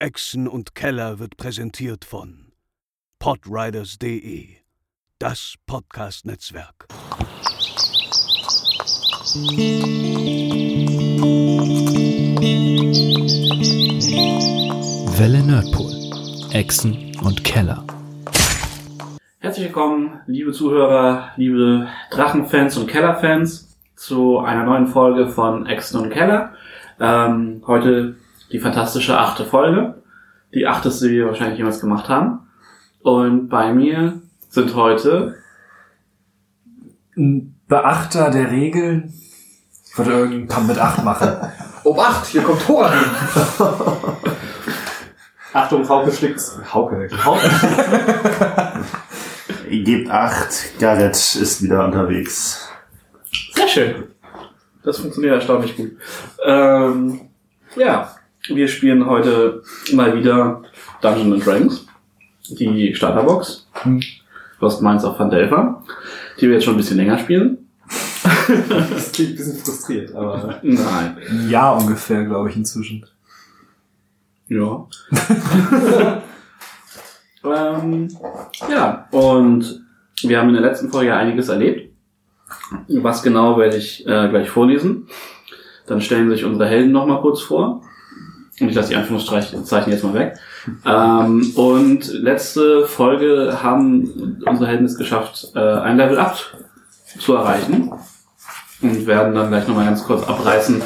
[0.00, 2.52] Echsen und Keller wird präsentiert von
[3.20, 4.48] podriders.de,
[5.20, 6.88] das Podcast-Netzwerk.
[15.16, 15.92] Welle Nerdpool.
[16.52, 17.84] Echsen und Keller.
[19.38, 26.10] Herzlich willkommen, liebe Zuhörer, liebe Drachenfans und Kellerfans, zu einer neuen Folge von Echsen und
[26.10, 26.52] Keller.
[26.98, 28.16] Ähm, heute
[28.54, 30.00] die fantastische achte Folge.
[30.54, 32.46] Die achteste, die wir wahrscheinlich jemals gemacht haben.
[33.02, 35.34] Und bei mir sind heute
[37.16, 39.12] ein Beachter der Regeln.
[39.84, 41.30] Ich würde irgendeinen Pump mit 8 machen.
[41.82, 42.88] Obacht, hier kommt Thor.
[45.52, 46.56] Achtung, Hauke schlägt's.
[46.72, 47.08] Hauke.
[49.68, 52.68] Gebt acht, Garrett ist wieder unterwegs.
[53.54, 54.04] Sehr schön.
[54.84, 55.96] Das funktioniert erstaunlich gut.
[56.44, 57.28] Ähm,
[57.74, 58.13] ja,
[58.48, 59.62] wir spielen heute
[59.92, 60.62] mal wieder
[61.00, 61.86] Dungeons and Dragons.
[62.48, 63.66] Die Starterbox.
[63.82, 64.02] Hm.
[64.60, 65.82] Lost Minds of Van Delver.
[66.38, 67.58] Die wir jetzt schon ein bisschen länger spielen.
[68.68, 70.60] Das klingt ein bisschen frustriert, aber.
[70.62, 71.16] Nein.
[71.30, 73.06] Ein Jahr ungefähr, glaube ich, inzwischen.
[74.48, 74.86] Ja.
[77.44, 78.08] ähm,
[78.70, 79.82] ja, und
[80.22, 81.90] wir haben in der letzten Folge ja einiges erlebt.
[82.88, 85.08] Was genau werde ich äh, gleich vorlesen.
[85.86, 87.82] Dann stellen sich unsere Helden nochmal kurz vor.
[88.60, 90.34] Und ich lasse die Anführungszeichen jetzt mal weg.
[90.86, 96.38] Ähm, und letzte Folge haben unsere Helden es geschafft, äh, ein Level Up
[97.18, 97.92] zu erreichen.
[98.80, 100.80] Und werden dann gleich nochmal ganz kurz abreißen,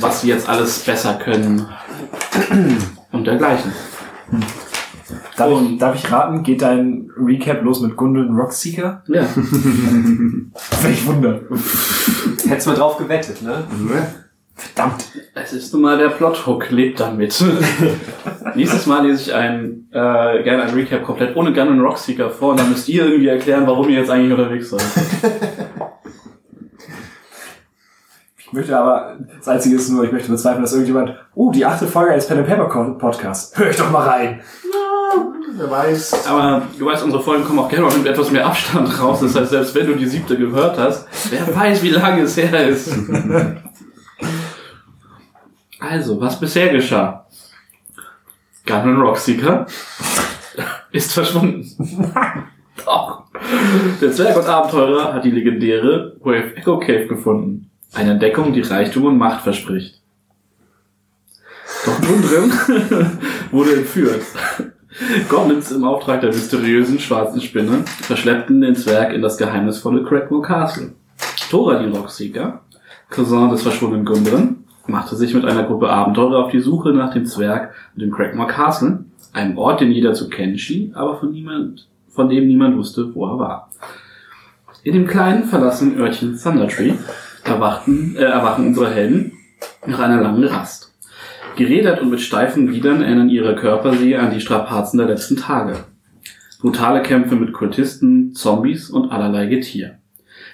[0.00, 1.66] was sie jetzt alles besser können
[3.12, 3.72] und dergleichen.
[5.36, 9.02] Darf, ich, Und- darf ich raten, geht dein Recap los mit Gundel und Rockseeker?
[9.08, 9.22] Ja.
[10.82, 11.40] Welch Wunder.
[12.48, 13.64] Hättest mal drauf gewettet, ne?
[14.56, 15.04] Verdammt.
[15.34, 17.42] Es ist nun mal der Plothook, lebt damit.
[18.54, 22.52] Nächstes Mal lese ich ein, äh, gerne ein Recap komplett ohne Gun und Rockseeker vor
[22.52, 24.82] und dann müsst ihr irgendwie erklären, warum ihr jetzt eigentlich unterwegs seid.
[28.46, 31.88] Ich möchte aber, das Einzige ist nur, ich möchte bezweifeln, dass irgendjemand, oh, die achte
[31.88, 33.58] Folge eines Pen and Paper Podcast.
[33.58, 34.42] Hör ich doch mal rein.
[35.56, 36.28] Wer weiß.
[36.28, 39.18] Aber du weißt, unsere Folgen kommen auch gerne mal mit etwas mehr Abstand raus.
[39.22, 42.68] Das heißt, selbst wenn du die siebte gehört hast, wer weiß, wie lange es her
[42.68, 42.92] ist.
[45.90, 47.26] Also, was bisher geschah?
[48.66, 49.66] Gun und Rockseeker
[50.92, 51.66] ist verschwunden.
[52.84, 53.24] Doch.
[54.00, 57.70] Der Zwerg und Abenteurer hat die legendäre Wave Echo Cave gefunden.
[57.92, 60.00] Eine Entdeckung, die Reichtum und Macht verspricht.
[61.84, 62.52] Doch nun drin
[63.50, 64.22] wurde entführt.
[65.28, 70.92] Goblins im Auftrag der mysteriösen schwarzen Spinne verschleppten den Zwerg in das geheimnisvolle Crackmore Castle.
[71.50, 72.62] Thoradin Rockseeker,
[73.10, 77.26] Cousin des verschwundenen Gundren, machte sich mit einer Gruppe Abenteurer auf die Suche nach dem
[77.26, 81.88] Zwerg und dem Crackmore Castle, einem Ort, den jeder zu kennen schien, aber von niemand,
[82.08, 83.70] von dem niemand wusste, wo er war.
[84.82, 86.92] In dem kleinen verlassenen Örtchen Thundertree
[87.42, 89.32] erwachten, äh, erwachen unsere Helden
[89.86, 90.92] nach einer langen Rast.
[91.56, 95.76] Gerädert und mit steifen Gliedern erinnern ihre Körper sie an die Strapazen der letzten Tage.
[96.60, 99.98] Brutale Kämpfe mit Kultisten, Zombies und allerlei Getier.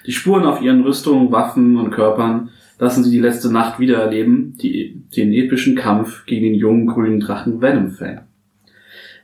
[0.05, 2.49] Die Spuren auf ihren Rüstungen, Waffen und Körpern
[2.81, 7.61] lassen sie die letzte Nacht wiedererleben, die, den epischen Kampf gegen den jungen grünen Drachen
[7.61, 8.21] Venomfang.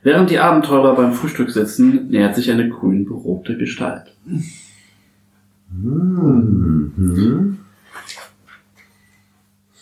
[0.04, 4.14] Während die Abenteurer beim Frühstück sitzen, nähert sich eine grün berobte Gestalt.
[5.72, 7.58] Mhm.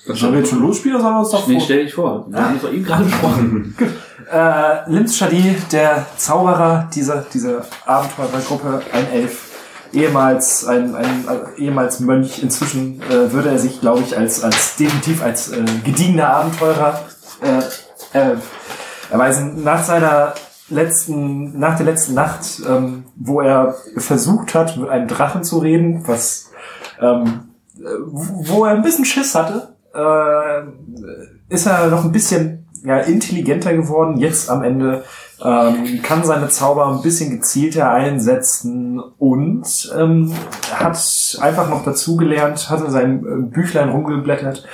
[0.07, 2.27] Sollen wir jetzt schon losspielen oder sollen wir uns doch Nee, stell dich vor.
[2.31, 3.75] Wir haben es doch eben gerade besprochen.
[4.29, 9.46] Äh, Linz Shadi, der Zauberer dieser, dieser Abenteurergruppe, ein Elf,
[9.93, 14.77] ehemals ein, ein äh, ehemals Mönch, inzwischen äh, würde er sich, glaube ich, als, als
[14.77, 17.01] definitiv als äh, gediegener Abenteurer
[17.43, 18.37] äh, äh,
[19.11, 19.63] erweisen.
[19.63, 20.35] Nach seiner
[20.69, 26.03] letzten, nach der letzten Nacht, ähm, wo er versucht hat, mit einem Drachen zu reden,
[26.07, 26.51] was
[27.01, 32.99] ähm, äh, wo er ein bisschen Schiss hatte, äh, ist er noch ein bisschen ja,
[32.99, 34.19] intelligenter geworden.
[34.19, 35.05] Jetzt am Ende
[35.45, 40.33] ähm, kann seine Zauber ein bisschen gezielter einsetzen und ähm,
[40.73, 44.65] hat einfach noch dazugelernt, hat in seinem äh, Büchlein rumgeblättert,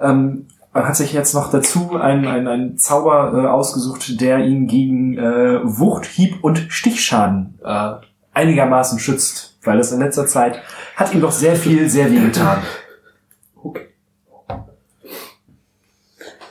[0.00, 5.16] ähm, hat sich jetzt noch dazu einen, einen, einen Zauber äh, ausgesucht, der ihn gegen
[5.18, 7.92] äh, Wucht, Hieb und Stichschaden äh,
[8.34, 10.60] einigermaßen schützt, weil es in letzter Zeit
[10.96, 12.58] hat ihm doch sehr viel, sehr weh getan.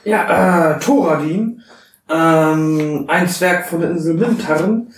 [0.04, 1.62] Ja, äh, Thoradin,
[2.12, 4.92] ähm, ein Zwerg von der Insel Limtarren.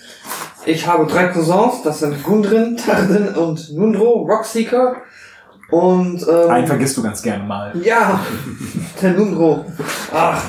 [0.66, 4.96] Ich habe drei Cousins, das sind Gundrin, Tardin und Nundro, Rockseeker.
[5.70, 7.72] Und, ähm, Einen vergisst du ganz gerne mal.
[7.82, 8.20] ja,
[9.02, 9.64] der Nundro.
[10.12, 10.42] Ach,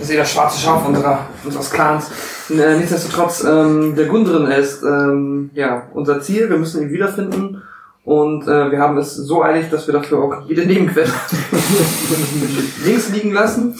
[0.00, 2.10] sehe das schwarze Schaf unserer, unseres Clans.
[2.50, 6.48] Äh, nichtsdestotrotz, ähm, der Gundren ist ähm, ja unser Ziel.
[6.48, 7.62] Wir müssen ihn wiederfinden.
[8.04, 11.12] Und äh, wir haben es so eilig, dass wir dafür auch jede Nebenquest
[12.84, 13.74] links liegen lassen.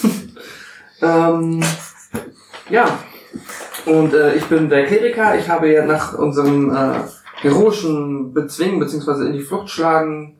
[1.00, 1.62] ähm,
[2.68, 2.98] ja.
[3.86, 5.36] Und äh, ich bin der Kleriker.
[5.38, 7.00] Ich habe ja nach unserem äh,
[7.40, 10.36] heroischen Bezwingen beziehungsweise in die Flucht schlagen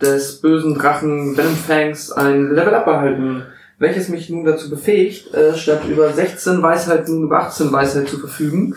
[0.00, 3.44] des bösen Drachen Venomfangs ein Level Up erhalten,
[3.78, 8.18] welches mich nun dazu befähigt, äh, statt über 16 Weisheit nun über 18 Weisheit zu
[8.18, 8.74] verfügen,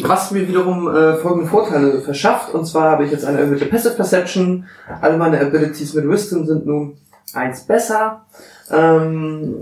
[0.00, 2.54] was mir wiederum äh, folgende Vorteile verschafft.
[2.54, 4.66] Und zwar habe ich jetzt eine erhöhte Passive Perception,
[5.00, 6.96] alle meine Abilities mit Wisdom sind nun
[7.34, 8.26] eins besser.
[8.70, 9.56] Ähm,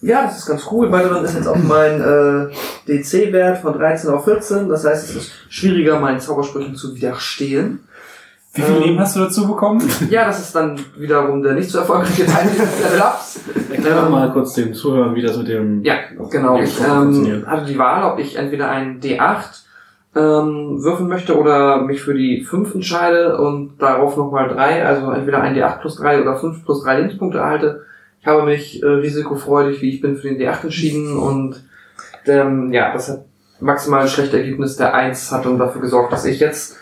[0.00, 0.90] ja, das ist ganz cool.
[0.92, 2.48] Weiterhin ist jetzt auch mein äh,
[2.86, 4.68] DC-Wert von 13 auf 14.
[4.68, 7.80] Das heißt, es ist schwieriger, meinen Zaubersprüchen zu widerstehen.
[8.54, 9.82] Wie viel Ähm, Leben hast du dazu bekommen?
[10.10, 13.40] Ja, das ist dann wiederum der nicht so erfolgreiche Teil dieses Level-Ups.
[13.70, 15.82] Erklär doch mal kurz dem Zuhören, wie das mit dem...
[15.84, 15.96] Ja,
[16.30, 16.58] genau.
[16.60, 17.46] Ich ähm, funktioniert.
[17.46, 19.62] hatte die Wahl, ob ich entweder einen D8
[20.16, 25.40] ähm, würfeln möchte oder mich für die 5 entscheide und darauf nochmal 3, also entweder
[25.42, 27.84] ein D8 plus 3 oder 5 plus 3 Lebenspunkte erhalte.
[28.28, 31.64] Ich habe mich äh, risikofreudig, wie ich bin, für den D8 entschieden und
[32.26, 33.24] ähm, ja, das hat
[33.58, 36.76] maximal ein schlechtes Ergebnis der 1 hat und dafür gesorgt, dass ich jetzt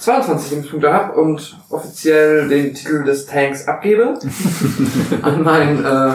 [0.00, 4.18] 22 Lebenspunkte habe und offiziell den Titel des Tanks abgebe
[5.22, 6.12] an meinen äh,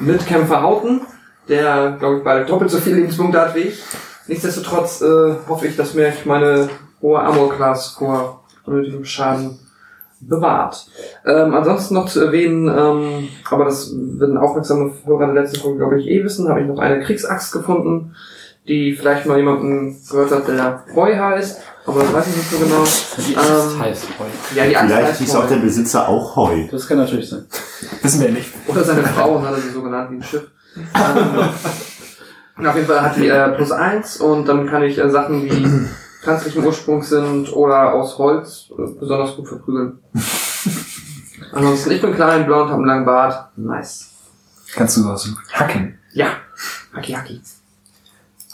[0.00, 1.02] Mitkämpfer Hauten,
[1.48, 3.80] der, glaube ich, beide doppelt so viele Lebenspunkte hat wie ich.
[4.26, 6.68] Nichtsdestotrotz äh, hoffe ich, dass mir meine
[7.00, 9.60] hohe Armor-Class vor unnötigem Schaden
[10.20, 10.86] bewahrt.
[11.24, 16.00] Ähm, ansonsten noch zu erwähnen, ähm, aber das werden aufmerksame Hörer der letzten Folge, glaube
[16.00, 18.14] ich, eh wissen, habe ich noch eine Kriegsaxt gefunden,
[18.68, 22.58] die vielleicht mal jemanden gehört hat, der Roy heißt, aber das weiß ich nicht so
[22.58, 22.84] genau.
[23.26, 24.30] Die Ähm, heißt heute.
[24.58, 25.56] Ja, die Axt Vielleicht heißt hieß auch der.
[25.56, 26.64] Besitzer auch Heu.
[26.70, 27.46] Das kann natürlich sein.
[28.02, 28.50] Wissen wir nicht.
[28.68, 30.46] Oder seine Frau hat er sie so genannt wie ein Schiff.
[30.76, 35.42] Ähm, auf jeden Fall hat die äh, plus eins und dann kann ich äh, Sachen
[35.44, 35.66] wie
[36.20, 39.98] pflanzlichen Ursprungs sind oder aus Holz äh, besonders gut verprügeln.
[41.52, 43.50] Ansonsten, ich bin klein, blond, habe einen langen Bart.
[43.56, 44.10] Nice.
[44.74, 45.98] Kannst du was hacken?
[46.12, 46.28] Ja.
[46.94, 47.40] Haki Haki.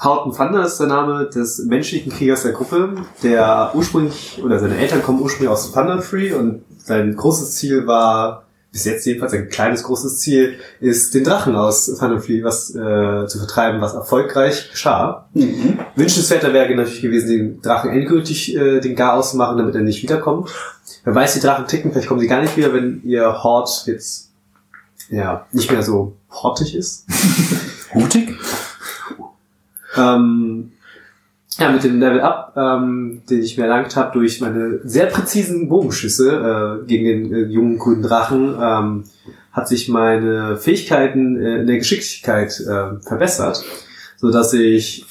[0.03, 5.03] Houghton Thunder ist der Name des menschlichen Kriegers der Gruppe, der ursprünglich, oder seine Eltern
[5.03, 9.83] kommen ursprünglich aus Thunder Free und sein großes Ziel war, bis jetzt jedenfalls ein kleines
[9.83, 15.29] großes Ziel, ist den Drachen aus Thunder Free was äh, zu vertreiben, was erfolgreich geschah.
[15.95, 20.51] Wünschenswerter wäre natürlich gewesen, den Drachen endgültig äh, den Gar auszumachen, damit er nicht wiederkommt.
[21.05, 24.31] Wer weiß, die Drachen ticken, vielleicht kommen sie gar nicht wieder, wenn ihr Hort jetzt
[25.09, 27.07] ja nicht mehr so hortig ist.
[27.95, 28.35] Hutig?
[29.97, 30.73] Ähm,
[31.59, 35.69] ja, mit dem Level Up, ähm, den ich mir erlangt habe durch meine sehr präzisen
[35.69, 39.05] Bogenschüsse äh, gegen den äh, jungen grünen Drachen, ähm,
[39.53, 43.65] hat sich meine Fähigkeiten äh, in der Geschicklichkeit äh, verbessert,
[44.17, 45.07] so dass ich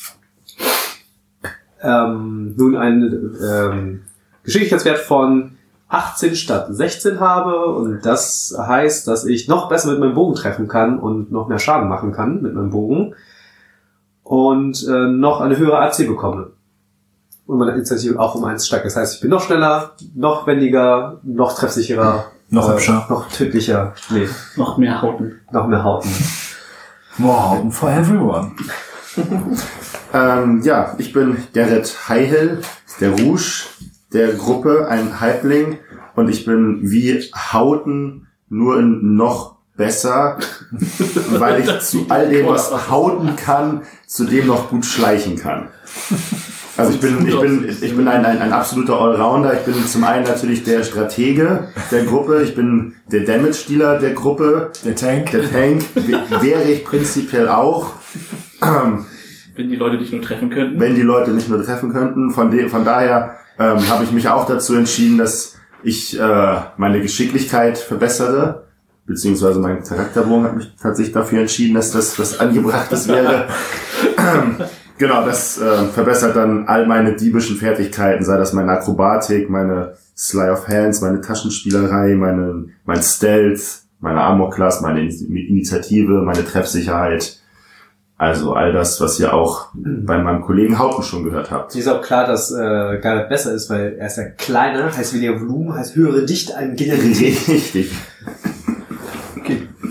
[1.82, 4.02] ähm, nun einen ähm,
[4.44, 5.58] Geschicklichkeitswert von
[5.88, 7.66] 18 statt 16 habe.
[7.66, 11.60] Und das heißt, dass ich noch besser mit meinem Bogen treffen kann und noch mehr
[11.60, 13.16] Schaden machen kann mit meinem Bogen
[14.26, 16.52] und äh, noch eine höhere AC bekomme.
[17.46, 18.86] Und meine Initiative auch um eins steigt.
[18.86, 23.06] Das heißt, ich bin noch schneller, noch wendiger, noch treffsicherer, Noch äh, hübscher.
[23.08, 23.94] noch tödlicher.
[24.10, 24.28] Nee,
[24.58, 25.40] Noch mehr Hauten.
[25.52, 26.10] noch mehr Hauten.
[27.20, 28.52] Wow, for everyone.
[30.14, 32.62] Ähm, ja, ich bin Gerrit Heihel,
[33.02, 33.66] der Rouge
[34.14, 35.78] der Gruppe, ein Halbling.
[36.16, 40.38] Und ich bin wie Hauten, nur in noch besser,
[41.32, 45.70] weil ich zu all dem, was Hauten kann, zu dem noch gut schleichen kann.
[46.78, 49.54] Also ich bin, ich bin, ich bin ein, ein, ein absoluter Allrounder.
[49.54, 52.42] Ich bin zum einen natürlich der Stratege der Gruppe.
[52.44, 54.72] Ich bin der Damage-Dealer der Gruppe.
[54.84, 55.32] Der Tank.
[55.32, 55.84] Der Tank
[56.42, 57.94] wäre ich prinzipiell auch.
[58.62, 59.06] Ähm,
[59.56, 60.80] Wenn die Leute dich nur treffen könnten.
[60.80, 62.32] wenn die Leute nicht nur treffen könnten.
[62.32, 67.02] Von, de von daher ähm, habe ich mich auch dazu entschieden, dass ich äh, meine
[67.02, 68.65] Geschicklichkeit verbessere.
[69.08, 73.46] Beziehungsweise mein Charakterbogen hat mich tatsächlich dafür entschieden, dass das was Angebrachtes wäre.
[74.98, 80.50] Genau, das äh, verbessert dann all meine diebischen Fertigkeiten, sei das meine Akrobatik, meine Sly
[80.50, 83.62] of Hands, meine Taschenspielerei, meine, mein Stealth,
[84.00, 87.40] meine Armor Class, meine In- Initiative, meine Treffsicherheit.
[88.18, 91.76] Also all das, was ihr auch bei meinem Kollegen Haupten schon gehört habt.
[91.76, 92.56] Ist auch klar, dass äh,
[93.02, 96.78] Garrett besser ist, weil er ist ja kleiner, heißt weniger Volumen, heißt höhere Dichte an
[96.78, 97.38] Generalität.
[97.50, 97.92] Richtig.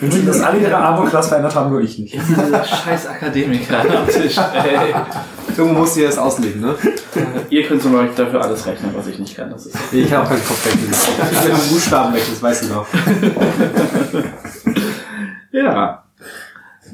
[0.01, 2.15] Wünschen, dass alle ihre Armor-Class verändert haben, nur ich nicht.
[2.15, 4.37] Scheiß Akademiker am Tisch.
[4.39, 4.95] Ey.
[5.57, 6.75] Irgendwo musst du dir das auslegen, ne?
[7.51, 9.51] Ihr könnt zum Beispiel dafür alles rechnen, was ich nicht kann.
[9.51, 10.91] Das ist Ich auch keinen Kopf rechnen.
[10.91, 12.87] Ich kann einen Buchstaben rechnen, das weißt du noch.
[15.53, 16.05] ja.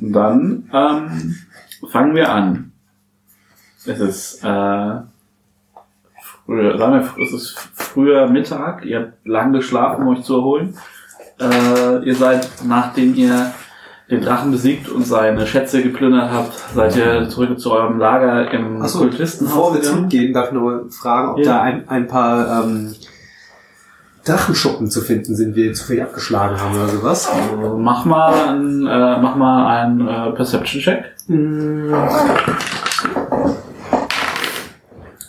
[0.01, 1.37] Dann ähm,
[1.91, 2.73] fangen wir an.
[3.87, 5.01] Es ist, äh,
[6.45, 8.85] früher, sagen wir, es ist früher Mittag.
[8.85, 10.77] Ihr habt lang geschlafen, um euch zu erholen.
[11.41, 13.53] Äh, ihr seid, nachdem ihr
[14.11, 18.83] den Drachen besiegt und seine Schätze geplündert habt, seid ihr zurück zu eurem Lager im
[18.83, 21.45] Achso, Kultistenhaus bevor wir zurückgehen, darf ich noch mal fragen, ob Ja.
[21.45, 22.93] da ein, ein paar ähm,
[24.25, 27.29] Drachenschuppen zu finden sind, die wir zu viel abgeschlagen haben oder sowas.
[27.31, 31.05] Also, mach mal ein, äh, mach mal einen äh, Perception-Check.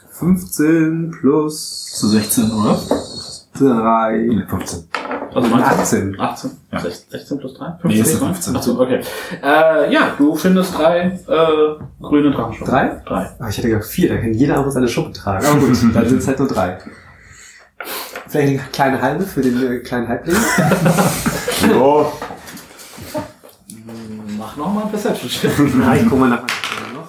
[0.09, 2.77] 15 plus Zu 16, oder?
[3.57, 4.45] 3.
[4.49, 4.83] 15.
[5.33, 6.19] Also meinst du 18.
[6.19, 6.51] 18?
[6.71, 6.79] Ja.
[6.79, 7.73] 16, 16 plus 3?
[7.83, 8.55] Nee, es sind 15.
[8.55, 9.01] Achso, okay.
[9.43, 12.73] Äh, ja, du findest drei äh, grüne Drachenschuppen.
[12.73, 13.01] Drei?
[13.05, 13.29] Drei.
[13.39, 15.45] Ah, ich hätte gedacht vier, da kann jeder auch seine Schuppe tragen.
[15.45, 16.77] Aber gut, dann sind es halt nur drei.
[18.27, 20.35] Vielleicht eine kleine halbe für den äh, kleinen Halbling.
[21.61, 22.11] So,
[24.37, 25.51] Mach noch mal ein Perception-Check.
[25.75, 26.41] Na, ich guck mal nach.
[26.41, 27.07] noch.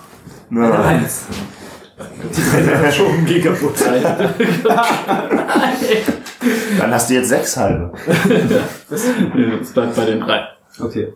[0.50, 1.22] na, Eins.
[2.94, 3.74] Schon gegen kaputt.
[6.78, 7.92] Dann hast du jetzt sechs halbe.
[9.60, 10.48] Es bleibt bei den drei.
[10.78, 11.14] Okay.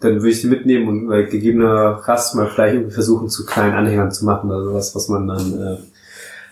[0.00, 3.74] Dann würde ich die mitnehmen und bei gegebener Rast mal vielleicht irgendwie versuchen, zu kleinen
[3.74, 5.76] Anhängern zu machen oder sowas, was man dann äh,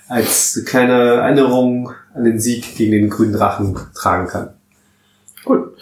[0.08, 4.50] als kleine Erinnerung an den Sieg gegen den grünen Drachen tragen kann.
[5.44, 5.76] Gut.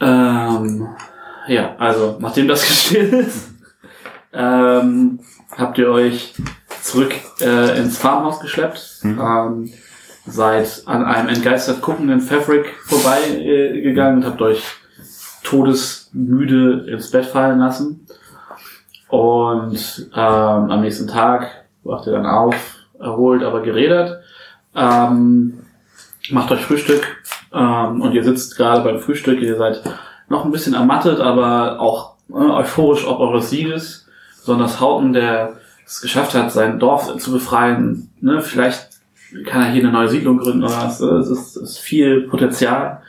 [0.00, 0.88] Ähm,
[1.46, 3.48] ja, also, nachdem das geschehen ist,
[4.32, 5.20] ähm,
[5.56, 6.34] habt ihr euch
[6.82, 9.00] zurück äh, ins Farmhaus geschleppt.
[9.04, 9.72] Ähm,
[10.26, 14.62] seid an einem entgeistert guckenden Fabric vorbei äh, und habt euch
[15.42, 18.06] todesmüde ins Bett fallen lassen.
[19.08, 21.48] Und ähm, am nächsten Tag
[21.84, 22.56] wacht ihr dann auf,
[22.98, 24.20] erholt, aber gerädert.
[24.74, 25.62] Ähm,
[26.30, 27.16] macht euch Frühstück
[27.52, 29.40] ähm, und ihr sitzt gerade beim Frühstück.
[29.40, 29.82] Ihr seid
[30.28, 34.08] noch ein bisschen ermattet, aber auch äh, euphorisch ob eures Sieges.
[34.40, 35.54] Besonders Hauten, der
[35.86, 38.10] es geschafft hat, sein Dorf zu befreien.
[38.20, 38.40] Ne?
[38.40, 38.85] Vielleicht
[39.44, 41.00] kann er hier eine neue Siedlung gründen oder was.
[41.00, 43.02] Es ist, ist viel Potenzial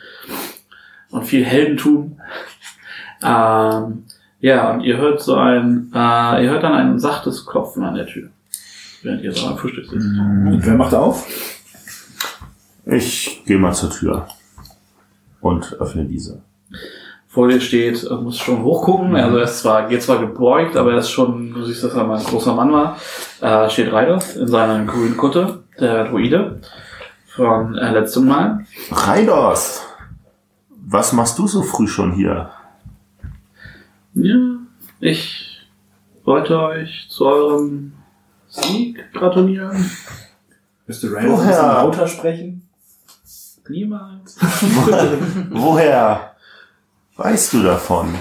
[1.09, 2.19] und viel Heldentum.
[3.23, 4.03] Ähm,
[4.39, 8.05] ja, und ihr hört so ein, äh, ihr hört dann ein sachtes Klopfen an der
[8.05, 8.29] Tür,
[9.01, 10.05] während ihr so am Frühstück sitzt.
[10.05, 11.25] Und wer macht auf?
[12.85, 14.27] Ich gehe mal zur Tür
[15.41, 16.41] und öffne diese.
[17.27, 19.15] vor dir steht, äh, muss schon hochgucken.
[19.15, 22.03] Also er ist zwar, geht zwar gebeugt, aber er ist schon, du siehst, dass er
[22.03, 22.97] mal ein großer Mann war.
[23.41, 26.61] Äh, steht Reidos in seiner grünen Kutte, der Druide,
[27.27, 28.65] von äh, letztem Mal.
[28.91, 29.83] Raidos!
[30.69, 32.49] Was machst du so früh schon hier?
[34.13, 34.35] Ja,
[34.99, 35.67] ich
[36.23, 37.93] wollte euch zu eurem
[38.47, 39.89] Sieg gratulieren.
[40.87, 41.21] Müsste Woher?
[41.21, 42.67] ein bisschen lauter sprechen?
[43.69, 44.37] Niemals.
[45.49, 46.31] Woher
[47.17, 48.15] weißt du davon?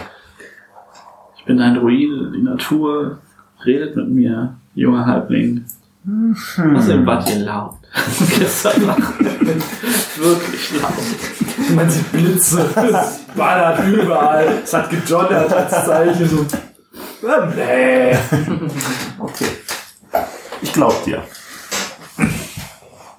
[1.39, 3.19] Ich bin ein Druide, die Natur
[3.65, 5.65] redet mit mir, junger Halbling.
[6.07, 7.75] Außerdem wart ihr laut.
[8.39, 9.19] Gestern Nacht.
[9.21, 11.73] Wirklich laut.
[11.75, 12.61] Man sieht Blitze.
[12.77, 14.59] Es ballert überall.
[14.63, 16.29] Es hat gejollert als Zeichen.
[16.29, 16.47] So.
[17.27, 18.17] Ah, Nee.
[19.19, 19.47] Okay.
[20.63, 21.23] Ich glaub dir.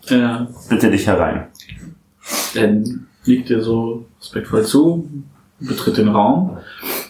[0.05, 1.47] Ja, Bitte dich herein.
[2.55, 5.07] dann liegt ihr so respektvoll zu,
[5.59, 6.57] betritt den Raum,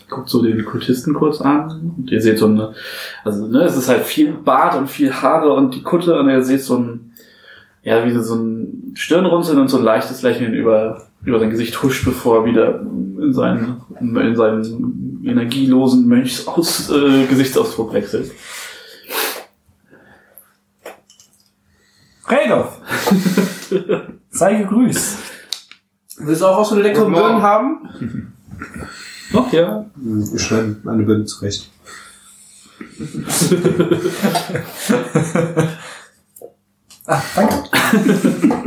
[0.09, 2.73] guckt so den Kultisten kurz an und ihr seht so eine,
[3.23, 6.43] also ne, es ist halt viel Bart und viel Haare und die Kutte und ihr
[6.43, 7.13] seht so ein,
[7.83, 12.05] ja, wie so ein Stirnrunzeln und so ein leichtes Lächeln über, über sein Gesicht huscht,
[12.05, 18.31] bevor er wieder in seinen, in seinen energielosen Mönchsaus, äh, Gesichtsausdruck wechselt.
[22.27, 22.81] Redolf.
[24.29, 25.17] Sei gegrüßt.
[26.19, 28.33] Willst du auch was von den leckeren Birnen haben?
[29.33, 31.69] Ach ja, Wir schneiden meine Birnen zurecht.
[37.05, 37.63] Ah, danke.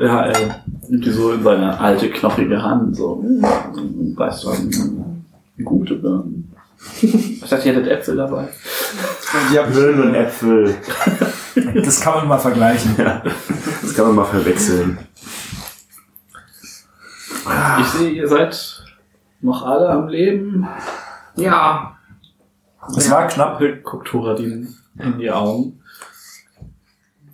[0.00, 6.54] Ja, er nimmt die so in seine alte, knochige Hand, so, weißt du, gute Birnen.
[7.02, 8.48] Ich dachte, ihr hättet Äpfel dabei.
[9.74, 10.74] Birnen und Äpfel.
[11.74, 12.96] Das kann man mal vergleichen.
[12.96, 14.98] Das kann man mal verwechseln.
[17.80, 18.75] Ich sehe, ihr seid
[19.46, 20.66] noch alle am Leben.
[21.36, 21.96] Ja,
[22.96, 23.62] Es war knapp.
[23.82, 25.80] Guckt Thoradin in die Augen.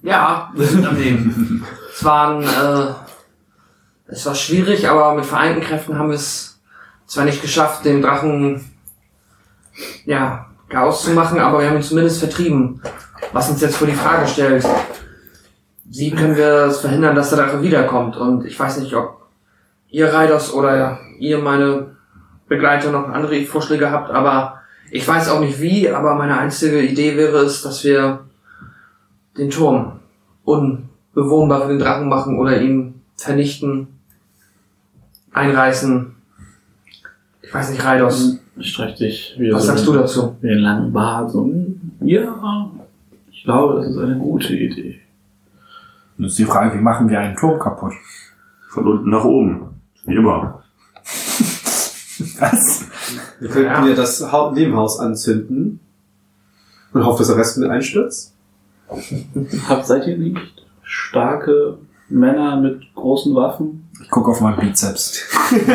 [0.03, 1.65] ja, wir sind am Leben.
[1.93, 2.93] es waren, äh,
[4.07, 6.61] es war schwierig, aber mit vereinten Kräften haben wir es
[7.07, 8.71] zwar nicht geschafft, den Drachen,
[10.05, 12.81] ja, Chaos zu machen, aber wir haben ihn zumindest vertrieben.
[13.33, 14.67] Was uns jetzt vor die Frage stellt,
[15.85, 18.17] wie können wir es verhindern, dass der Drache wiederkommt?
[18.17, 19.29] Und ich weiß nicht, ob
[19.89, 21.97] ihr Raiders oder ihr meine
[22.53, 27.17] Begleiter noch andere Vorschläge habt, aber ich weiß auch nicht wie, aber meine einzige Idee
[27.17, 28.21] wäre es, dass wir
[29.39, 30.01] den Turm
[30.45, 33.89] unbewohnbar für den Drachen machen oder ihn vernichten,
[35.33, 36.15] einreißen.
[37.41, 40.37] Ich weiß nicht, Reidos, Streich dich wieder was so sagst du dazu?
[40.43, 41.33] den langen Bart.
[42.01, 42.71] Ja,
[43.31, 45.01] ich glaube, das ist eine gute Idee.
[46.19, 47.95] Und ist die Frage, wie machen wir einen Turm kaputt?
[48.69, 49.81] Von unten nach oben.
[50.05, 50.62] Wie immer.
[52.39, 52.85] Was?
[53.41, 53.87] Wir könnten Ja.
[53.87, 55.81] ja das Hau- Nebenhaus anzünden
[56.93, 58.35] und hoffen, dass der Rest mit einstürzt.
[59.69, 60.37] Habt, seid ihr nicht
[60.83, 63.89] starke Männer mit großen Waffen?
[64.03, 65.21] Ich gucke auf meinen Bizeps.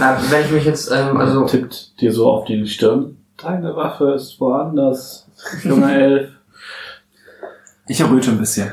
[0.00, 3.16] Na, wenn ich mich jetzt, ähm, also tippt dir so auf die Stirn.
[3.36, 5.26] Deine Waffe ist woanders,
[5.62, 6.30] junger Elf.
[7.86, 8.70] Ich erröte ein bisschen.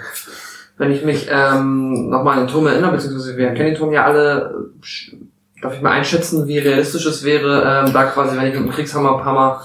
[0.78, 4.06] wenn ich mich ähm, nochmal an den Turm erinnere, beziehungsweise wir kennen den Turm ja
[4.06, 5.16] alle, sch-
[5.64, 8.70] darf ich mal einschätzen, wie realistisch es wäre, ähm, da quasi, wenn ich mit dem
[8.70, 9.62] Kriegshammer ein paar Mal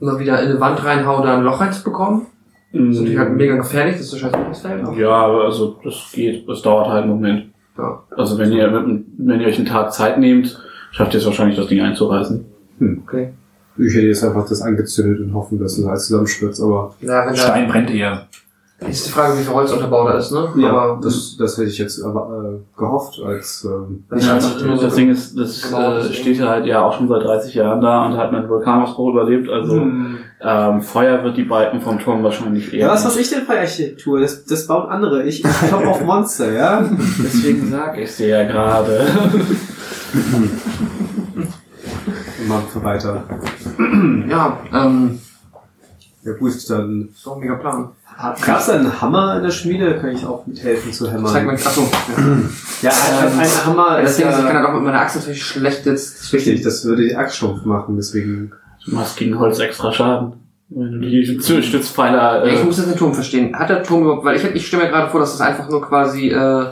[0.00, 2.26] immer wieder in eine Wand reinhau, da ein Loch reinzubekommen.
[2.72, 4.84] Das ist natürlich halt mega gefährlich, das ist so scheiß Feld.
[4.98, 7.46] Ja, aber also das geht, es dauert halt einen Moment.
[7.78, 8.02] Ja.
[8.16, 10.60] Also wenn ihr, wenn ihr euch einen Tag Zeit nehmt,
[10.90, 12.44] schafft ihr es wahrscheinlich, das Ding einzureißen.
[13.04, 13.32] Okay.
[13.78, 17.68] Ich hätte jetzt einfach das angezündet und hoffen, dass es alles zusammenstürzt, aber Ja, Stein
[17.68, 18.26] brennt eher.
[18.80, 20.48] Ist die Frage, wie viel Holzunterbau da ist, ne?
[20.56, 22.02] ja, Aber das, das hätte ich jetzt äh,
[22.76, 26.66] gehofft als ähm, Nicht als- das, das Ding ist, das Genau, äh, steht ja halt
[26.66, 29.48] ja auch schon seit 30 Jahren da und hat einen Vulkanausbruch überlebt.
[29.48, 29.76] Also
[30.42, 32.80] ähm, Feuer wird die Balken vom Turm wahrscheinlich eher.
[32.88, 34.20] Ja, was weiß ich denn für Architektur?
[34.20, 35.22] Das, das bauen andere.
[35.24, 36.84] Ich, ich komme auf Monster, ja?
[37.18, 39.06] Deswegen sag ich dir ja gerade.
[42.46, 43.24] Machen wir weiter.
[44.28, 45.18] ja, ähm,
[46.26, 47.90] Ja gut, dann so ein mega Plan.
[48.18, 49.98] gab es einen Hammer in der Schmiede?
[49.98, 51.32] Kann ich auch mithelfen zu hämmern?
[51.32, 51.82] Zeig mal, achso.
[52.82, 54.82] ja, ein, ein, ein Hammer Das ist Ding ist, ich kann ja halt auch mit
[54.82, 56.32] meiner Axt natürlich schlecht jetzt.
[56.32, 56.62] richtig.
[56.62, 58.52] Das würde die Axt stumpf machen, deswegen.
[58.84, 60.32] Du machst gegen Holz extra Schaden.
[60.68, 61.24] Wenn du die
[61.62, 62.44] Stützpfeiler.
[62.44, 63.56] Ja, ich Äh, muss jetzt den Turm verstehen.
[63.56, 65.80] Hat der Turm überhaupt, weil ich, ich stelle mir gerade vor, dass das einfach nur
[65.82, 66.66] quasi äh,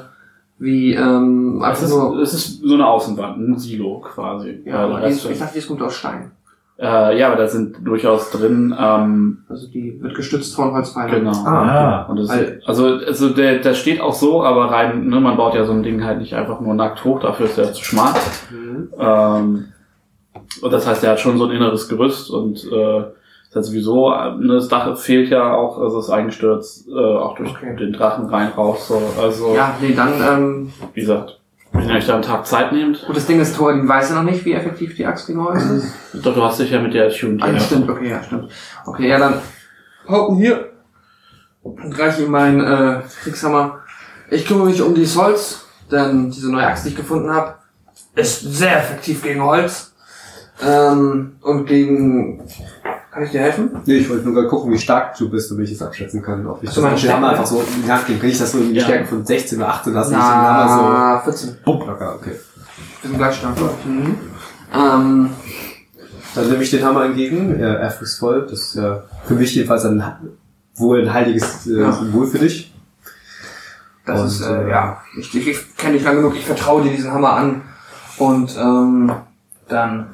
[0.59, 2.19] wie ähm, es, einfach ist, nur.
[2.23, 4.63] es ist so eine Außenwand, ein Silo quasi.
[4.65, 6.33] Ja, aber die, ist- ich dachte, die kommt aus Stein.
[6.79, 8.75] Äh, ja, aber da sind durchaus drin.
[8.79, 11.21] Ähm, Also die wird gestützt von Holzpfeilern.
[11.25, 11.45] genau.
[11.47, 12.07] Ah.
[12.09, 15.55] Und das, Weil- also, also der, der steht auch so, aber rein, ne, man baut
[15.55, 18.13] ja so ein Ding halt nicht einfach nur nackt hoch, dafür ist der zu schmal.
[18.99, 19.67] Ähm,
[20.63, 23.05] und das heißt, er hat schon so ein inneres Gerüst und äh,
[23.53, 27.37] das heißt sowieso, ne, das Dach fehlt ja auch, also es ist eingestürzt, äh, auch
[27.37, 27.77] durch Okay.
[27.77, 28.89] den Drachen rein raus.
[28.89, 29.01] So.
[29.23, 31.39] Also, Ja, nee, dann, ähm, wie gesagt,
[31.75, 34.11] wenn ihr euch da einen Tag Zeit nehmt, gut, das Ding ist, Thor, die weiß
[34.11, 35.93] ja noch nicht, wie effektiv die Axt gegen Holz ist.
[36.15, 38.51] doch, du hast dich ja mit der Tune Ah, ja, stimmt, okay, ja, stimmt.
[38.87, 39.41] Okay, ja, dann
[40.09, 40.71] Haupten hier
[41.63, 43.81] und reiche ihm meinen äh, Kriegshammer.
[44.31, 47.57] Ich kümmere mich um dieses Holz, denn diese neue Axt, die ich gefunden habe,
[48.15, 49.95] ist sehr effektiv gegen Holz.
[50.63, 52.43] Ähm, und gegen...
[53.15, 53.71] Kann ich dir helfen?
[53.87, 56.45] Nee, ich wollte nur gerade gucken, wie stark du bist, damit ich es abschätzen kann.
[56.49, 58.29] Ob ich so, das mit dem Hammer einfach so in die Hand geben kann.
[58.29, 58.83] Ich das so in die Ja.
[58.85, 61.49] Stärke von 16 oder 18 lassen, Hammer Na, 14.
[61.51, 61.55] so.
[61.65, 62.33] Bumm, locker, okay.
[63.03, 63.55] Wir sind gleich stark.
[63.87, 64.17] Mhm.
[64.75, 65.31] Ähm,
[66.35, 68.49] Dann nehme ich den Hammer entgegen, äh, ehrfurchtsvoll.
[68.51, 70.03] Das ist ja für mich jedenfalls ein
[70.75, 71.93] wohl ein heiliges äh, Ja.
[71.93, 72.75] Symbol für dich.
[74.07, 76.83] das Und, ist, äh, äh, ja, ich, ich, ich kenne dich lang genug, ich vertraue
[76.83, 77.63] dir diesen Hammer an.
[78.19, 79.13] Und ähm,
[79.69, 80.09] dann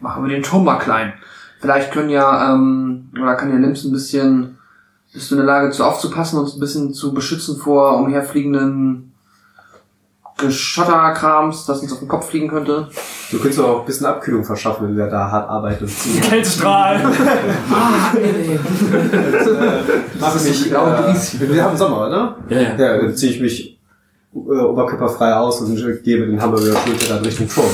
[0.00, 1.14] machen wir den Turm mal klein.
[1.60, 4.58] Vielleicht können ja, ähm, oder kann ja Lims ein bisschen,
[5.12, 9.08] bist du in der Lage zu aufzupassen und uns ein bisschen zu beschützen vor umherfliegenden
[10.38, 12.88] Geschotterkrams, das uns auf den Kopf fliegen könnte.
[13.30, 15.90] Du könntest auch ein bisschen Abkühlung verschaffen, wenn wir da hart arbeiten.
[16.22, 17.00] Kältestrahl!
[17.70, 18.12] Ah.
[20.20, 21.38] Mach ist mich, genau äh, dies.
[21.38, 22.36] wir haben Sommer, oder?
[22.48, 22.76] Ja, ja.
[22.76, 23.78] Ja, dann ziehe ich mich
[24.34, 27.70] äh, oberkörperfrei aus und gebe den Hammer über Schulter dann Richtung Turm.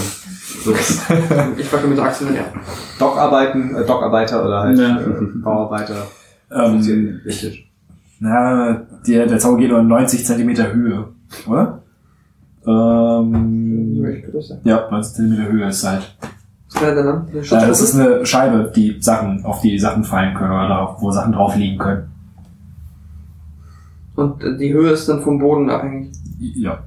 [0.64, 0.72] So.
[1.58, 2.52] Ich wackel mit der Achsel hinterher.
[2.98, 5.00] Dockarbeiten, äh, Dockarbeiter oder halt Ja.
[5.00, 5.04] äh,
[5.42, 6.06] Bauarbeiter
[6.50, 7.70] Ähm, richtig.
[8.20, 11.08] na, der, der Zaun geht nur in 90 Zentimeter Höhe,
[11.46, 11.80] oder?
[12.66, 14.04] Ähm,
[14.64, 16.16] ja, 90 Zentimeter Höhe ist halt.
[16.72, 17.28] Was kann denn dann?
[17.28, 21.10] Äh, das ist eine Scheibe, die Sachen, auf die die Sachen fallen können oder wo
[21.10, 22.10] Sachen drauf liegen können.
[24.16, 26.12] Und äh, die Höhe ist dann vom Boden abhängig.
[26.38, 26.78] Ja.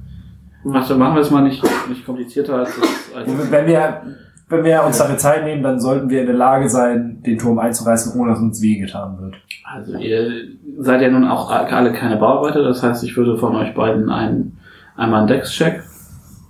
[0.72, 3.14] Mach- Machen wir es mal nicht, nicht komplizierter als es.
[3.16, 4.02] Als Wenn wir,
[4.48, 7.58] wenn wir uns dafür Zeit nehmen, dann sollten wir in der Lage sein, den Turm
[7.58, 9.36] einzureißen, ohne dass uns wehgetan wird.
[9.64, 10.30] Also ihr
[10.78, 14.58] seid ja nun auch alle keine Bauarbeiter, das heißt, ich würde von euch beiden einen,
[14.96, 15.82] einmal einen Dex-Check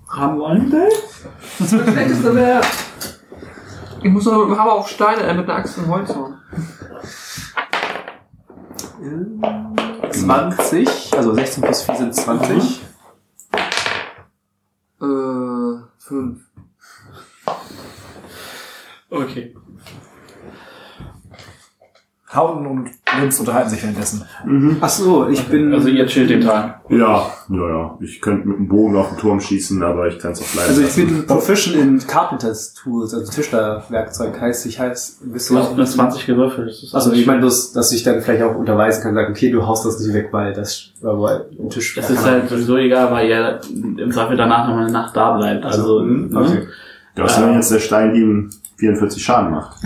[0.09, 0.73] haben wollen.
[1.59, 2.61] Das Schlechteste wäre.
[4.03, 6.35] Ich muss noch mit dem Hammer auf Steine, äh, mit einer Axt in Holz hauen.
[10.11, 12.81] 20, also 16 plus 4 sind 20.
[15.01, 16.41] Äh, fünf.
[19.11, 19.55] Okay.
[22.35, 24.23] Howden und Linz unterhalten sich währenddessen.
[24.83, 25.73] Ach so, ich bin.
[25.73, 26.83] Also ihr chillt den Tag.
[26.91, 27.99] Ja, ja, ja.
[28.01, 30.69] Ich könnte mit dem Bogen auf den Turm schießen, aber ich kann es auch bleiben
[30.69, 31.07] also ich lassen.
[31.07, 35.57] bin proficient in Carpenters Tools, also Tischlerwerkzeug heißt, ich heißt ein Du bisschen.
[35.59, 36.75] hast mit 20 gewürfelt.
[36.93, 39.87] Also ich meine bloß, dass ich dann vielleicht auch unterweisen kann, sagen, okay, du haust
[39.87, 41.95] das nicht weg, weil das wohl ein Tisch.
[41.95, 45.65] Das ist halt sowieso egal, weil ihr im Zweifel danach noch eine Nacht da bleibt.
[45.65, 46.39] Also, hm, ne?
[46.41, 46.67] okay.
[47.15, 49.77] Du hast wenn jetzt der Stein ihm 44 Schaden macht.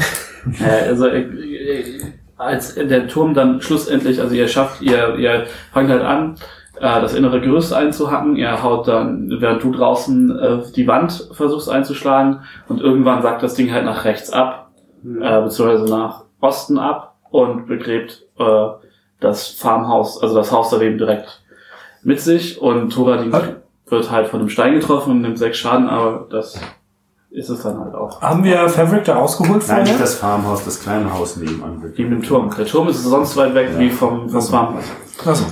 [0.61, 2.00] Äh, also äh, äh,
[2.42, 6.37] als der Turm dann schlussendlich, also ihr schafft, ihr, ihr fangt halt an,
[6.76, 11.68] äh, das innere Gerüst einzuhacken, ihr haut dann, während du draußen äh, die Wand versuchst
[11.70, 14.70] einzuschlagen und irgendwann sagt das Ding halt nach rechts ab,
[15.05, 18.66] äh, beziehungsweise nach Osten ab und begräbt äh,
[19.20, 21.42] das Farmhaus, also das Haus daneben direkt
[22.02, 22.61] mit sich.
[22.61, 23.55] Und Thoradin Okay.
[23.87, 26.61] wird halt von dem Stein getroffen und nimmt sechs Schaden, aber das
[27.32, 28.20] ist es dann halt auch.
[28.20, 29.84] Haben wir Favoric da rausgeholt Nein, vorher?
[29.84, 31.82] nicht das Farmhaus, das kleine Haus nebenan.
[31.96, 32.54] Neben dem Turm.
[32.56, 34.84] Der Turm ist sonst weit weg wie vom, vom Farmhaus.
[35.24, 35.44] Achso.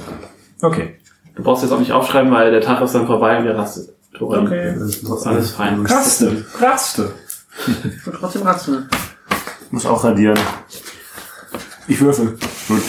[0.63, 0.97] Okay.
[1.35, 3.95] Du brauchst jetzt auch nicht aufschreiben, weil der Tag ist dann vorbei und wir rastet.
[4.17, 4.47] Thorin.
[4.47, 4.75] Okay.
[4.79, 5.87] Das ist alles fein.
[5.87, 6.45] Raste.
[6.61, 7.13] Raste.
[7.67, 8.89] Ich will trotzdem ratzen.
[9.67, 10.39] Ich muss auch radieren.
[11.89, 12.37] Ich würfel.
[12.69, 12.83] Gut.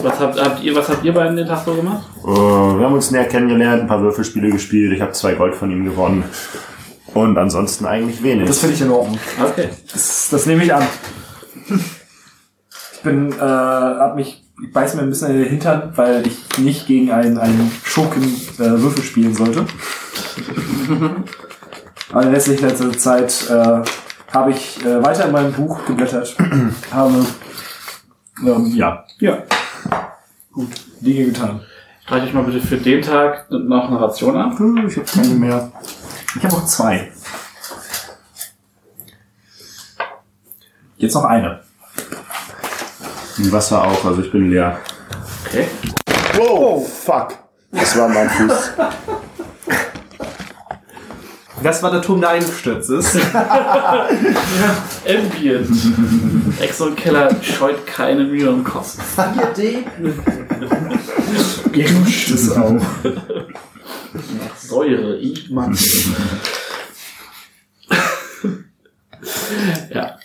[0.00, 2.06] Was habt, habt ihr, was habt ihr beiden den Tag so gemacht?
[2.24, 4.92] Äh, wir haben uns näher kennengelernt, ein paar Würfelspiele gespielt.
[4.92, 6.24] Ich habe zwei Gold von ihm gewonnen.
[7.18, 8.46] Und ansonsten eigentlich wenig.
[8.46, 9.18] Das finde ich in Ordnung.
[9.42, 9.70] Okay.
[9.92, 10.86] Das, das nehme ich an.
[12.94, 16.58] Ich bin, äh, hab mich, ich beiß mir ein bisschen in den Hintern, weil ich
[16.58, 19.66] nicht gegen einen, einen Schurken äh, Würfel spielen sollte.
[22.12, 23.82] Aber in letzten letzter Zeit äh,
[24.32, 26.36] habe ich äh, weiter in meinem Buch geblättert,
[26.92, 27.26] habe
[28.46, 29.42] ähm, ja, ja,
[30.52, 30.68] gut,
[31.00, 31.60] Dinge getan.
[32.04, 34.52] Streiche ich mal bitte für den Tag noch eine Ration ab.
[34.86, 35.72] Ich habe keine mehr.
[36.36, 37.10] Ich habe noch zwei.
[40.96, 41.60] Jetzt noch eine.
[43.38, 44.78] Im Wasser auch, also ich bin leer.
[45.46, 45.68] Okay.
[46.34, 47.38] Wow, fuck.
[47.70, 48.72] Das war mein Fuß.
[51.62, 53.16] Das war der Turm, der eingestürzt ist.
[55.06, 55.68] Ambient.
[56.60, 59.02] Exxon Keller scheut keine Mühe und Kosten.
[59.16, 59.84] 4D.
[61.72, 62.80] Geduscht ist auch.
[64.56, 65.76] Säure, ich Mann.
[69.94, 70.16] ja.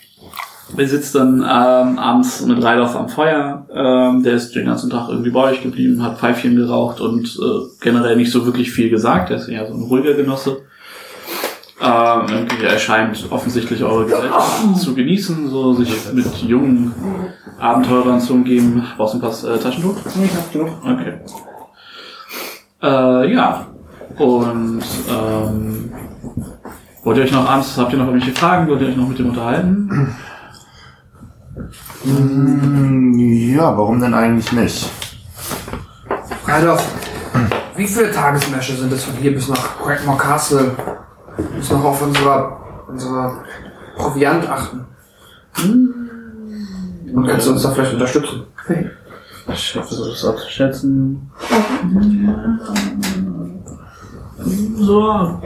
[0.76, 3.68] Wir sitzen dann ähm, abends mit Reidorf am Feuer.
[3.72, 7.68] Ähm, der ist den ganzen Tag irgendwie bei euch geblieben, hat Pfeifchen geraucht und äh,
[7.80, 9.30] generell nicht so wirklich viel gesagt.
[9.30, 10.64] Er ist eher so ein ruhiger Genosse.
[11.80, 16.94] Ähm, er scheint offensichtlich eure Gesellschaft zu genießen, so sich mit jungen
[17.60, 18.84] Abenteurern zu umgeben.
[18.98, 19.98] Brauchst du ein paar äh, Taschentuch?
[20.16, 20.70] Nee, ich hab genug.
[20.82, 21.20] Okay.
[22.82, 23.68] Äh, ja.
[24.18, 25.92] Und ähm,
[27.04, 28.68] wollt ihr euch noch abends, habt ihr noch irgendwelche Fragen?
[28.68, 30.16] Wollt ihr euch noch mit dem unterhalten?
[32.04, 33.14] Hm,
[33.56, 34.92] Ja, warum denn eigentlich nicht?
[36.46, 36.84] Ralf,
[37.76, 40.72] wie viele Tagesmärsche sind es von hier bis nach Crackmore Castle?
[41.38, 43.44] Wir müssen noch auf unser, unser
[43.96, 44.86] Proviant achten.
[47.14, 48.44] Und kannst du uns da vielleicht unterstützen?
[49.52, 51.32] Ich versuche das abzuschätzen.
[54.46, 55.40] So.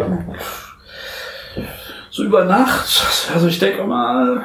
[2.11, 3.29] So über Nacht.
[3.33, 4.41] Also ich denke mal,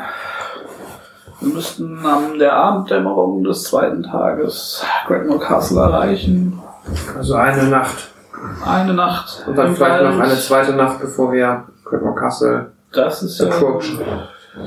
[1.41, 6.61] wir müssten am der Abenddämmerung des zweiten Tages Crackmore Castle erreichen.
[7.17, 8.11] Also eine Nacht.
[8.65, 9.45] Eine Nacht.
[9.47, 10.31] Und dann vielleicht noch Wald.
[10.31, 14.01] eine zweite Nacht, bevor wir Crackmore Castle Das ist ja approachen.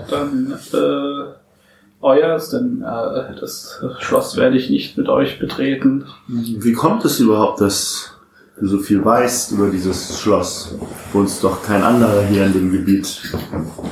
[0.09, 1.33] dann äh,
[2.01, 6.05] euers, denn äh, das Schloss werde ich nicht mit euch betreten.
[6.27, 8.14] Wie kommt es überhaupt, dass
[8.61, 10.75] so viel weißt über dieses Schloss,
[11.11, 13.21] wo uns doch kein anderer hier in dem Gebiet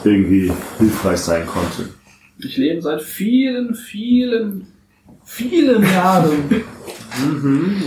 [0.04, 1.90] irgendwie hilfreich sein konnte?
[2.38, 4.68] Ich lebe seit vielen, vielen,
[5.24, 6.64] vielen Jahren.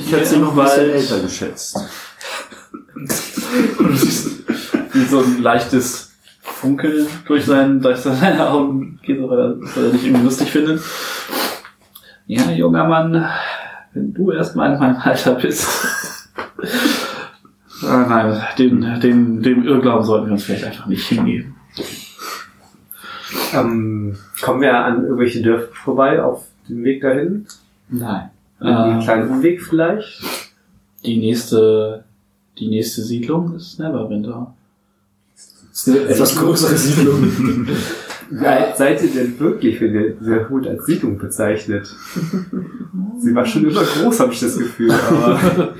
[0.04, 0.78] Ich hätte sie noch Wald.
[0.78, 1.78] älter geschätzt.
[2.94, 3.04] Du
[4.92, 9.90] wie so ein leichtes Funkeln durch, sein, durch seine Augen geht, weil er, weil er
[9.90, 10.80] dich irgendwie lustig findet.
[12.26, 13.28] Ja, junger Mann,
[13.92, 15.68] wenn du erstmal in meinem Alter bist.
[17.82, 21.54] Ah, nein, den, den, dem Irrglauben sollten wir uns vielleicht einfach nicht hingeben.
[23.52, 27.46] ähm, kommen wir an irgendwelche Dörfer vorbei auf dem Weg dahin?
[27.88, 28.30] Nein.
[28.60, 30.22] Einen Ähm, kleinen Umweg vielleicht?
[31.04, 32.04] die nächste,
[32.58, 34.54] die nächste Siedlung ist Neverwinter.
[35.70, 37.66] Das ist eine etwas größere Siedlung.
[38.28, 38.74] Ja.
[38.74, 41.86] Seid ihr denn wirklich, wenn ihr sehr gut als Siedlung bezeichnet?
[43.20, 45.38] Sie war schon immer groß, habe ich das Gefühl, aber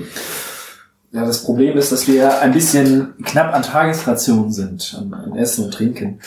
[1.17, 5.65] Ja, das Problem ist, dass wir ein bisschen knapp an Tagesration sind, an, an Essen
[5.65, 6.19] und Trinken.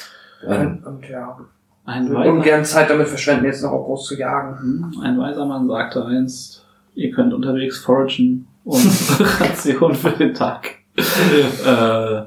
[0.45, 1.39] Ähm, Und ja,
[1.85, 4.59] Ein wir würden weiser, gerne Zeit damit verschwenden, jetzt noch auch groß zu jagen.
[4.93, 6.65] Hm, ein weiser Mann sagte einst,
[6.97, 8.81] ihr könnt unterwegs foragen, um
[9.41, 12.23] Ration für den Tag äh,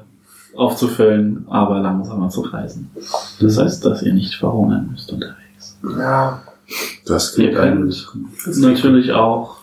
[0.56, 2.90] aufzufüllen, aber langsamer zu reisen.
[3.40, 5.76] Das heißt, dass ihr nicht verhungern müsst unterwegs.
[5.98, 6.42] Ja,
[7.06, 8.06] Das Ihr klingt eigentlich.
[8.42, 9.56] könnt natürlich auch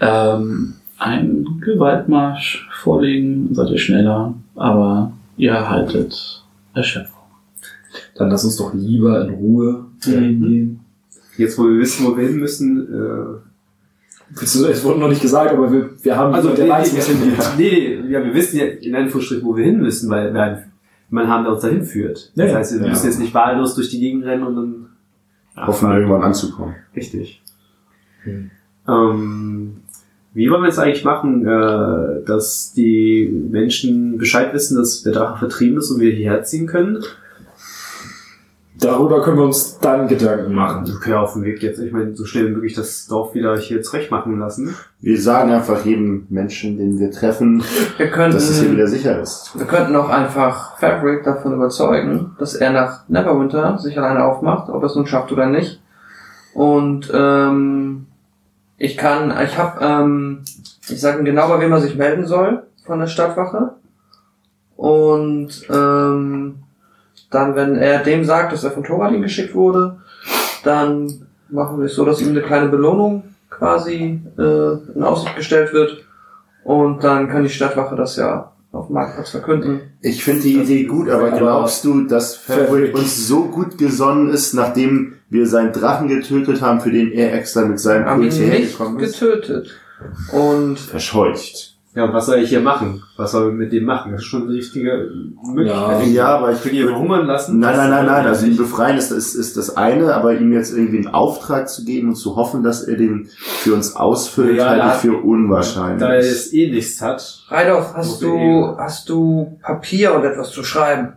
[0.00, 7.12] ähm, einen Gewaltmarsch vorlegen, seid ihr schneller, aber ihr erhaltet Erschöpfung.
[8.16, 10.80] dann lass uns doch lieber in Ruhe dahin gehen.
[11.36, 15.70] Jetzt, wo wir wissen, wo wir hin müssen, äh, Es wurde noch nicht gesagt, aber
[15.70, 17.50] wir, wir haben Also, der nee, weiß, nee, hingeht.
[17.58, 20.64] nee, ja, wir wissen ja in Anführungsstrichen, wo wir hin müssen, weil wir
[21.10, 22.32] Mann haben, der uns dahin führt.
[22.34, 22.88] Ja, Das heißt, wir Ja.
[22.88, 26.74] müssen jetzt nicht wahllos durch die Gegend rennen und dann Hoffen irgendwann anzukommen.
[26.94, 27.40] Richtig.
[28.24, 28.50] Hm.
[28.88, 29.76] Ähm,
[30.36, 35.38] wie wollen wir es eigentlich machen, äh, dass die Menschen Bescheid wissen, dass der Drache
[35.38, 37.02] vertrieben ist und wir hierher ziehen können?
[38.78, 40.84] Darüber können wir uns dann Gedanken machen.
[40.94, 41.78] Okay, auf dem Weg jetzt.
[41.78, 44.74] Ich meine, so schnell wie möglich das Dorf wieder hier zurecht machen lassen.
[45.00, 47.62] Wir sagen einfach jedem Menschen, den wir treffen,
[47.96, 49.58] wir könnten, dass es hier wieder sicher ist.
[49.58, 54.82] wir könnten auch einfach Fabric davon überzeugen, dass er nach Neverwinter sich alleine aufmacht, ob
[54.82, 55.80] er es nun schafft oder nicht.
[56.52, 58.05] Und ähm,
[58.78, 60.42] ich kann, ich habe, ähm,
[60.88, 63.72] ich sage genau, bei wem er sich melden soll von der Stadtwache.
[64.76, 66.56] Und ähm,
[67.30, 69.98] dann, wenn er dem sagt, dass er von Thoradin geschickt wurde,
[70.64, 75.72] dann machen wir es so, dass ihm eine kleine Belohnung quasi äh, in Aussicht gestellt
[75.72, 76.04] wird.
[76.64, 79.80] Und dann kann die Stadtwache das ja auf dem Marktplatz verkünden.
[80.08, 84.54] Ich finde die Idee gut, aber glaubst du, dass Fabric uns so gut gesonnen ist,
[84.54, 88.32] nachdem wir seinen Drachen getötet haben, für den er extra mit seinem Wir haben Kult
[88.34, 89.18] ihn hierher nicht gekommen ist?
[89.18, 89.76] getötet.
[90.30, 91.75] Und Verscheucht.
[91.96, 93.02] Ja, und was soll ich hier machen?
[93.16, 94.12] Was soll ich mit dem machen?
[94.12, 95.10] Das ist schon eine richtige
[95.42, 96.06] Möglichkeit.
[96.08, 97.58] Ja, aber ich Für die verhungern lassen?
[97.58, 98.26] Nein, nein, nein, nein.
[98.26, 98.58] Also ihn nicht.
[98.58, 102.16] befreien ist, ist, ist das eine, aber ihm jetzt irgendwie einen Auftrag zu geben und
[102.16, 106.00] zu hoffen, dass er den für uns ausfüllt, Ja, halte ich für unwahrscheinlich.
[106.00, 107.46] Da er jetzt eh nichts hat.
[107.48, 111.14] Reidorf, hast du, hast du Papier und etwas zu schreiben?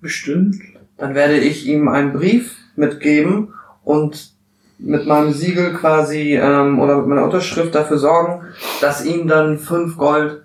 [0.00, 0.54] Bestimmt.
[0.98, 4.34] Dann werde ich ihm einen Brief mitgeben und
[4.82, 8.42] mit meinem Siegel quasi ähm, oder mit meiner Unterschrift dafür sorgen,
[8.80, 10.42] dass ihm dann fünf Gold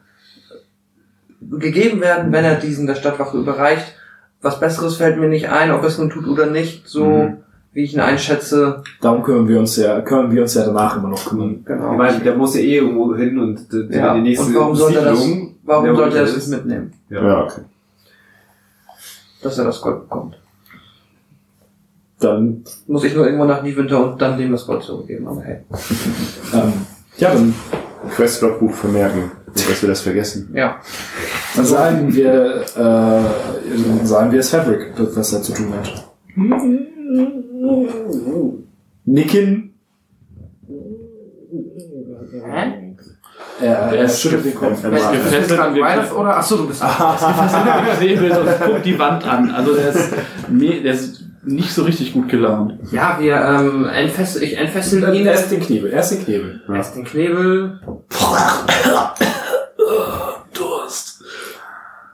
[1.41, 3.93] gegeben werden, wenn er diesen der Stadtwache überreicht.
[4.41, 7.37] Was Besseres fällt mir nicht ein, ob er es nun tut oder nicht, so Mhm.
[7.73, 8.83] wie ich ihn einschätze.
[9.01, 11.63] Darum können wir uns ja, können wir uns ja danach immer noch kümmern.
[11.65, 11.91] Genau.
[11.93, 14.75] Ich meine, der muss ja eh irgendwo hin und die, Ja, die nächste und warum
[14.75, 15.27] sollte er das-
[15.63, 16.47] Warum sollte er ist.
[16.49, 17.61] mitnehmen, ja, okay.
[19.41, 20.35] dass er das Gold bekommt?
[22.19, 25.58] Dann, Muss ich nur irgendwann nach Niewinter und dann dem das Gold zurückgeben, aber hey.
[26.54, 26.73] ähm,
[27.17, 27.54] ja, dann,
[28.15, 30.49] Questlog-Buch vermerken, dass wir das vergessen.
[30.54, 30.78] Ja.
[31.56, 36.06] dann sagen wir, äh, dann sagen wir es Fabric, was er zu tun hat.
[39.06, 39.73] Nicken.
[42.32, 42.82] Hä?
[43.62, 44.84] Er, er schüttelt den Kopf.
[44.84, 46.38] Er gefesselt, wer- wir- Reidorf oder?
[46.38, 46.84] Achso, du bist.
[48.01, 49.49] Nebel und guckt die Wand an.
[49.51, 50.10] Also der ist,
[50.49, 52.79] der ist nicht so richtig gut gelaunt.
[52.91, 55.25] Ja, wir ähm, entfessel, ich entfessel ihn.
[55.25, 56.62] Erst den Knebel, erst den Knebel.
[56.73, 57.79] Erst den Knebel.
[60.53, 61.23] Durst.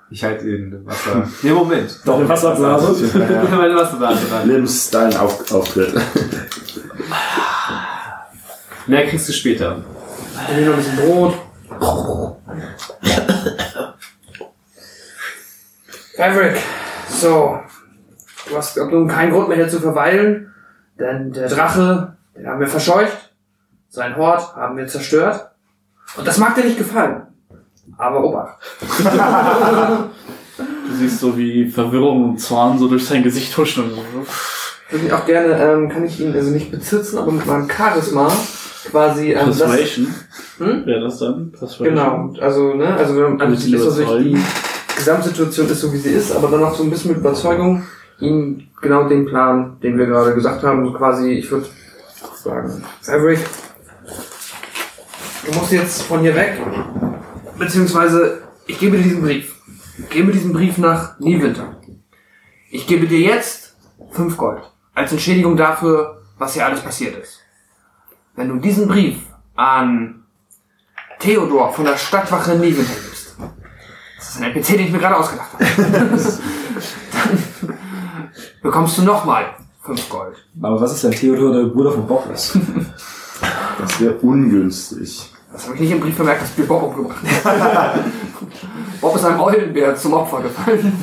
[0.09, 1.29] Ich halte in Wasser.
[1.41, 1.99] Nee, Moment.
[2.05, 3.05] Doch, eine Wasserblase.
[3.05, 4.47] Ich habe meine Wasserblase dran.
[4.47, 5.93] Lims dein Auf Auftritt.
[8.87, 9.83] Mehr kriegst du später.
[10.49, 11.35] Ich will noch ein bisschen Brot.
[16.17, 16.57] Favric,
[17.09, 17.59] so.
[18.51, 20.51] Du hast nun keinen Grund mehr hier zu verweilen,
[20.99, 23.33] denn der Drache, den haben wir verscheucht.
[23.87, 25.51] Sein Hort haben wir zerstört.
[26.17, 27.27] Und das mag dir nicht gefallen.
[27.97, 28.57] Aber Obacht.
[30.57, 33.91] Du siehst so wie Verwirrung und Zorn so durch sein Gesicht huschen.
[34.89, 38.29] Würde ich auch gerne, ähm, kann ich ihn also nicht bezirzen, aber mit meinem Charisma
[38.91, 40.13] quasi ähm, das, Persuasion.
[40.57, 40.85] Hm?
[40.85, 41.51] Wäre das dann?
[41.53, 41.87] Persuasion.
[41.87, 45.97] Genau, also, ne, also, wenn- also Willst du ist natürlich die Gesamtsituation ist so wie
[45.97, 47.83] sie ist, aber dann noch so ein bisschen mit Überzeugung
[48.21, 51.67] ihm genau den Plan, den wir gerade gesagt haben, quasi, ich würde
[52.35, 53.39] sagen, Favric,
[55.45, 56.61] du musst jetzt von hier weg,
[57.57, 59.55] beziehungsweise ich gebe dir diesen Brief.
[59.97, 61.77] Ich gebe diesen Brief nach Niewinter.
[62.69, 63.75] Ich gebe dir jetzt
[64.11, 67.39] fünf Gold als Entschädigung dafür, was hier alles passiert ist.
[68.35, 69.17] Wenn du diesen Brief
[69.55, 70.23] an
[71.19, 73.35] Theodor von der Stadtwache Niewinter gibst.
[74.17, 75.63] Das ist ein NPC, den ich mir gerade ausgedacht habe.
[78.61, 79.45] Bekommst du nochmal
[79.81, 80.35] fünf Gold.
[80.61, 82.57] Aber was ist denn Theodor, der Bruder von Boris?
[83.79, 85.31] Das wäre ungünstig.
[85.51, 87.99] Das habe ich nicht im Brief vermerkt, dass wir Bob umgebracht haben.
[89.01, 90.93] Bob ist einem Eulenbär zum Opfer gefallen.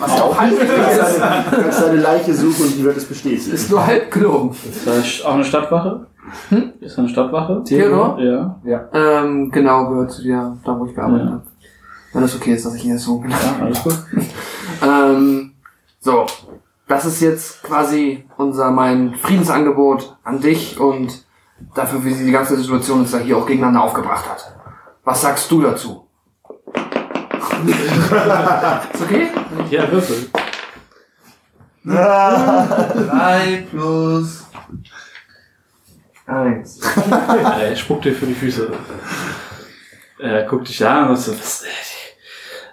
[0.00, 3.52] Was ja auch halb seine, du kannst seine Leiche suchen und die wird es bestätigen.
[3.52, 4.56] ist nur halb gelogen.
[4.66, 6.06] Ist da auch eine Stadtwache?
[6.48, 6.72] Hm?
[6.80, 7.62] Ist da eine Stadtwache?
[7.64, 8.18] Theodor?
[8.64, 8.88] Ja.
[8.94, 11.32] Ähm, genau, gehört zu dir, da wo ich gearbeitet Ja.
[11.32, 11.42] habe.
[12.14, 13.98] Wenn das okay ist, dass ich ihn jetzt so benannt Ja, alles gut.
[14.82, 15.52] Ähm,
[16.00, 16.24] so,
[16.92, 21.24] das ist jetzt quasi unser mein Friedensangebot an dich und
[21.74, 24.54] dafür, wie sie die ganze Situation uns da hier auch gegeneinander aufgebracht hat.
[25.02, 26.06] Was sagst du dazu?
[28.92, 29.28] ist okay?
[29.70, 30.28] Ja, Würfel.
[31.84, 34.44] Drei plus
[36.26, 36.80] eins.
[37.08, 38.70] Er spuckt dir für die Füße.
[40.18, 41.64] Er guckt dich an und so, was,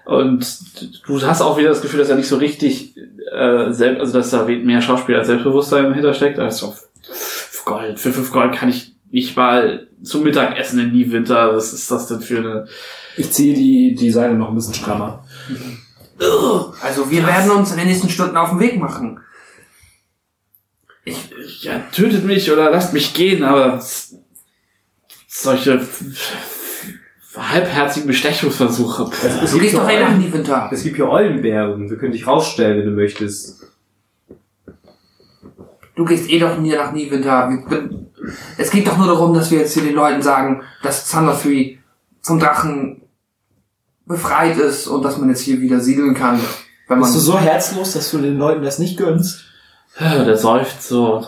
[0.10, 0.60] und
[1.06, 2.98] du hast auch wieder das Gefühl, dass er nicht so richtig,
[3.32, 6.40] äh, selbst, also dass da mehr Schauspiel als Selbstbewusstsein hintersteckt.
[6.40, 11.56] Also fünf Gold, für fünf Gold kann ich nicht mal zum Mittagessen in Niewinter.
[11.56, 12.68] Was ist das denn für eine?
[13.18, 15.24] Ich ziehe die, die Seile noch ein bisschen strammer.
[16.82, 19.20] Also wir werden uns in den nächsten Stunden auf den Weg machen.
[21.06, 23.80] Ich, ja, tötet mich oder lasst mich gehen, aber
[25.28, 25.80] solche
[27.38, 29.10] halbherzigen Bestechungsversuche.
[29.52, 30.70] Du gehst doch eh nach Niewinter.
[30.72, 31.90] Es gibt hier Eulenbären.
[31.90, 33.68] Wir können dich rausstellen, wenn du möchtest.
[35.96, 37.52] Du gehst eh doch nie nach Niewinter.
[38.58, 41.78] Es geht doch nur darum, dass wir jetzt hier den Leuten sagen, dass Thunder Three
[42.22, 43.02] vom Drachen
[44.06, 46.40] befreit ist und dass man jetzt hier wieder siedeln kann.
[46.88, 49.46] Wenn man Bist du so herzlos, dass du den Leuten das nicht gönnst?
[50.00, 51.26] Ja, Der säuft so.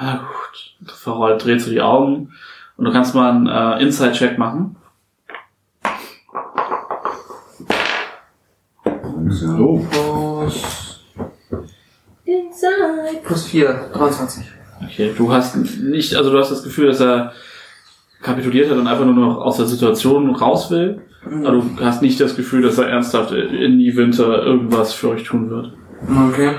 [0.00, 0.90] Ja gut.
[0.94, 2.32] Verrollt, dreht so die Augen.
[2.76, 4.76] Und du kannst mal einen äh, Inside-Check machen.
[9.42, 9.78] Oh.
[9.88, 11.08] plus,
[13.24, 14.44] plus 4, 23.
[14.84, 17.32] Okay, du hast nicht, also du hast das Gefühl, dass er
[18.22, 21.02] kapituliert hat und einfach nur noch aus der Situation raus will.
[21.24, 25.24] Aber du hast nicht das Gefühl, dass er ernsthaft in die Winter irgendwas für euch
[25.24, 25.72] tun wird.
[26.28, 26.54] Okay.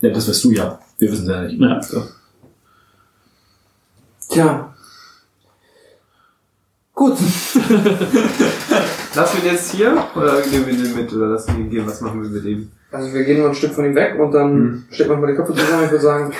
[0.00, 0.78] Ja, das wirst du ja.
[0.98, 1.60] Wir wissen ja nicht.
[1.60, 1.80] Ja.
[4.28, 4.71] Tja.
[7.02, 7.16] Gut.
[9.16, 10.04] Lassen wir ihn jetzt hier?
[10.14, 11.12] Oder nehmen wir den mit?
[11.12, 11.84] Oder lassen wir ihn gehen?
[11.86, 12.70] Was machen wir mit ihm?
[12.92, 14.84] Also wir gehen nur ein Stück von ihm weg und dann Hm.
[14.90, 15.84] stecken wir mal die Köpfe zusammen.
[15.86, 16.32] Ich würde sagen.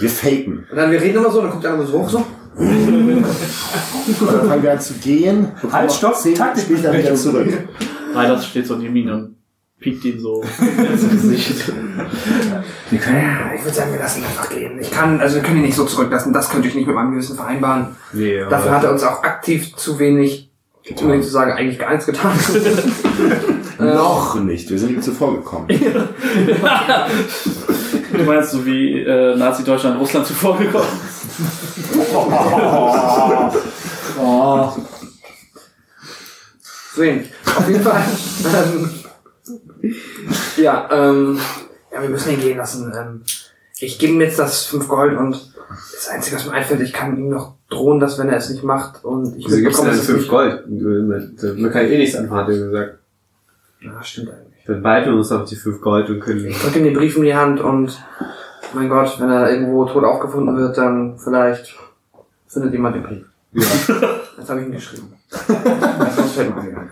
[0.00, 0.66] Wir faken.
[0.68, 2.24] Und dann wir reden immer so, dann guckt einer so hoch so.
[2.56, 3.24] Und
[4.26, 5.52] dann fangen wir an zu gehen.
[5.62, 7.48] und Halt, stopp, Taktik- später wieder zurück.
[8.14, 9.36] Reiters steht so neben ihn und
[9.82, 11.70] piekt ihn so ins Gesicht.
[12.90, 13.22] Wir können,
[13.56, 14.78] ich würde sagen, wir lassen ihn einfach gehen.
[14.80, 16.32] Ich kann, also wir können ihn nicht so zurücklassen.
[16.32, 17.96] Das könnte ich nicht mit meinem Gewissen vereinbaren.
[18.12, 20.50] Nee, aber Dafür hat er uns auch aktiv zu wenig,
[21.00, 22.32] um nicht zu sagen, eigentlich gar nichts getan.
[23.80, 24.68] Ähm, Noch nicht.
[24.70, 25.66] Wir sind ihm zuvor gekommen.
[25.66, 25.74] Du
[28.24, 30.84] meinst so wie äh, Nazi-Deutschland Russland zuvor gekommen?
[34.20, 34.72] Oh.
[36.94, 37.28] Sehen.
[37.46, 38.02] Auf jeden Fall.
[38.44, 38.90] Ähm,
[40.56, 41.38] ja, ähm,
[41.92, 42.92] ja, wir müssen ihn gehen lassen.
[42.96, 43.22] Ähm,
[43.78, 45.52] ich gebe ihm jetzt das 5 Gold und
[45.94, 48.62] das Einzige, was mir einfällt, ich kann ihm noch drohen, dass wenn er es nicht
[48.62, 50.70] macht und ich Wieso denn dass dann es 5 nicht- Gold?
[51.58, 52.98] Man kann eh nichts anfangen, hat er gesagt.
[53.80, 54.64] Ja, stimmt eigentlich.
[54.66, 56.46] Dann behalten wir uns auf die 5 Gold und können.
[56.46, 58.00] Ich drücke ihm den Brief in die Hand und
[58.74, 61.74] mein Gott, wenn er irgendwo tot aufgefunden wird, dann vielleicht
[62.46, 63.24] findet jemand den Brief.
[63.52, 63.62] Ja.
[64.38, 65.12] Jetzt habe ich ihn geschrieben.
[65.28, 66.90] Sonst fällt mir nicht ein.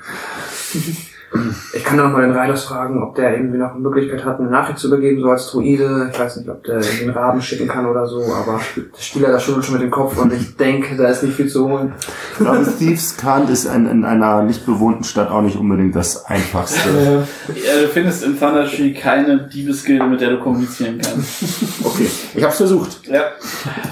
[1.72, 4.40] Ich kann dann noch mal den Reiters fragen, ob der irgendwie noch eine Möglichkeit hat,
[4.40, 6.10] eine Nachricht zu übergeben, so als Druide.
[6.12, 9.38] Ich weiß nicht, ob der einen Raben schicken kann oder so, aber der Spieler da
[9.38, 11.94] schüttelt schon mit dem Kopf und ich denke, da ist nicht viel zu holen.
[12.32, 16.24] Ich glaube, Thieves Cant ist in, in einer nicht bewohnten Stadt auch nicht unbedingt das
[16.26, 17.24] einfachste.
[17.54, 21.44] Ja, du findest in Thunder Tree keine Diebesgilde, mit der du kommunizieren kannst.
[21.84, 23.06] Okay, ich hab's versucht.
[23.06, 23.22] Ja,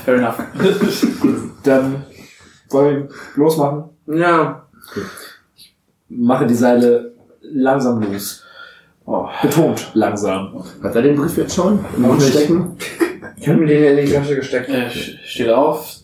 [0.05, 0.39] fair enough.
[1.63, 2.05] Dann
[2.71, 3.85] wollen wir losmachen.
[4.07, 4.65] Ja,
[6.09, 7.13] Mache die Seile
[7.53, 8.43] langsam los.
[9.07, 9.27] Oh.
[9.43, 10.63] Betont langsam.
[10.83, 12.77] Hat er den Brief jetzt schon im Mund stecken?
[13.37, 14.69] ich habe mir den in die Tasche gesteckt.
[14.69, 15.97] Er sch- steht auf,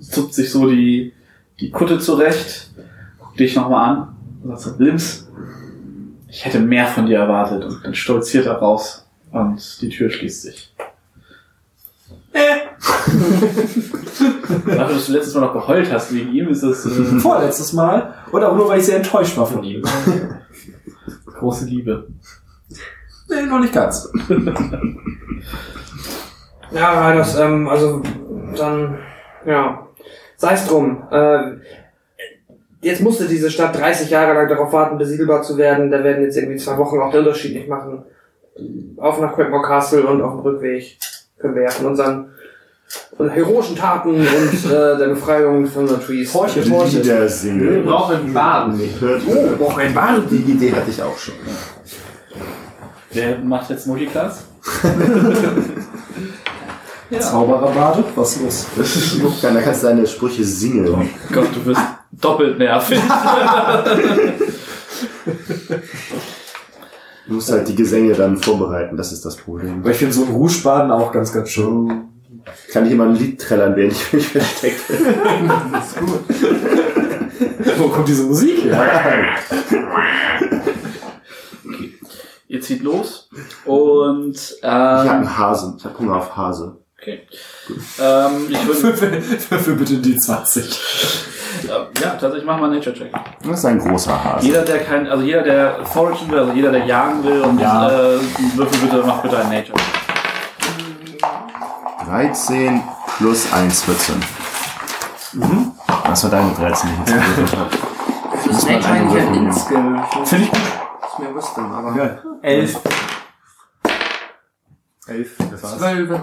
[0.00, 1.12] zupft sich so die,
[1.60, 2.70] die Kutte zurecht,
[3.18, 5.28] guckt dich nochmal an und sagt so, Lims,
[6.28, 7.64] ich hätte mehr von dir erwartet.
[7.64, 10.72] Und dann stolziert er raus und die Tür schließt sich.
[14.66, 16.90] Dafür, dass du letztes Mal noch geheult hast wegen ihm, ist das äh,
[17.20, 18.14] Vorletztes Mal.
[18.32, 19.82] Oder auch nur, weil ich sehr enttäuscht war von ihm.
[21.38, 22.08] Große Liebe.
[23.28, 24.10] Nee, noch nicht ganz.
[26.72, 28.02] Ja, Reiters, ähm, also
[28.56, 28.98] dann,
[29.44, 29.86] ja,
[30.36, 31.04] sei es drum.
[31.10, 31.52] Äh,
[32.80, 35.90] jetzt musste diese Stadt 30 Jahre lang darauf warten, besiedelbar zu werden.
[35.90, 38.02] Da werden jetzt irgendwie zwei Wochen auch den Unterschied nicht machen.
[38.96, 40.98] Auf nach Quackmore Castle und auf dem Rückweg.
[41.38, 42.30] können wir ja von unseren
[43.18, 44.24] heroischen Taten und
[44.70, 46.32] äh, der Befreiung von Trees.
[46.34, 48.80] Horche, Lieder Wir brauchen einen Baden.
[49.26, 50.22] Oh, braucht ein Bad.
[50.30, 51.34] die Idee hatte ich auch schon.
[53.10, 54.44] Wer macht jetzt Multiclass?
[57.18, 58.04] Zaubererbade?
[58.14, 58.66] Was los?
[59.40, 61.08] Da kannst du deine Sprüche singen.
[61.32, 63.00] Gott, du wirst doppelt nervig.
[67.26, 69.80] Du musst halt die Gesänge dann vorbereiten, das ist das Problem.
[69.80, 72.08] Aber ich finde so ein Rougebaden auch ganz, ganz schön.
[72.72, 74.94] Kann ich immer ein Lied trällern, während ich mich verstecke.
[77.78, 79.24] Wo kommt diese Musik her?
[82.48, 83.28] Ihr zieht los
[83.64, 85.74] und Ich habe ähm, einen Hase.
[85.78, 86.76] Ich habe Hunger auf Hase.
[87.00, 87.22] okay.
[88.00, 90.80] Ähm, ich würde für, für bitte die 20.
[91.64, 93.12] äh, ja tatsächlich machen wir einen Nature Check.
[93.42, 94.46] Das ist ein großer Hase.
[94.46, 97.88] Jeder, der kein, also jeder, der foragen will, also jeder, der jagen will und Ja.
[97.90, 98.18] äh,
[98.54, 99.78] würfel bitte, macht bitte einen Nature.
[102.06, 102.82] 13
[103.18, 104.14] plus 1, 14.
[106.04, 107.70] Das war deine 13, die ich jetzt gewürfelt habe.
[108.46, 109.34] Das ist ein würfeln.
[109.34, 110.02] Inskill.
[110.24, 110.60] Finde ich gut.
[110.60, 111.96] Ist mir Wisdom, aber.
[111.96, 112.18] Ja.
[112.42, 112.80] 11.
[115.08, 115.36] 11.
[115.50, 115.78] Das war's.
[115.78, 116.20] Zwölf.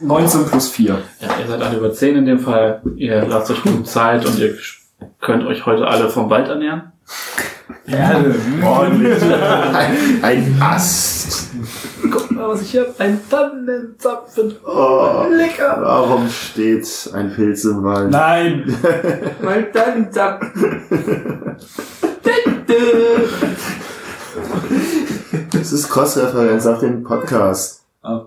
[0.00, 1.02] 19 plus 4.
[1.20, 2.80] Ja, ihr seid alle über 10 in dem Fall.
[2.96, 4.56] Ihr lasst euch genug Zeit und ihr
[5.20, 6.92] könnt euch heute alle vom Wald ernähren.
[8.62, 9.22] Ordentlich.
[9.22, 11.48] Ein, ein Ast.
[12.10, 12.94] Guck mal, was ich hier habe.
[12.98, 14.56] Ein Tannenzapfen.
[14.64, 15.78] Oh, lecker.
[15.80, 18.10] warum steht ein Pilz im Wald?
[18.10, 18.76] Nein!
[19.42, 20.46] Mein Tannenzapf.
[25.52, 27.82] Das ist Cross-Referenz auf den Podcast.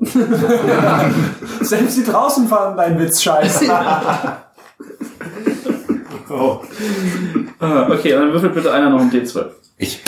[1.61, 3.65] Selbst die draußen fanden deinen Witz scheiße.
[6.35, 6.59] Oh.
[7.59, 9.45] Ah, okay, dann würfelt bitte einer noch ein D12.
[9.77, 10.01] Ich.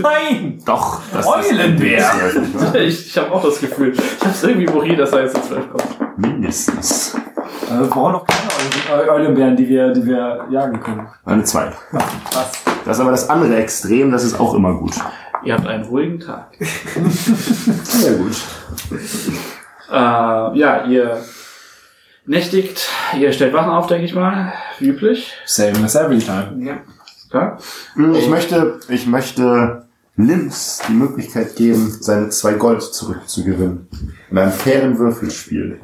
[0.00, 0.62] Nein!
[0.64, 1.00] Doch.
[1.12, 1.98] Das Eulenbär.
[1.98, 3.92] Ist ein Pilz, Ich, ich habe auch das Gefühl.
[3.92, 6.18] Ich habe es irgendwie morir, dass da jetzt eine 12 kommt.
[6.18, 7.14] Mindestens.
[7.14, 11.08] Äh, Wir brauchen noch keine Eu- Eulenbären, die wir, die wir jagen können.
[11.24, 11.72] Eine 2.
[11.92, 12.52] Was?
[12.84, 14.92] Das ist aber das andere Extrem, das ist auch immer gut.
[15.44, 16.48] Ihr habt einen ruhigen Tag.
[17.82, 18.36] Sehr gut.
[19.90, 21.18] Äh, ja, ihr
[22.26, 24.52] nächtigt, ihr stellt Wachen auf, denke ich mal.
[24.78, 25.32] Wie üblich.
[25.44, 26.54] Same as every time.
[26.58, 26.78] Ja.
[27.30, 27.58] Klar.
[28.14, 33.88] Ich möchte, ich möchte Lims die Möglichkeit geben, seine zwei Gold zurückzugewinnen.
[34.30, 35.80] In einem fairen Würfelspiel.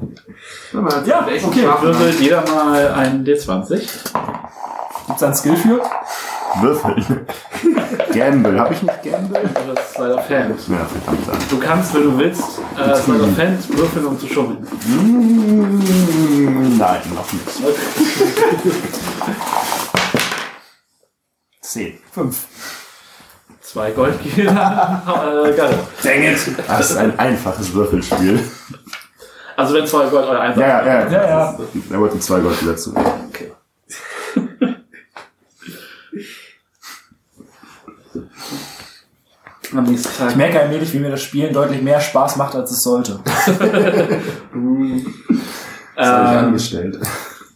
[1.06, 1.66] Ja, okay.
[1.80, 3.70] Würfelt jeder mal einen D20.
[5.06, 5.80] Gibt's da einen Skill für?
[6.60, 7.26] Würfeln.
[8.12, 8.58] Gamble.
[8.60, 9.48] Habe ich nicht Gamble?
[9.74, 10.50] Das ist leider Fan.
[10.50, 11.50] Ja, verdammt.
[11.50, 12.42] Du kannst, wenn du willst,
[12.76, 13.06] äh, of
[13.38, 14.66] Hand würfeln, um zu schummeln.
[14.86, 17.46] Mm, Nein, noch nicht.
[21.60, 21.98] Zehn.
[22.12, 22.46] Fünf.
[23.60, 25.44] Zwei Goldgehälter.
[25.46, 25.78] äh, geil.
[26.02, 26.38] Dang it!
[26.66, 28.40] Das ist ein einfaches Würfelspiel.
[29.56, 30.60] Also wenn zwei Gold euer einfach.
[30.60, 31.10] Ja, ja, ja.
[31.10, 31.58] Ja, ja.
[31.90, 33.04] Er wollte zwei Gold wieder zurück.
[33.28, 33.52] Okay.
[39.74, 40.30] Am nächsten Tag.
[40.30, 43.20] Ich merke allmählich, wie mir das Spielen deutlich mehr Spaß macht, als es sollte.
[45.96, 46.98] Das habe ich Ähm, angestellt.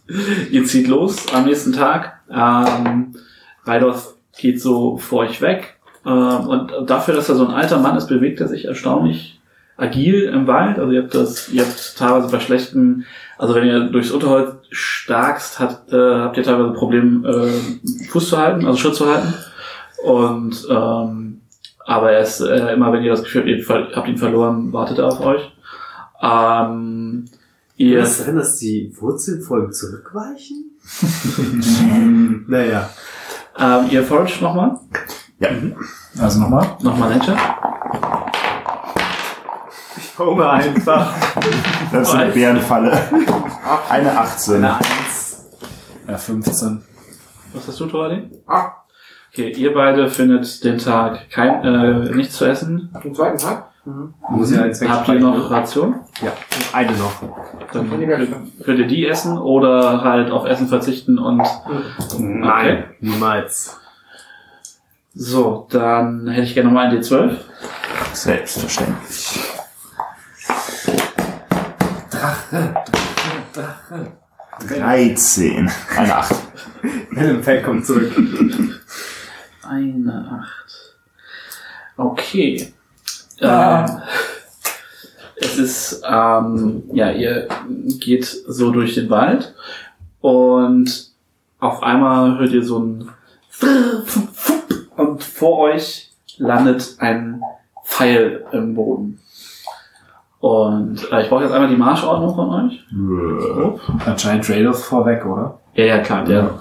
[0.51, 2.19] ihr zieht los am nächsten Tag.
[2.29, 3.15] Ähm,
[3.63, 5.77] Reidorf geht so vor euch weg.
[6.05, 9.39] Ähm, und dafür, dass er so ein alter Mann ist, bewegt er sich erstaunlich
[9.77, 10.77] agil im Wald.
[10.77, 13.05] Also ihr habt das, ihr habt teilweise bei schlechten,
[13.37, 18.37] also wenn ihr durchs Unterholz starkst, habt, äh, habt ihr teilweise Probleme, äh, Fuß zu
[18.37, 19.33] halten, also Schritt zu halten.
[20.03, 21.22] Und ähm,
[21.85, 24.71] aber er ist äh, immer, wenn ihr das Gefühl habt, ihr ver- habt ihn verloren,
[24.73, 25.51] wartet er auf euch.
[26.21, 27.25] Ähm,
[27.75, 30.71] ihr Kann es sein, dass die Wurzelfolgen zurückweichen?
[32.47, 32.89] naja.
[33.57, 34.79] Ähm, ihr foragt nochmal?
[35.39, 35.49] Ja.
[36.19, 36.77] Also nochmal.
[36.81, 37.37] Nochmal Nature?
[39.97, 41.13] Ich home einfach.
[41.91, 42.99] Das ist eine Bärenfalle.
[43.89, 44.55] Eine 18.
[44.55, 45.45] Eine Eins.
[46.07, 46.83] Ja, 15.
[47.53, 48.29] Was hast du, Toradi?
[48.47, 48.71] Ah.
[49.35, 52.89] Okay, ihr beide findet den Tag kein, äh, nichts zu essen.
[52.93, 53.71] Am zweiten Tag?
[53.83, 54.13] Mhm.
[54.29, 55.95] Muss ja eins Habt ihr noch Ration?
[56.21, 56.33] Ja,
[56.71, 57.13] eine noch.
[57.71, 57.89] Dann
[58.63, 61.41] könnt, ihr die essen oder halt auf Essen verzichten und
[62.19, 63.79] Nein, niemals.
[65.15, 67.35] so, dann hätte ich gerne nochmal ein D12.
[68.13, 69.39] Selbstverständlich.
[74.69, 75.71] 13.
[75.97, 76.35] Eine 8.
[77.15, 78.11] Helen Fell kommt zurück.
[79.67, 80.95] Eine Acht.
[81.97, 82.73] Okay.
[83.41, 83.85] Ah.
[83.85, 84.01] Ähm,
[85.35, 87.47] es ist, ähm, ja, ihr
[87.99, 89.53] geht so durch den Wald
[90.21, 91.11] und
[91.59, 93.09] auf einmal hört ihr so ein
[94.97, 97.41] und vor euch landet ein
[97.85, 99.19] Pfeil im Boden.
[100.39, 102.85] Und äh, ich brauche jetzt einmal die Marschordnung von euch.
[102.91, 105.59] Äh, Anscheinend Trados vorweg, oder?
[105.73, 106.59] Ja, ja, klar, der.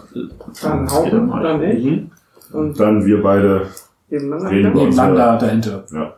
[0.62, 1.42] Dann das Haufen, geht um euch.
[1.42, 1.84] dann ich.
[1.84, 2.11] Mhm.
[2.53, 3.66] Und Dann wir beide
[4.09, 4.50] nebeneinander.
[4.53, 5.84] Nebeneinander dahinter.
[5.92, 6.14] ja,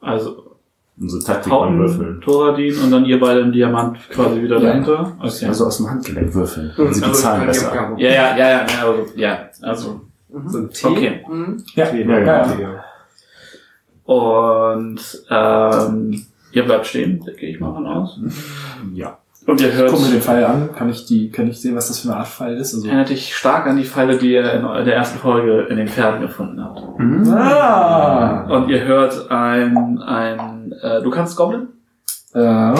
[0.00, 0.56] Also
[0.98, 2.20] unsere Taktik Hauten, würfeln.
[2.22, 4.68] Thoradin und dann ihr beide im Diamant quasi wieder Ja.
[4.68, 5.12] dahinter.
[5.18, 5.46] Okay.
[5.46, 6.72] Also aus dem Handgelenk würfeln.
[6.76, 7.94] Hm, Dann sind die also ich besser.
[7.98, 10.00] Ja, ja, ja, ja, also, ja, also,
[10.46, 10.86] So ein T.
[10.88, 11.24] okay.
[11.28, 11.62] Mhm.
[11.74, 12.60] Ja, T, Ja, ja, ja.
[12.60, 12.84] ja.
[14.04, 18.18] Und ähm, ihr bleibt stehen, da gehe ich mal von aus.
[18.94, 19.18] Ja.
[19.46, 20.72] Und ihr hört, Guck mir den Pfeil an.
[20.74, 22.74] Kann ich die, kann ich sehen, was das für eine Art Pfeil ist?
[22.74, 25.86] Also, erinnert dich stark an die Pfeile, die ihr in der ersten Folge in den
[25.88, 26.80] Pferden gefunden habt.
[27.30, 28.46] ah!
[28.50, 31.68] Und ihr hört ein, ein, äh, du kannst Goblin?
[32.34, 32.74] Ähm,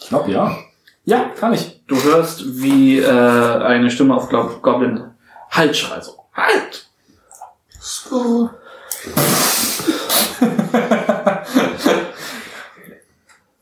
[0.00, 0.56] ich glaube ja.
[1.04, 1.80] Ja, kann ich.
[1.86, 5.04] Du hörst, wie äh, eine Stimme auf Glo- Goblin
[5.50, 6.16] Halt schreit so.
[6.34, 6.88] Halt!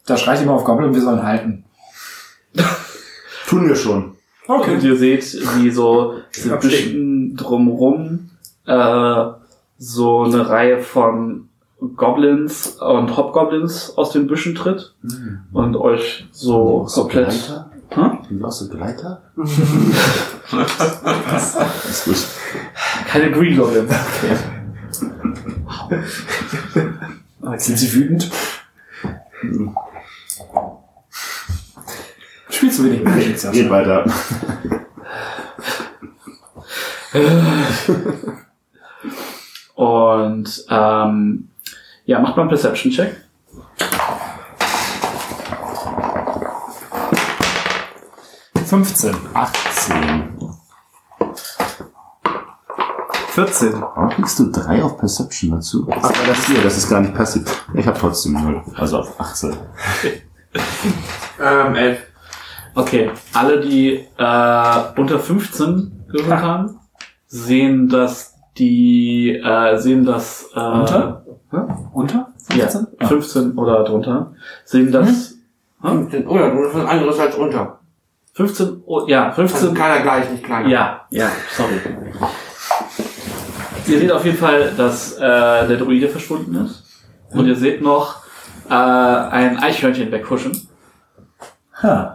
[0.07, 1.64] Da schreit jemand auf Goblin, wir sollen halten.
[3.49, 4.17] Tun wir schon.
[4.47, 5.23] Und ihr seht,
[5.57, 8.31] wie so diese Büschen drumrum
[8.67, 9.25] äh,
[9.79, 11.49] so eine Reihe von
[11.97, 14.95] Goblins und Hobgoblins aus den Büschen tritt
[15.53, 17.65] und euch so komplett.
[17.91, 18.19] Hm?
[18.29, 19.23] Sind wir auch so Gleiter?
[21.89, 22.27] ist gut.
[23.07, 23.93] Keine Green Goblins.
[27.65, 28.31] Sind sie wütend?
[32.65, 33.53] Spielst du wenig mit Sascha?
[33.53, 34.07] Geht weiter.
[39.75, 41.49] Und ähm,
[42.07, 43.17] ja, macht mal einen Perception-Check.
[48.67, 49.15] 15.
[49.35, 50.39] 18.
[53.29, 53.73] 14.
[53.75, 55.87] Warum kriegst du drei auf Perception dazu?
[55.91, 57.43] Ach, weil das hier, das ist gar nicht passiv.
[57.75, 58.63] Ich habe trotzdem 0.
[58.75, 59.55] Also auf 18.
[61.39, 62.14] Ähm, elf.
[62.75, 66.81] Okay, alle, die äh, unter 15 gehört haben,
[67.27, 71.25] sehen, dass die äh, sehen, dass äh, Unter?
[71.93, 72.33] Unter?
[72.55, 72.87] Ja, 15?
[73.09, 74.33] 15 oder drunter,
[74.65, 75.35] sehen, dass
[75.83, 76.09] Hm?
[76.27, 77.79] Oder du bist was anderes als unter.
[78.33, 80.69] 15, oh, ja, Also 15, keiner gleich, nicht kleiner.
[80.69, 81.75] ja, ja, sorry.
[83.87, 86.83] Ihr seht auf jeden Fall, dass äh, der Druide verschwunden ist.
[87.33, 88.25] Und ihr seht noch
[88.69, 90.67] äh, ein Eichhörnchen weghuschen.
[91.83, 92.14] Ha.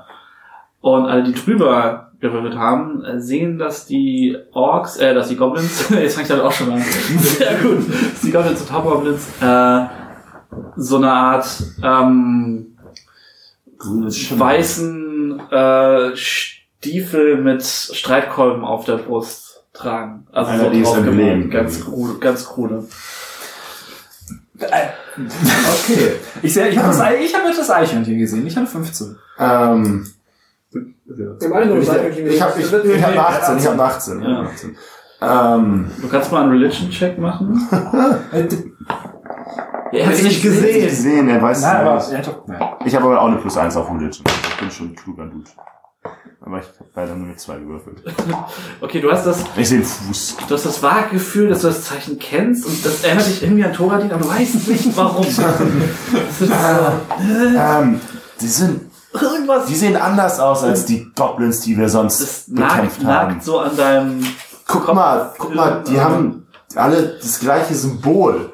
[0.82, 5.90] Und alle, die drüber gewirbelt haben, äh, sehen, dass die Orks, äh, dass die Goblins,
[5.90, 6.82] jetzt fange ich damit auch schon an,
[7.20, 9.86] sehr gut, dass die Goblins und Hobgoblins äh,
[10.78, 11.48] so eine Art
[11.84, 12.78] ähm,
[13.80, 20.28] weißen äh, Stiefel mit Streitkolben auf der Brust tragen.
[20.32, 21.52] Also Einer, die so ist drauf gemalt.
[21.52, 22.84] Ganz krude, ganz krude.
[24.62, 26.14] Okay.
[26.42, 28.46] Ich, seh- ich habe das, Ei- ich hab das Eichhörnchen gesehen.
[28.46, 29.16] Ich hatte 15.
[29.40, 30.06] Ähm,
[30.72, 33.58] Nur ich ich habe ich, ich hab eine 18.
[33.58, 34.20] Ich habe eine 18.
[34.20, 34.78] Ich hab eine 18.
[35.22, 37.68] Ähm, Du kannst mal einen Religion-Check machen.
[39.92, 40.86] er hat es nicht gesehen.
[40.88, 41.30] gesehen.
[41.30, 42.28] Er weiß Nein, es aber nicht.
[42.50, 42.80] er hat.
[42.86, 44.24] Ich habe aber auch eine plus 1 auf Religion.
[44.52, 45.50] Ich bin schon ein kluger Dude.
[46.42, 48.02] Aber ich habe leider nur mit 2 gewürfelt.
[48.82, 50.38] Okay, du hast das Ich sehe einen Fuß.
[50.48, 53.66] Du hast das vage Gefühl, dass du das Zeichen kennst und das erinnert dich irgendwie
[53.66, 55.26] an Thoradin, aber du weißt nicht warum.
[55.36, 56.50] Das ist so,
[57.60, 58.00] Ähm,
[58.40, 62.76] die sind, irgendwas die sehen anders aus als die Goblins, die wir sonst das nagt,
[62.76, 63.34] bekämpft haben.
[63.34, 64.26] nagt so an deinem.
[64.68, 68.54] Guck mal, guck mal, die haben alle das gleiche Symbol.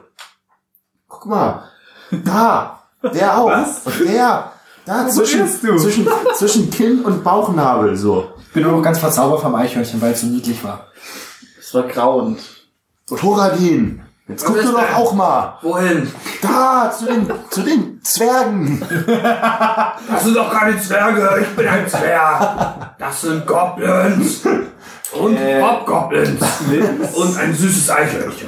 [1.08, 1.64] Guck mal,
[2.12, 2.80] da,
[3.14, 3.52] der auch.
[3.86, 4.52] Und der,
[4.86, 5.78] da zwischen, bist du?
[5.78, 8.32] zwischen, zwischen Kinn und Bauchnabel so.
[8.40, 10.88] Ich bin nur noch ganz verzaubert vom Eichhörnchen, weil es so niedlich war.
[11.58, 12.40] Das war grauend.
[13.08, 15.58] Thoradin, jetzt guck du doch auch mal.
[15.62, 16.12] Wohin?
[16.42, 18.82] Da, zu den, zu den Zwergen.
[20.08, 22.98] Das sind doch keine Zwerge, ich bin ein Zwerg.
[22.98, 24.42] Das sind Goblins.
[25.20, 26.42] Und Hobgoblins.
[27.16, 28.48] Und ein süßes Eichhörnchen.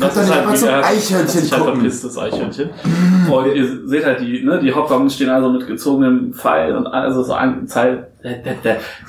[0.00, 2.70] Das doch nicht einfach so Eichhörnchen hat sich halt das Eichhörnchen.
[3.30, 7.22] Und ihr seht halt die, ne, die Hobgoblins stehen also mit gezogenem Pfeil und also
[7.22, 8.36] so ein Pfeil, äh,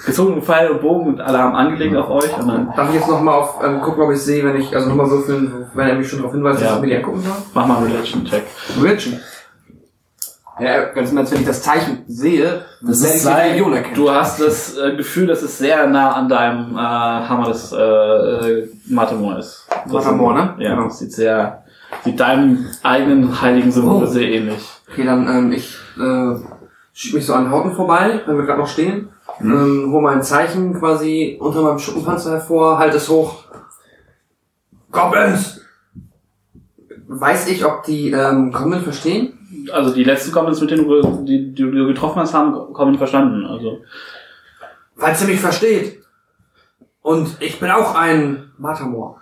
[0.06, 3.08] gezogenem Pfeil und Bogen und alle haben angelegt auf euch und dann Darf ich jetzt
[3.10, 6.08] nochmal auf ähm, gucken, ob ich sehe, wenn ich, also nochmal würfeln, wenn er mich
[6.08, 6.68] schon darauf hinweist, Ja.
[6.68, 7.34] dass ich mir die angucken soll?
[7.54, 8.44] mach mal einen Religion-Check.
[8.82, 9.20] Religion.
[10.60, 13.96] Ja, ganz wenn ich das Zeichen sehe, Das werde ist ich die sein- Religion erkennen.
[13.96, 17.78] Du hast das äh, Gefühl, dass es sehr nah an deinem äh, Hammer des äh,
[17.78, 19.68] äh, Matamor ist.
[19.88, 20.56] Matamor, ne?
[20.60, 20.86] Ja, Genau.
[20.86, 21.64] das sieht sehr,
[22.06, 24.06] sieht deinem eigenen heiligen Symbol Oh.
[24.06, 24.64] sehr ähnlich.
[24.90, 26.36] Okay, dann ähm, ich äh,
[26.94, 29.10] schieb mich so an Hauten vorbei, wenn wir gerade noch stehen.
[29.42, 33.44] Ähm, hol mein Zeichen quasi unter meinem Schuppenpanzer hervor, halt es hoch.
[34.92, 35.60] Goblins!
[37.08, 39.34] Weiß ich, ob die ähm, Goblin verstehen?
[39.72, 43.46] Also die letzten Goblins, mit denen du, die, die du getroffen hast, haben Common verstanden.
[43.46, 43.82] Also
[44.98, 46.04] Falls ihr mich versteht.
[47.02, 49.22] Und ich bin auch ein Matamor.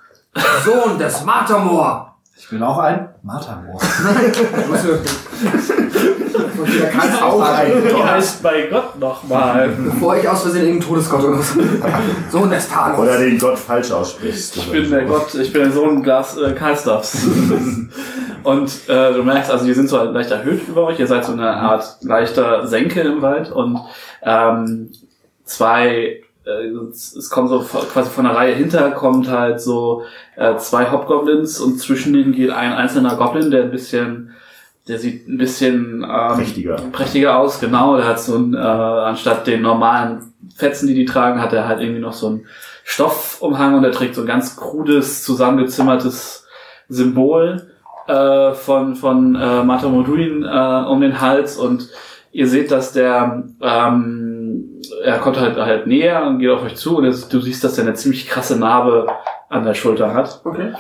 [0.64, 2.18] Sohn des Matamor.
[2.38, 3.80] Ich bin auch ein Martamor.
[6.04, 7.72] Und wieder kannst auch ein.
[7.84, 9.70] wie heißt bei Gott nochmal?
[9.70, 11.60] Bevor ich aus Versehen irgendeinen Todesgott oder so.
[12.32, 13.00] Sohn des Talos.
[13.00, 14.58] Oder den Gott falsch aussprichst.
[14.58, 17.26] Ich bin der Gott, ich bin der Sohn Glas äh, Karlstaffs.
[18.44, 21.00] und äh, du merkst, also die sind so leicht erhöht über euch.
[21.00, 23.80] Ihr seid so eine Art leichter Senke im Wald und
[24.24, 24.92] ähm,
[25.46, 30.04] zwei äh, es es kommt so quasi von der Reihe hinter kommt halt so
[30.36, 34.34] äh, zwei Hobgoblins und zwischen denen geht ein einzelner Goblin, der ein bisschen,
[34.88, 36.76] der sieht ein bisschen ähm, Prächtiger.
[36.92, 37.96] prächtiger aus, genau.
[37.96, 41.80] Der hat so ein, äh, anstatt den normalen Fetzen, die die tragen, hat er halt
[41.80, 42.46] irgendwie noch so ein
[42.84, 46.46] Stoffumhang und er trägt so ein ganz krudes, zusammengezimmertes
[46.90, 47.70] Symbol
[48.08, 51.88] äh, von, von äh, Mata Moduin äh, um den Hals und
[52.34, 56.98] ihr seht, dass der ähm, er kommt halt halt näher und geht auf euch zu
[56.98, 59.08] und es, du siehst, dass er eine ziemlich krasse Narbe
[59.50, 60.42] an der Schulter hat.
[60.44, 60.74] Okay.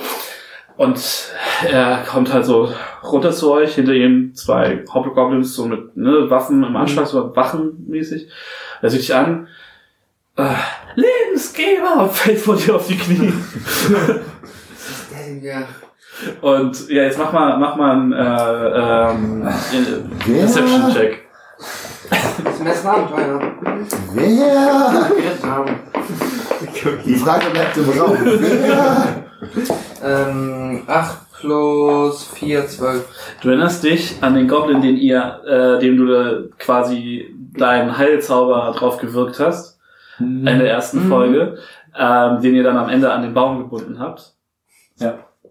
[0.75, 1.31] Und
[1.69, 6.63] er kommt halt so runter zu euch, hinter ihm zwei Hobgoblins so mit ne, Waffen
[6.63, 8.27] im Anschlag, so wachenmäßig.
[8.81, 9.47] Er sieht dich an.
[10.35, 10.55] Äh,
[10.95, 12.09] Lebensgeber!
[12.09, 13.33] Fällt vor dir auf die Knie.
[15.41, 15.67] Ja.
[16.41, 19.49] Und ja, jetzt mach mal, mach mal einen äh, ähm,
[20.27, 21.23] Deception-Check.
[22.43, 23.41] Das ist ein Abenteuer.
[24.13, 25.09] Wer?
[25.43, 25.79] Haben.
[27.05, 28.17] Die Frage bleibt im Raum.
[30.03, 33.05] Ähm, 8 plus 4, 12.
[33.41, 38.73] Du erinnerst dich an den Goblin, den ihr, äh, dem du da quasi deinen Heilzauber
[38.77, 39.79] drauf gewirkt hast,
[40.19, 41.09] in der ersten Mhm.
[41.09, 41.57] Folge,
[41.97, 44.33] ähm, den ihr dann am Ende an den Baum gebunden habt.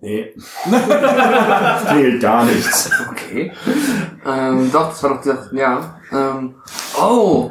[0.00, 0.34] Nee.
[1.86, 2.90] Fehlt gar nichts.
[3.10, 3.52] Okay.
[4.26, 5.96] ähm, doch, das war doch der, ja.
[6.12, 6.56] Ähm,
[7.00, 7.50] oh.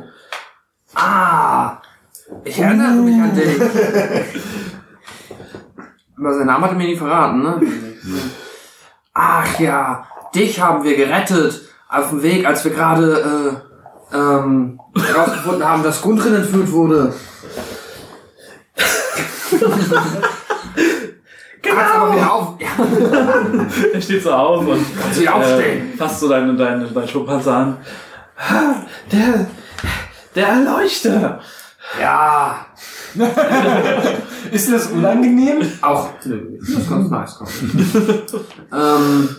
[0.94, 1.81] Ah.
[2.44, 3.62] Ich erinnere mich an den.
[6.18, 7.60] Aber sein Name hat er mir nie verraten, ne?
[9.14, 10.06] Ach ja,
[10.36, 11.62] dich haben wir gerettet.
[11.90, 13.62] Auf dem Weg, als wir gerade
[14.14, 17.14] äh, ähm, herausgefunden haben, dass Gundrin entführt wurde.
[21.62, 21.82] Genau.
[21.82, 22.56] aber wieder auf.
[22.60, 22.68] Ja,
[23.94, 25.94] Er steht so auf und sie aufstehen.
[25.94, 27.78] äh, fasst so deinen deinen deinen Schubpanzer an.
[29.12, 29.48] Der,
[30.36, 31.40] der Erleuchter.
[32.00, 32.66] Ja.
[34.52, 35.62] Ist das unangenehm?
[35.82, 36.10] Auch.
[36.26, 37.36] Nö, das ist ganz nice.
[37.38, 37.48] Komm.
[38.74, 39.30] ähm,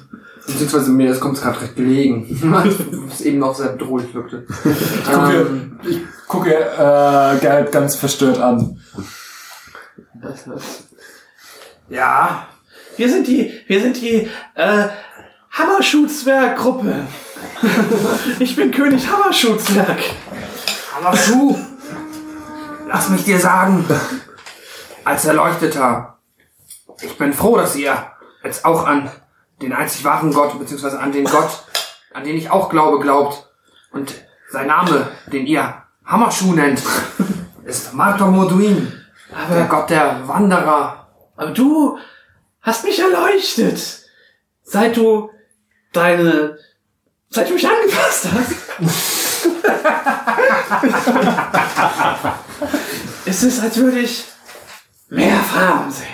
[0.47, 2.27] beziehungsweise mir, das kommt gerade recht gelegen.
[3.09, 4.45] Was eben noch sehr bedrohlich wirkte.
[5.05, 8.81] gucke, Ähm, ich gucke äh, Geralt ganz verstört an.
[11.89, 12.47] ja.
[12.97, 14.89] Wir sind die, wir sind die äh,
[15.51, 17.07] Hammerschutzwerk-Gruppe.
[18.39, 19.99] ich bin König Hammerschutzwerk.
[20.97, 21.59] Aber du,
[22.93, 23.85] lass mich dir sagen,
[25.05, 26.19] als Erleuchteter,
[27.01, 27.97] ich bin froh, dass ihr
[28.45, 29.11] jetzt auch an
[29.61, 31.65] den einzig wahren Gott, beziehungsweise an den Gott,
[32.13, 33.49] an den ich auch glaube, glaubt.
[33.93, 34.13] Und
[34.51, 36.83] sein Name, den ihr Hammerschuh nennt,
[37.65, 38.93] ist Marta Morduin,
[39.51, 41.09] der Gott der Wanderer.
[41.37, 41.99] Aber du
[42.61, 44.03] hast mich erleuchtet,
[44.63, 45.31] seit du
[45.93, 46.59] deine,
[47.31, 49.13] seit du mich angefasst hast.
[53.25, 54.25] es ist, als würde ich
[55.09, 56.07] mehr Farben sehen.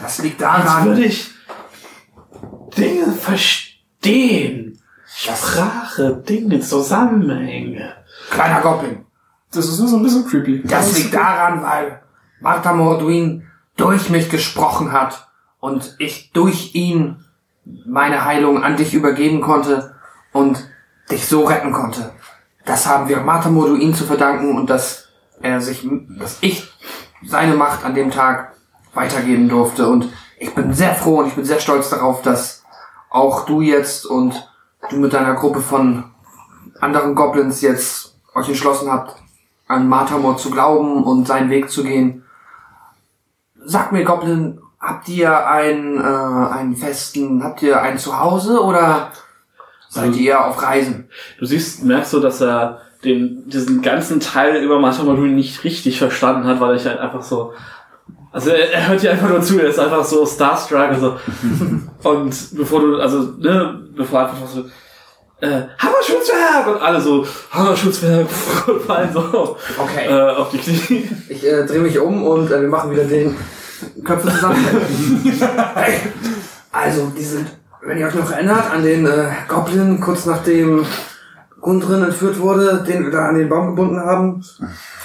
[0.00, 1.30] Das liegt Als daran, würde ich
[2.76, 4.78] Dinge verstehen.
[5.06, 7.94] Sprache, Dinge, Zusammenhänge.
[8.30, 9.04] kleiner Goblin,
[9.52, 10.62] Das ist nur so ein bisschen creepy.
[10.64, 12.02] Das liegt daran, weil
[12.40, 15.28] Martha Morduin durch mich gesprochen hat
[15.60, 17.24] und ich durch ihn
[17.86, 19.94] meine Heilung an dich übergeben konnte
[20.32, 20.68] und
[21.10, 22.12] dich so retten konnte.
[22.64, 25.08] Das haben wir Martha Morduin zu verdanken und dass
[25.40, 25.86] er sich,
[26.18, 26.68] dass ich
[27.24, 28.54] seine Macht an dem Tag
[28.94, 30.08] weitergeben durfte und
[30.38, 32.64] ich bin sehr froh und ich bin sehr stolz darauf, dass
[33.10, 34.48] auch du jetzt und
[34.90, 36.04] du mit deiner Gruppe von
[36.80, 39.16] anderen Goblins jetzt euch entschlossen habt,
[39.68, 42.24] an Matamor zu glauben und seinen Weg zu gehen.
[43.64, 49.12] Sag mir, Goblin, habt ihr einen, äh, einen festen, habt ihr ein Zuhause oder
[49.92, 51.08] seid ihr auf Reisen?
[51.38, 56.46] Du siehst, merkst du, dass er den, diesen ganzen Teil über Matamodul nicht richtig verstanden
[56.46, 57.52] hat, weil ich halt einfach so,
[58.32, 61.16] also er, er hört dir einfach nur zu, er ist einfach so starstruck, also,
[62.04, 64.64] und bevor du, also, ne, bevor einfach so,
[65.40, 66.68] äh, Hammerschutzwerk!
[66.68, 68.28] Und alle so, Hammerschutzwerk,
[68.68, 70.06] und fallen so Okay.
[70.08, 71.10] äh, auf die Knie.
[71.28, 73.36] Ich äh, drehe mich um und äh, wir machen wieder den
[74.04, 74.64] Köpfe zusammen.
[75.74, 75.98] hey,
[76.70, 77.48] also die sind
[77.84, 80.84] wenn ihr euch noch erinnert an den äh, Goblin, kurz nachdem
[81.60, 84.44] Gundrin entführt wurde, den wir da an den Baum gebunden haben.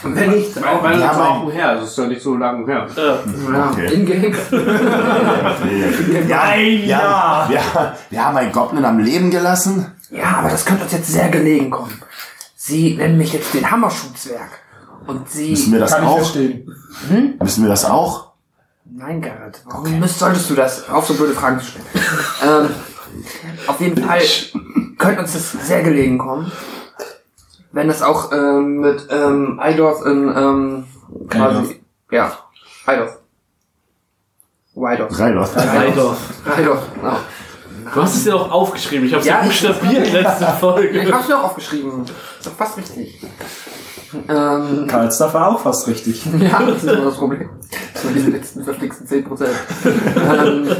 [0.03, 2.87] Und wenn nicht, auch Weil Ja, auch her, das ist ja nicht so lange her.
[2.95, 3.19] Ja,
[3.71, 3.93] Okay.
[3.93, 4.35] in-game.
[6.27, 7.45] Ja, ja.
[7.49, 7.59] Wir,
[8.09, 9.85] wir haben einen Goblin am Leben gelassen.
[10.09, 11.93] Ja, aber das könnte uns jetzt sehr gelegen kommen.
[12.55, 14.49] Sie nennen mich jetzt den Hammerschuhzwerg.
[15.05, 15.51] Und sie...
[15.51, 16.17] Müssen wir das Kann ich auch?
[16.17, 16.75] verstehen.
[17.41, 18.26] Müssen wir das auch?
[18.89, 19.61] Nein, Garrett.
[19.65, 21.85] Warum müsst, solltest du das auf so blöde Fragen zu stellen?
[22.43, 22.69] ähm,
[23.67, 24.21] auf jeden Fall
[24.97, 26.51] könnte uns das sehr gelegen kommen.
[27.71, 30.83] Wenn das auch ähm, mit ähm, Eidorf in ähm,
[31.29, 31.81] quasi.
[32.09, 32.37] Ja,
[32.85, 33.19] Eidorf.
[34.79, 35.19] Weidorf.
[35.19, 35.55] Reinhold.
[35.55, 36.19] Reidorf.
[36.45, 36.87] Eidorf,
[37.93, 39.05] Du hast es ja auch aufgeschrieben.
[39.07, 41.11] Ich habe es Ja, ja ich- buchstabiert letzte Ich Folge.
[41.13, 42.03] hab's mir auch aufgeschrieben.
[42.03, 43.21] Ist doch fast richtig.
[44.29, 46.25] Ähm, Karl Stuff war auch fast richtig.
[46.39, 47.49] ja, das ist immer das Problem.
[48.01, 49.45] So diese letzten verflixten 10%.
[49.85, 50.75] ähm,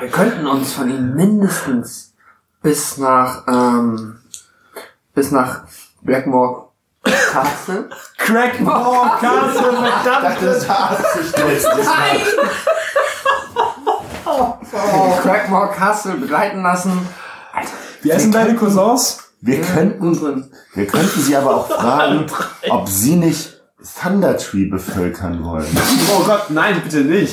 [0.00, 2.14] wir könnten uns von ihnen mindestens
[2.62, 4.18] bis nach, ähm,
[5.14, 5.62] bis nach
[6.02, 6.66] Blackmore
[7.04, 7.88] Castle.
[8.18, 10.42] Crackmore Castle, verdammt!
[10.42, 10.98] Das hat
[14.62, 15.18] sich letztes Mal.
[15.22, 16.92] Crackmore Castle begleiten lassen.
[18.02, 19.18] Wie heißen deine Cousins?
[19.42, 20.50] Wir könnten, Unseren.
[20.74, 22.26] wir könnten sie aber auch fragen,
[22.68, 23.60] ob sie nicht
[24.02, 25.66] Thundertree bevölkern wollen.
[26.14, 27.32] Oh Gott, nein, bitte nicht.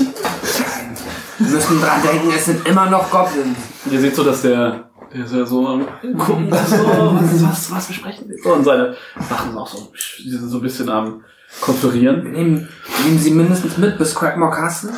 [1.39, 3.57] Wir müssen dran denken, es sind immer noch Goblins.
[3.91, 5.85] Ihr seht so, dass der, der ist ja so am
[6.17, 8.37] gucken, so, was, was, was besprechen wir?
[8.41, 8.95] So, und seine
[9.29, 9.91] Sachen sind auch so,
[10.23, 11.23] die sind so ein bisschen am
[11.61, 12.23] konferieren.
[12.23, 12.69] Wir nehmen,
[13.05, 14.91] nehmen sie mindestens mit bis Crackmore Castle.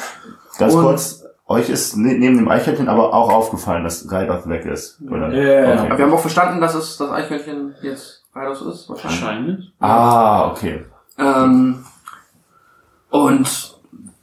[0.60, 4.66] Ganz Und- kurz, euch ist ne- neben dem Eichhörnchen aber auch aufgefallen, dass Reinhold weg
[4.66, 5.00] ist.
[5.10, 5.30] Oder?
[5.34, 5.82] Ja, ja, ja.
[5.84, 9.22] Aber wir haben auch verstanden, dass es das Eichhörnchen jetzt Reidos ist, wahrscheinlich.
[9.22, 9.74] Wahrscheinlich.
[9.80, 10.86] Ah, okay.
[11.18, 11.84] Ähm,
[13.10, 13.78] und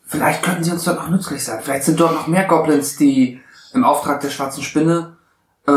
[0.05, 1.59] vielleicht könnten sie uns dort noch nützlich sein.
[1.63, 3.41] Vielleicht sind dort noch mehr Goblins, die
[3.75, 5.17] im Auftrag der schwarzen Spinne
[5.67, 5.73] äh,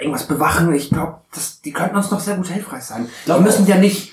[0.00, 0.72] irgendwas bewachen.
[0.74, 1.16] Ich glaube,
[1.64, 3.08] die könnten uns noch sehr gut hilfreich sein.
[3.26, 4.12] Die müssen ja nicht,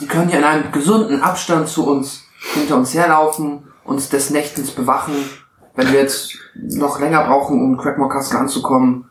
[0.00, 2.22] die können ja in einem gesunden Abstand zu uns
[2.54, 5.14] hinter uns herlaufen, uns des Nächtens bewachen.
[5.76, 9.10] Wenn wir jetzt noch länger brauchen, um Crackmore Castle anzukommen.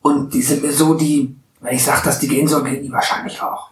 [0.00, 2.92] Und die sind mir so die, wenn ich sage, dass die gehen sollen, gehen die
[2.92, 3.70] wahrscheinlich auch.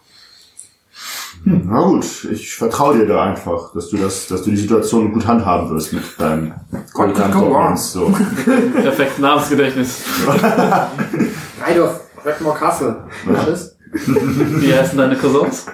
[1.45, 5.27] Na gut, ich vertraue dir da einfach, dass du das, dass du die Situation gut
[5.27, 6.53] handhaben wirst mit deinem.
[6.93, 8.05] Goblins, so.
[8.73, 10.03] Perfekt Namensgedächtnis.
[11.61, 13.03] Reidorf, Crackmore Castle.
[13.27, 13.77] Alles?
[13.91, 15.65] Wie heißen deine Cousins?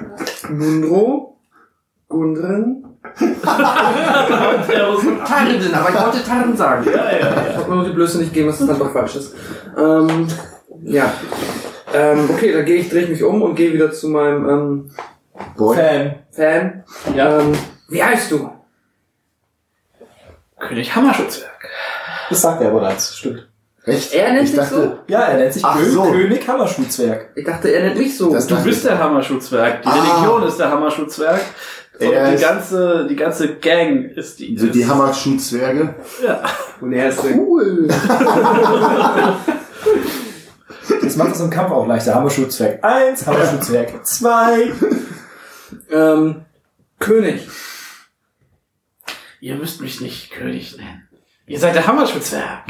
[0.50, 1.38] Munro,
[2.08, 2.89] Gundren,
[5.26, 6.86] Tarden, aber ich wollte Tarden sagen.
[6.86, 7.62] Ja, ja, ja.
[7.62, 9.36] Ich mir nur die Blöße nicht gegeben, dass es dann doch falsch ist.
[9.78, 10.28] Ähm,
[10.84, 11.12] ja.
[11.94, 14.92] Ähm, okay, dann gehe ich, drehe ich mich um und gehe wieder zu meinem ähm,
[15.58, 16.16] Fan.
[16.32, 16.84] Fan.
[17.16, 17.40] Ja.
[17.40, 17.54] Ähm,
[17.88, 18.50] wie heißt du?
[20.60, 21.70] König Hammerschutzwerk.
[22.30, 23.48] Das sagt er bereits, stimmt.
[23.86, 24.14] Echt?
[24.14, 26.04] Er nennt ich sich dachte, Ja, er nennt sich Ach Kö so.
[26.12, 27.30] König Hammerschuhzwerg.
[27.36, 28.32] Ich dachte, er nennt mich so.
[28.34, 29.82] Das- Du bist der Hammerschutzwerk.
[29.82, 29.94] Die Ah.
[29.94, 31.42] Religion ist der Hammerschutzwerk.
[32.00, 34.58] Er die ganze, die ganze Gang ist die.
[34.58, 35.96] so die Hammerschuhzwerge.
[36.26, 36.42] Ja.
[36.82, 37.88] Und er ist cool.
[41.02, 42.14] Das macht es im Kampf auch leichter.
[42.14, 44.72] Hammerschutzwerk 1, Hammerschutzwerk 2.
[45.92, 46.46] ähm,
[47.00, 47.48] König.
[49.40, 51.08] Ihr müsst mich nicht König nennen.
[51.48, 52.64] Ihr seid der Hammerschutzwerk.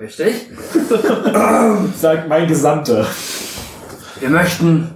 [0.00, 0.46] Richtig.
[1.98, 3.06] Sagt mein Gesandter.
[4.20, 4.94] Wir möchten,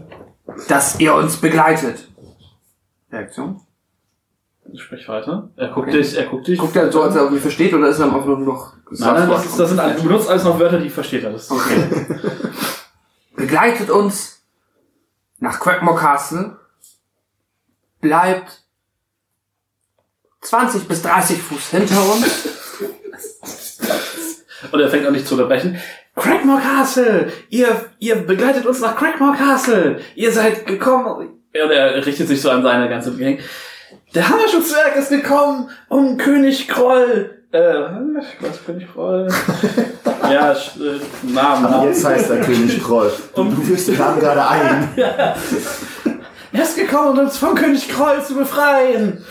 [0.69, 2.09] dass ihr uns begleitet.
[3.13, 3.61] Reaktion?
[4.77, 5.51] Sprich weiter.
[5.57, 5.99] Er guckt Okay.
[5.99, 6.59] dich, er guckt dich.
[6.59, 8.75] Guckt er so, als er irgendwie versteht, oder ist er einfach nur noch...
[8.91, 11.33] Nein, nein, das, ist, das sind, alle- du benutzt alles noch Wörter, die versteht er.
[11.33, 12.07] Das Okay.
[13.37, 14.43] Begleitet uns
[15.39, 16.59] nach Crackmore Castle.
[18.01, 18.63] Bleibt
[20.43, 22.49] 20 bis 30 Fuß hinter uns.
[24.73, 25.79] Und er fängt an dich zu unterbrechen.
[26.17, 27.33] Crackmore Castle!
[27.49, 30.01] Ihr, ihr begleitet uns nach Crackmore Castle!
[30.15, 31.40] Ihr seid gekommen.
[31.53, 33.39] Und er richtet sich so an seine ganze Gang.
[34.15, 37.43] Der Hammerschutzwerk ist gekommen, um König Kroll.
[37.53, 37.59] Äh,
[38.41, 39.27] was König Kroll?
[40.23, 40.57] ja, äh,
[41.23, 41.63] Namen.
[41.63, 41.89] Namen.
[41.89, 43.13] Jetzt heißt er König Kroll.
[43.35, 44.89] Du, du führst den Namen gerade ein.
[46.53, 49.25] Er ist gekommen, um uns von König Kroll zu befreien.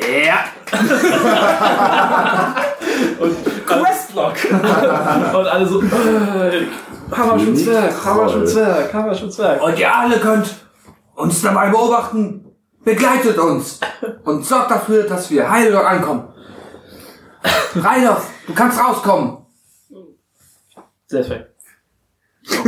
[0.00, 0.44] Ja.
[3.64, 4.34] Questlock!
[4.52, 6.66] Und alle so, äh,
[7.16, 9.62] Hammerschutzwerk, Hammerschutzwerk, Hammerschutzwerk.
[9.62, 10.48] Und ihr alle könnt
[11.18, 12.44] uns dabei beobachten.
[12.84, 13.80] Begleitet uns.
[14.24, 16.28] Und sorgt dafür, dass wir heil dort ankommen.
[17.74, 19.38] Reinhold, du kannst rauskommen.
[21.06, 21.48] Sehr fair.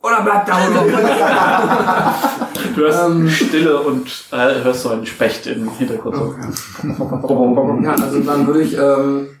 [0.00, 0.92] Oder bleib da unten.
[2.76, 3.28] hörst Ähm.
[3.28, 6.16] Stille und äh, hörst so einen Specht im Hintergrund.
[6.16, 6.34] So.
[7.82, 9.40] Ja, also dann würde ich, ähm,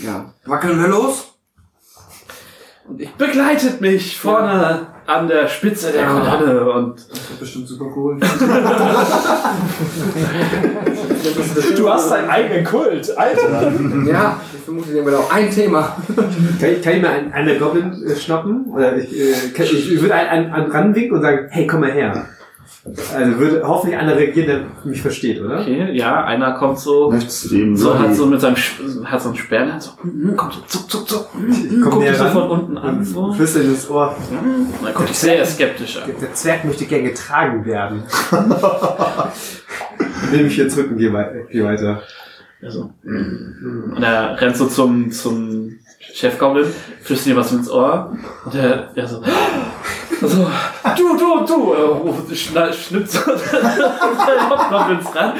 [0.00, 1.34] ja, wackeln wir los.
[2.86, 6.06] Und ich Begleitet mich vorne an der Spitze der.
[6.06, 8.18] Kolonne und das wird bestimmt super cool.
[11.76, 13.72] Du hast deinen eigenen Kult, Alter.
[14.06, 15.96] Ja, ich vermute, die haben genau ein Thema.
[16.60, 18.66] Kann ich, kann ich mir einen, einen Goblin äh, schnappen?
[18.66, 21.90] Oder ich, äh, ich, ich würde einen, einen, einen ranwinken und sagen, hey, komm mal
[21.90, 22.26] her.
[23.14, 25.60] Also würde hoffentlich einer reagieren, der mich versteht, oder?
[25.60, 29.30] okay, ja, einer kommt so, Möchtest du ihm so hat so mit seinem hat so
[29.30, 32.78] einen Hand, so hm, kommt so zuck zuck zuck, Ich komm guckt so von unten
[32.78, 33.32] an, so.
[33.32, 34.14] flüster in das Ohr.
[34.82, 36.10] Man guckt dich sehr skeptisch an.
[36.20, 38.02] Der Zwerg möchte gern getragen werden.
[40.30, 42.02] Nehme mich hier zurück und geh, wei geh weiter.
[42.60, 45.78] Also, und er rennt so zum, zum
[46.12, 46.66] Chefgoblin,
[47.02, 49.22] flüstert ihm was ins Ohr und der, der so,
[50.20, 50.50] so,
[50.96, 55.32] du, du, du, ruft, schna- schnippt so den Goblins ran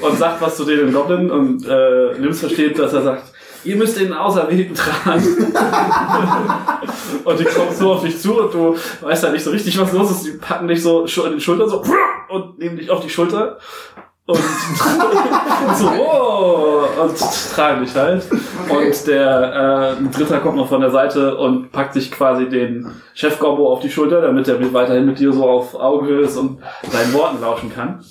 [0.00, 3.24] und sagt was zu denen Goblin und äh, Lims versteht, dass er sagt,
[3.64, 5.24] ihr müsst den Auserwählten tragen.
[7.24, 9.92] und die kommen so auf dich zu und du weißt ja nicht so richtig, was
[9.92, 10.26] los ist.
[10.26, 11.82] Die packen dich so an den Schultern so
[12.28, 13.58] und nehmen dich auf die Schulter
[14.24, 14.38] und
[15.76, 17.18] so, oh, und
[17.54, 18.24] tragen dich halt.
[18.68, 22.86] Und der äh, ein Dritter kommt noch von der Seite und packt sich quasi den
[23.14, 26.36] Chef Gobbo auf die Schulter, damit er mit, weiterhin mit dir so auf Augenhöhe ist
[26.36, 26.60] und
[26.92, 28.04] deinen Worten lauschen kann.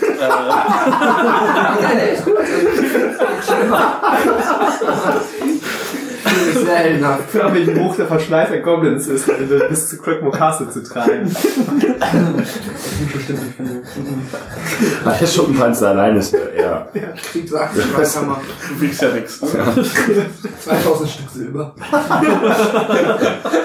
[6.56, 7.30] Äh, Sehr heldenhaft.
[7.30, 11.30] Für wie hoch der Verschleiß der Goblins ist, also bis zu Crackmore Castle zu tragen.
[15.04, 16.88] Ah, der Schuppenpanzer allein ist ja.
[17.30, 18.40] Krieg so Aktienkammer.
[18.68, 19.40] du wiegst ja nichts.
[19.40, 21.74] 2000 Stück Silber.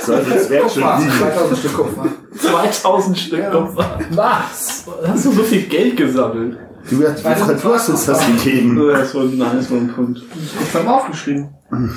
[0.06, 1.12] Sollte das Werk schon liegen.
[1.20, 2.06] 2000 Stück Kupfer.
[2.40, 4.00] 2000 Stück Kupfer.
[4.12, 4.86] Was?
[5.08, 6.58] Hast du so viel Geld gesammelt?
[6.90, 7.24] Du, hast-
[7.64, 8.76] du hast uns das gegeben.
[8.92, 10.20] Das wohl, nein, das wohl ein Punkt.
[10.64, 11.50] Ich habe aufgeschrieben.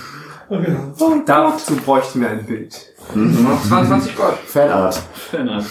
[1.26, 2.74] Dazu bräuchten wir ein Bild.
[3.12, 4.36] 22 Gold.
[4.46, 5.00] Fanart.
[5.30, 5.64] Fanart.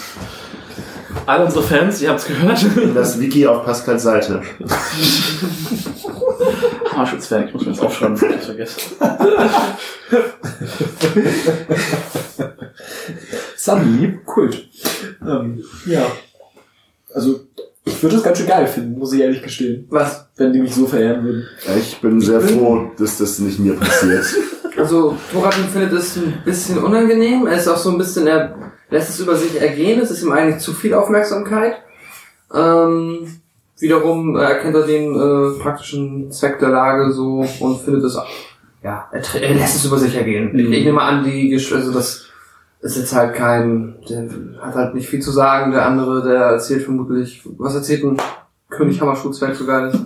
[1.26, 2.66] Alle unsere Fans, ihr habt's gehört.
[2.96, 4.42] Das Wiki auf Pascals Seite.
[6.92, 8.80] Hammerschutzwerk, ich muss mir jetzt aufschreiben, bevor ich das vergesse.
[13.56, 14.68] Sunny, Kult.
[15.26, 16.06] Ähm, ja.
[17.14, 17.42] Also,
[17.86, 19.86] ich würde das ganz schön geil finden, muss ich ehrlich gestehen.
[19.90, 20.28] Was?
[20.36, 21.48] Wenn die mich so verehren würden.
[21.78, 24.26] Ich bin sehr froh, dass das nicht mir passiert.
[24.84, 27.48] Also, Thoradin findet es ein bisschen unangenehm.
[27.48, 28.54] Er ist auch so ein bisschen, er
[28.90, 30.02] lässt es über sich ergehen.
[30.02, 31.76] Es ist ihm eigentlich zu viel Aufmerksamkeit.
[32.54, 33.40] Ähm,
[33.80, 38.18] wiederum erkennt er den äh, praktischen Zweck der Lage so und findet es,
[38.84, 40.52] ja, er, er lässt es über sich ergehen.
[40.60, 42.26] Ich, ich nehme an, die, Gesch- also das
[42.82, 44.28] ist jetzt halt kein, der
[44.62, 45.72] hat halt nicht viel zu sagen.
[45.72, 48.18] Der andere, der erzählt vermutlich, was erzählt ein
[48.76, 50.00] König Hammerschutzwerk sogar nicht?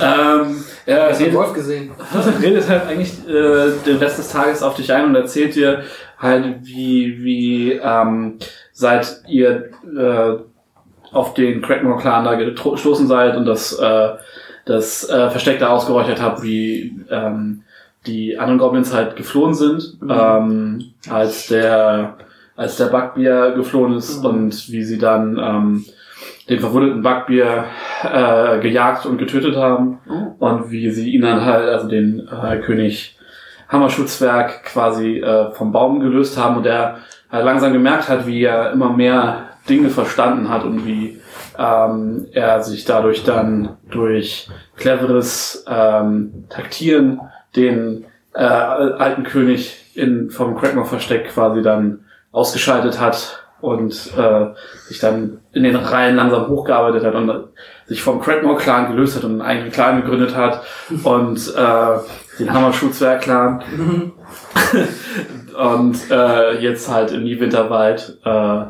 [0.00, 1.90] Ähm, er Er hat den redet, Wolf gesehen.
[2.42, 5.82] redet halt eigentlich äh, den Rest des Tages auf dich ein und erzählt dir
[6.18, 8.38] halt, wie, wie ähm,
[8.72, 10.36] seit ihr äh,
[11.12, 14.08] auf den Crackmore-Clan da gestoßen seid und das, äh,
[14.64, 17.62] das äh, Versteck da ausgeräuchert habt, wie ähm,
[18.06, 22.16] die anderen Goblins halt geflohen sind, ähm, als der
[22.56, 25.84] als der Backbier geflohen ist und wie sie dann ähm,
[26.48, 27.64] den verwundeten Backbier
[28.04, 29.98] äh, gejagt und getötet haben.
[30.38, 33.18] Und wie sie ihn dann halt, also den äh, König
[33.68, 36.98] Hammerschutzwerk quasi äh, vom Baum gelöst haben und er
[37.30, 41.20] halt langsam gemerkt hat, wie er immer mehr Dinge verstanden hat und wie
[41.58, 47.20] ähm, er sich dadurch dann durch cleveres ähm, Taktieren
[47.56, 54.46] den äh, alten König in, vom Crackmore-Versteck quasi dann ausgeschaltet hat und äh,
[54.86, 57.48] sich dann in den Reihen langsam hochgearbeitet hat und
[57.86, 60.62] sich vom Crackmore-Clan gelöst hat und einen eigenen Clan gegründet hat
[61.04, 61.98] und äh,
[62.38, 64.12] den Hammerschutzwerk-Clan
[65.76, 68.64] und äh, jetzt halt in die Winterwald äh,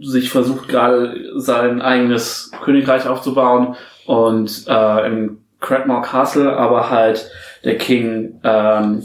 [0.00, 7.30] sich versucht gerade sein eigenes Königreich aufzubauen und äh, im Crackmore Castle aber halt
[7.64, 9.02] der King ähm,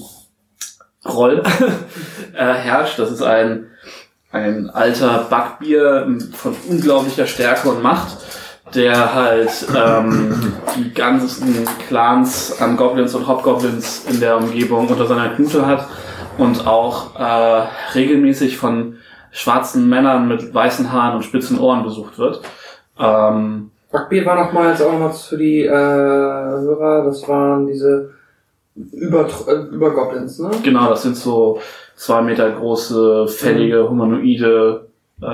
[1.06, 1.44] Roll
[2.34, 3.00] äh, herrscht.
[3.00, 3.68] Das ist ein,
[4.36, 8.18] ein alter Backbier von unglaublicher Stärke und Macht,
[8.74, 15.30] der halt ähm, die ganzen Clans an Goblins und Hobgoblins in der Umgebung unter seiner
[15.30, 15.88] Knute hat
[16.38, 18.98] und auch äh, regelmäßig von
[19.32, 22.42] schwarzen Männern mit weißen Haaren und spitzen Ohren besucht wird.
[23.00, 28.12] Ähm, Backbier war nochmals auch noch für die äh, Hörer, das waren diese
[28.76, 30.52] über, äh, über Goblins, ne?
[30.62, 31.60] genau, das sind so
[31.96, 34.88] zwei Meter große, fällige, humanoide
[35.22, 35.26] äh,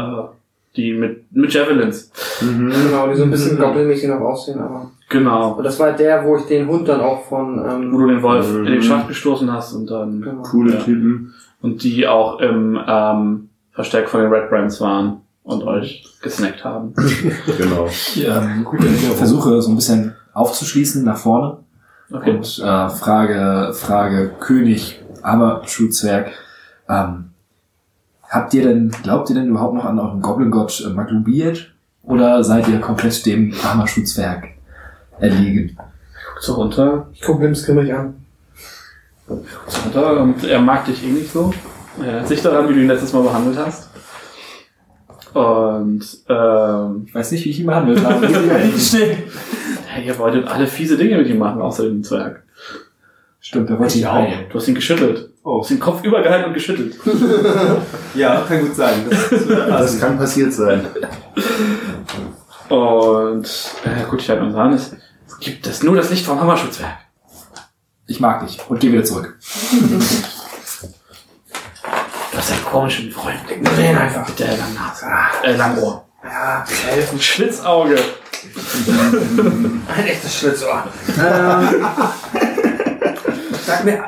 [0.76, 2.12] Die mit, mit Javelins.
[2.42, 2.72] Mhm.
[2.72, 4.90] Genau, die so ein bisschen Goblin-mäßig noch aussehen, aber.
[5.10, 5.54] Genau.
[5.56, 8.22] Und das war der, wo ich den Hund dann auch von, ähm, Wo du den
[8.22, 8.66] Wolf Mhm.
[8.68, 10.42] in den Schacht gestoßen hast und dann, genau.
[10.44, 10.80] Coole Ja.
[10.82, 11.34] Typen.
[11.62, 16.94] und die auch im, ähm, Versteck von den Red Brands waren und euch gesnackt haben.
[17.58, 17.88] Genau.
[17.88, 18.66] Ich ähm,
[19.16, 21.58] versuche so ein bisschen aufzuschließen nach vorne
[22.14, 22.32] Okay.
[22.32, 26.32] und äh, frage, frage König, aber Schulzwerg,
[26.92, 27.32] ähm,
[28.30, 31.72] habt ihr denn, glaubt ihr denn überhaupt noch an euren Goblin-Gott äh, Maglubiet?
[32.04, 34.50] Oder seid ihr komplett dem Hammerschutzwerk
[35.20, 35.78] erlegen?
[36.34, 38.16] Guckst du runter, Ich gucke Lims grimmig an.
[39.28, 41.54] guckst du runter und er mag dich eh nicht so.
[42.00, 43.90] Er erinnert sich daran, wie du ihn letztes Mal behandelt hast.
[45.34, 48.26] Und, ähm, Ich weiß nicht, wie ich ihn behandelt habe.
[48.76, 52.44] ich hey, ihr wolltet alle fiese Dinge mit ihm machen, außer dem Zwerg.
[53.40, 54.28] Stimmt, da wollte ich auch.
[54.50, 55.31] Du hast ihn geschüttelt.
[55.44, 55.66] Oh.
[55.68, 56.96] Den Kopf übergehalten und geschüttelt.
[58.14, 59.06] Ja, kann gut sein.
[59.10, 60.86] Das, äh, Das kann passiert sein.
[62.70, 63.46] Und,
[63.86, 64.74] äh, guck dich halt uns an.
[64.74, 64.92] Es
[65.40, 66.98] gibt das nur das Licht vom Hammerschutzwerk.
[68.08, 69.38] Ich mag dich und geh wieder zurück.
[72.32, 73.40] Du hast einen komischen Freund.
[73.50, 73.66] Ihn
[73.98, 74.28] einfach.
[74.28, 75.06] Mit der langen Nase.
[75.44, 76.06] Äh, langen Ohr.
[76.24, 76.66] Ja,
[77.14, 77.96] Ein Schlitzauge.
[79.98, 80.84] ein echtes Schlitzohr.
[81.18, 81.86] ähm,
[83.66, 84.04] sag mir,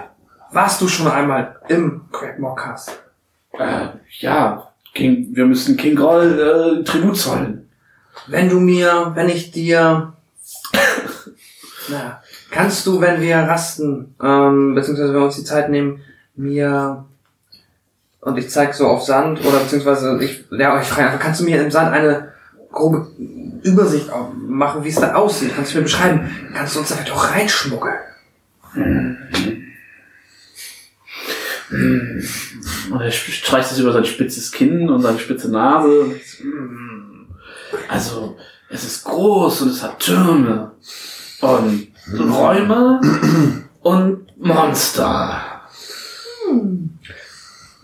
[0.53, 3.01] warst du schon einmal im Crackmockcast?
[3.53, 3.87] Äh,
[4.19, 7.69] ja, King, wir müssen King Groll äh, Tribut zollen.
[8.27, 10.13] Wenn du mir, wenn ich dir,
[11.89, 16.01] na, kannst du, wenn wir rasten, ähm, beziehungsweise wenn wir uns die Zeit nehmen,
[16.35, 17.05] mir
[18.21, 21.45] und ich zeig so auf Sand oder beziehungsweise ich, ja, ich frage einfach, kannst du
[21.45, 22.31] mir im Sand eine
[22.71, 23.07] grobe
[23.63, 25.51] Übersicht machen, wie es da aussieht?
[25.55, 26.29] Kannst du mir beschreiben?
[26.55, 27.97] Kannst du uns da vielleicht auch reinschmuggeln?
[31.73, 36.15] Und er streicht es über sein spitzes Kinn und seine spitze Nase.
[36.37, 37.27] Hm.
[37.89, 38.37] Also,
[38.69, 40.71] es ist groß und es hat Türme
[41.41, 41.87] und
[42.19, 43.01] Räume
[43.81, 45.41] und Monster.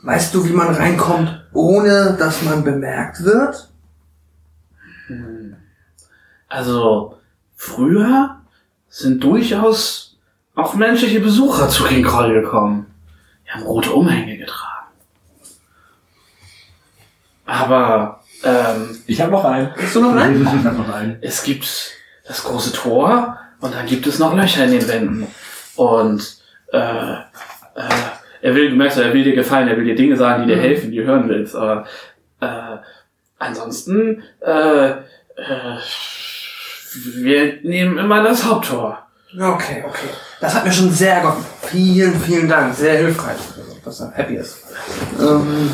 [0.01, 3.69] Weißt du, wie man reinkommt, ohne dass man bemerkt wird?
[6.47, 7.17] Also,
[7.55, 8.39] früher
[8.87, 10.17] sind durchaus
[10.55, 12.88] auch menschliche Besucher zu King Kroll gekommen.
[13.49, 14.87] Die haben rote Umhänge getragen.
[17.45, 19.73] Aber ähm, Ich habe noch einen.
[19.73, 20.39] Bist du noch rein?
[20.59, 21.17] Ich habe noch einen.
[21.21, 21.93] es gibt
[22.27, 25.27] das große Tor und dann gibt es noch Löcher in den Wänden.
[25.75, 26.37] Und
[26.71, 27.89] äh, äh,
[28.41, 30.61] er will, du merkst, er will dir gefallen, er will dir Dinge sagen, die dir
[30.61, 31.55] helfen, die du hören willst.
[31.55, 31.85] Aber
[32.39, 32.77] äh,
[33.39, 35.77] ansonsten, äh, äh,
[37.15, 39.08] wir nehmen immer das Haupttor.
[39.37, 40.09] Okay, okay.
[40.41, 41.45] Das hat mir schon sehr geholfen.
[41.61, 42.73] Vielen, vielen Dank.
[42.73, 43.37] Sehr hilfreich.
[43.85, 44.57] Dass er happy ist.
[45.19, 45.69] Ähm,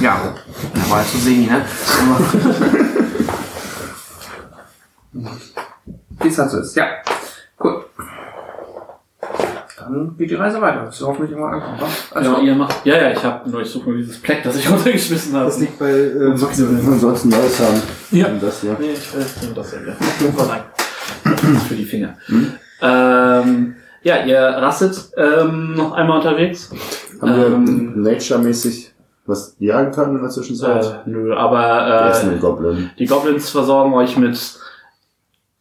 [0.00, 0.34] ja,
[0.88, 1.64] war zu sehen, ne?
[6.20, 6.76] Wie es halt so ist.
[6.76, 6.88] Ja,
[7.64, 7.86] cool.
[9.78, 10.82] Dann geht die Reise weiter.
[10.82, 11.80] Bis wir hoffentlich irgendwann ankommen.
[12.12, 12.84] Also, ja, ihr macht.
[12.84, 15.46] Ja, ja, ich habe nur, ich suche nur dieses Pleck, das ich runtergeschmissen habe.
[15.46, 17.82] das liegt bei äh, Ansonsten Neues haben.
[18.10, 18.28] Ja.
[18.40, 18.76] Das hier.
[18.78, 19.78] Nee, ich weiß nicht, das ja.
[21.42, 22.16] Ist für die Finger.
[22.80, 26.70] Ähm, ja, ihr rastet ähm, noch einmal unterwegs.
[27.20, 28.92] Haben wir Ähm, Nature-mäßig
[29.26, 30.84] was jagen können in der Zwischenzeit?
[31.06, 32.90] Äh, nö, aber Wir äh, Goblin.
[32.98, 34.36] die Goblins versorgen euch mit.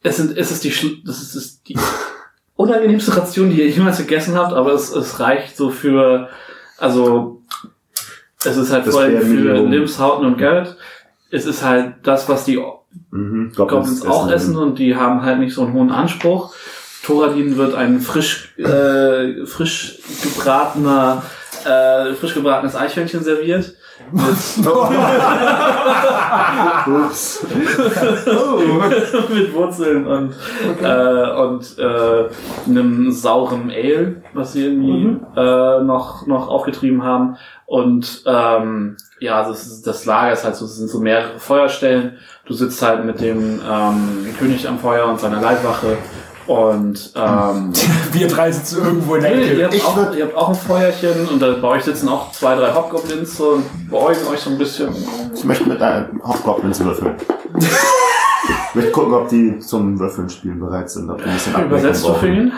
[0.04, 1.78] Es sind, es ist die, Schl- das ist, ist die
[2.56, 6.30] unangenehmste Ration, die ihr jemals gegessen habt, aber es, es reicht so für,
[6.78, 7.42] also
[8.46, 9.72] es ist halt Das vor allem für Minimum.
[9.72, 10.78] Limbs, Hauten und Geld.
[11.30, 12.58] Es ist halt das, was die
[13.12, 13.54] Mhm.
[13.56, 16.54] Goblins auch essen und die haben halt nicht so einen hohen Anspruch.
[17.04, 21.24] Thoradin wird ein frisch, äh, frisch gebratener,
[21.64, 23.77] äh, frisch gebratenes Eichhörnchen serviert.
[24.12, 24.24] Mit,
[26.88, 27.44] Ups.
[29.34, 30.34] mit Wurzeln und,
[30.82, 32.30] äh, und äh,
[32.68, 37.38] einem sauren Ale, was sie irgendwie äh, noch, noch aufgetrieben haben.
[37.66, 42.18] Und ähm, ja, ist, das Lager ist halt so, es sind so mehrere Feuerstellen.
[42.46, 45.98] Du sitzt halt mit dem ähm, König am Feuer und seiner Leibwache
[46.48, 47.74] und ähm,
[48.12, 49.84] Wir drei sitzen irgendwo in der Nee, ihr, Ecke.
[49.84, 52.74] habt auch, ihr habt auch ein Feuerchen und da, bei euch sitzen auch zwei, drei
[52.74, 54.90] Hobgoblins so und beäugen euch so ein bisschen.
[55.34, 57.16] Ich möchte mit einem Hauptgoblins würfeln.
[57.60, 61.10] ich möchte gucken, ob die zum Würfeln spielen bereit sind.
[61.10, 62.54] Ob die ein bisschen Ablenkung Übersetzt du für ihn?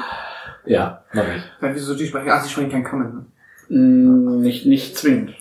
[0.66, 1.42] Ja, mach ich.
[1.60, 2.30] Weil wieso die sprechen?
[2.30, 3.26] Ah, sie sprechen kein Common.
[3.70, 3.78] Ne?
[3.78, 5.32] Mm, Nicht, nicht zwingend.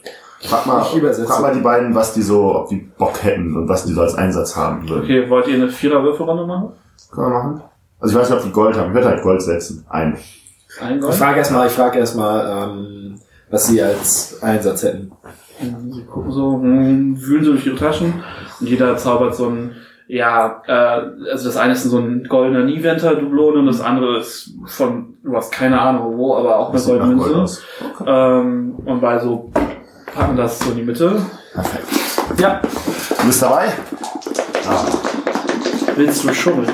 [0.40, 1.26] Frag mal, Ich übersetze.
[1.26, 4.02] frag mal die beiden, was die so, ob die Bock hätten und was die so
[4.02, 5.02] als Einsatz haben würden.
[5.04, 6.72] Okay, wollt ihr eine Vierer-Würfelrunde machen?
[7.10, 7.62] Können wir machen?
[8.00, 8.88] Also ich weiß nicht, ob die Gold haben.
[8.90, 9.84] Ich werde halt Gold setzen.
[9.88, 10.16] Ein.
[10.80, 11.14] Ein Ich Gold?
[11.14, 13.18] frage erstmal, ich frage erstmal, ähm,
[13.50, 15.12] was sie als Einsatz hätten.
[15.90, 18.22] Sie gucken so, hm, wühlen so durch ihre Taschen
[18.60, 19.72] und jeder zaubert so ein,
[20.06, 25.14] ja, äh, also das eine ist so ein goldener Niventer-Dublon und das andere ist von,
[25.24, 27.42] du hast keine Ahnung wo, aber auch eine goldene Gold Münze.
[27.42, 27.62] aus.
[28.06, 29.50] Ähm, und bei so
[30.14, 31.20] packen das so in die Mitte.
[31.54, 32.40] Perfekt.
[32.40, 32.60] Ja,
[33.20, 33.72] Du bist dabei?
[35.96, 36.68] willst du schummeln?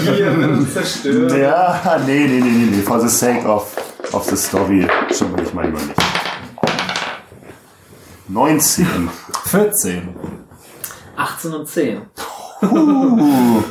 [0.00, 1.32] Hier zerstört.
[1.36, 2.82] Ja, nee, nee, nee, nee, nee.
[2.82, 3.76] For the sake of,
[4.12, 6.00] of the story schon ich mal lieber nicht.
[8.28, 9.10] 19.
[9.44, 10.08] 14.
[11.16, 12.02] 18 und 10.
[12.62, 13.62] Uh,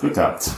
[0.00, 0.50] Glück gehabt.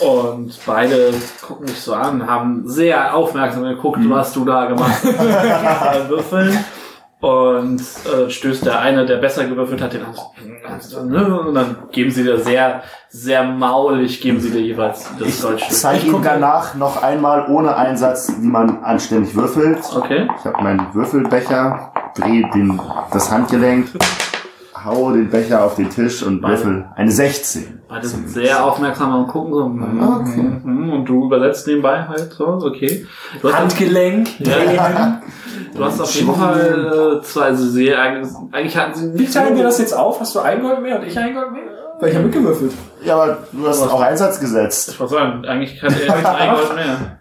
[0.00, 1.12] Und beide
[1.42, 6.08] gucken mich so an, haben sehr aufmerksam geguckt, was du da gemacht hast.
[6.08, 6.64] Würfeln.
[7.20, 11.46] Und äh, stößt der eine, der besser gewürfelt hat, den anderen.
[11.46, 15.72] Und dann geben sie dir sehr, sehr maulig, geben sie dir jeweils das Goldstück.
[15.72, 19.78] Zeig ihm danach noch einmal ohne Einsatz, wie man anständig würfelt.
[19.96, 20.28] Okay.
[20.38, 22.78] Ich habe meinen Würfelbecher, drehe den,
[23.10, 23.88] das Handgelenk,
[24.84, 26.54] hau den Becher auf den Tisch und Beide.
[26.58, 27.80] würfel eine 16.
[27.88, 29.68] Beide sind sehr aufmerksam und gucken so.
[29.68, 33.06] mhm, mhm, Und du übersetzt nebenbei halt so, okay.
[33.40, 34.28] Du hast Handgelenk.
[34.40, 35.20] Ja, ja.
[35.74, 39.56] Du hast auf jeden Fall äh, zwei, also sie, eigentlich, eigentlich hatten sie Wie teilen
[39.56, 40.20] wir das jetzt auf?
[40.20, 41.62] Hast du ein Gold mehr und ich ein Gold mehr?
[41.98, 42.72] Weil ich habe mitgewürfelt.
[43.04, 44.90] Ja, aber du hast auch Einsatz gesetzt.
[44.90, 47.18] Ich wollte sagen, eigentlich kann er jetzt ein Gold mehr.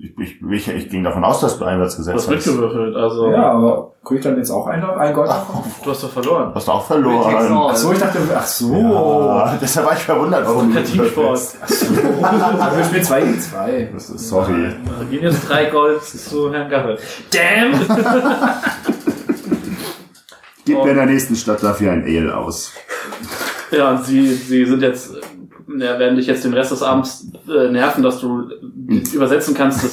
[0.00, 2.46] Ich, ich, ich, ich ging davon aus, dass du Einsatz Du gesetzt hast hast.
[2.46, 5.64] mitgewürfelt, also Ja, aber krieg ich dann jetzt auch ein, ein Gold davon?
[5.82, 6.52] du hast doch verloren.
[6.54, 7.34] Hast du auch verloren.
[7.68, 8.72] Ach so, ich dachte, ach so.
[8.76, 11.32] Ja, deshalb war ich verwundert, warum du Teamsport.
[11.32, 11.56] bist.
[12.22, 13.90] Also wir spielen 2 gegen 2.
[13.92, 14.70] Das ist- Sorry.
[14.98, 16.98] Da gehen jetzt drei Gold zu Herrn Gaffel.
[17.32, 17.72] Damn!
[20.64, 22.72] Gib mir in der nächsten Stadt dafür ein Ale aus.
[23.70, 25.12] Ja, und sie, sie sind jetzt,
[25.76, 28.48] ja, werden dich jetzt den Rest des Abends äh, nerven, dass du
[28.88, 29.92] äh, übersetzen kannst, dass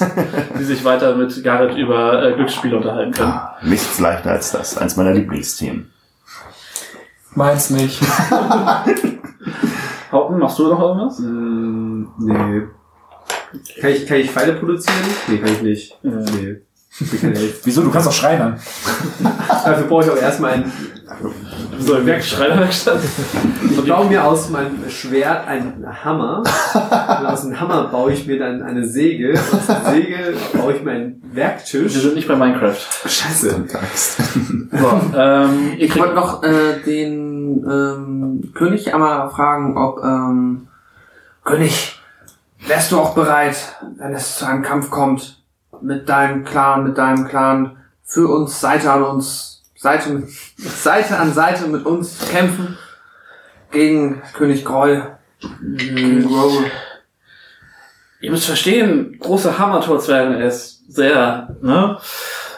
[0.58, 3.32] sie sich weiter mit Garrett über äh, Glücksspiele unterhalten können.
[3.32, 4.78] Ah, Nichts leichter als das.
[4.78, 5.92] Eins meiner Lieblingsthemen.
[7.34, 8.02] Meins nicht.
[10.12, 11.20] Haupten, machst du noch irgendwas?
[11.20, 12.62] Mm, nee.
[13.82, 14.96] Kann ich, kann ich Pfeile produzieren?
[15.28, 15.98] Nee, kann ich nicht.
[16.04, 16.12] Ja.
[16.12, 16.62] Nee.
[17.64, 17.82] Wieso?
[17.82, 18.58] Du kannst auch Schreinern.
[19.66, 20.72] Dafür brauche ich auch erstmal ein.
[21.80, 23.00] So, im Schreinerwerkstatt.
[23.70, 26.40] Ich baue mir aus meinem Schwert einen Hammer.
[26.74, 29.34] Und aus dem Hammer baue ich mir dann eine Säge.
[29.34, 31.94] Aus der Säge baue ich mir einen Wir Werktisch.
[31.94, 32.76] sind nicht bei Minecraft.
[33.06, 33.66] Scheiße.
[34.72, 40.68] So, ähm, Ich wollte noch äh, den ähm, König einmal fragen, ob ähm,
[41.44, 42.00] König,
[42.66, 45.44] wärst du auch bereit, wenn es zu einem Kampf kommt,
[45.82, 49.55] mit deinem Clan, mit deinem Clan, für uns Seite an uns,
[49.86, 52.76] Seite, mit- Seite an Seite mit uns kämpfen
[53.70, 56.72] gegen König Groll, King Groll.
[58.20, 62.00] Ihr müsst verstehen, große Hammertorzwerge ist sehr, ne?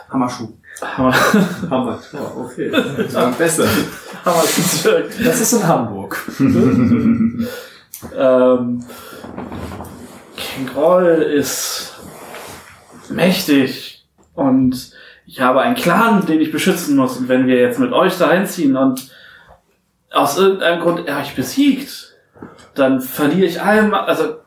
[0.09, 0.53] Hammerschuh.
[0.81, 1.13] Hammer,
[1.69, 1.99] Hammer.
[2.13, 2.71] Oh, okay.
[2.71, 3.67] Das war besser.
[4.23, 5.05] Hammerzwerg.
[5.25, 6.17] Das ist in Hamburg.
[8.15, 8.85] Ähm,
[10.37, 11.95] King Groll ist
[13.09, 14.05] mächtig
[14.35, 14.91] und
[15.27, 17.17] ich habe einen Clan, den ich beschützen muss.
[17.17, 19.11] Und wenn wir jetzt mit euch da einziehen und
[20.09, 22.15] aus irgendeinem Grund er euch besiegt,
[22.75, 24.37] dann verliere ich allem, also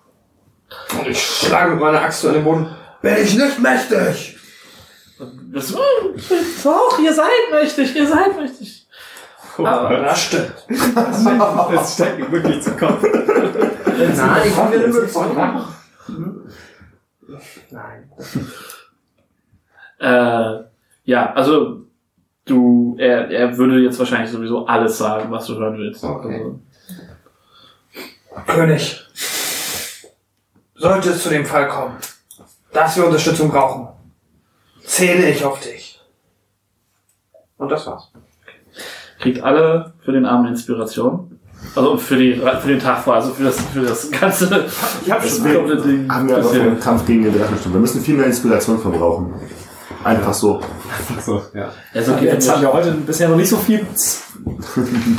[0.99, 2.75] Und ich schlage mit meiner Axt an den Boden.
[3.03, 4.39] Bin ich nicht mächtig!
[5.53, 5.75] das,
[6.65, 8.87] doch, ihr seid mächtig, ihr seid mächtig.
[9.59, 10.67] Aber Das stimmt.
[10.69, 13.03] Das steigt mir wirklich zu Kopf.
[13.03, 15.37] Nein, ich habe mir überzeugt.
[17.71, 18.11] Nein.
[19.99, 20.70] Äh,
[21.11, 21.87] ja, also
[22.45, 26.05] du, er, er würde jetzt wahrscheinlich sowieso alles sagen, was du hören willst.
[26.05, 26.53] Okay.
[28.33, 29.01] Also, König,
[30.77, 31.97] sollte es zu dem Fall kommen,
[32.73, 33.89] dass wir Unterstützung brauchen,
[34.85, 36.01] zähle ich auf dich.
[37.59, 38.13] Und das war's.
[39.19, 41.41] kriegt alle für den Abend Inspiration.
[41.75, 44.65] Also für, die, für den Tag vor, also für das, für das ganze
[45.05, 46.09] Ich hab das komplette Ding.
[46.09, 47.75] Haben wir aber im Kampf gegen den Drachensturm.
[47.75, 49.35] Wir müssen viel mehr Inspiration verbrauchen.
[50.03, 50.61] Einfach so.
[51.25, 51.73] So, ja.
[51.95, 53.87] Also, okay, Jetzt haben wir heute bisher noch nicht so viel,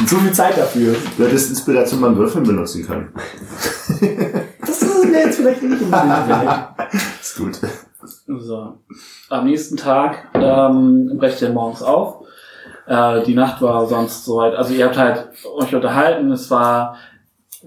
[0.08, 0.96] so viel Zeit dafür.
[1.18, 3.14] Du hättest Inspiration beim Würfeln benutzen können.
[4.62, 6.68] Das ist mir jetzt vielleicht nicht unbedingt.
[7.22, 7.60] Ist gut.
[8.40, 8.78] so.
[9.30, 12.26] Am nächsten Tag ähm, brecht ihr morgens auf.
[12.86, 14.54] Äh, die Nacht war sonst soweit.
[14.56, 15.28] Also ihr habt halt
[15.58, 16.32] euch unterhalten.
[16.32, 16.96] Es war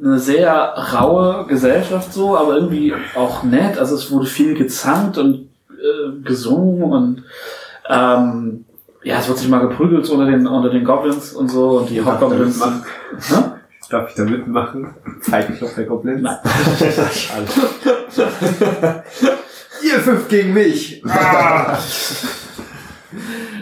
[0.00, 0.52] eine sehr
[0.94, 3.78] raue Gesellschaft so, aber irgendwie auch nett.
[3.78, 5.50] Also es wurde viel gezankt und
[5.84, 7.22] äh, gesungen und
[7.88, 8.64] ähm,
[9.02, 12.02] ja, es wird sich mal geprügelt unter den unter den Goblins und so und die
[12.02, 12.58] Hobgoblins.
[12.58, 12.84] Machen.
[13.18, 13.34] Hä?
[13.90, 14.94] Darf ich da mitmachen?
[15.20, 16.22] Zeig ich auf der Goblin?
[16.22, 16.38] Nein.
[19.82, 21.02] Ihr fünf gegen mich.
[21.06, 21.76] Ah.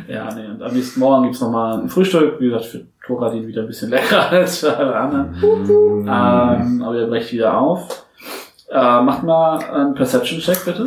[0.09, 2.41] Ja, nee, und am nächsten Morgen gibt's nochmal ein Frühstück.
[2.41, 5.35] Wie gesagt, für Thoradin wieder ein bisschen leckerer als für alle anderen.
[5.43, 8.07] Ähm, aber ihr brecht wieder auf.
[8.71, 10.87] Äh, macht mal einen Perception-Check, bitte.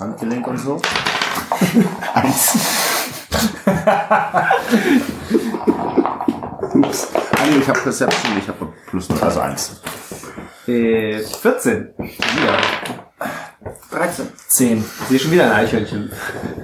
[0.00, 0.80] Handgelenk und so.
[2.14, 2.58] Eins.
[6.74, 7.08] Ups.
[7.14, 9.80] Ah, nee, ich habe Perception, ich habe plus null, also eins.
[10.66, 11.94] Äh, 14.
[11.98, 12.58] Wieder.
[13.90, 14.28] 13.
[14.48, 14.78] 10.
[14.78, 16.10] Ich sehe schon wieder ein Eichhörnchen.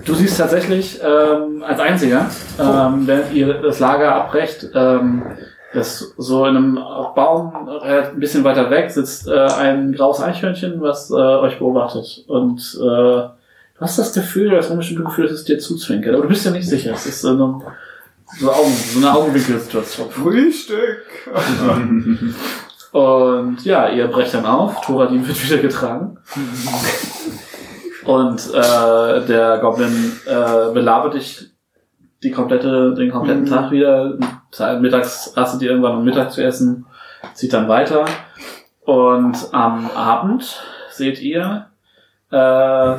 [0.04, 5.22] Du siehst tatsächlich ähm, als einziger, ähm, während ihr das Lager abbrecht, ähm,
[5.76, 10.80] dass so in einem Baum äh, ein bisschen weiter weg sitzt äh, ein graues Eichhörnchen,
[10.80, 12.24] was äh, euch beobachtet.
[12.28, 16.14] Und äh, du hast das Gefühl, das unbestimmte Gefühl, dass es dir zuzwinkert.
[16.14, 16.92] Aber du bist ja nicht sicher.
[16.92, 17.60] Es ist so eine,
[18.38, 20.10] so Augen, so eine Augenwinkelsituation.
[20.10, 21.04] Frühstück.
[22.92, 24.80] Und ja, ihr brecht dann auf.
[24.80, 26.16] Thoradin wird wieder getragen.
[28.06, 31.50] Und äh, der Goblin äh, belabert dich
[32.22, 34.16] die komplette, den kompletten Tag wieder.
[34.80, 36.86] Mittags rastet ihr irgendwann um Mittag zu essen,
[37.34, 38.04] zieht dann weiter.
[38.84, 41.66] Und am Abend seht ihr
[42.30, 42.94] äh,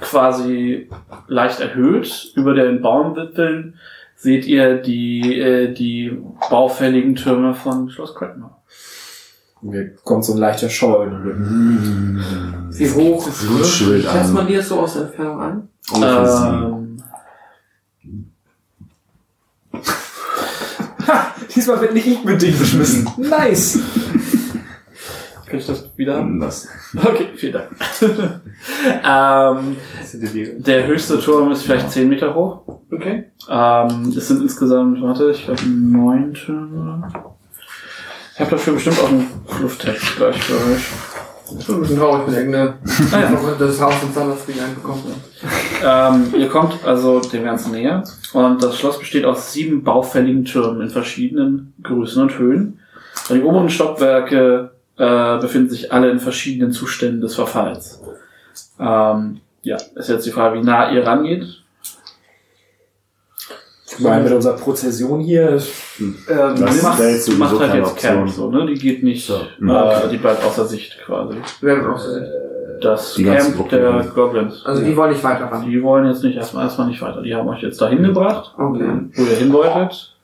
[0.00, 0.88] quasi
[1.26, 3.78] leicht erhöht über den Baumwipfeln
[4.22, 6.16] seht ihr die, äh, die
[6.48, 8.50] baufälligen Türme von Schloss Cracknell.
[9.62, 12.68] Mir kommt so ein leichter Schauer in den Rücken.
[12.70, 14.32] Wie hoch ist Blutschild Schätzt an.
[14.34, 15.68] man die jetzt so aus der Entfernung an?
[15.94, 16.81] Ähm,
[21.54, 23.08] Diesmal wird nicht ich mit Ding beschmissen.
[23.16, 23.78] Nice.
[25.46, 26.40] kann ich das wieder haben?
[26.40, 26.66] Das.
[26.96, 27.68] Okay, vielen Dank.
[29.04, 29.76] ähm,
[30.64, 32.62] der höchste Turm ist vielleicht 10 Meter hoch.
[32.90, 33.24] Okay.
[33.48, 37.02] Ähm, es sind insgesamt, warte, ich glaube neun Türme.
[38.34, 41.11] Ich habe dafür bestimmt auch einen Flufftext gleich für euch.
[41.58, 42.74] Ich bin ein bisschen traurig, wenn irgendeine
[43.58, 45.04] das Haus in Sandersfried einbekommt.
[45.84, 50.82] Ähm, ihr kommt also dem Ganzen näher und das Schloss besteht aus sieben baufälligen Türmen
[50.82, 52.78] in verschiedenen Größen und Höhen.
[53.28, 58.00] Die oberen Stockwerke äh, befinden sich alle in verschiedenen Zuständen des Verfalls.
[58.78, 61.61] Ähm, ja, ist jetzt die Frage, wie nah ihr rangeht.
[63.98, 65.50] Ich meine, mit unserer Prozession hier.
[65.50, 68.28] Ähm, Das die macht, jetzt macht halt jetzt Camp, Option.
[68.28, 68.66] so, ne?
[68.66, 69.70] Die geht nicht, Mhm.
[69.70, 71.36] äh, die bleibt außer Sicht quasi.
[71.60, 72.26] Wer wird auch so sind.
[72.80, 74.04] Das Die Camp Gruppe, der.
[74.14, 74.64] Goblins.
[74.66, 75.64] Also die wollen nicht weiter ran.
[75.68, 77.22] Die wollen jetzt nicht erstmal erstmal nicht weiter.
[77.22, 78.90] Die haben euch jetzt dahin gebracht, Okay.
[79.14, 80.16] wo ihr hin wolltet.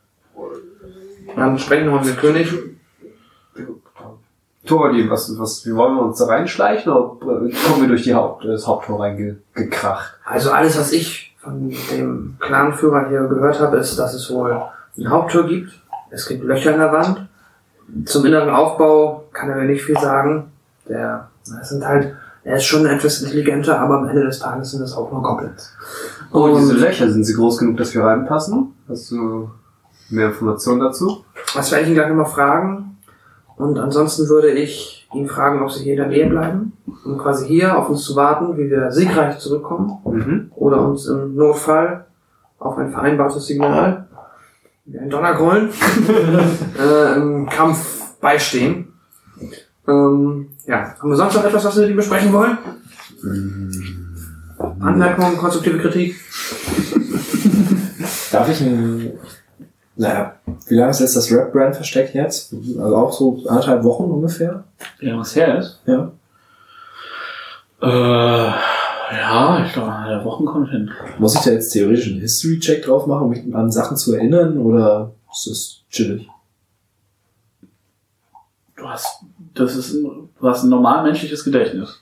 [1.36, 2.52] Dann sprechen wir mit dem König.
[4.66, 8.12] Thoradin, was, was, wie wollen wir uns da reinschleichen oder äh, kommen wir durch die
[8.14, 10.14] Haupt, das Haupttor reingekracht?
[10.24, 14.60] Also alles, was ich von dem Clanführer hier gehört habe, ist, dass es wohl
[14.96, 15.72] eine Haupttür gibt.
[16.10, 17.26] Es gibt Löcher in der Wand.
[18.04, 20.52] Zum inneren Aufbau kann er mir nicht viel sagen.
[20.88, 21.28] Der,
[21.60, 22.14] es sind halt,
[22.44, 25.72] er ist schon etwas intelligenter, aber am Ende des Tages sind es auch nur Goblins.
[26.30, 28.74] Und diese Löcher, sind sie groß genug, dass wir reinpassen?
[28.88, 29.50] Hast du
[30.10, 31.24] mehr Informationen dazu?
[31.54, 32.98] das werde ich ihn gleich nochmal fragen.
[33.56, 36.72] Und ansonsten würde ich ihn fragen, ob sie hier in der Nähe bleiben,
[37.04, 39.98] um quasi hier auf uns zu warten, wie wir siegreich zurückkommen.
[40.04, 40.52] Mhm.
[40.54, 42.04] oder uns im Notfall
[42.58, 44.06] auf ein vereinbartes Signal,
[44.84, 45.68] wie ein Donnergrollen,
[46.78, 48.92] äh, im Kampf beistehen.
[49.86, 52.58] Ähm, ja, haben wir sonst noch etwas, was wir mit ihm besprechen wollen?
[54.80, 56.16] Anmerkungen, konstruktive Kritik?
[58.32, 59.12] Darf ich ein.
[59.98, 60.36] Naja,
[60.68, 62.54] wie lange ist jetzt das Rap-Brand versteckt jetzt?
[62.78, 64.62] Also auch so anderthalb Wochen ungefähr?
[65.00, 65.80] Lange es her ist?
[65.86, 66.12] Ja.
[67.82, 68.52] Äh,
[69.16, 70.88] ja, ich glaube, der Wochen kommt hin.
[71.18, 74.58] Muss ich da jetzt theoretisch einen History-Check drauf machen, um mich an Sachen zu erinnern?
[74.58, 76.28] Oder ist das chillig?
[78.76, 82.00] Du hast, das ist ein, du hast ein normal menschliches Gedächtnis.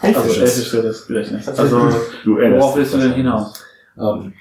[0.00, 1.48] Also elfisches Gedächtnis.
[1.48, 1.90] Also,
[2.24, 3.62] Du worauf willst du denn hinaus?
[3.98, 4.32] Ähm,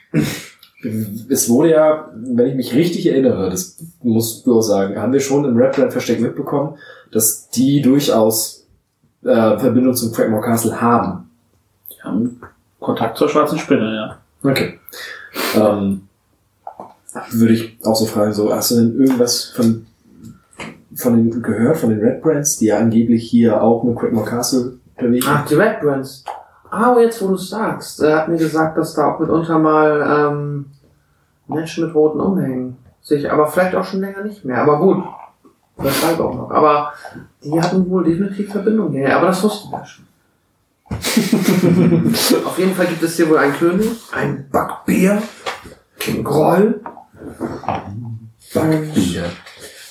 [1.29, 5.19] es wurde ja, wenn ich mich richtig erinnere, das musst du auch sagen, haben wir
[5.19, 6.77] schon im Rap-Brand versteckt mitbekommen,
[7.11, 8.65] dass die durchaus
[9.23, 11.29] äh, Verbindung zum Crackmore Castle haben.
[11.91, 12.41] Die haben
[12.79, 14.49] Kontakt zur schwarzen Spinne, ja.
[14.49, 14.79] Okay.
[15.55, 16.07] Ähm,
[17.31, 19.87] würde ich auch so fragen, so, hast du denn irgendwas von,
[20.95, 24.77] von den gehört, von den Red Brands, die ja angeblich hier auch mit Crackmore Castle
[24.95, 25.35] unterwegs sind?
[25.35, 26.23] Ach, die Red Brands.
[26.69, 28.01] Ah, jetzt wo du sagst.
[28.01, 30.65] Er hat mir gesagt, dass da auch mitunter mal ähm,
[31.47, 34.61] Menschen mit roten Umhängen sich, aber vielleicht auch schon länger nicht mehr.
[34.61, 35.03] Aber gut,
[35.77, 36.51] weshalb auch noch.
[36.51, 36.93] Aber
[37.43, 39.15] die hatten wohl definitiv Verbindung hier.
[39.15, 40.05] Aber das wussten wir schon.
[42.45, 45.21] Auf jeden Fall gibt es hier wohl einen König, ein Backbier,
[45.99, 46.81] King Groll.
[48.53, 49.23] Und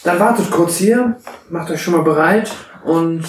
[0.04, 1.16] dann wartet kurz hier,
[1.50, 2.52] macht euch schon mal bereit
[2.84, 3.24] und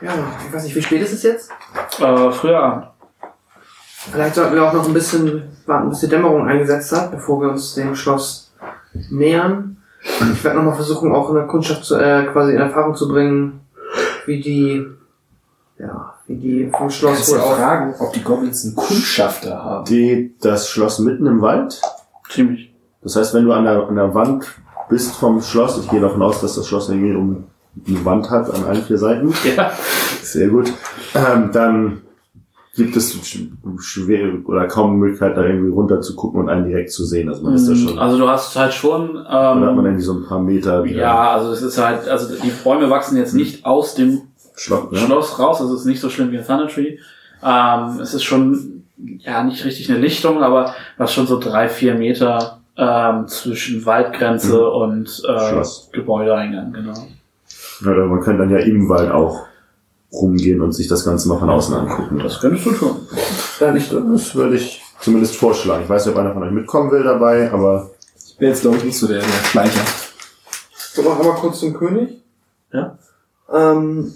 [0.00, 0.12] Ja,
[0.46, 1.50] ich weiß nicht, wie spät ist es jetzt?
[1.98, 2.86] Äh, früher Abend.
[4.10, 7.50] Vielleicht sollten wir auch noch ein bisschen warten, bis die Dämmerung eingesetzt hat, bevor wir
[7.50, 8.52] uns dem Schloss
[9.10, 9.76] nähern.
[10.32, 13.60] Ich werde nochmal versuchen, auch in der Kundschaft zu, äh, quasi in Erfahrung zu bringen,
[14.24, 14.86] wie die,
[15.78, 17.56] ja, wie die vom Schloss Kannst wohl auch.
[17.56, 19.86] fragen, ob die Goblins einen Kundschafter haben?
[19.86, 21.80] Steht das Schloss mitten im Wald?
[22.30, 22.72] Ziemlich.
[23.02, 24.46] Das heißt, wenn du an der, an der Wand
[24.88, 27.44] bist vom Schloss, ich gehe davon aus, dass das Schloss irgendwie um
[27.86, 29.34] eine Wand hat an allen vier Seiten.
[29.56, 29.70] Ja.
[30.22, 30.72] Sehr gut.
[31.14, 32.02] Ähm, dann
[32.84, 33.48] gibt es sch-
[33.80, 37.28] schwer oder kaum Möglichkeit, da irgendwie runter zu gucken und einen direkt zu sehen.
[37.28, 37.98] Also man ist da schon.
[37.98, 39.10] Also du hast halt schon.
[39.10, 42.08] Oder hat man Ähm, irgendwie so ein paar Meter wieder ja, also es ist halt,
[42.08, 44.22] also die Bäume wachsen jetzt nicht aus dem
[44.56, 44.98] Schloss, ne?
[44.98, 46.98] Schloss raus, also es ist nicht so schlimm wie ein Thunder Tree.
[47.42, 48.82] Ähm, es ist schon,
[49.18, 54.54] ja, nicht richtig eine Lichtung, aber was schon so drei, vier Meter ähm, zwischen Waldgrenze
[54.56, 54.82] Mhm.
[54.82, 55.62] und äh.
[55.92, 56.94] Gebäudeeingang, genau.
[57.84, 59.46] Ja, man könnte dann ja im Wald auch
[60.12, 62.18] rumgehen und sich das Ganze mal von außen angucken.
[62.18, 62.96] Das könntest du tun.
[63.58, 63.92] Da nicht.
[63.92, 65.84] Das würde ich zumindest vorschlagen.
[65.84, 67.90] Ich weiß nicht, ob einer von euch mitkommen will dabei, aber
[68.26, 69.82] Ich bin jetzt, glaube ich, nicht so der, der Schleicher.
[70.94, 72.22] So, noch einmal kurz zum König.
[72.72, 72.98] Ja.
[73.52, 74.14] Ähm,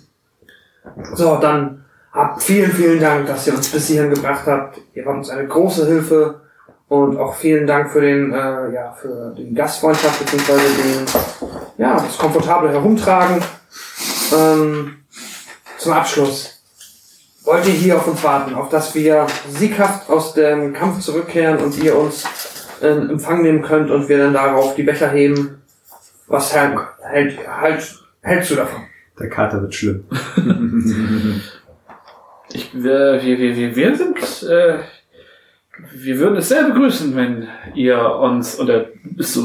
[1.15, 4.81] so, dann habt vielen, vielen Dank, dass ihr uns bis hierhin gebracht habt.
[4.95, 6.41] Ihr wart uns eine große Hilfe
[6.89, 11.07] und auch vielen Dank für den, äh, ja, für die Gastfreundschaft beziehungsweise den,
[11.79, 13.43] ja, das komfortable Herumtragen.
[14.33, 15.04] Ähm,
[15.85, 16.63] zum Abschluss.
[17.45, 21.77] Wollt ihr hier auf uns warten, auf dass wir sieghaft aus dem Kampf zurückkehren und
[21.83, 22.25] ihr uns
[22.81, 25.63] in Empfang nehmen könnt und wir dann darauf die Becher heben?
[26.27, 28.85] Was hält, hält, halt, hältst du davon?
[29.21, 30.05] Der Kater wird schlimm.
[32.53, 34.79] Ich, wir, wir, wir, wir, sind, äh,
[35.93, 39.43] wir würden es sehr begrüßen, wenn ihr uns, und er ist so,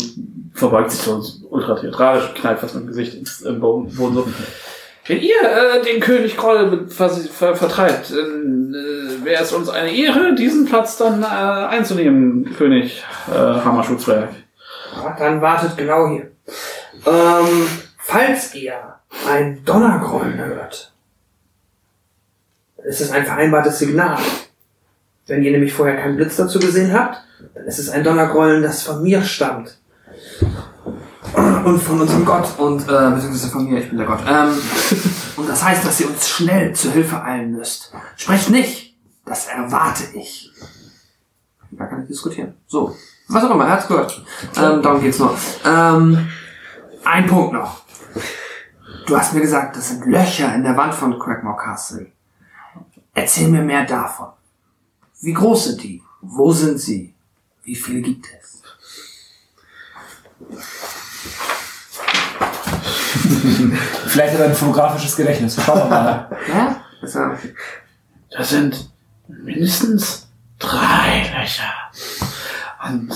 [0.53, 4.27] verbeugt sich so ultra theatralisch, knallt fast mit dem Gesicht ins Boden so.
[5.09, 10.35] Wenn ihr äh, den König Kroll ver ver vertreibt, äh, wäre es uns eine Ehre,
[10.35, 14.29] diesen Platz dann äh, einzunehmen, König äh, Hammerschutzwerk.
[15.17, 16.29] Dann wartet genau hier.
[17.07, 17.67] Ähm,
[17.97, 18.75] falls ihr
[19.27, 20.93] ein Donnergrollen hört,
[22.83, 24.19] ist es ein vereinbartes Signal.
[25.25, 27.17] Wenn ihr nämlich vorher keinen Blitz dazu gesehen habt,
[27.55, 29.75] dann ist es ein Donnergrollen, das von mir stammt.
[31.35, 34.19] Und von unserem Gott und, äh, beziehungsweise von mir, ich bin der Gott.
[34.27, 34.49] Ähm,
[35.37, 37.93] und das heißt, dass ihr uns schnell zur Hilfe eilen müsst.
[38.15, 40.51] Sprecht nicht, das erwarte ich.
[41.71, 42.55] Da kann ich diskutieren.
[42.67, 42.95] So.
[43.27, 44.23] Was auch immer, er hat's gehört.
[44.57, 45.37] Ähm, darum geht's nur.
[45.63, 46.27] Ähm,
[47.05, 47.83] ein Punkt noch.
[49.05, 52.11] Du hast mir gesagt, das sind Löcher in der Wand von Crackmore Castle.
[53.13, 54.29] Erzähl mir mehr davon.
[55.21, 56.03] Wie groß sind die?
[56.21, 57.13] Wo sind sie?
[57.63, 58.61] Wie viele gibt es?
[64.07, 65.57] Vielleicht hat er ein fotografisches Gedächtnis.
[65.63, 66.37] Schauen wir mal.
[66.47, 66.75] Ja?
[67.01, 67.37] Ist ja
[68.31, 68.89] Das sind
[69.27, 70.27] mindestens
[70.57, 71.63] drei Löcher.
[72.87, 73.13] Und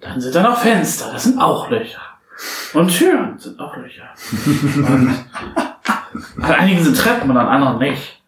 [0.00, 2.00] dann sind da noch Fenster, das sind auch Löcher.
[2.72, 4.08] Und Türen sind auch Löcher.
[4.76, 5.14] Und
[6.42, 8.22] an einigen sind Treppen und an anderen nicht.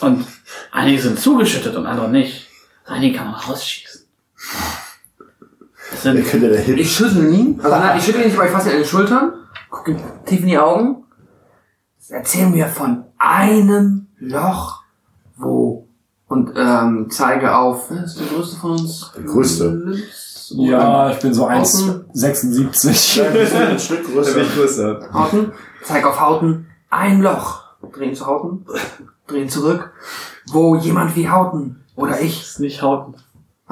[0.00, 0.26] Und
[0.72, 2.48] einige sind zugeschüttet und andere nicht.
[2.84, 4.02] Einige kann man rausschießen.
[5.90, 6.18] Das sind?
[6.18, 7.60] Ich schüttel ihn.
[7.62, 9.32] Also nein, ich schüttel ihn nicht, aber ich fasse ihn an den Schultern.
[9.72, 11.04] Guck ihm tief in die Augen.
[12.10, 14.82] Erzähl mir von einem Loch,
[15.38, 15.88] wo.
[16.28, 17.90] Und ähm, zeige auf.
[17.90, 19.12] Wer ist der größte von uns?
[19.16, 19.94] Der größte.
[20.50, 22.04] Ja, ich bin so Außen.
[22.14, 23.70] 1,76.
[23.70, 24.34] ein Stück größer.
[24.34, 25.08] wird größer.
[25.10, 25.52] Hauten.
[25.82, 26.66] Zeig auf Hauten.
[26.90, 27.62] Ein Loch.
[27.94, 28.66] Drehen zu Hauten.
[29.26, 29.92] Drehen zurück.
[30.48, 32.42] Wo jemand wie Hauten oder ich.
[32.42, 33.14] ist nicht Hauten.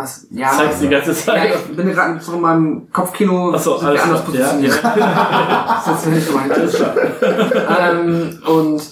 [0.01, 0.27] Was?
[0.31, 0.51] Ja.
[0.51, 1.55] Zeig's die ganze ja, Zeit.
[1.69, 4.35] ich bin gerade so in meinem Kopfkino Achso, alles anders klar.
[4.35, 4.83] Ja, positioniert.
[4.83, 5.83] ja.
[5.87, 6.53] Das ist nicht gemeint.
[7.79, 8.83] ähm, und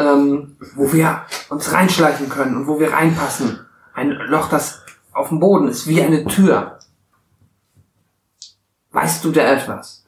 [0.00, 3.60] ähm, wo wir uns reinschleichen können und wo wir reinpassen.
[3.94, 4.82] Ein Loch, das
[5.12, 6.78] auf dem Boden ist, wie eine Tür.
[8.90, 10.04] Weißt du da etwas?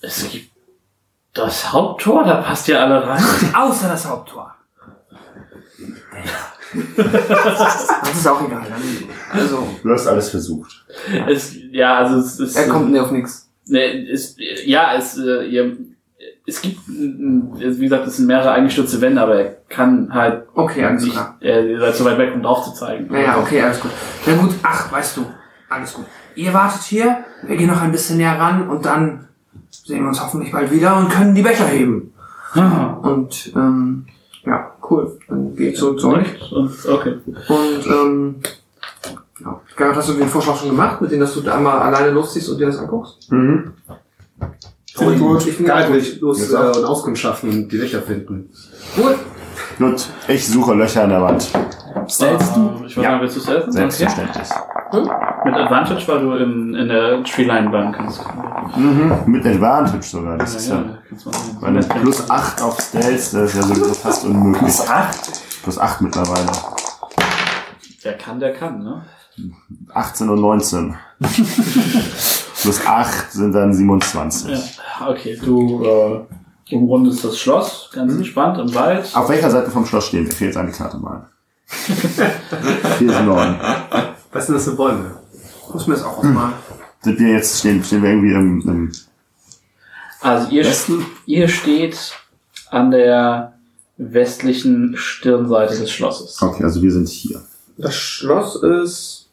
[0.00, 0.50] Es gibt
[1.32, 3.24] das Haupttor, da passt ihr alle rein.
[3.54, 4.54] Außer das Haupttor.
[6.96, 8.66] das ist auch egal.
[8.68, 10.84] Dann, also, Du hast alles versucht.
[11.28, 12.56] Es, ja, also es ist.
[12.56, 13.50] er kommt mir auf nichts.
[13.66, 15.76] Ne, es, ja, es, äh, ihr,
[16.46, 20.84] es gibt, mm, wie gesagt, es sind mehrere eingestürzte Wände, aber er kann halt Okay,
[20.84, 21.36] alles nicht, klar.
[21.40, 23.06] er, ihr seid zu weit weg, um drauf zu zeigen.
[23.10, 23.90] Naja, okay, alles gut.
[24.26, 25.26] Na gut, ach, weißt du,
[25.70, 26.04] alles gut.
[26.34, 29.28] Ihr wartet hier, wir gehen noch ein bisschen näher ran und dann
[29.70, 32.12] sehen wir uns hoffentlich bald wieder und können die Becher heben.
[33.02, 34.06] Und, ähm,
[34.46, 35.18] ja, cool.
[35.28, 36.52] Dann gehe ich zurück zu euch.
[36.52, 37.14] und, okay.
[37.48, 38.36] Und, ähm,
[39.40, 39.60] ja.
[39.76, 42.48] Gerhard, hast du den Vorschlag schon gemacht, mit dem, dass du da einmal alleine losziehst
[42.50, 43.30] und dir das anguckst?
[43.30, 43.72] Mhm.
[44.94, 45.46] Finde ich gut.
[45.46, 48.50] Ich bin Geil, los äh, und Auskundschaften und die Löcher finden.
[48.94, 49.16] Gut.
[49.78, 51.50] Gut, ich suche Löcher in der Wand.
[52.08, 52.60] Stellst du?
[52.60, 53.12] Ähm, Ich weiß Ja.
[53.12, 53.62] nicht, willst du es essen?
[53.62, 53.70] Okay.
[53.72, 54.48] Selbstverständlich.
[55.44, 58.22] Mit Advantage, weil du in, in der Treeline bleiben kannst.
[58.76, 59.12] Mhm.
[59.26, 60.38] Mit Advantage sogar.
[60.38, 60.98] Das ist ja du mal
[61.42, 61.58] sehen.
[61.60, 64.60] meine plus 8 auf Stealth, das ist ja sowieso fast unmöglich.
[64.62, 65.16] Plus 8?
[65.64, 66.46] Plus 8 mittlerweile.
[68.02, 69.02] Wer kann, der kann, ne?
[69.92, 70.94] 18 und 19.
[72.62, 74.50] plus 8 sind dann 27.
[75.00, 75.08] Ja.
[75.08, 76.20] Okay, du äh,
[76.70, 79.14] umrundest das Schloss, ganz entspannt im Wald.
[79.14, 80.32] Auf welcher Seite vom Schloss stehen wir?
[80.32, 81.28] Fehlt eine Karte mal.
[82.98, 83.58] Hier ist Norden.
[84.32, 85.16] Was sind das für Bäume?
[85.72, 86.52] Muss mir das auch mal.
[87.02, 88.92] Sind wir jetzt, stehen, stehen wir irgendwie im, im
[90.20, 91.06] Also ihr, Westen?
[91.26, 92.12] ihr steht
[92.70, 93.54] an der
[93.96, 96.40] westlichen Stirnseite des Schlosses.
[96.40, 97.42] Okay, also wir sind hier.
[97.76, 99.28] Das Schloss ist.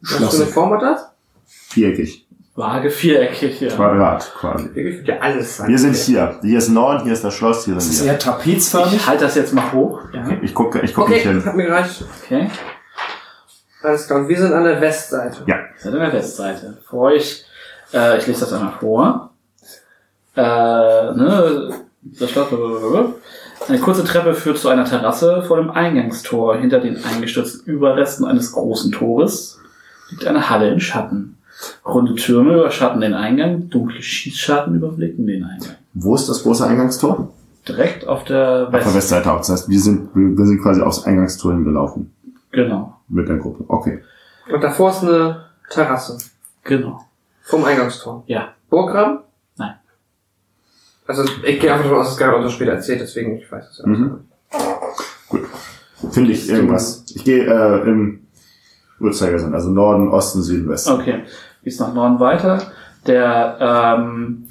[0.00, 0.52] Was für eine.
[0.52, 1.06] Form hat das?
[1.46, 2.21] Viereckig.
[2.54, 3.68] Vage viereckig, ja.
[3.70, 5.02] Quadrat quasi.
[5.06, 5.66] Ja alles.
[5.66, 6.38] Wir sind hier.
[6.42, 8.12] Hier ist Norden, hier ist das Schloss, hier Das ist sind wir.
[8.12, 8.94] eher trapezförmig.
[8.94, 10.00] Ich halte das jetzt mal hoch.
[10.12, 10.26] Ja.
[10.42, 11.44] Ich gucke ich guck nicht Okay, hin.
[11.46, 12.04] hat mir gereicht.
[12.24, 12.50] Okay.
[13.82, 14.28] Alles klar.
[14.28, 15.38] Wir sind an der Westseite.
[15.46, 15.56] Ja.
[15.56, 16.78] Ihr seid an der Westseite.
[16.86, 17.44] Vor euch,
[17.94, 19.30] äh, ich lese das einmal vor.
[20.36, 23.14] Äh, ne, das Schloss, blablabla.
[23.68, 26.56] eine kurze Treppe führt zu einer Terrasse vor dem Eingangstor.
[26.58, 29.58] Hinter den eingestürzten Überresten eines großen Tores
[30.10, 31.38] liegt eine Halle in Schatten.
[31.86, 35.76] Runde Türme überschatten den Eingang, dunkle Schießscharten überblicken den Eingang.
[35.94, 37.32] Wo ist das große Eingangstor?
[37.68, 38.94] Direkt auf der Auf der West.
[38.96, 39.38] Westseite auch.
[39.38, 42.12] Das heißt, wir sind, wir sind quasi aufs Eingangstor hingelaufen.
[42.50, 43.64] Genau, Mit der Gruppe.
[43.68, 44.02] Okay.
[44.52, 46.18] Und davor ist eine Terrasse.
[46.64, 47.00] genau.
[47.44, 48.22] Vom Eingangstor.
[48.26, 48.48] Ja.
[48.70, 49.18] Burggraben?
[49.56, 49.74] Nein.
[51.06, 53.68] Also ich gehe einfach davon aus, dass Gerhard uns das später erzählt, deswegen ich weiß
[53.70, 53.86] es ja.
[53.86, 54.20] Mhm.
[56.10, 57.04] Finde ich irgendwas.
[57.14, 58.20] Ich gehe äh, im
[59.00, 60.92] Uhrzeigersinn, also Norden, Osten, Süden, Westen.
[60.92, 61.22] Okay,
[61.62, 62.62] gehst nach Norden weiter.
[63.06, 64.48] Der, ähm,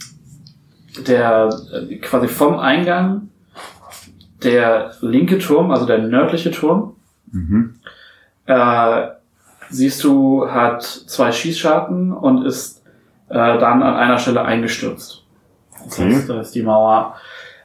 [1.07, 3.29] der äh, quasi vom Eingang,
[4.43, 6.95] der linke Turm, also der nördliche Turm,
[7.33, 7.75] Mhm.
[8.45, 9.07] äh,
[9.69, 12.81] siehst du, hat zwei Schießscharten und ist
[13.29, 15.23] äh, dann an einer Stelle eingestürzt.
[15.85, 16.13] Das Okay.
[16.15, 17.15] heißt, da ist die Mauer,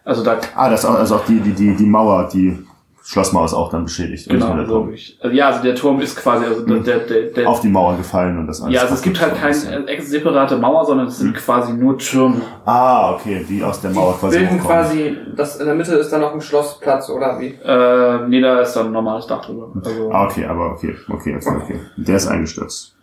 [0.04, 2.64] also da Ah, das ist auch, also auch die, die, die, die Mauer, die
[3.08, 4.28] Schlossmauer ist auch dann beschädigt.
[4.28, 4.50] genau.
[4.50, 4.90] Also,
[5.30, 8.36] ja, also der Turm ist quasi, also der, der, der, der Auf die Mauer gefallen
[8.36, 8.74] und das alles.
[8.74, 9.54] ja, also es gibt halt keine
[9.88, 12.40] äh, separate Mauer, sondern es sind quasi nur Türme.
[12.64, 14.82] Ah, okay, die aus der Mauer quasi Bilden hochkommen.
[14.82, 17.54] quasi, das in der Mitte ist dann noch ein Schlossplatz oder wie?
[17.64, 19.70] Äh, nee, da ist dann ein normales Dach drüber.
[19.84, 21.80] Also, Ah, okay, aber okay, okay, okay, okay.
[21.96, 22.96] Der ist eingestürzt.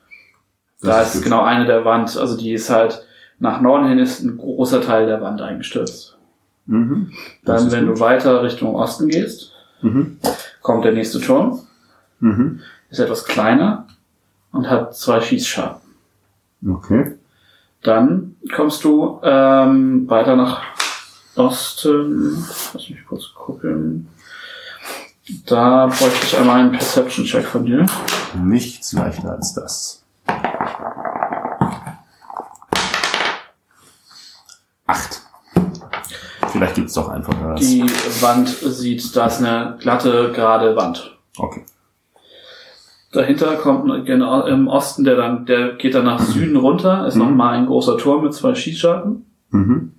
[0.81, 1.23] da Das ist gut.
[1.31, 3.05] genau eine der Wand, also die ist halt,
[3.39, 6.17] nach Norden hin ist ein großer Teil der Wand eingestürzt.
[6.65, 7.11] Mhm.
[7.45, 7.95] Dann, ist wenn gut.
[7.97, 9.52] du weiter Richtung Osten gehst,
[9.83, 10.17] Mhm.
[10.61, 11.59] kommt der nächste Turm,
[12.19, 12.61] Mhm.
[12.89, 13.87] ist etwas kleiner
[14.51, 15.81] und hat zwei Schießscharten.
[16.67, 17.17] Okay.
[17.81, 20.61] Dann kommst du ähm, weiter nach
[21.35, 22.37] Osten.
[22.73, 24.07] Lass mich kurz gucken.
[25.45, 27.85] Da bräuchte ich einmal einen Perception-Check von dir.
[28.41, 30.03] Nichts leichter als das.
[34.85, 35.22] Acht.
[36.53, 37.59] Vielleicht gibt's doch einfacheres.
[37.59, 37.81] Die
[38.21, 41.17] Wand sieht, da ist eine glatte, gerade Wand.
[41.37, 41.63] Okay.
[43.11, 47.21] Dahinter kommt genau im Osten, der dann, der geht dann nach Süden runter, ist Mhm.
[47.23, 49.25] nochmal ein großer Turm mit zwei Schießscharten.
[49.49, 49.93] Mhm.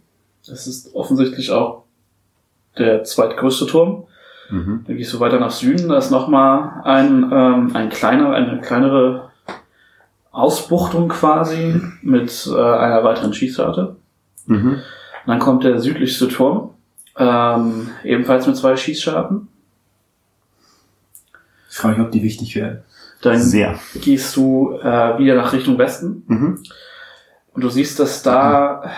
[0.47, 1.85] Das ist offensichtlich auch
[2.79, 4.05] der zweitgrößte Turm.
[4.51, 4.85] Mhm.
[4.87, 9.31] Dann gehst du weiter nach Süden, da ist nochmal ein, ähm, ein kleiner, eine kleinere
[10.33, 13.97] Ausbuchtung quasi mit äh, einer weiteren Schießscharte.
[14.47, 14.81] Mhm.
[15.27, 16.71] Und dann kommt der südlichste Turm,
[17.17, 19.49] ähm, ebenfalls mit zwei Schießscharten.
[21.71, 22.83] Ich frage mich, ob die wichtig werden.
[23.23, 23.79] Dann Sehr.
[24.01, 26.63] gehst du äh, wieder nach Richtung Westen Mhm.
[27.55, 28.91] und du siehst, dass da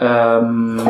[0.00, 0.80] ähm,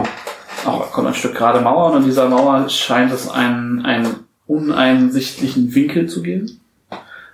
[0.65, 5.75] auch kommt ein Stück gerade Mauer und an dieser Mauer scheint es einen, einen uneinsichtlichen
[5.75, 6.61] Winkel zu geben.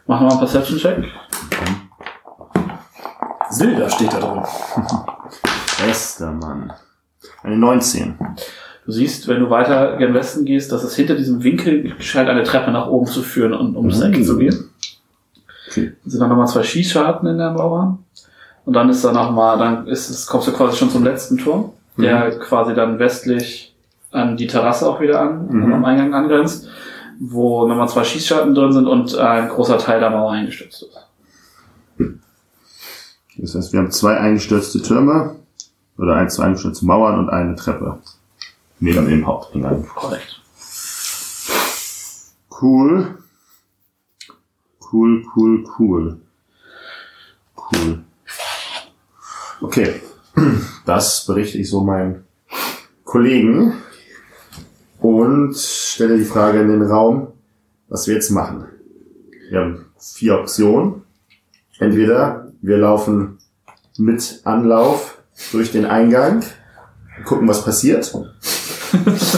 [0.06, 1.04] Machen wir mal einen Perception-Check.
[3.50, 4.42] Silber steht da drin.
[5.86, 6.72] Bester Mann.
[7.42, 8.14] Eine 19.
[8.84, 12.42] Du siehst, wenn du weiter gen Westen gehst, dass es hinter diesem Winkel scheint eine
[12.42, 14.12] Treppe nach oben zu führen und um das Mhm.
[14.14, 14.70] Eck zu gehen.
[15.68, 15.92] Okay.
[16.02, 17.98] Dann sind dann nochmal zwei Schießscharten in der Mauer.
[18.64, 21.72] Und dann ist da nochmal, dann ist es, kommst du quasi schon zum letzten Turm,
[21.96, 23.74] der quasi dann westlich
[24.12, 25.72] an die Terrasse auch wieder an, Mhm.
[25.72, 26.68] am Eingang angrenzt,
[27.18, 32.08] wo nochmal zwei Schießscharten drin sind und ein großer Teil der Mauer eingestürzt ist.
[33.38, 35.36] Das heißt, wir haben zwei eingestürzte Türme
[35.98, 37.98] oder ein, zwei eingestürzte Mauern und eine Treppe.
[38.80, 39.86] Neben dem Haupteingang.
[39.86, 40.40] Korrekt.
[42.60, 43.18] Cool.
[44.92, 46.20] Cool, cool, cool.
[47.56, 48.04] Cool.
[49.60, 50.00] Okay.
[50.84, 52.24] Das berichte ich so meinen
[53.04, 53.74] Kollegen
[54.98, 57.28] und stelle die Frage in den Raum,
[57.88, 58.66] was wir jetzt machen.
[59.48, 61.02] Wir haben vier Optionen.
[61.78, 63.38] Entweder wir laufen
[63.96, 65.21] mit Anlauf
[65.52, 66.42] durch den Eingang,
[67.24, 68.12] gucken, was passiert.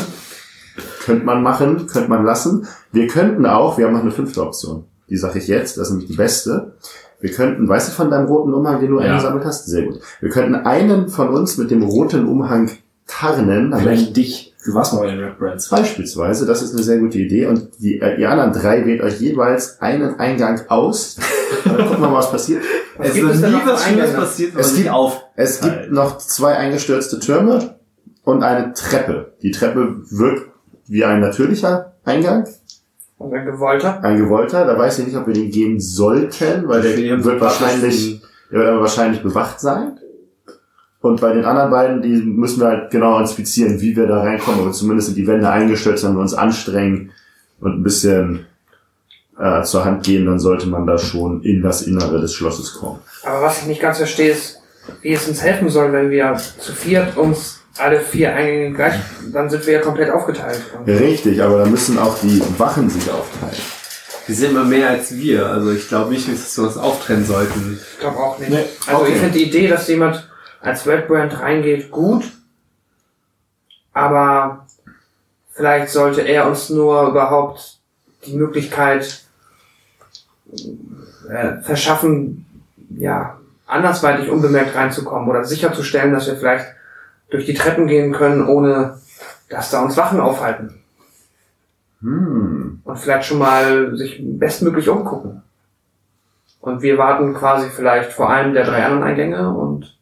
[1.04, 2.66] könnte man machen, könnte man lassen.
[2.92, 4.84] Wir könnten auch, wir haben noch eine fünfte Option.
[5.08, 6.74] Die sage ich jetzt, das ist nämlich die beste.
[7.20, 9.06] Wir könnten, weißt du von deinem roten Umhang, den du Ja.
[9.12, 9.66] eingesammelt hast?
[9.66, 10.00] Sehr gut.
[10.20, 12.70] Wir könnten einen von uns mit dem roten Umhang
[13.06, 13.70] tarnen.
[13.70, 14.53] damit- Vielleicht dich.
[14.64, 15.68] Du warst mal bei den Red Brands.
[15.68, 17.46] Beispielsweise, das ist eine sehr gute Idee.
[17.46, 21.16] Und die, äh, die anderen drei wählt euch jeweils einen Eingang aus.
[21.64, 22.62] Dann gucken wir mal, was passiert.
[22.98, 25.22] Es gibt ist es denn nie was Schlimmes passiert, wenn Es gibt- auf.
[25.36, 27.74] Es gibt noch zwei eingestürzte Türme
[28.24, 29.34] und eine Treppe.
[29.42, 30.50] Die Treppe wirkt
[30.86, 32.46] wie ein natürlicher Eingang,
[33.18, 34.02] Und ein gewollter.
[34.02, 34.64] ein gewollter.
[34.66, 38.68] Da weiß ich nicht, ob wir den gehen sollten, weil der wird wahrscheinlich, der wird
[38.68, 39.98] aber wahrscheinlich bewacht sein.
[41.04, 44.60] Und bei den anderen beiden, die müssen wir halt genau inspizieren, wie wir da reinkommen.
[44.60, 47.12] Aber zumindest sind die Wände eingestürzt, wenn wir uns anstrengen
[47.60, 48.46] und ein bisschen
[49.38, 53.00] äh, zur Hand gehen, dann sollte man da schon in das Innere des Schlosses kommen.
[53.22, 54.62] Aber was ich nicht ganz verstehe, ist,
[55.02, 58.94] wie es uns helfen soll, wenn wir zu viert uns alle vier Eingänge gleich,
[59.30, 60.62] dann sind wir ja komplett aufgeteilt.
[60.86, 63.62] Richtig, aber da müssen auch die Wachen sich aufteilen.
[64.26, 65.44] Die sind immer mehr als wir.
[65.44, 67.78] Also ich glaube nicht, dass wir uns auftrennen sollten.
[67.92, 68.50] Ich glaube auch nicht.
[68.50, 69.12] Nee, also okay.
[69.12, 70.30] ich finde die Idee, dass jemand
[70.64, 72.24] als Red Brand reingeht, gut.
[73.92, 74.66] Aber
[75.52, 77.78] vielleicht sollte er uns nur überhaupt
[78.26, 79.24] die Möglichkeit
[81.28, 82.46] äh, verschaffen,
[82.90, 86.66] ja, andersweitig unbemerkt reinzukommen oder sicherzustellen, dass wir vielleicht
[87.30, 88.98] durch die Treppen gehen können, ohne
[89.48, 90.80] dass da uns Wachen aufhalten.
[92.00, 92.82] Hm.
[92.84, 95.42] und vielleicht schon mal sich bestmöglich umgucken.
[96.60, 99.96] Und wir warten quasi vielleicht vor einem der drei anderen Eingänge und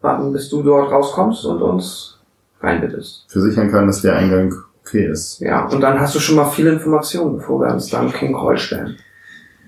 [0.00, 2.18] warten, bis du dort rauskommst und uns
[2.60, 3.26] reinbittest.
[3.28, 5.40] Versichern kann, dass der Eingang okay ist.
[5.40, 8.58] Ja, und dann hast du schon mal viele Informationen, bevor wir uns dann King Roll
[8.58, 8.96] stellen.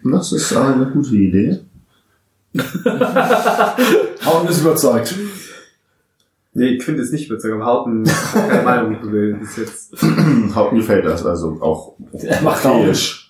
[0.05, 1.61] Das ist eine gute Idee.
[4.25, 5.15] Hauen ist überzeugt.
[6.55, 9.97] Nee, ich finde es nicht überzeugend, aber Hauten hat keine Meinung gebildet bis jetzt.
[10.55, 13.22] Haupten gefällt das also auch Er macht okayisch.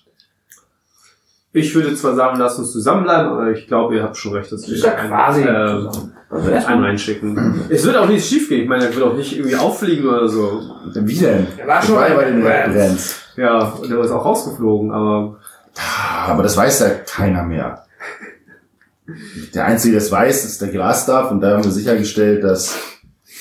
[1.53, 4.67] Ich würde zwar sagen, lasst uns zusammenbleiben, aber ich glaube, ihr habt schon recht, dass
[4.67, 6.13] wir ja einen, quasi äh, zusammen.
[6.29, 7.61] Also einen reinschicken.
[7.69, 8.63] Es wird auch nicht schief gehen.
[8.63, 10.61] Ich meine, er wird auch nicht irgendwie auffliegen oder so.
[10.95, 11.45] Wie denn?
[11.57, 13.15] Er war schon war ja bei den Rams.
[13.37, 15.37] Ja, und er ist auch rausgeflogen, aber
[15.77, 17.85] Ah, Aber das weiß ja keiner mehr.
[19.53, 22.75] Der Einzige, der es weiß, ist der Glasstaff und da haben wir sichergestellt, dass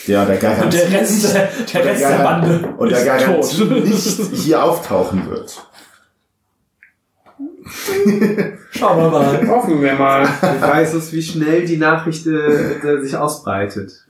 [0.09, 3.84] der der Und garantiert der Rest, der, der Rest der Bande und der tot.
[3.84, 5.62] nicht hier auftauchen wird.
[8.70, 9.49] Schauen wir mal.
[9.49, 10.27] Hoffen wir mal.
[10.27, 14.07] Frage ist, ist, wie schnell die Nachricht äh, sich ausbreitet.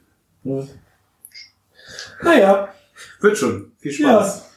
[2.23, 2.69] Naja,
[3.21, 3.73] Wird schon.
[3.79, 4.21] Viel ja.
[4.21, 4.51] Spaß.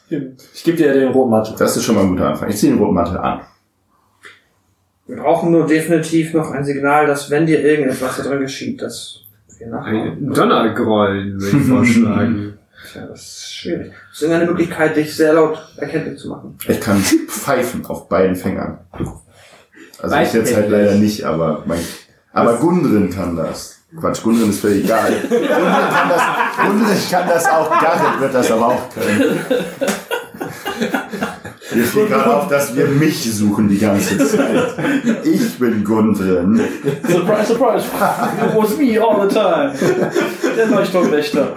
[0.54, 1.54] Ich gebe dir den roten Mantel.
[1.58, 2.48] Das ist schon mal ein guter Anfang.
[2.48, 3.40] Ich ziehe den roten Mantel an.
[5.06, 9.20] Wir brauchen nur definitiv noch ein Signal, dass wenn dir irgendetwas da drin geschieht, dass
[9.58, 10.12] wir nachher...
[10.12, 12.58] Ein Donnergrollen, würde ich vorschlagen.
[12.92, 13.92] Tja, das ist schwierig.
[14.10, 16.58] Es ist irgendeine Möglichkeit, dich sehr laut erkenntlich zu machen.
[16.68, 18.78] Ich kann pfeifen auf beiden Fingern.
[20.00, 21.80] Also ich jetzt halt leider nicht, aber mein,
[22.32, 23.78] aber Gundrin kann das.
[23.98, 25.10] Quatsch, Gundrin ist völlig egal.
[25.28, 26.22] Gundrin kann das,
[26.66, 29.40] Gundrin kann das auch, Garrett wird das aber auch können.
[31.76, 34.74] Mir fiel gerade auf, dass wir mich suchen die ganze Zeit.
[35.24, 36.60] Ich bin Gundrin.
[37.08, 37.86] Surprise, surprise.
[37.86, 39.72] It was me all the time.
[40.56, 41.52] Der Leuchtturmwächter.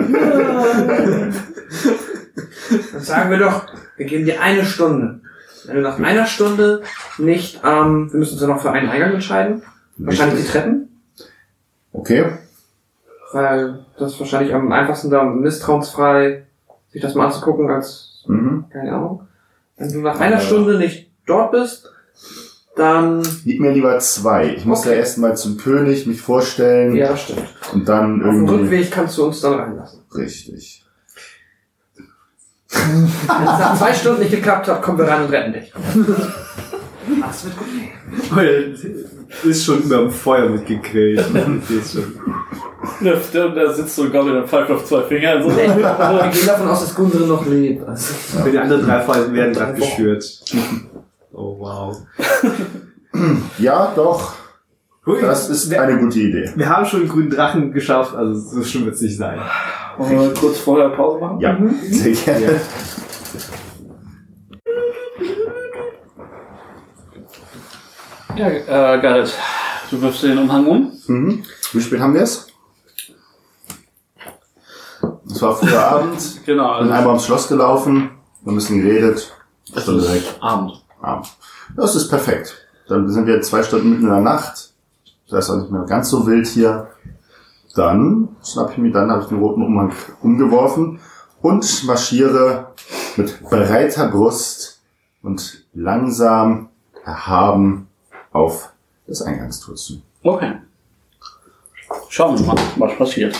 [2.94, 3.66] Dann sagen wir doch,
[3.98, 5.22] wir geben dir eine Stunde.
[5.66, 6.82] Wenn du nach einer Stunde
[7.18, 9.62] nicht, ähm, wir müssen uns ja noch für einen Eingang entscheiden.
[9.98, 11.02] Wahrscheinlich die Treppen,
[11.92, 12.26] Okay.
[13.34, 16.46] weil das ist wahrscheinlich am einfachsten da misstrauensfrei
[16.92, 18.66] sich das mal anzugucken als, Mhm.
[18.72, 19.28] keine Ahnung.
[19.80, 21.90] Wenn du nach einer Stunde nicht dort bist,
[22.76, 24.54] dann, Gib mir lieber zwei.
[24.56, 24.90] Ich muss Okay.
[24.92, 27.44] ja erstmal zum König mich vorstellen ja, stimmt.
[27.74, 28.76] und dann Auf dem irgendwie.
[28.76, 30.02] Rückweg kannst du uns dann reinlassen.
[30.16, 30.86] Richtig.
[32.72, 35.74] Wenn es nach zwei Stunden nicht geklappt hat, kommen wir rein und retten dich.
[37.22, 37.90] Das wird gut gehen.
[38.32, 38.76] Weil
[39.44, 41.26] ist schon über dem Feuer mitgegrillt.
[43.02, 45.44] Der, der, der sitzt so gerade der pfeift auf zwei Fingern.
[45.44, 45.50] So.
[45.56, 47.88] Wir gehen davon aus, dass Gundren noch lebt.
[47.88, 50.42] Also, Wenn die anderen drei Folgen werden gerade geschürt.
[51.34, 51.98] Oh wow.
[53.58, 54.34] Ja, doch.
[55.20, 56.52] Das ist eine gute Idee.
[56.56, 59.40] Wir haben schon einen grünen Drachen geschafft, also so schlimm wird es nicht sein.
[59.98, 61.40] Wollen wir kurz vorher Pause machen?
[61.40, 61.58] Ja,
[61.90, 62.62] sehr gerne.
[68.36, 69.34] Ja, äh, Garrett,
[69.90, 70.92] du wirfst den Umhang um.
[71.08, 71.44] Mhm.
[71.74, 72.49] Wie spät haben wir es?
[75.30, 76.42] Es war früher Abend.
[76.46, 78.10] Genau, Bin also einmal ums Schloss gelaufen,
[78.42, 79.34] wir ein bisschen geredet.
[79.76, 80.24] Stunde weg.
[80.40, 80.84] Abend.
[81.02, 81.28] Abend.
[81.76, 82.58] Das ist perfekt.
[82.88, 84.74] Dann sind wir zwei Stunden mitten in der Nacht.
[85.30, 86.88] Das ist auch nicht mehr ganz so wild hier.
[87.76, 89.94] Dann schnapp ich mir, dann habe ich den roten Umhang
[90.24, 91.00] umgeworfen
[91.42, 92.74] und marschiere
[93.16, 94.82] mit breiter Brust
[95.22, 96.70] und langsam
[97.06, 97.88] erhaben
[98.32, 98.72] auf
[99.08, 100.02] das Eingangstor zu.
[100.24, 100.56] Okay.
[102.10, 103.36] Schauen wir mal, was passiert.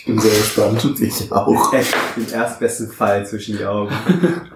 [0.00, 1.00] Ich bin sehr gespannt.
[1.00, 1.72] Ich auch.
[1.74, 3.92] Echt, den erstbesten Fall zwischen die Augen.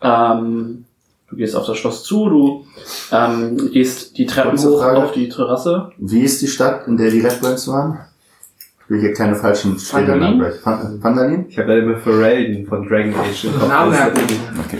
[0.00, 0.84] Ähm,
[1.28, 2.66] du gehst auf das Schloss zu, du
[3.10, 4.98] ähm, gehst die Treppen hoch Frage.
[4.98, 5.90] auf die Terrasse.
[5.98, 7.98] Wie ist die Stadt, in der die Red Bullets waren?
[8.84, 10.34] Ich will hier keine falschen Vandalin?
[10.40, 10.60] abbrechen.
[10.62, 11.46] Van- Vandalin?
[11.48, 13.68] Ich habe leider immer Ferelden von Dragon Age im Kopf.
[13.68, 14.20] Namen merken.
[14.64, 14.78] Okay.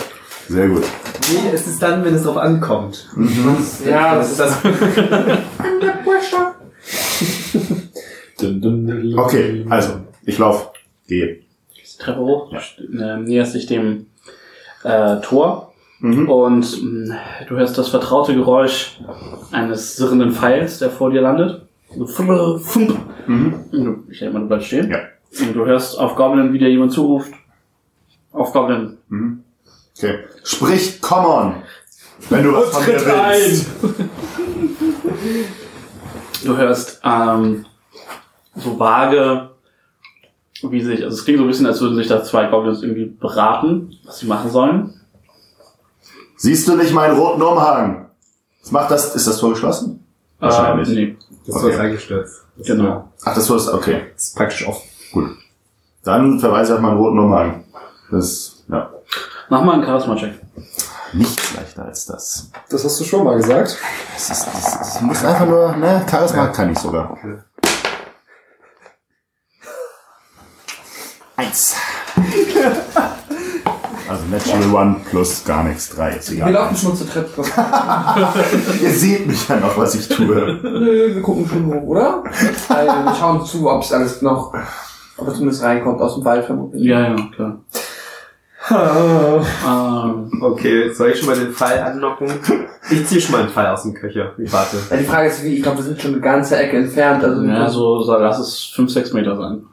[0.49, 0.85] Sehr gut.
[1.29, 3.09] Wie ist es dann, wenn es drauf ankommt?
[3.85, 4.57] Ja, Das ist das.
[8.41, 9.95] Okay, also,
[10.25, 10.71] ich lauf,
[11.07, 11.41] gehe.
[11.77, 14.07] Die Treppe hoch, du äh, näherst dich dem
[14.85, 15.65] äh, Tor
[16.01, 16.29] Mhm.
[16.29, 17.17] und mh,
[17.49, 19.01] du hörst das vertraute Geräusch
[19.51, 21.63] eines sirrenden Pfeils, der vor dir landet.
[21.97, 22.97] So fump, fump.
[23.27, 23.55] Mhm.
[23.73, 24.89] Und du- Ich denke mal, du bleibst stehen.
[24.93, 25.01] Ja.
[25.45, 27.33] Und du hörst auf Goblin wieder jemand zuruft.
[28.31, 28.99] Auf Goblin.
[29.09, 29.43] Mhm.
[29.97, 30.19] Okay.
[30.45, 31.55] Sprich, come on!
[32.31, 33.67] Wenn du was von mir willst.
[36.45, 37.67] Du hörst ähm,
[38.63, 39.51] so vage,
[40.63, 43.07] wie sich, also es klingt so ein bisschen, als würden sich da zwei Goblins irgendwie
[43.07, 44.95] beraten, was sie machen sollen.
[46.37, 48.07] Siehst du nicht meinen roten Umhang?
[48.63, 49.15] Was macht das?
[49.15, 50.05] Ist das Tor geschlossen?
[50.39, 50.89] Wahrscheinlich.
[50.89, 51.17] Ähm, nee,
[51.47, 51.73] Das Okay.
[51.75, 52.45] ist eingestürzt.
[52.57, 53.09] Das genau.
[53.25, 54.03] Ach, das Tor ist, okay.
[54.17, 55.37] ist praktisch offen.
[56.05, 57.65] Dann verweise ich auf meinen roten Umhang.
[58.11, 58.91] Das, ja.
[59.49, 60.35] Mach mal einen Charisma-Check.
[61.15, 62.51] Nichts leichter als das.
[62.69, 63.77] Das hast du schon mal gesagt.
[64.15, 67.17] Das ist, das, das muss einfach nur, ne, Charisma kann ich sogar.
[71.39, 71.77] Eins.
[74.11, 76.13] Also Natural One plus gar nichts, drei.
[76.13, 76.53] Ist Wir egal.
[76.53, 77.43] laufen schon zur Treppe.
[78.83, 80.59] Ihr seht mich ja noch, was ich tue.
[80.63, 82.25] Nö, wir gucken schon hoch, oder?
[82.71, 84.55] Also, wir schauen zu, ob es alles noch,
[85.19, 86.85] ob es zumindest reinkommt aus dem Wald vermutlich.
[86.85, 87.59] Ja, ja, klar.
[89.69, 92.33] ähm, Okay, soll ich schon mal den Pfeil anlocken?
[92.91, 94.33] Ich ziehe schon mal einen Pfeil aus dem Köcher.
[94.39, 94.79] Ich warte.
[94.89, 97.43] Ja, die Frage ist, wie, ich glaube, wir sind schon eine ganze Ecke entfernt, also
[97.43, 99.67] wir ja, so, so lass es 5, 6 Meter sein.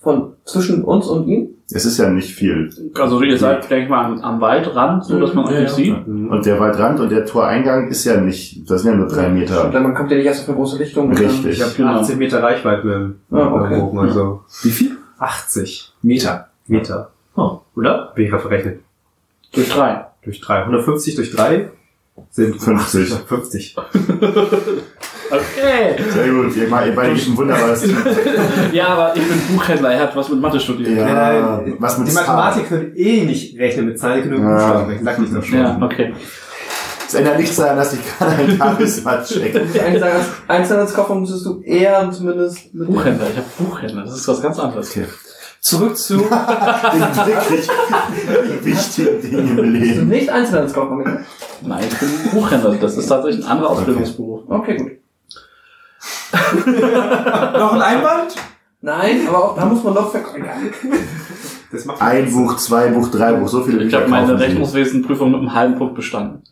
[0.00, 1.48] Von zwischen uns und ihm.
[1.70, 2.70] Es ist ja nicht viel.
[2.94, 5.70] Also ihr seid, denke ich mal, am, am Waldrand, so dass man euch Ja, nicht
[5.70, 5.74] ja.
[5.76, 6.06] sieht.
[6.06, 9.68] Und der Waldrand und der Toreingang ist ja nicht, das sind ja nur drei Meter.
[9.68, 11.12] Stimmt, man kommt ja nicht erst auf eine große Lichtung.
[11.12, 11.46] Richtig.
[11.58, 12.00] Ich habe Genau.
[12.00, 13.80] 18 Meter Reichweite Ah, okay.
[13.80, 14.96] Bogen, also Wie viel?
[15.18, 16.48] 80 Meter.
[16.66, 17.10] Meter.
[17.36, 18.12] Oh, oder?
[18.14, 18.80] Bin ich gerade verrechnet.
[19.52, 20.06] Durch drei.
[20.22, 20.60] Durch 3.
[20.62, 21.70] 150 durch 3
[22.30, 23.08] sind 50.
[23.12, 23.76] 50.
[25.30, 25.94] Okay.
[26.12, 27.96] Sehr gut, ihr, ihr beide gebt ein wunderbares Team.
[28.72, 30.90] Ja, aber ich bin Buchhändler, er hat was mit Mathe studiert.
[30.96, 34.50] Ja, Äh, was mit Die Mathematik können eh nicht rechnen mit Zahlen, die können nur
[34.52, 34.56] Ja.
[34.56, 35.04] Buchstaben rechnen.
[35.04, 35.58] Sag ich doch schon.
[35.58, 36.12] Ja, okay.
[37.06, 39.62] Es ändert nichts daran, dass ich kann ein Charisma checken.
[39.72, 44.58] Die Einzelhandelskoffer musstest du eher zumindest mit Buchhändler, ich habe Buchhändler, das ist was ganz
[44.58, 44.90] anderes.
[44.90, 45.06] Okay.
[45.60, 46.26] Zurück zu Den
[47.26, 47.68] wirklich
[48.62, 50.08] wichtigen Dingen im Bist du Leben.
[50.08, 50.96] nicht Einzelhandelskoffer.
[51.62, 54.42] Nein, ich bin Buchhändler, das ist tatsächlich ein anderer Ausbildungsberuf.
[54.48, 54.90] Okay, gut.
[57.58, 58.36] Noch ein Einwand?
[58.80, 60.44] Nein, aber auch da muss man doch verkaufen.
[61.70, 64.38] Das macht Ein Buch, zwei Buch, drei Buch, so viele Ich habe meine.
[64.38, 66.42] Rechnungswesenprüfung mit einem halben Punkt bestanden.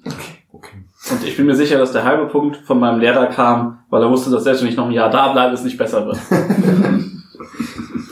[0.53, 0.85] Okay.
[1.11, 4.11] Und ich bin mir sicher, dass der halbe Punkt von meinem Lehrer kam, weil er
[4.11, 6.19] wusste, dass selbst wenn ich noch ein Jahr da bleibe, es nicht besser wird.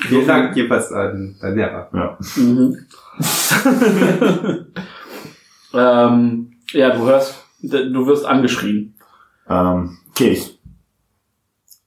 [0.02, 1.88] Vielen Dank jedenfalls an deinen Lehrer.
[1.92, 2.18] Ja.
[2.36, 2.78] Mhm.
[5.74, 8.94] ähm, ja, du hörst, du wirst angeschrien.
[9.48, 10.53] Ähm, okay, ich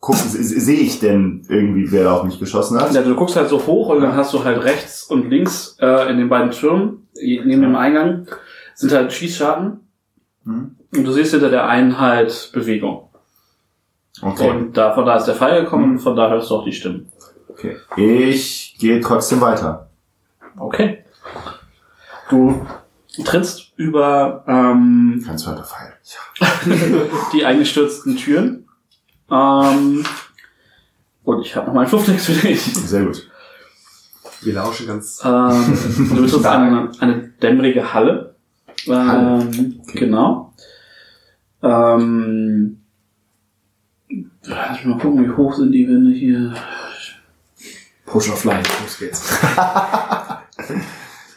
[0.01, 2.93] sehe ich denn irgendwie, wer da auf mich geschossen hat?
[2.93, 6.09] Ja, du guckst halt so hoch und dann hast du halt rechts und links äh,
[6.09, 8.27] in den beiden Türmen, neben dem Eingang,
[8.75, 9.79] sind halt Schießscharten.
[10.45, 10.75] Hm?
[10.95, 13.09] Und du siehst hinter der einen halt Bewegung.
[14.21, 14.49] Okay.
[14.49, 16.73] Und da, von da ist der Pfeil gekommen und von da hörst du auch die
[16.73, 17.11] Stimmen.
[17.49, 17.77] okay.
[17.95, 19.89] Ich gehe trotzdem weiter.
[20.57, 21.03] Okay.
[22.29, 22.65] Du
[23.23, 25.93] trittst über ähm, Kein zweiter Pfeil.
[26.39, 26.47] Ja.
[27.33, 28.66] die eingestürzten Türen.
[29.29, 30.05] Ähm,
[31.23, 32.61] und ich habe noch mal einen Flufftext für dich.
[32.61, 33.29] Sehr gut.
[34.41, 35.21] Wir lauschen ganz.
[35.23, 38.35] Ähm, du betrittst eine, eine dämmerige Halle.
[38.85, 39.49] Ähm, Halle,
[39.81, 39.99] okay.
[39.99, 40.53] Genau.
[41.61, 42.79] Ähm,
[44.43, 46.53] lass mich mal gucken, wie hoch sind die Wände hier.
[48.05, 49.23] Push of Light, los geht's.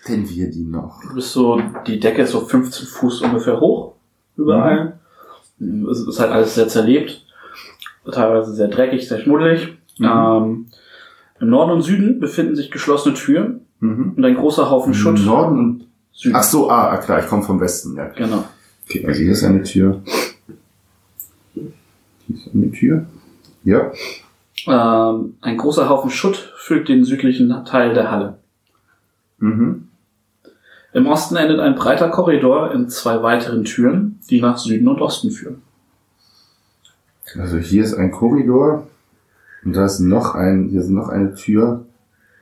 [0.08, 1.00] Denn wir die noch.
[1.02, 3.94] Du bist so, die Decke ist so 15 Fuß ungefähr hoch.
[4.36, 5.00] Überall.
[5.90, 7.26] Es ist halt alles sehr zerlebt.
[8.10, 9.76] Teilweise sehr dreckig, sehr schmuddelig.
[10.00, 10.66] Ähm,
[11.40, 14.12] Im Norden und Süden befinden sich geschlossene Türen Mhm.
[14.16, 15.24] und ein großer Haufen Schutt.
[15.24, 16.36] Norden und Süden.
[16.36, 17.96] Ach so, ah, ah, klar, ich komme vom Westen.
[17.96, 18.08] Ja.
[18.08, 18.44] Genau.
[18.86, 20.02] Okay, also hier ist eine Tür.
[21.54, 21.64] Hier
[22.28, 23.06] ist eine Tür.
[23.64, 23.90] Ja.
[24.66, 28.38] Ähm, ein großer Haufen Schutt füllt den südlichen Teil der Halle.
[29.38, 29.88] Mhm.
[30.92, 35.30] Im Osten endet ein breiter Korridor in zwei weiteren Türen, die nach Süden und Osten
[35.30, 35.62] führen.
[37.38, 38.86] Also hier ist ein Korridor
[39.64, 41.84] und da ist noch ein, hier ist noch eine Tür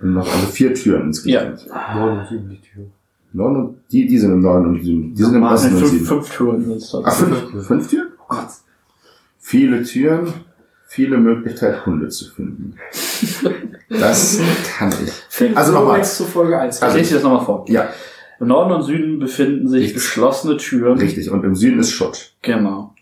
[0.00, 1.66] und noch also vier Türen insgesamt.
[1.94, 2.84] Norden und Süden die Tür.
[3.32, 5.14] Norden und die, die sind im Norden und Süden.
[5.14, 6.06] Die sind im Osten und fünf, Süden.
[6.06, 8.08] fünf Türen sind es Ach, fünf, fünf Türen?
[8.20, 8.48] Oh Gott.
[9.38, 10.32] Viele Türen,
[10.86, 12.74] viele Möglichkeit, Hunde zu finden.
[13.90, 14.38] Das
[14.76, 15.56] kann ich.
[15.56, 16.04] Also nochmal.
[16.04, 16.76] zu Folge 1.
[16.76, 17.64] Ich Also, lese dir das nochmal vor.
[17.68, 17.88] ja,
[18.38, 20.98] Im Norden und Süden befinden sich geschlossene Türen.
[20.98, 21.30] richtig.
[21.30, 22.34] Und im Süden ist Schutt.
[22.42, 22.94] Genau.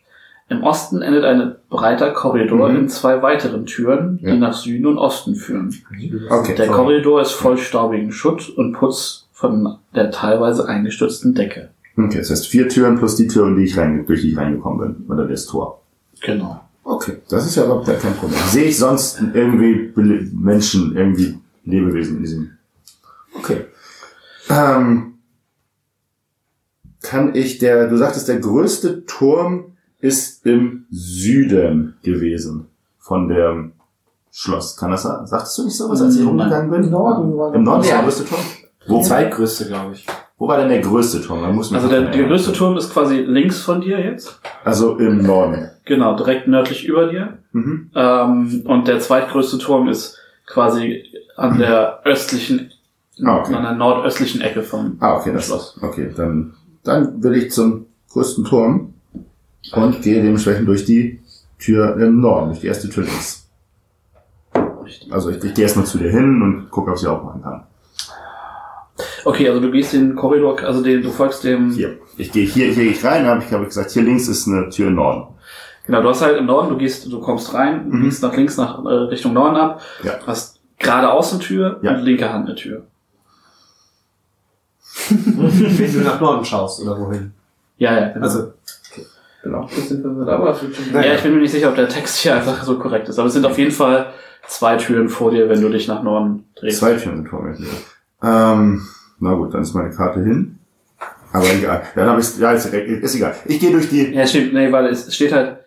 [0.48, 2.76] Im Osten endet ein breiter Korridor Mhm.
[2.76, 4.36] in zwei weiteren Türen, die Ja.
[4.36, 5.74] nach Süden und Osten führen.
[6.30, 6.54] Okay.
[6.56, 11.70] Der Korridor ist voll staubigen Schutt und Putz von der teilweise eingestürzten Decke.
[11.98, 14.36] Okay, das heißt vier Türen plus die Tür, in die ich rein, durch die ich
[14.36, 15.10] reingekommen bin.
[15.10, 15.80] Oder das Tor.
[16.22, 16.60] Genau.
[16.84, 18.38] Okay, das ist ja überhaupt kein Problem.
[18.48, 19.90] Sehe ich sonst irgendwie
[20.32, 22.50] Menschen, irgendwie Lebewesen in diesem.
[23.36, 23.64] Okay.
[24.48, 25.14] Ähm,
[27.02, 29.72] kann ich der, du sagtest, der größte Turm
[30.06, 32.66] ist im Süden gewesen
[32.98, 33.72] von dem
[34.30, 34.76] Schloss.
[34.76, 35.26] Kann das sein?
[35.26, 36.84] Sagtest du nicht sowas, als ich rumgegangen bin?
[36.84, 38.02] Im Norden war Im Norden ist der Ja.
[38.04, 38.40] größte Turm?
[38.88, 40.06] Wo, Zweitgrößte, glaube ich.
[40.38, 41.42] wo war denn der größte Turm?
[41.42, 44.40] Da muss man Also der, der größte Turm ist quasi links von dir jetzt.
[44.64, 45.70] Also im Norden.
[45.84, 47.38] Genau, direkt nördlich über dir.
[47.52, 47.90] Mhm.
[47.94, 51.02] Ähm, und der zweitgrößte Turm ist quasi
[51.36, 52.70] an der östlichen,
[53.24, 53.54] Ah, okay.
[53.54, 55.78] an der nordöstlichen Ecke vom Ah, okay, das Schloss.
[55.82, 56.54] Okay, dann,
[56.84, 58.92] dann will ich zum größten Turm
[59.72, 61.20] und gehe dementsprechend durch die
[61.58, 63.48] Tür im Norden, durch die erste Tür links.
[64.84, 65.12] Richtig.
[65.12, 67.64] Also ich, ich gehe erstmal zu dir hin und gucke, ob sie aufmachen kann.
[69.24, 71.72] Okay, also du gehst den Korridor, also den, du folgst dem.
[71.72, 71.98] Hier.
[72.16, 74.46] Ich gehe hier, hier gehe ich rein, habe ich, hab ich gesagt, hier links ist
[74.46, 75.34] eine Tür im Norden.
[75.86, 78.02] Genau, du hast halt im Norden, du gehst, du kommst rein, Mhm.
[78.02, 80.14] biegst nach links nach äh, Richtung Norden ab, Ja.
[80.26, 81.92] hast geradeaus eine Tür Ja.
[81.94, 82.86] und linke Hand eine Tür.
[85.10, 87.32] Wenn du nach Norden schaust oder wohin.
[87.78, 88.24] Ja, ja, genau.
[88.26, 88.52] Also,
[89.46, 89.66] Genau.
[89.66, 90.92] Bisschen verwirrt, aber es wird schon.
[90.94, 93.28] ja, ich bin mir nicht sicher, ob der Text hier einfach so korrekt ist, aber
[93.28, 94.12] es sind auf jeden Fall
[94.48, 96.78] zwei Türen vor dir, wenn du dich nach Norden drehst.
[96.80, 97.56] Zwei Türen sind vor mir.
[98.22, 98.82] Ähm,
[99.20, 100.58] na gut, dann ist meine Karte hin.
[101.32, 101.82] Aber egal.
[101.94, 103.34] Dann habe ich ja, ist, ist egal.
[103.44, 104.12] Ich gehe durch die.
[104.14, 105.58] Ja, es steht, nee, weil es steht halt,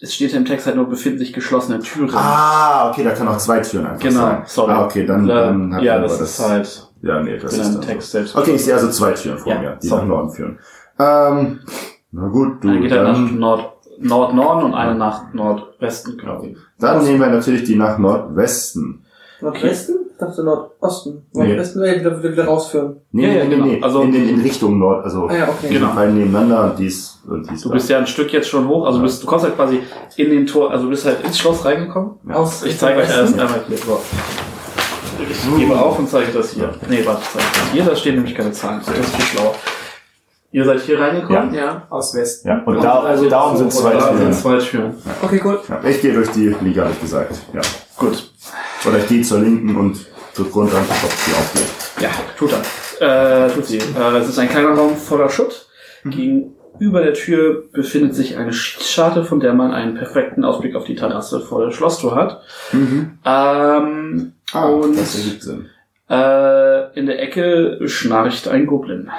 [0.00, 2.10] es steht im Text halt nur befinden sich geschlossene Türen.
[2.14, 4.42] Ah, okay, da kann auch zwei Türen einfach genau, sein.
[4.46, 4.72] sorry.
[4.72, 7.60] Ah, okay, dann, dann hat ja, man das aber ist halt Ja, nee, das in
[7.60, 7.88] ist einem dann so.
[7.88, 8.36] Text selbst.
[8.36, 10.02] Okay, ich sehe also zwei Türen vor Ja, mir, die sorry.
[10.02, 10.58] nach Norden führen.
[10.98, 11.60] Ähm,
[12.18, 16.56] na gut, du, Eine geht nach dann, Nord, Nord-Norden und eine nach Nordwesten, glaube ich.
[16.78, 19.04] dann nehmen wir natürlich die nach Nordwesten.
[19.42, 19.96] Nordwesten?
[20.12, 21.26] Ich dachte Nordosten.
[21.34, 21.46] Nee.
[21.48, 22.96] Nordwesten wäre wieder, wieder, wieder rausführen.
[23.12, 23.66] Nee, Ja, nee, ja, nee, genau.
[23.66, 23.82] nee.
[23.82, 25.68] Also- in, in, in Richtung Nord, also Ah ja, okay.
[25.74, 25.88] Genau.
[25.90, 27.60] die beiden nebeneinander und dies und dies.
[27.62, 27.74] Du da.
[27.74, 29.80] bist ja ein Stück jetzt schon hoch, also du, bist, du kommst halt quasi
[30.16, 32.12] in den Tor, also du bist halt ins Schloss reingekommen.
[32.32, 33.76] Aus Ich zeige euch erst einmal hier.
[33.76, 34.00] So.
[35.30, 36.70] Ich gebe auf und zeige das hier.
[36.88, 38.80] Nee, warte, zeige das hier, da stehen nämlich keine Zahlen.
[38.86, 39.54] Das ist viel schlauer.
[40.52, 41.52] Ihr seid hier reingekommen?
[41.54, 41.86] Ja.
[41.90, 42.48] aus Westen.
[42.48, 44.18] ja, und da, also darum sind zwei und da Türen.
[44.32, 44.94] sind zwei Türen.
[45.22, 45.60] Okay, cool.
[45.68, 47.34] Ja, ich gehe durch die Liga, habe ich gesagt.
[47.52, 47.60] Ja.
[47.96, 48.30] Gut.
[48.86, 52.02] Oder ich gehe zur linken und drück runter und ob die aufgeht.
[52.02, 53.46] Ja, tut er.
[53.46, 53.78] Äh, tut sie.
[53.78, 55.66] Äh, es ist ein kleiner Raum voller Schutt.
[56.04, 60.94] Gegenüber der Tür befindet sich eine Schießscharte, von der man einen perfekten Ausblick auf die
[60.94, 62.42] Terrasse vor der Schlosstor hat.
[62.72, 65.66] Ähm, Ah, Und- das ergibt Sinn.
[66.08, 69.10] äh, in der Ecke schnarcht ein Goblin.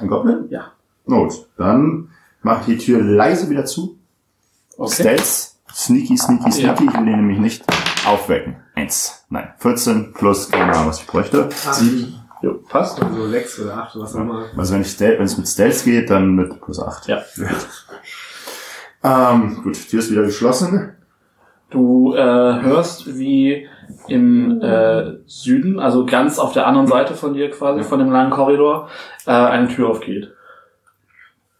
[0.00, 0.46] Ein Goblin?
[0.50, 0.72] Ja.
[1.06, 2.10] Gut, dann
[2.42, 3.98] mach die Tür leise wieder zu.
[4.86, 6.84] Stealth, sneaky, sneaky, sneaky.
[6.84, 7.64] Ich will den nämlich nicht
[8.06, 8.56] aufwecken.
[8.74, 9.24] Eins.
[9.28, 9.52] Nein.
[9.58, 11.48] 14 plus, keine Ahnung, was ich bräuchte.
[11.72, 12.14] Sieben.
[12.42, 13.02] Jo, passt.
[13.02, 14.46] Also sechs oder acht oder was auch immer.
[14.56, 17.06] Also wenn ich wenn es mit Stealth geht, dann mit plus 8.
[17.08, 17.22] Ja.
[19.00, 20.96] Ähm, gut, Tür ist wieder geschlossen.
[21.70, 23.68] Du äh, hörst, wie
[24.08, 28.30] im äh, Süden, also ganz auf der anderen Seite von dir quasi, von dem langen
[28.30, 28.88] Korridor,
[29.26, 30.32] äh, eine Tür aufgeht.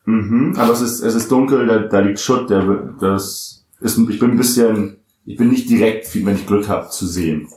[0.05, 0.55] Mhm.
[0.59, 4.19] Aber es ist, es ist dunkel, da, da liegt Schutt, der, wird- das ist, ich
[4.19, 4.97] bin ein bisschen,
[5.27, 7.49] ich bin nicht direkt, wenn ich Glück habe, zu sehen.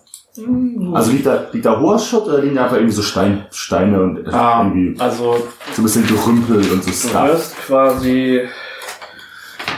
[0.93, 4.01] Also liegt da, liegt da hoher Schutt oder liegen da einfach irgendwie so Stein, Steine
[4.01, 5.35] und Ah, irgendwie also
[5.73, 7.13] so ein bisschen Gerümpel und so du Stuff?
[7.23, 8.41] hörst quasi,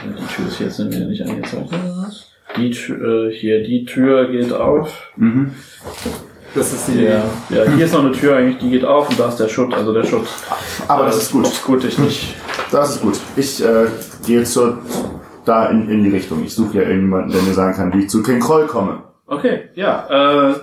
[0.05, 1.69] die Tür ist jetzt nicht angezeigt.
[2.57, 5.11] Die Tür, äh, hier, die Tür geht auf.
[5.15, 5.51] Mhm.
[6.55, 7.01] Das ist die.
[7.03, 9.47] Ja, ja, hier ist noch eine Tür eigentlich, die geht auf und da ist der
[9.49, 10.27] Schutt, also der Schutt.
[10.87, 11.63] Aber das äh, ist gut.
[11.65, 12.35] Gut, dich nicht.
[12.71, 13.19] Das ist gut.
[13.35, 13.87] Ich äh,
[14.25, 14.77] gehe zur,
[15.45, 16.43] da in, in die Richtung.
[16.43, 19.01] Ich suche ja irgendjemanden, der mir sagen kann, wie ich zu King Kroll komme.
[19.25, 20.49] Okay, ja.
[20.51, 20.55] Äh,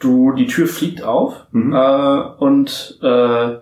[0.00, 1.72] du, die Tür fliegt auf Mhm.
[1.72, 3.56] äh, und äh,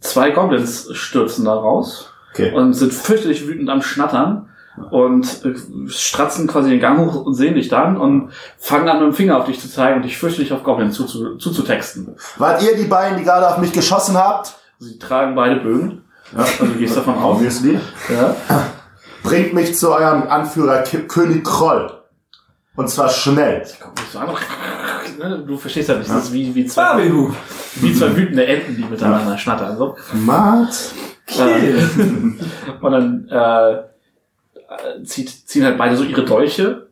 [0.00, 2.52] zwei Goblins stürzen da raus Okay.
[2.52, 4.48] und sind fürchterlich wütend am Schnattern
[4.90, 5.54] und äh,
[5.88, 9.38] stratzen quasi den Gang hoch und sehen dich dann und fangen an mit dem Finger
[9.38, 12.14] auf dich zu zeigen und dich fürchterlich auf Goblins zuzu- zuzutexten.
[12.38, 14.54] Wart ihr die beiden, die gerade auf mich geschossen habt?
[14.78, 16.02] Sie tragen beide Bögen.
[16.32, 16.40] Ja.
[16.40, 17.36] Also du gehst davon aus.
[17.36, 17.78] Obviously.
[18.08, 18.34] Ja.
[19.22, 21.90] Bringt mich zu eurem Anführer K König Kroll.
[22.76, 23.66] Und zwar schnell.
[25.18, 27.10] Ne, Du verstehst ja nicht, das ist wie, wie, zwei,
[27.76, 29.76] wie zwei wütende Enten, die miteinander schnattern.
[29.78, 29.96] So.
[30.12, 30.92] Matt.
[31.38, 31.74] Äh,
[32.82, 33.82] und dann äh,
[35.04, 36.86] zieht, ziehen halt beide so ihre Dolche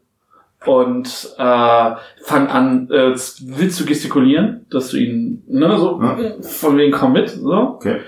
[0.66, 1.90] und äh,
[2.22, 6.16] fangen an, äh, wild zu gestikulieren, dass du ihnen, ne, so, Ja.
[6.42, 7.52] von wegen komm mit, so.
[7.52, 8.00] Okay.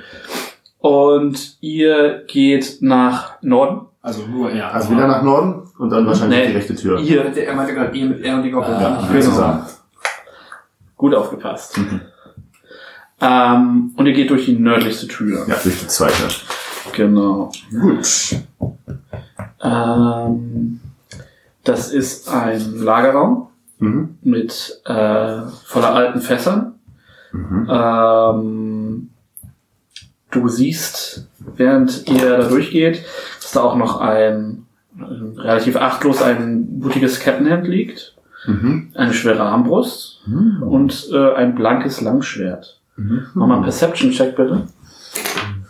[0.79, 3.87] Und ihr geht nach Norden.
[4.03, 4.73] Also nur er.
[4.73, 6.47] Also wieder nach Norden und dann wahrscheinlich Nee.
[6.49, 7.01] die rechte Tür.
[7.01, 8.81] Ihr, Er meinte gerade ihr mit er und die Goblins.
[8.81, 9.37] Ja, nicht genau.
[9.37, 9.63] Genau.
[10.97, 11.79] gut aufgepasst.
[13.21, 15.45] Ähm, und ihr geht durch die nördlichste Tür.
[15.49, 16.29] Ja, durch die zweite.
[16.95, 17.51] Genau.
[17.71, 18.37] Gut.
[19.67, 20.81] Ähm,
[21.65, 23.49] das ist ein Lagerraum
[23.79, 24.17] Mhm.
[24.23, 26.75] mit äh, voller alten Fässern.
[27.33, 27.69] Mhm.
[27.71, 29.11] Ähm,
[30.31, 31.27] du siehst,
[31.57, 33.05] während ihr da durchgeht,
[33.43, 34.65] dass da auch noch ein
[34.99, 35.03] äh,
[35.41, 38.15] relativ achtlos ein blutiges Kettenhemd liegt,
[38.47, 38.93] Mhm.
[38.95, 40.63] eine schwere Armbrust Mhm.
[40.63, 42.81] und äh, ein blankes Langschwert.
[42.97, 43.27] Mhm.
[43.35, 44.63] Mach mal einen Perception-Check bitte.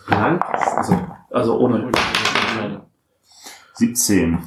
[0.07, 0.43] Blank?
[0.77, 0.97] Also,
[1.31, 1.89] Also ohne.
[3.77, 4.37] 17.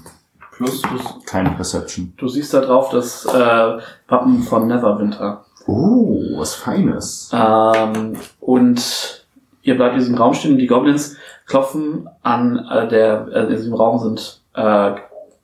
[0.56, 1.02] Plus, plus.
[1.26, 2.12] Keine Perception.
[2.18, 3.78] Du siehst da drauf das äh,
[4.08, 5.44] Wappen von Neverwinter.
[5.66, 7.30] Oh, was Feines.
[7.32, 9.24] Ähm, und
[9.62, 11.16] ihr bleibt in diesem Raum stehen und die Goblins
[11.46, 14.92] klopfen an äh, der, äh, in diesem Raum sind äh,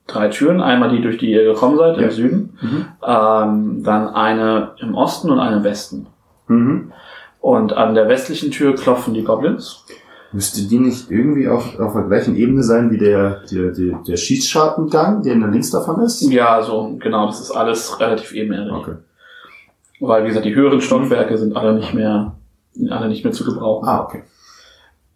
[0.06, 0.60] drei Türen.
[0.60, 2.04] Einmal die, durch die ihr gekommen seid, Ja.
[2.04, 2.58] im Süden.
[2.60, 2.86] Mhm.
[3.06, 6.06] Ähm, dann eine im Osten und eine im Westen.
[6.48, 6.92] Mhm.
[7.40, 9.84] Und an der westlichen Tür klopfen die Goblins.
[10.32, 14.16] Müsste die nicht irgendwie auf, auf der gleichen Ebene sein wie der, der, der, der
[14.16, 16.20] Schießschartengang, der in der links davon ist?
[16.22, 18.72] Ja, so, genau, das ist alles relativ ebenerdig.
[18.72, 18.94] Okay.
[20.00, 22.34] Weil, wie gesagt, die höheren Stockwerke sind alle nicht mehr,
[22.90, 23.88] alle nicht mehr zu gebrauchen.
[23.88, 24.22] Ah, okay.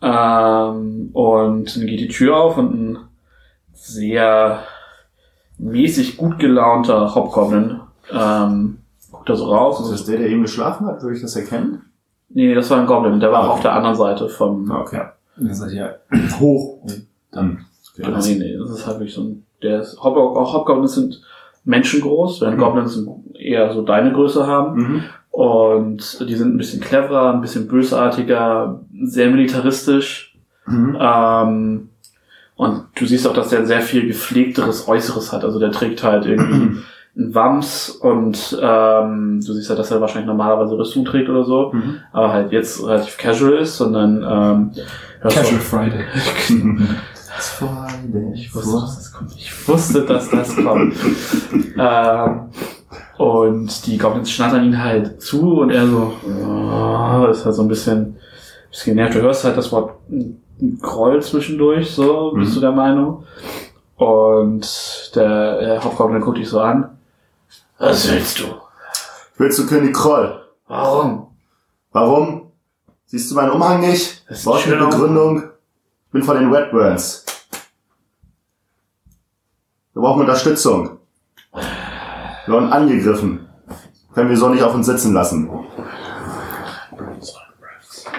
[0.02, 2.98] Ähm, und dann geht die Tür auf und ein
[3.74, 4.62] sehr
[5.58, 7.80] mäßig gut gelaunter Hobgoblin
[8.12, 8.78] ähm,
[9.10, 9.80] guckt da so raus.
[9.80, 11.02] Ist das der, der eben geschlafen hat?
[11.02, 11.89] Würde ich das erkennen?
[12.30, 13.50] Nee, das war ein Goblin, der war okay.
[13.52, 14.70] auf der anderen Seite vom.
[14.70, 15.02] Ah, Okay.
[15.40, 15.90] Ihr seid ja
[16.38, 17.64] hoch und dann.
[17.96, 19.44] Genau, nee, nee, das ist halt wirklich so ein.
[19.62, 21.20] Der ist, Hob auch Hobgoblins sind
[21.64, 22.60] menschengroß, während Mhm.
[22.62, 23.04] Goblins
[23.34, 24.76] eher so deine Größe haben.
[24.80, 25.02] Mhm.
[25.30, 30.34] Und die sind ein bisschen cleverer, ein bisschen bösartiger, sehr militaristisch.
[30.66, 30.96] Mhm.
[30.98, 31.88] Ähm,
[32.56, 35.44] und du siehst auch, dass der sehr viel gepflegteres Äußeres hat.
[35.44, 36.78] Also der trägt halt irgendwie
[37.16, 41.72] einen Wams und ähm, du siehst halt, dass er wahrscheinlich normalerweise Rüstung trägt oder so,
[41.72, 41.96] Mhm.
[42.12, 44.84] aber halt jetzt relativ casual ist, sondern ähm, ja,
[45.30, 46.04] Casual Friday.
[48.34, 49.32] ich wusste, dass das kommt.
[49.36, 50.94] Ich wusste, dass das kommt.
[51.78, 52.40] ähm,
[53.18, 57.68] und die Goblins schnattern ihn halt zu und er so, oh, ist halt so ein
[57.68, 58.16] bisschen,
[58.70, 59.14] bisschen genervt.
[59.16, 59.94] Du hörst halt das Wort
[60.80, 62.54] Groll zwischendurch, so, bist Mhm.
[62.54, 63.24] du der Meinung.
[63.96, 66.88] Und der, der Hauptgoblin guckt dich so an.
[67.80, 68.44] Was willst du?
[69.38, 70.38] Willst du König Kroll?
[70.68, 71.28] Warum?
[71.92, 72.52] Warum?
[73.06, 74.22] Siehst du meinen Umhang nicht?
[74.28, 74.90] Das ist Brauchst du eine schön.
[74.90, 75.42] Begründung?
[76.06, 77.24] Ich bin von den Redburns.
[79.94, 80.98] Wir brauchen Unterstützung.
[81.52, 83.48] Wir wurden angegriffen.
[84.12, 85.48] Können wir so nicht auf uns sitzen lassen.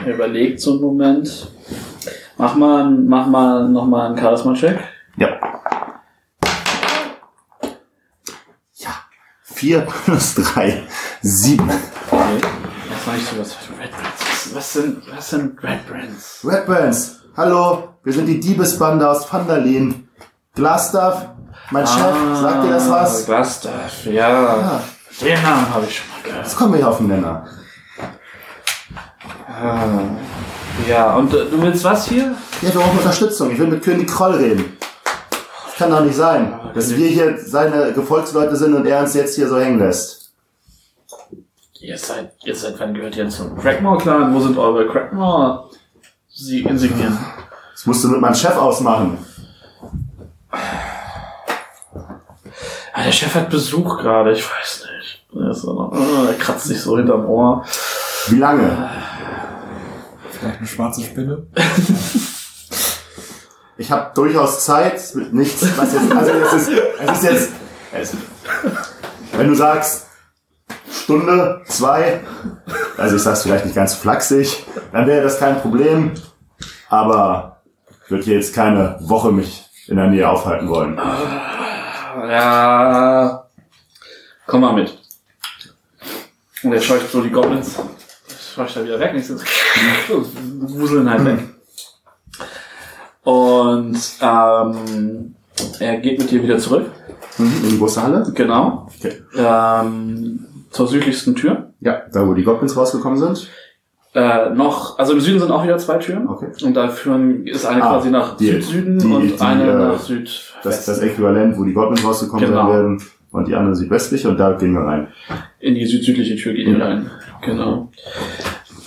[0.03, 1.51] Er überlegt so einen Moment.
[2.39, 4.79] Mach mal, mach mal noch mal einen Charisma-Check.
[5.17, 5.29] Ja.
[9.61, 10.81] Vier plus drei.
[11.21, 11.69] Sieben.
[12.09, 12.41] Okay.
[13.05, 13.55] Was?
[13.79, 14.73] Red Brands.
[14.73, 16.39] Sind, was sind Red Brands?
[16.43, 17.19] Redburns.
[17.37, 17.89] Hallo.
[18.03, 20.07] Wir sind die Diebesbande aus Vandalin.
[20.55, 21.27] Glastaff.
[21.69, 22.15] Mein Chef.
[22.41, 23.25] Sagt dir das was?
[23.27, 24.29] Glastaff, ja.
[24.29, 24.83] Ja.
[25.21, 26.43] Den Namen habe ich schon mal gehört.
[26.43, 27.45] Jetzt kommen wir hier auf den Nenner.
[29.47, 29.77] Ah.
[30.89, 32.35] Ja, und äh, du willst was hier?
[32.63, 33.51] Ja, wir brauchen Unterstützung.
[33.51, 34.75] Ich will mit König Kroll reden.
[35.81, 39.33] Das kann doch nicht sein, dass wir hier seine Gefolgsleute sind und er uns jetzt
[39.35, 40.31] hier so hängen lässt.
[41.79, 44.31] Ihr seid, ihr seid, wann gehört ihr zum Crackmore-Clan?
[44.31, 45.71] Wo sind eure Crackmore?
[46.29, 47.17] Sie Insignien.
[47.71, 49.25] Das musst du mit meinem Chef ausmachen.
[52.93, 55.25] Ah, der Chef hat Besuch gerade, ich weiß nicht.
[55.33, 57.65] Er, noch, oh, er kratzt sich so hinterm Ohr.
[58.27, 58.87] Wie lange?
[60.29, 61.47] Vielleicht eine schwarze Spinne.
[63.81, 67.49] Ich habe durchaus Zeit, mit nichts, was jetzt, also es ist, es ist jetzt,
[67.91, 68.15] es,
[69.31, 70.05] Wenn du sagst,
[70.91, 72.21] Stunde, zwei,
[72.95, 76.11] also ich sag's vielleicht nicht ganz flachsig, dann wäre das kein Problem.
[76.89, 77.63] Aber
[78.05, 80.97] ich würde hier jetzt keine Woche mich in der Nähe aufhalten wollen.
[82.29, 83.47] Ja.
[84.45, 84.95] Komm mal mit.
[86.61, 87.79] Und er scheucht so die Goblins.
[88.53, 89.15] Scheucht er wieder weg.
[89.15, 89.25] Nicht
[90.07, 90.23] so.
[90.77, 91.39] Wuseln halt weg.
[93.23, 95.35] Und ähm,
[95.79, 96.87] er geht mit dir wieder zurück.
[97.37, 98.23] Mhm, in die große Halle?
[98.33, 98.87] Genau.
[98.99, 99.13] Okay.
[99.37, 101.71] Ähm, zur südlichsten Tür.
[101.81, 103.47] Ja, da wo die Goblins rausgekommen sind.
[104.13, 106.27] Äh, noch, also im Süden sind auch wieder zwei Türen.
[106.27, 106.47] Okay.
[106.63, 109.75] Und da führen, ist eine Ah, quasi nach die- Süd-Süden die- und die, eine äh,
[109.75, 110.53] nach Süd.
[110.63, 112.63] Das ist das Äquivalent, wo die Goblins rausgekommen Genau.
[112.67, 113.01] sein werden.
[113.31, 115.07] Und die anderen südwestliche und da gehen wir rein.
[115.61, 116.81] in die südsüdliche Tür geht ihr Mhm.
[116.81, 117.09] rein.
[117.41, 117.89] Genau.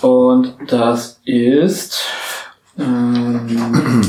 [0.01, 1.99] Und das ist
[2.77, 4.01] ähm,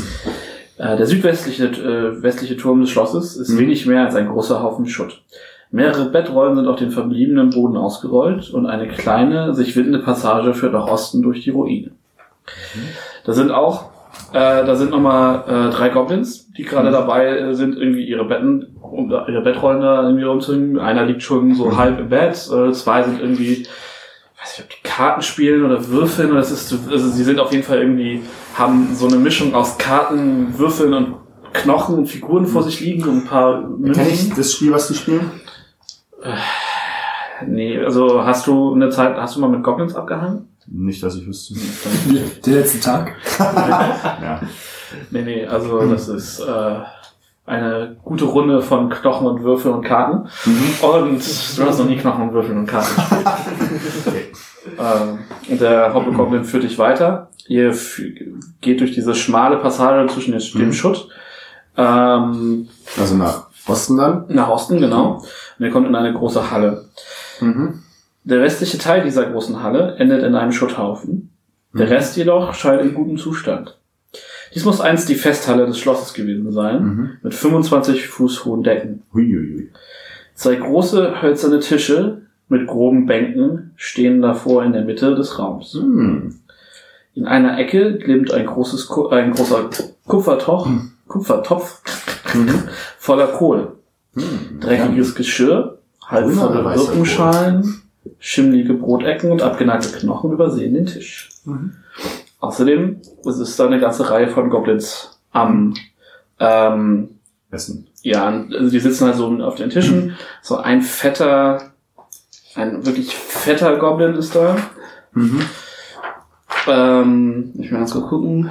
[0.78, 3.59] äh, der südwestliche äh, westliche Turm des Schlosses ist Mhm.
[3.59, 5.22] wenig mehr als ein großer Haufen Schutt.
[5.70, 10.72] Mehrere Bettrollen sind auf den verbliebenen Boden ausgerollt und eine kleine, sich windende Passage führt
[10.72, 11.90] nach Osten durch die Ruine.
[13.24, 13.86] Da sind auch,
[14.32, 18.76] äh, da sind nochmal äh, drei Goblins, die gerade dabei äh, sind, irgendwie ihre Betten,
[18.80, 20.78] um, ihre Bettrollen da irgendwie rumzuhängen.
[20.78, 23.66] Einer liegt schon so halb im Bett, äh, zwei sind irgendwie,
[24.47, 27.52] weiß nicht, ob die Karten spielen oder würfeln, oder das ist, also sie sind auf
[27.52, 28.23] jeden Fall irgendwie,
[28.55, 31.14] haben so eine Mischung aus Karten, Würfeln und
[31.52, 34.32] Knochen und Figuren vor sich liegen und ein paar Kenn ich Münzen.
[34.36, 35.31] das Spiel, was die spielen?
[37.47, 40.48] Nee, also hast du eine Zeit, hast du mal mit Goblins abgehangen?
[40.66, 41.55] Nicht, dass ich wüsste.
[42.44, 43.14] Der letzte Tag.
[43.39, 44.40] Ja.
[45.10, 46.78] Nee, nee, also das ist äh,
[47.47, 50.28] eine gute Runde von Knochen und Würfeln und Karten.
[50.82, 54.27] Und du hast noch nie Knochen und Würfeln und Karten gespielt.
[54.78, 55.18] ähm,
[55.48, 57.28] und der Hobgoblin führt dich weiter.
[57.47, 57.74] Ihr
[58.60, 60.73] geht durch diese schmale Passage zwischen dem Mhm.
[60.73, 61.09] Schutt.
[61.77, 62.68] Ähm,
[62.98, 64.24] Also nach Osten dann?
[64.28, 65.23] nach Osten, genau.
[65.59, 66.86] Und ihr kommt in eine große Halle.
[67.40, 67.82] Mhm.
[68.24, 71.31] Der restliche Teil dieser großen Halle endet in einem Schutthaufen.
[71.74, 71.93] Der Mhm.
[71.93, 73.76] Rest jedoch scheint in gutem Zustand.
[74.57, 77.11] Dies muss einst die Festhalle des Schlosses gewesen sein, Mhm.
[77.23, 79.03] mit 25 Fuß hohen Decken.
[79.12, 79.69] Huiuiui.
[80.35, 85.74] Zwei große hölzerne Tische mit groben Bänken stehen davor in der Mitte des Raums.
[85.74, 86.37] Hm.
[87.15, 89.69] In einer Ecke glimmt ein, großes, ein großer
[90.07, 90.69] Kupfertopf,
[91.07, 91.83] Kupfertopf
[92.99, 93.73] voller Kohle.
[94.15, 94.61] Hm.
[94.61, 97.83] Dreckiges Geschirr, halbvolle Birkenschalen,
[98.19, 101.28] schimmlige Brotecken und abgenagte Knochen übersehen den Tisch.
[101.45, 101.73] Mhm.
[102.47, 105.74] Außerdem es ist da eine ganze Reihe von Goblins am
[106.39, 107.18] ähm,
[107.51, 107.89] Essen.
[108.02, 110.16] ja, also die sitzen halt so auf den Tischen.
[110.43, 111.73] So ein fetter,
[112.55, 114.56] ein wirklich fetter Goblin ist da.
[115.12, 115.43] Mhm.
[116.66, 118.51] Ähm, ich will ganz kurz gucken.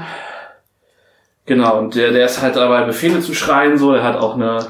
[1.45, 3.93] Genau, und der, der ist halt dabei, Befehle zu schreien, so.
[3.93, 4.65] Der hat auch eine,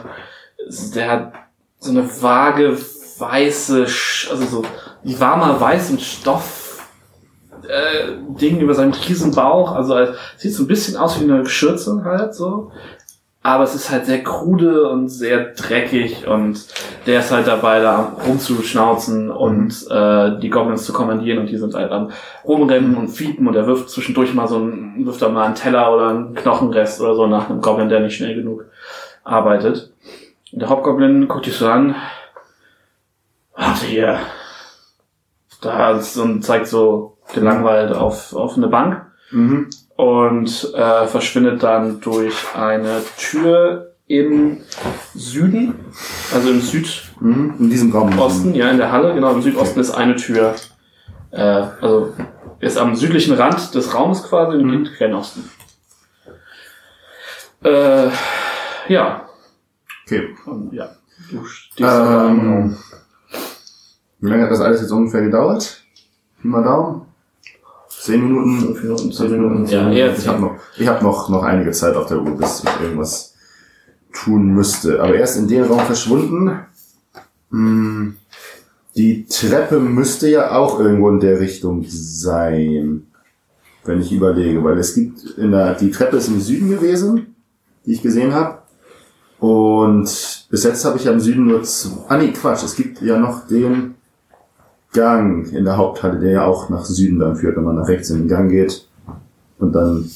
[0.93, 1.34] der hat
[1.80, 2.77] so eine vage
[3.18, 3.84] weiße,
[4.30, 4.65] also so
[5.03, 6.65] warmer weißen Stoff,
[7.70, 9.72] äh, Ding über seinem riesen Bauch.
[9.72, 12.72] Also es sieht so ein bisschen aus wie eine Schürze halt, so.
[13.46, 16.66] Aber es ist halt sehr krude und sehr dreckig und
[17.06, 21.76] der ist halt dabei, da rumzuschnauzen und äh, die Goblins zu kommandieren und die sind
[21.76, 22.10] halt am
[22.44, 25.94] rumrennen und fiepen und er wirft zwischendurch mal so ein, wirft da mal einen Teller
[25.94, 28.66] oder einen Knochenrest oder so nach einem Goblin, der nicht schnell genug
[29.24, 29.94] arbeitet.
[30.52, 31.96] Und der Hauptgoblin guckt dich so an.
[33.56, 34.20] Warte hier.
[35.62, 39.68] Da ist und zeigt so gelangweilt auf, auf eine Bank Mhm.
[39.97, 44.61] und äh, verschwindet dann durch eine Tür im
[45.15, 45.73] Süden,
[46.34, 47.53] also im Südosten, Mhm.
[47.60, 48.11] In diesem Raum.
[48.53, 50.53] ja, in der Halle, genau, im Südosten ist eine Tür,
[51.31, 51.41] äh,
[51.81, 52.14] also
[52.60, 54.84] ist am südlichen Rand des Raumes quasi und Mhm.
[54.84, 55.49] geht gen Osten.
[57.64, 58.10] Äh,
[58.89, 59.22] ja,
[60.06, 60.35] Okay.
[60.45, 60.89] und, ja,
[61.31, 61.80] du stehst.
[61.81, 62.77] Ähm,
[64.19, 65.81] wie lange hat das alles jetzt ungefähr gedauert?
[66.43, 67.07] Mal Daumen?
[68.06, 68.60] Zehn Minuten?
[68.60, 71.95] Fünf Minuten, zehn Minuten, ja, eher ich habe noch, ich hab noch, noch einige Zeit
[71.95, 73.34] auf der Uhr, bis ich irgendwas
[74.14, 75.02] tun müsste.
[75.02, 76.52] Aber er ist in den Raum verschwunden.
[77.49, 78.15] Hm,
[78.95, 83.07] Die Treppe müsste ja auch irgendwo in der Richtung sein,
[83.86, 87.36] wenn ich überlege, weil es gibt in der, die Treppe ist im Süden gewesen,
[87.88, 88.60] die ich gesehen habe.
[89.40, 93.02] Und bis jetzt habe ich ja im Süden nur zwei, ah nee, Quatsch, es gibt
[93.02, 93.95] ja noch den
[94.95, 98.09] Gang in der Haupthalle, der ja auch nach Süden dann führt, wenn man nach rechts
[98.09, 98.88] in den Gang geht.
[99.59, 100.09] Und dann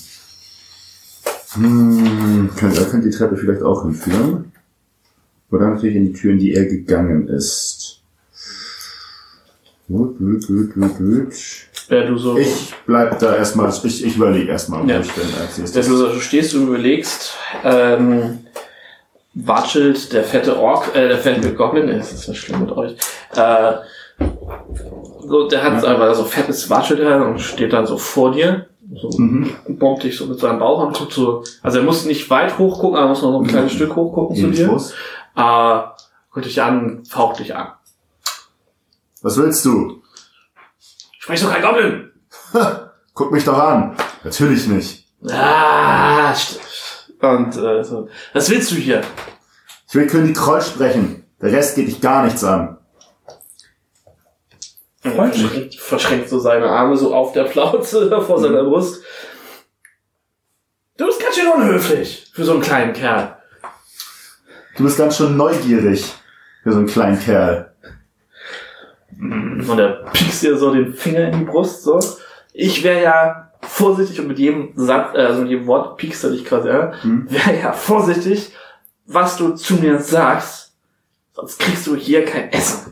[1.54, 4.52] hm, könnte, da könnte die Treppe vielleicht auch hinführen.
[5.52, 8.02] Oder natürlich in die Tür, in die er gegangen ist.
[9.88, 11.34] Gut, gut, gut, gut, gut.
[11.90, 15.00] Ja, du so, Ich bleib da erstmal, ich, ich überlege erstmal, wo Ja.
[15.00, 15.88] ich denn als Ja, nächstes.
[15.88, 17.34] du, du stehst und überlegst,
[17.64, 18.40] ähm,
[19.34, 22.96] watschelt der fette Ork, äh, der fette Goblin, äh, das ist so schlimm mit euch,
[23.36, 23.74] äh,
[25.28, 29.10] so, der hat aber so fettes watschelt er und steht dann so vor dir, so,
[29.18, 29.52] Mhm.
[29.78, 32.80] bombt dich so mit seinem Bauch und guckt so, also er muss nicht weit hoch
[32.80, 34.94] gucken, aber er muss noch so ein kleines Stück hoch gucken zu dir, Infos.
[35.36, 35.80] äh,
[36.32, 37.68] guckt dich an, faucht dich an.
[39.22, 40.02] Was willst du?
[41.20, 42.12] Sprich doch kein Goblin!
[43.14, 43.96] Guck mich doch an.
[44.24, 45.06] Natürlich nicht.
[45.30, 46.34] Ah,
[47.22, 49.02] und äh, so, was willst du hier?
[49.90, 51.26] Ich will König Kroll sprechen.
[51.42, 52.78] Der Rest geht dich gar nichts an.
[55.12, 59.04] Verschränkt, verschränkt so seine Arme so auf der Plauze vor seiner Brust.
[60.98, 63.38] Du bist ganz schön unhöflich für so einen kleinen Kerl.
[64.76, 66.14] Du bist ganz schön neugierig
[66.64, 67.74] für so einen kleinen Kerl.
[69.20, 72.00] Und er piekst dir so den Finger in die Brust, so.
[72.54, 76.32] Ich wäre ja vorsichtig und mit jedem Satz, äh, also mit jedem Wort piekst er
[76.32, 76.94] dich quasi, ja.
[77.02, 77.30] Hm.
[77.30, 78.54] Wäre ja vorsichtig,
[79.06, 80.74] was du zu mir sagst.
[81.34, 82.89] Sonst kriegst du hier kein Essen.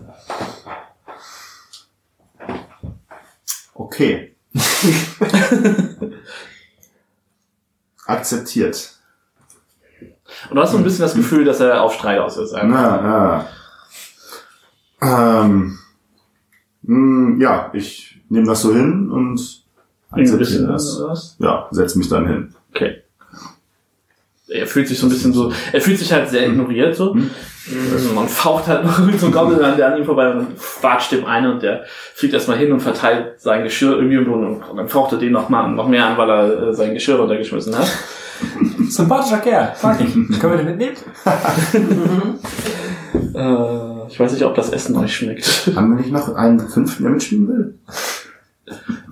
[3.88, 4.36] Okay.
[8.06, 8.94] Akzeptiert.
[10.50, 12.52] Und du hast so ein bisschen das Gefühl, dass er auf Streit aus ist.
[12.54, 12.64] Ja.
[12.66, 13.46] Na,
[15.02, 15.42] na.
[15.42, 15.80] Ähm,
[16.84, 19.64] mh, ja, ich nehme das so hin und
[20.12, 21.00] Ein akzeptiere bisschen das.
[21.02, 21.36] was.
[21.40, 22.56] Ja, setz mich dann hin.
[22.74, 23.04] Okay.
[24.50, 27.14] Er fühlt sich so ein bisschen so, er fühlt sich halt sehr ignoriert so.
[27.14, 27.30] Hm.
[28.16, 30.48] Man faucht halt noch mit so einem Goblin an, der an ihm vorbei und
[30.82, 31.84] watscht dem einen und der
[32.14, 35.34] fliegt erstmal hin und verteilt sein Geschirr irgendwie im Boden und dann faucht er den
[35.34, 37.88] noch mal noch mehr an, weil er äh, sein Geschirr runtergeschmissen hat.
[38.90, 40.14] Sympathischer Kerl, mag ich.
[40.40, 40.96] Können wir den mitnehmen?
[43.34, 45.72] Äh, ich weiß nicht, ob das Essen euch schmeckt.
[45.76, 47.80] Haben wir nicht noch einen fünften, der mitspielen will?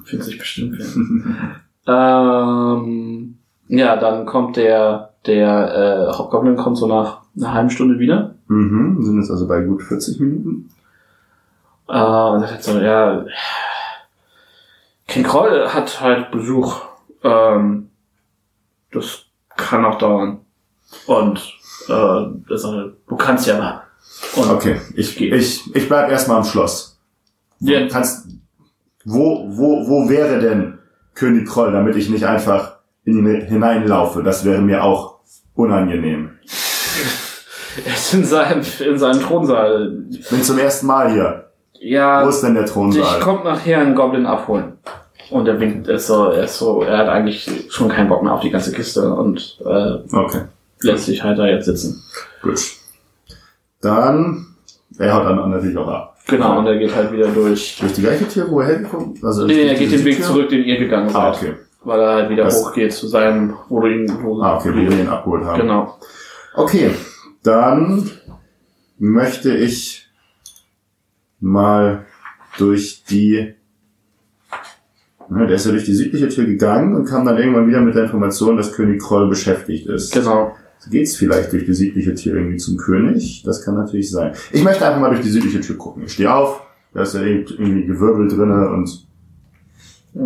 [0.04, 0.78] Fühlt sich bestimmt
[1.88, 3.38] ähm,
[3.68, 8.35] Ja, dann kommt der, der äh, Hobgoblin kommt so nach einer halben Stunde wieder.
[8.48, 10.70] Mhm, sind jetzt also bei gut 40 Minuten.
[11.88, 13.26] Äh, und sagt so, ja,
[15.08, 16.82] King Kroll hat halt Besuch.
[17.24, 17.90] Ähm,
[18.92, 20.40] das kann auch dauern.
[21.08, 21.38] Und
[21.88, 23.82] äh, das, du kannst ja mal.
[24.36, 25.34] Und Okay, ich, Geht.
[25.34, 27.00] ich, ich bleib erstmal am Schloss.
[27.60, 27.88] Ja.
[27.88, 28.28] kannst,
[29.04, 30.80] wo, wo, wo wäre denn
[31.14, 34.24] König Kroll, damit ich nicht einfach in ihn hineinlaufe?
[34.24, 35.20] Das wäre mir auch
[35.54, 36.25] unangenehm.
[37.86, 39.90] Er ist in seinem, in seinem Thronsaal.
[40.30, 41.46] Bin zum ersten Mal hier.
[41.80, 43.20] Ja, Wo ist denn der Thronsaal?
[43.20, 44.74] kommt nachher ein Goblin abholen.
[45.32, 48.22] Und er winkt, er ist so, er ist so, er hat eigentlich schon keinen Bock
[48.24, 50.42] mehr auf die ganze Kiste und äh, Okay,
[50.82, 52.04] lässt sich halt da jetzt sitzen.
[52.44, 52.60] gut.
[53.82, 54.48] Dann,
[54.98, 56.18] er haut dann natürlich auch ab.
[56.28, 57.78] Genau, und er geht halt wieder durch.
[57.80, 60.26] Durch die gleiche Tür, wo er hergekommen Also Nee, er geht den Weg Tür?
[60.26, 61.22] zurück, den ihr gegangen seid.
[61.22, 61.54] Ah, okay.
[61.84, 64.76] Weil er halt wieder Das- hochgeht zu seinem, wo du ihn, wo Ah, okay, wo
[64.78, 65.62] wir ihn abgeholt haben.
[65.62, 65.96] Genau.
[66.56, 66.90] Okay,
[67.46, 68.10] dann
[68.98, 70.08] möchte ich
[71.40, 72.06] mal
[72.58, 73.54] durch die.
[75.30, 77.96] Ja, der ist ja durch die südliche Tür gegangen und kam dann irgendwann wieder mit
[77.96, 80.14] der Information, dass König Kroll beschäftigt ist.
[80.14, 80.56] Genau.
[80.92, 83.42] Geht's vielleicht durch die südliche Tür irgendwie zum König?
[83.44, 84.36] Das kann natürlich sein.
[84.52, 86.04] Ich möchte einfach mal durch die südliche Tür gucken.
[86.04, 86.62] Ich stehe auf,
[86.94, 89.08] da ist ja irgendwie Gewirbel drinne und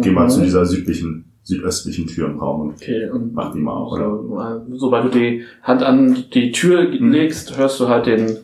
[0.02, 3.74] gehe mal zu dieser südlichen, südöstlichen Tür im Raum und Okay, und mach die mal
[3.74, 4.64] auf, oder?
[4.70, 7.12] so, sobald du die Hand an die Tür Mhm.
[7.12, 8.38] legst, hörst du halt den,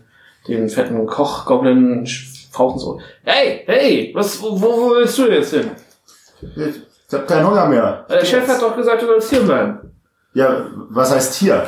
[0.48, 2.06] den fetten Koch-Goblin
[2.52, 3.00] fauchen so.
[3.24, 5.72] Hey, hey, was, wo, wo willst du jetzt hin?
[6.42, 8.06] Ich hab keinen Hunger mehr.
[8.10, 9.80] Der Chef hat doch gesagt, du sollst hier bleiben.
[10.34, 11.64] Ja, was heißt hier?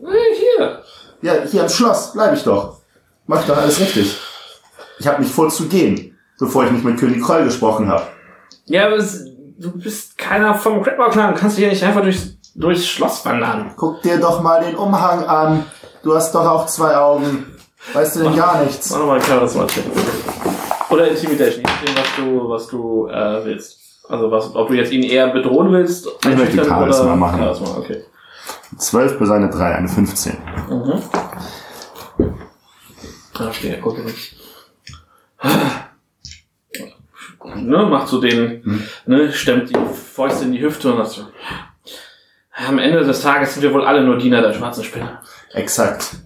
[0.00, 0.80] Hier.
[1.22, 2.80] Ja, hier im Schloss bleibe ich doch.
[3.26, 4.16] Mach doch alles richtig.
[4.98, 8.04] Ich habe mich vorzugehen, bevor ich nicht mit König Kroll gesprochen habe.
[8.66, 9.24] Ja, aber es,
[9.58, 10.82] du bist keiner vom.
[10.82, 10.90] Du
[11.34, 13.72] kannst hier nicht einfach durchs, durchs Schloss wandern.
[13.76, 15.64] Guck dir doch mal den Umhang an.
[16.02, 17.46] Du hast doch auch zwei Augen.
[17.92, 18.90] Weißt du denn gar nichts?
[18.90, 19.92] Mach nochmal klares mal checken.
[20.90, 23.78] Oder Intimidation, je nachdem, was du, was du äh, willst.
[24.08, 26.06] Also was, ob du jetzt ihn eher bedrohen willst.
[26.24, 27.38] Ich möchte Charisma oder- machen.
[27.40, 28.04] Charisma, okay.
[28.78, 30.36] 12 plus eine 3, eine 15.
[30.68, 31.02] Mhm.
[33.38, 33.96] Okay, gut.
[37.62, 38.82] Ne, macht so den, Hm.
[39.06, 39.76] ne, stemmt die
[40.14, 41.26] Fäuste in die Hüfte und sagt so,
[42.68, 45.20] am Ende des Tages sind wir wohl alle nur Diener der schwarzen Spinne.
[45.52, 46.16] Exakt.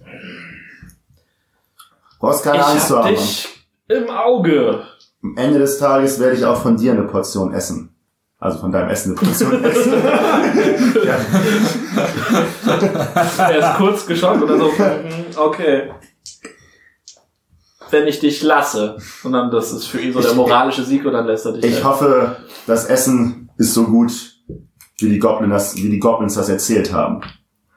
[2.19, 3.15] Brauchst keine ich Angst zu hab haben.
[3.15, 3.49] dich
[3.87, 4.83] im Auge.
[5.23, 7.93] Am Ende des Tages werde ich auch von dir eine Portion essen.
[8.39, 9.93] Also von deinem Essen eine Portion essen.
[13.37, 15.91] Er ist kurz geschockt dann so, mhm, okay.
[17.91, 18.97] Wenn ich dich lasse.
[19.23, 21.65] Und dann, das ist für ihn so der moralische Sieg und dann lässt er dich.
[21.65, 21.83] Ich halt.
[21.83, 22.37] hoffe,
[22.67, 24.11] das Essen ist so gut,
[24.99, 27.21] wie die, Goblin das, wie die Goblins das erzählt haben.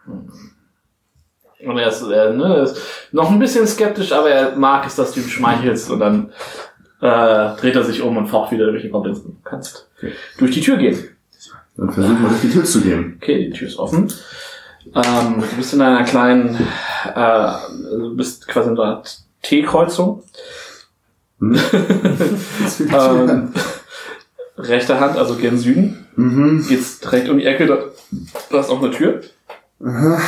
[0.07, 2.81] Und er ist, er, ne, ist
[3.13, 6.33] noch ein bisschen skeptisch, aber er mag es, dass du ihm schmeichelst und dann
[7.01, 9.23] äh, dreht er sich um und faucht wieder durch die Goblins.
[9.23, 9.89] Du kannst
[10.39, 10.99] durch die Tür gehen.
[11.77, 13.19] Dann versuchen wir durch die Tür zu gehen.
[13.21, 14.13] Okay, die Tür ist offen.
[14.95, 16.57] Ähm, du bist in einer kleinen,
[17.07, 19.03] äh, also du bist quasi in einer
[19.45, 20.23] T-Kreuzung.
[21.39, 21.55] Hm?
[22.93, 23.29] An.
[23.29, 23.55] Ähm,
[24.59, 26.07] rechter Hand, also gen Süden.
[26.17, 26.65] Mhm.
[26.69, 27.79] Geht's direkt um die Ecke, da,
[28.51, 29.21] da ist auch eine Tür.
[29.85, 30.19] Aha.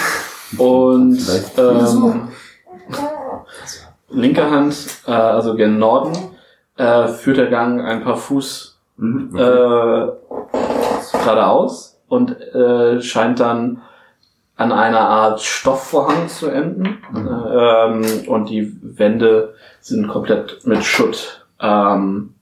[0.59, 1.19] Und
[1.59, 2.29] ähm,
[4.11, 4.77] linke Hand,
[5.07, 6.17] äh, also gen Norden,
[6.77, 9.37] äh, führt der Gang ein paar Fuß Mhm.
[9.37, 10.07] äh,
[11.13, 13.83] geradeaus und äh, scheint dann
[14.57, 16.99] an einer Art Stoffvorhang zu enden.
[17.15, 21.47] Ähm, und die Wände sind komplett mit Schutt.
[21.61, 22.35] Ähm,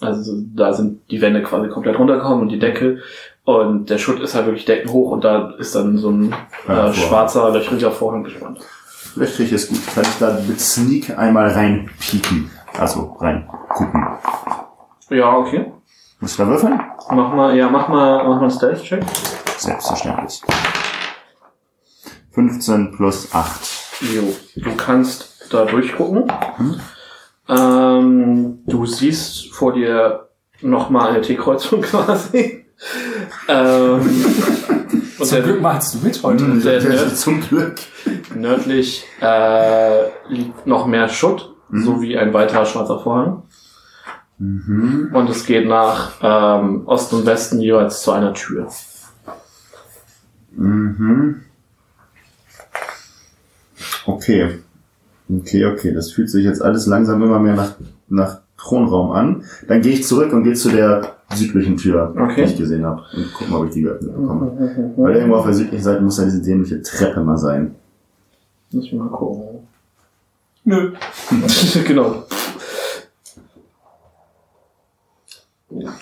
[0.00, 2.98] also da sind die Wände quasi komplett runtergekommen und die Decke.
[3.44, 6.34] Und der Schutt ist halt wirklich deckenhoch und da ist dann so ein
[6.66, 8.60] äh, schwarzer, löchriger Vorhang gespannt.
[9.16, 9.78] Ich es gut.
[9.94, 12.50] Kann ich da mit Sneak einmal reinpieken?
[12.78, 14.06] Also reingucken.
[15.10, 15.72] Ja, okay.
[16.20, 16.80] Muss ich da würfeln?
[17.10, 19.04] Mach mal, ja, mach mal, mach mal einen Stealth-Check.
[19.58, 20.42] Selbstverständlich.
[22.34, 23.60] 15 plus 8.
[24.14, 26.30] Jo, du kannst da durchgucken.
[26.58, 26.80] Mhm.
[27.48, 30.28] Ähm, du siehst vor dir
[30.60, 32.64] nochmal eine T-Kreuzung quasi.
[33.48, 34.00] ähm,
[35.18, 36.42] und Zum der, Glück malst du mit heute.
[36.44, 37.76] Mhm, der- der- Zum Glück.
[38.34, 41.84] nördlich äh, liegt noch mehr Schutt, Mhm.
[41.84, 43.42] sowie ein weiterer schwarzer Vorhang.
[44.38, 45.10] Mhm.
[45.14, 48.68] Und es geht nach ähm, Osten und Westen jeweils zu einer Tür.
[50.52, 51.42] Mhm.
[54.06, 54.58] Okay.
[55.32, 55.92] Okay, okay.
[55.94, 57.74] Das fühlt sich jetzt alles langsam immer mehr nach,
[58.08, 59.44] nach Thronraum an.
[59.68, 62.44] Dann gehe ich zurück und gehe zu der südlichen Tür, Okay.
[62.44, 63.02] die ich gesehen habe.
[63.16, 64.92] Und guck mal, ob ich die geöffnet bekomme.
[64.96, 67.74] Weil irgendwo auf der südlichen Seite muss ja diese dämliche Treppe mal sein.
[68.70, 69.66] Muss ich mal gucken.
[70.64, 70.92] Nö.
[71.86, 72.24] genau.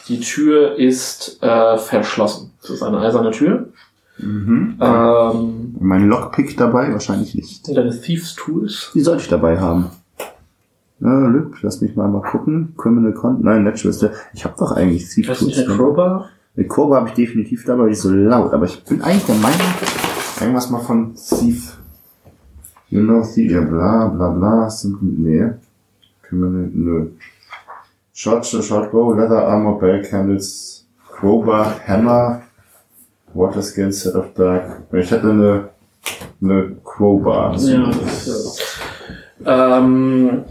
[0.08, 2.52] Die Tür ist äh, verschlossen.
[2.60, 3.68] Das ist eine eiserne Tür.
[4.22, 4.76] Mhm.
[4.80, 6.92] Ähm, Mein Lockpick dabei?
[6.92, 7.68] Wahrscheinlich nicht.
[7.68, 8.90] deine Thieves Tools?
[8.94, 9.86] Die sollte ich dabei haben.
[11.00, 12.74] Ja, Lück, lass mich mal mal gucken.
[12.76, 14.12] Criminal Con Nein, Natural Steel.
[14.34, 15.78] Ich habe doch eigentlich Thief Hast du nicht eine Tools.
[15.78, 16.28] Crowbar?
[16.56, 18.52] Eine Kurve habe ich definitiv dabei, die ist so laut.
[18.52, 19.66] Aber ich bin eigentlich der Meinung,
[20.40, 21.78] irgendwas mal von Thief.
[22.90, 24.68] You know, Thief, ja, bla, bla, bla.
[25.00, 25.50] Nee.
[26.22, 27.06] Criminal, nö.
[28.12, 32.42] Short, Short Bow, Leather Armor, Bell Candles, Crowbar, Hammer,
[33.34, 34.82] Water Skin, Set of Dark.
[34.92, 35.68] Ich hätte eine,
[36.42, 37.56] eine Crowbar.
[37.58, 37.90] Ja,
[39.44, 39.78] ja.
[39.78, 40.44] Ähm,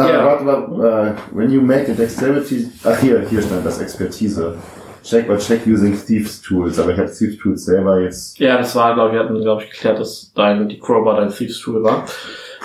[0.00, 0.24] Ah, Ja.
[0.24, 4.54] warte, warte, äh, when you make a dexterity, ach hier, hier stand das Expertise.
[5.02, 8.76] Check or check using Thieves Tools, aber ich habe Thieves Tools selber jetzt ja, das
[8.76, 11.82] war, glaube ich, wir hatten, glaube ich, geklärt, dass dein, die Crowbar dein Thieves Tool
[11.82, 12.04] war.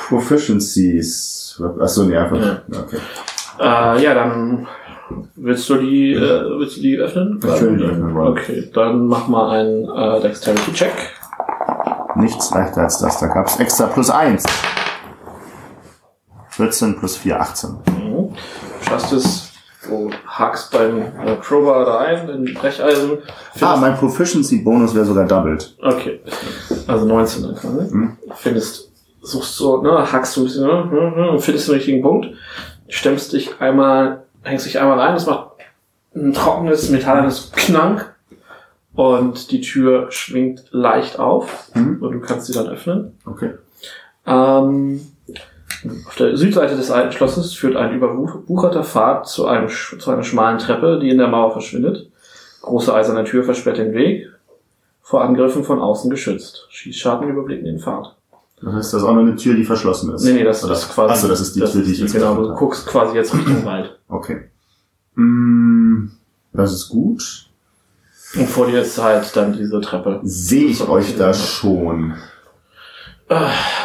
[0.08, 1.60] Proficiencies.
[1.80, 2.38] Achso, nee, einfach.
[2.40, 2.62] Ja.
[2.80, 2.98] Okay.
[3.60, 4.68] Äh, ja, dann
[5.36, 7.40] willst du die, äh, willst du die öffnen?
[7.40, 8.18] Ich will die öffnen.
[8.18, 10.94] Okay, dann mach mal einen äh, Dexterity-Check.
[12.16, 13.20] Nichts leichter als das.
[13.20, 14.44] Da gab's extra plus eins.
[16.50, 17.70] 14 plus 4, 18.
[17.72, 18.30] Mhm.
[18.82, 19.52] Schaffst es,
[19.88, 23.18] du hakst beim äh, Crowbar da ein, in Brecheisen.
[23.60, 25.76] Ah, mein Proficiency-Bonus wäre sogar doubled.
[25.82, 26.22] okay,
[26.88, 27.96] also 19 dann quasi.
[27.96, 28.18] Mhm.
[28.36, 32.28] Findest, suchst so, ne, hackst du ein bisschen, ne, ne, und findest den richtigen Punkt.
[32.88, 35.50] Stemmst dich einmal, hängst dich einmal rein, das macht
[36.16, 38.14] ein trockenes, metallenes Knank.
[38.96, 41.98] Und die Tür schwingt leicht auf Mhm.
[42.04, 43.18] und du kannst sie dann öffnen.
[43.26, 43.54] Okay.
[44.28, 45.02] Ähm,
[46.08, 50.60] auf der Südseite des alten Schlosses führt ein überwucherter Pfad zu, einem, zu einer schmalen
[50.60, 52.12] Treppe, die in der Mauer verschwindet.
[52.62, 54.30] Große eiserne Tür versperrt den Weg,
[55.02, 56.68] vor Angriffen von außen geschützt.
[56.70, 58.16] Schießscharten überblicken den Pfad.
[58.64, 60.24] Das heißt, das ist auch noch eine Tür, die verschlossen ist.
[60.24, 61.12] Nee, nee, das Oder- ist quasi...
[61.14, 62.60] Achso, das ist die Tür, die ich jetzt Genau, geöffnet du habe.
[62.60, 64.00] guckst quasi jetzt Richtung Wald.
[64.08, 64.50] Okay.
[65.16, 66.08] Mm,
[66.54, 67.48] das ist gut.
[68.36, 70.20] Und vor dir ist halt dann diese Treppe.
[70.24, 72.14] Sehe ich euch da schon?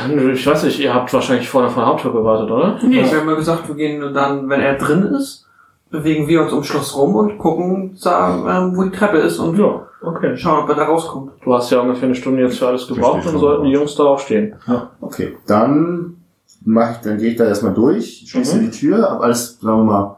[0.08, 2.78] Nö, Ich weiß nicht, ihr habt wahrscheinlich vorne von der Haupttür gewartet, oder?
[2.82, 5.46] Nee, wir haben ja gesagt, wir gehen dann, wenn er drin ist,
[5.90, 9.58] bewegen wir uns ums Schloss rum und gucken, sagen, ähm, wo die Treppe ist und
[9.58, 10.36] Ja, okay.
[10.36, 11.32] schauen, ob er da rauskommt.
[11.42, 13.70] Du hast ja ungefähr eine Stunde jetzt für alles gebraucht und sollten die.
[13.72, 14.54] Jungs da auch stehen.
[15.00, 16.16] Okay, dann
[16.64, 18.60] mach ich, dann gehe ich da erstmal durch, schließe Mhm.
[18.62, 20.16] die Tür, hab alles, sagen wir mal,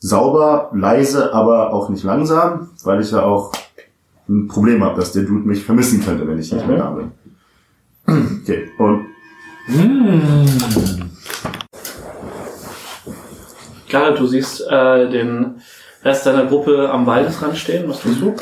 [0.00, 3.52] sauber, leise, aber auch nicht langsam, weil ich ja auch
[4.28, 6.72] ein Problem habe, dass der Dude mich vermissen könnte, wenn ich nicht Mhm.
[6.72, 7.12] mehr da bin.
[8.42, 9.06] Okay, und
[13.88, 15.60] Garrett, du siehst äh, den
[16.04, 17.88] Rest deiner Gruppe am Waldesrand stehen.
[17.88, 18.34] Was tust du?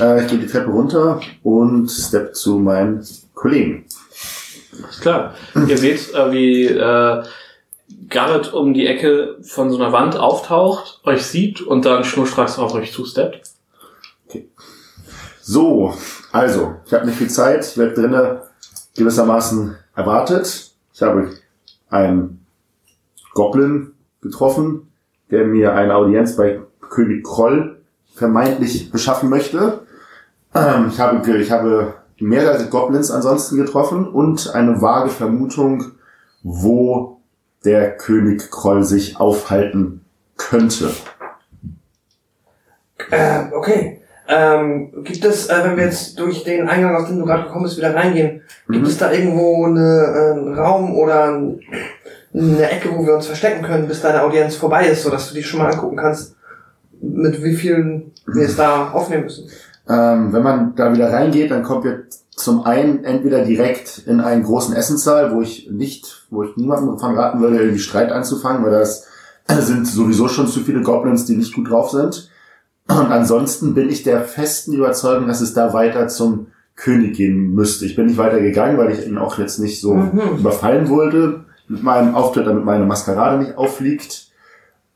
[0.00, 3.86] äh, ich gehe die Treppe runter und step zu meinen Kollegen.
[4.90, 5.34] Ist klar.
[5.68, 7.22] Ihr seht, äh, wie äh,
[8.08, 12.74] Garrett um die Ecke von so einer Wand auftaucht, euch sieht und dann schnurstracks auf
[12.74, 13.42] euch zusteppt.
[15.40, 15.92] So,
[16.30, 17.66] also, ich habe nicht viel Zeit.
[17.66, 18.38] Ich werde drinnen
[18.96, 20.70] gewissermaßen erwartet.
[20.94, 21.32] Ich habe
[21.90, 22.46] einen
[23.34, 24.91] Goblin getroffen,
[25.32, 26.60] der mir eine Audienz bei
[26.90, 27.80] König Kroll
[28.14, 29.80] vermeintlich beschaffen möchte.
[30.54, 35.92] Ähm, ich, habe, ich habe mehrere Goblins ansonsten getroffen und eine vage Vermutung,
[36.42, 37.18] wo
[37.64, 40.04] der König Kroll sich aufhalten
[40.36, 40.90] könnte.
[43.10, 43.98] Äh, okay.
[44.28, 47.64] Ähm, gibt es, äh, wenn wir jetzt durch den Eingang, aus dem du gerade gekommen
[47.64, 48.88] bist, wieder reingehen, gibt Mhm.
[48.88, 51.60] es da irgendwo eine, äh, einen Raum oder ein-
[52.34, 55.42] eine Ecke, wo wir uns verstecken können, bis deine Audienz vorbei ist, sodass du die
[55.42, 56.36] schon mal angucken kannst,
[57.00, 59.48] mit wie vielen wir es da aufnehmen müssen?
[59.88, 62.04] Ähm, wenn man da wieder reingeht, dann kommt ihr
[62.34, 67.18] zum einen entweder direkt in einen großen Essenssaal, wo ich nicht, wo ich niemandem von
[67.18, 69.06] raten würde, irgendwie Streit anzufangen, weil das
[69.48, 72.30] sind sowieso schon zu viele Goblins, die nicht gut drauf sind.
[72.88, 76.46] Und ansonsten bin ich der festen Überzeugung, dass es da weiter zum
[76.76, 77.84] König gehen müsste.
[77.84, 80.38] Ich bin nicht weiter gegangen, weil ich ihn auch jetzt nicht so Mhm.
[80.38, 84.26] überfallen wollte mit meinem Auftritt, damit meine Maskerade nicht auffliegt.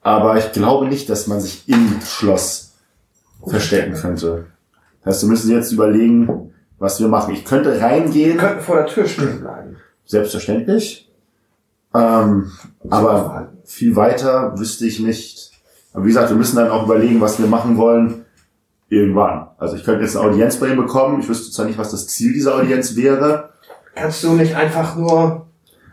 [0.03, 2.75] Aber ich glaube nicht, dass man sich im Schloss
[3.47, 4.47] verstecken könnte.
[5.03, 7.33] Das heißt, wir müssen jetzt überlegen, was wir machen.
[7.35, 9.77] Ich könnte Wir reingehen, könnten vor der Tür stehen bleiben.
[10.05, 11.11] selbstverständlich.
[11.95, 12.53] Ähm,
[12.91, 15.53] aber viel weiter wüsste ich nicht.
[15.95, 18.27] Aber wie gesagt, wir müssen dann auch überlegen, was wir machen wollen.
[18.89, 19.49] Irgendwann.
[19.59, 21.21] Also ich könnte jetzt eine Audienz bei ihm bekommen.
[21.21, 23.49] Ich wüsste zwar nicht, was das Ziel dieser Audienz wäre.
[23.97, 25.46] Kannst du nicht einfach nur,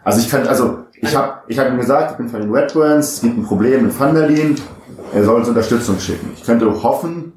[0.04, 3.14] Also ich kann, also ich habe ich hab ihm gesagt, ich bin von den Redburns,
[3.14, 4.56] es gibt ein Problem mit Vandalin.
[5.14, 6.32] Er soll uns Unterstützung schicken.
[6.36, 7.34] Ich könnte hoffen,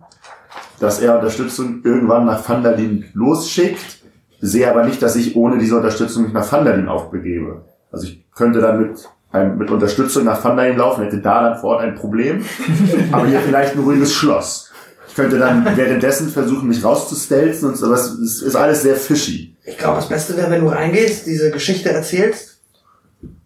[0.81, 4.01] dass er Unterstützung irgendwann nach Vandalin losschickt,
[4.41, 7.65] sehe aber nicht, dass ich ohne diese Unterstützung mich nach Vandalin aufbegebe.
[7.93, 11.77] Also ich könnte dann mit, einem, mit Unterstützung nach Vandalin laufen, hätte da dann vor
[11.77, 12.45] Ort ein Problem,
[13.13, 14.73] aber hier vielleicht ein ruhiges Schloss.
[15.09, 19.57] Ich könnte dann währenddessen versuchen, mich rauszustelzen und so, aber es ist alles sehr fishy.
[19.65, 22.56] ich glaube, das Beste wäre, wenn du reingehst, diese Geschichte erzählst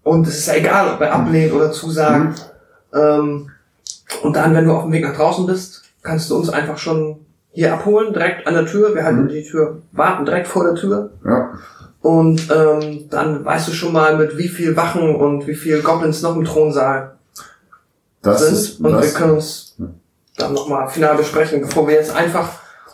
[0.02, 2.52] und es ist ja egal, ob er ablehnt oder zusagt.
[2.94, 3.51] Ähm,
[4.22, 7.18] und dann, wenn du auf dem Weg nach draußen bist, kannst du uns einfach schon
[7.52, 8.94] hier abholen, direkt an der Tür.
[8.94, 9.28] Wir halten Mhm.
[9.28, 11.10] die Tür, warten direkt vor der Tür.
[11.24, 11.52] Ja.
[12.01, 16.22] Und ähm, dann weißt du schon mal, mit wie viel Wachen und wie viel Goblins
[16.22, 17.16] noch im Thronsaal
[18.22, 18.52] Das sind.
[18.55, 19.77] ist, und wir können uns
[20.39, 22.48] dann nochmal final besprechen, bevor wir jetzt einfach,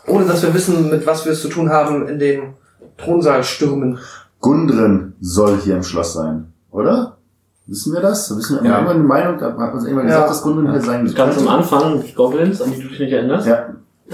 [0.07, 2.53] ohne dass wir wissen, mit was wir es zu tun haben, in den
[2.97, 3.97] Thronsaal stürmen.
[4.41, 7.17] Gundren soll hier im Schloss sein, oder?
[7.65, 8.35] Wissen wir das?
[8.37, 8.77] Wissen wir, Ja.
[8.77, 9.41] haben wir eine Meinung?
[9.41, 10.13] Hat uns irgendwann Ja.
[10.15, 11.47] gesagt, dass Gundren hier sein Ganz am?
[11.49, 13.65] Anfang, die Goblins, an die du dich nicht erinnerst, Ja.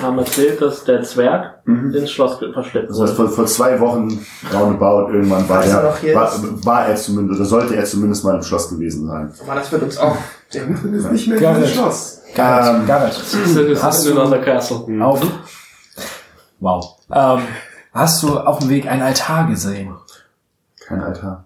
[0.02, 1.94] haben erzählt, dass der Zwerg Mhm.
[1.94, 3.30] ins Schloss verschleppt Das heißt, wurde.
[3.30, 5.72] vor, vor zwei Wochen roundabout irgendwann war er
[6.04, 6.32] er, war,
[6.66, 9.32] war er zumindest, oder sollte er zumindest mal im Schloss gewesen sein.
[9.46, 10.18] Aber das wird uns auch.
[10.52, 11.68] ist nicht mehr Garrett.
[11.68, 12.22] Schloss.
[12.36, 13.14] Garrett, Ähm, Garrett.
[13.14, 15.04] Hast Hast du du- another castle?
[15.04, 15.22] Auf.
[16.60, 16.96] Wow.
[17.12, 17.40] Ähm,
[17.94, 19.94] hast du auf dem Weg einen Altar gesehen?
[20.88, 21.46] Kein Altar.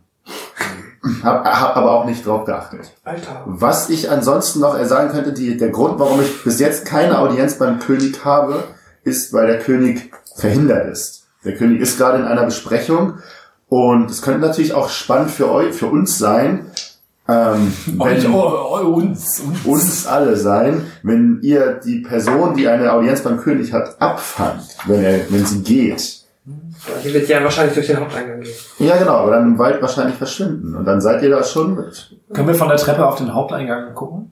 [1.24, 2.92] Hab, hab aber auch nicht drauf geachtet.
[3.04, 3.44] Alter.
[3.46, 7.58] Was ich ansonsten noch sagen könnte, die, der Grund, warum ich bis jetzt keine Audienz
[7.58, 8.64] beim König habe,
[9.04, 11.28] ist, weil der König verhindert ist.
[11.44, 13.20] Der König ist gerade in einer Besprechung
[13.70, 16.72] und es könnte natürlich auch spannend für euch, für uns sein,
[17.28, 19.66] ähm, wenn, oh, oh, uns, uns.
[19.66, 25.04] uns alle sein, wenn ihr die Person, die eine Audienz beim König hat, abfangt, wenn
[25.04, 26.17] er, wenn sie geht.
[27.04, 28.54] Die wird ja wahrscheinlich durch den Haupteingang gehen.
[28.80, 30.76] Ja, genau, aber dann im Wald wahrscheinlich verschwinden.
[30.76, 32.16] Und dann seid ihr da schon mit.
[32.34, 34.32] Können wir von der Treppe auf den Haupteingang gucken?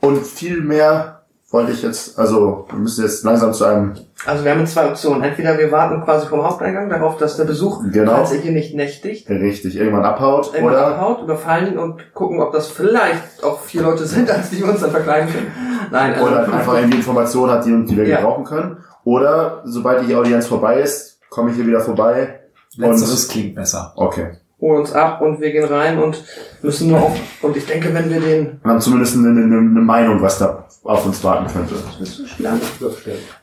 [0.00, 1.18] Und viel mehr
[1.50, 3.94] wollte ich jetzt, also wir müssen jetzt langsam zu einem
[4.24, 5.22] Also wir haben jetzt zwei Optionen.
[5.22, 8.12] Entweder wir warten quasi vom Haupteingang darauf, dass der Besuch, Genau.
[8.14, 12.40] falls er hier nicht nächtigt, richtig irgendwann abhaut irgendwann oder abhaut, überfallen ihn und gucken,
[12.40, 15.52] ob das vielleicht auch vier Leute sind, als die wir uns dann verkleiden können.
[15.90, 18.16] Nein, also oder einfach irgendwie Informationen hat, die, die wir Ja.
[18.20, 18.78] gebrauchen können.
[19.04, 22.40] Oder sobald die Audienz vorbei ist, komme ich hier wieder vorbei.
[22.76, 23.92] Letzteres klingt besser.
[23.96, 24.32] Okay.
[24.60, 26.24] holen uns ab und wir gehen rein und
[26.62, 27.18] müssen nur auf.
[27.42, 28.60] Und ich denke, wenn wir den.
[28.62, 31.74] Wir haben zumindest eine, eine, eine Meinung, was da auf uns warten könnte.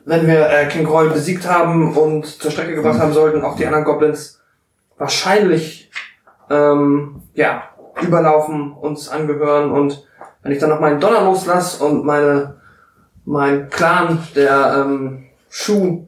[0.05, 3.65] Wenn wir äh, King Groll besiegt haben und zur Strecke gebracht haben, sollten auch die
[3.65, 4.41] anderen Goblins
[4.97, 5.91] wahrscheinlich
[6.49, 7.63] ähm, ja,
[8.01, 10.05] überlaufen, uns angehören und
[10.41, 12.59] wenn ich dann noch meinen Donner loslasse und meine
[13.25, 16.07] mein Clan, der ähm, Schuh,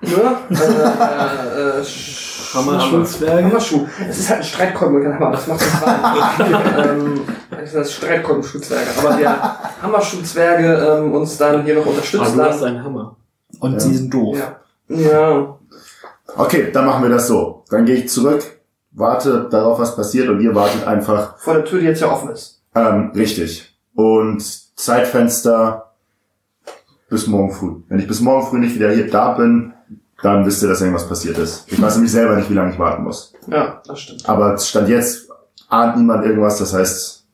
[0.00, 0.36] ne?
[0.50, 3.44] äh, äh, äh, Sch- Hammerschuhzwerge?
[3.44, 3.86] Hammerschuh.
[4.08, 6.88] Es ist halt ein Streitkolben mit kein Hammer, das macht rein.
[6.88, 7.20] ähm,
[7.50, 8.86] das sind das Streitkolben-Schuhzwerge.
[8.98, 13.16] Aber der Hammerschuhzwerge ähm, uns dann hier noch Aber unterstützt du hast einen Hammer.
[13.60, 13.78] Und Ja.
[13.88, 14.36] die sind doof.
[14.88, 14.96] Ja.
[14.96, 15.58] Ja.
[16.36, 17.64] Okay, dann machen wir das so.
[17.70, 18.42] Dann gehe ich zurück,
[18.92, 21.38] warte darauf, was passiert und ihr wartet einfach.
[21.38, 22.62] Vor der Tür, die jetzt ja offen ist.
[22.74, 23.76] Ähm, richtig.
[23.94, 24.42] Und
[24.78, 25.85] Zeitfenster
[27.08, 27.74] bis morgen früh.
[27.88, 29.72] Wenn ich bis morgen früh nicht wieder hier da bin,
[30.22, 31.64] dann wisst ihr, dass irgendwas passiert ist.
[31.70, 33.32] Ich weiß nämlich selber nicht, wie lange ich warten muss.
[33.48, 34.28] Ja, das stimmt.
[34.28, 35.28] Aber Stand jetzt
[35.68, 37.24] ahnt niemand irgendwas, das heißt,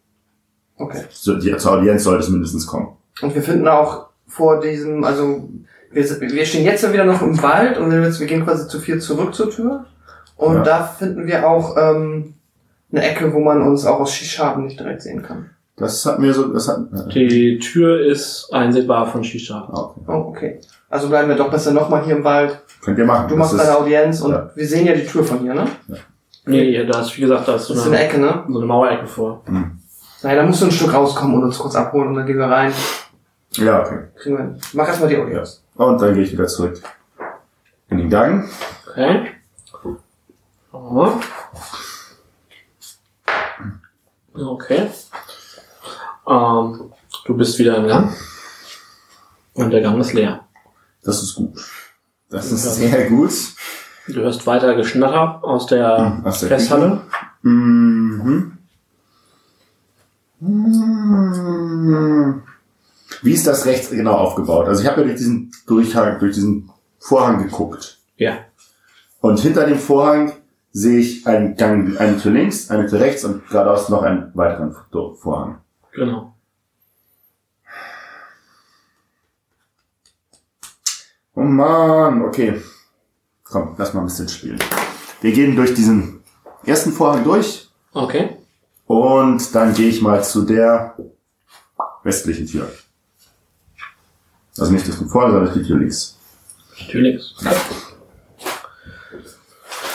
[0.77, 1.05] Okay.
[1.11, 2.97] so- die, zur Audienz sollte es mindestens kommen.
[3.21, 5.49] Und wir finden auch vor diesem, also
[5.93, 8.81] wir, wir stehen jetzt ja wieder noch im Wald und wir wir gehen quasi zu
[8.81, 9.85] viel zurück zur Tür.
[10.37, 10.63] Und Ja.
[10.65, 12.35] da finden wir auch ähm,
[12.91, 15.51] eine Ecke, wo man uns auch aus Shishaben nicht direkt sehen kann.
[15.77, 16.79] Das hat mir so, das hat,
[17.09, 19.69] äh, Die Tür ist einsehbar von Shisha.
[19.73, 20.01] okay.
[20.07, 20.61] Oh, okay.
[20.91, 22.61] Also bleiben wir doch besser nochmal hier im Wald.
[22.85, 23.29] Könnt ihr machen.
[23.29, 24.51] Du Das machst ist- deine Audienz und ja.
[24.55, 25.67] wir sehen ja die Tür von hier, ne?
[26.45, 28.45] Nee, ja, da ist, wie gesagt, da ist so Das ist eine eine, Ecke, ne?
[28.49, 29.43] so eine Mauerecke vor.
[30.23, 32.47] Naja, da musst du ein Stück rauskommen und uns kurz abholen und dann gehen wir
[32.51, 32.73] rein.
[33.53, 33.99] Ja, okay.
[34.17, 34.59] Kriegen wir hin.
[34.73, 35.63] Mach erstmal die Audienz.
[35.77, 36.81] Und dann gehe ich wieder zurück
[37.89, 38.49] in den Gang.
[38.91, 39.27] Okay.
[40.73, 41.21] Aha.
[44.35, 44.89] Okay.
[46.29, 46.93] Ähm,
[47.27, 48.13] du bist wieder im Gang.
[49.55, 50.47] Und der Gang ist leer.
[51.03, 51.59] Das ist gut.
[52.31, 52.71] Das ist Ja.
[52.71, 53.33] sehr gut.
[54.09, 57.03] Du hörst weiter Geschnatter aus der Aus der Festhalle.
[57.43, 58.59] Mhm.
[60.41, 62.43] Mhm.
[63.23, 64.67] Wie ist das rechts genau aufgebaut?
[64.67, 67.99] Also ich habe ja durch diesen Durchhang, durch diesen Vorhang geguckt.
[68.17, 68.39] Ja.
[69.21, 70.33] Und hinter dem Vorhang
[70.73, 74.75] sehe ich einen Gang, eine Tür links, eine Tür rechts und geradeaus noch einen weiteren
[75.21, 75.59] Vorhang.
[75.93, 76.35] Genau.
[81.35, 82.61] Oh man, okay.
[83.45, 84.59] Komm, lass mal ein bisschen spielen.
[85.21, 86.23] Wir gehen durch diesen
[86.65, 88.37] ersten Vorhang durch Okay.
[88.87, 90.97] und dann gehe ich mal zu der
[92.03, 92.71] westlichen Tür.
[94.59, 96.17] Also nicht das von vorne, sondern die Tür links.
[96.81, 97.35] Natürlich.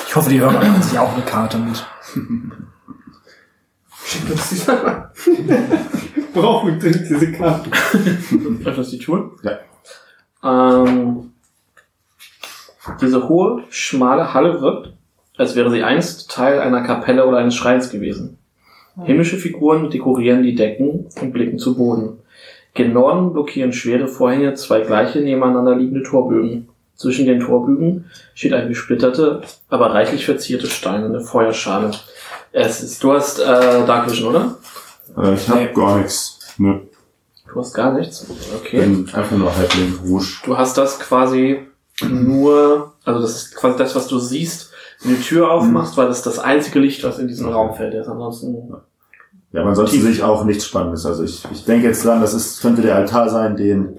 [0.07, 1.85] Ich hoffe, die Hörer haben sich auch eine Karte mit.
[2.15, 3.96] Schickt uns die mal.
[6.33, 7.69] Brauchen wir diese Karte?
[8.63, 9.31] Öffnest die Tür.
[9.43, 9.59] Ja.
[10.43, 11.33] Ähm,
[13.01, 14.93] diese hohe, schmale Halle wirkt,
[15.37, 18.37] als wäre sie einst Teil einer Kapelle oder eines Schreins gewesen.
[19.03, 22.19] Himmlische Figuren dekorieren die Decken und blicken zu Boden.
[22.73, 26.69] Gen Norden blockieren schwere Vorhänge zwei gleiche nebeneinander liegende Torbögen.
[26.95, 31.91] Zwischen den Torbögen steht eine gesplitterte, aber reichlich verzierte steinerne Feuerschale.
[32.51, 34.55] Es ist, du hast äh, Dark Vision, oder?
[35.17, 35.73] Äh, ich habe Nee.
[35.73, 36.39] gar nichts.
[36.57, 36.79] Nö.
[37.53, 38.25] Du hast gar nichts.
[38.61, 38.79] Okay.
[38.81, 40.39] Bin einfach nur halbling Rouge.
[40.45, 41.61] Du hast das quasi
[42.07, 44.71] nur, also das ist quasi das, was du siehst,
[45.01, 47.93] wenn du die Tür aufmachst, weil das das einzige Licht, was in diesen Raum fällt.
[47.93, 48.07] ist.
[48.07, 48.73] Ansonsten,
[49.51, 50.03] Ja, aber ansonsten Tief.
[50.03, 51.05] sehe ich auch nichts Spannendes.
[51.05, 53.97] Also ich, ich denke jetzt dran, das ist, könnte der Altar sein, den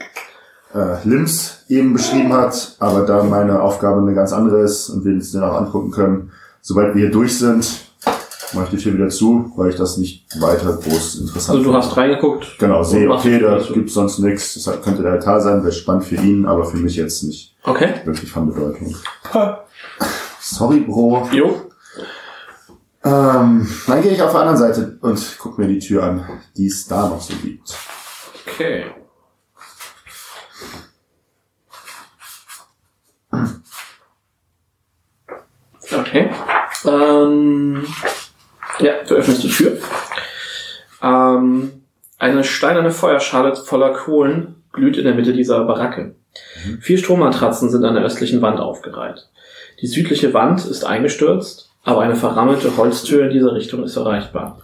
[0.75, 5.13] äh, Lims eben beschrieben hat, aber da meine Aufgabe eine ganz andere ist und wir
[5.15, 7.88] uns den auch angucken können, sobald wir hier durch sind,
[8.55, 11.65] mache ich die Tür wieder zu, weil ich das nicht weiter groß interessant also du
[11.65, 11.79] finde.
[11.79, 12.59] hast reingeguckt.
[12.59, 14.63] Genau, sehe, okay, da gibt's sonst nichts.
[14.63, 17.95] Das könnte der Altar sein, wäre spannend für ihn, aber für mich jetzt nicht Okay.
[18.05, 18.95] wirklich von Bedeutung.
[20.41, 21.29] Sorry, Bro.
[21.33, 21.63] Jo.
[23.05, 26.67] Ähm, dann gehe ich auf der anderen Seite und guck mir die Tür an, die
[26.67, 27.75] es da noch so gibt.
[28.47, 28.87] Okay.
[35.91, 36.31] Okay.
[36.85, 37.87] Ähm,
[38.81, 39.79] ja, du öffnest die Tür.
[41.03, 41.83] Ähm,
[42.19, 46.15] eine steinerne Feuerschale voller Kohlen glüht in der Mitte dieser Baracke.
[46.81, 49.29] Vier Strohmatratzen sind an der östlichen Wand aufgereiht.
[49.81, 54.61] Die südliche Wand ist eingestürzt, aber eine verrammelte Holztür in dieser Richtung ist erreichbar.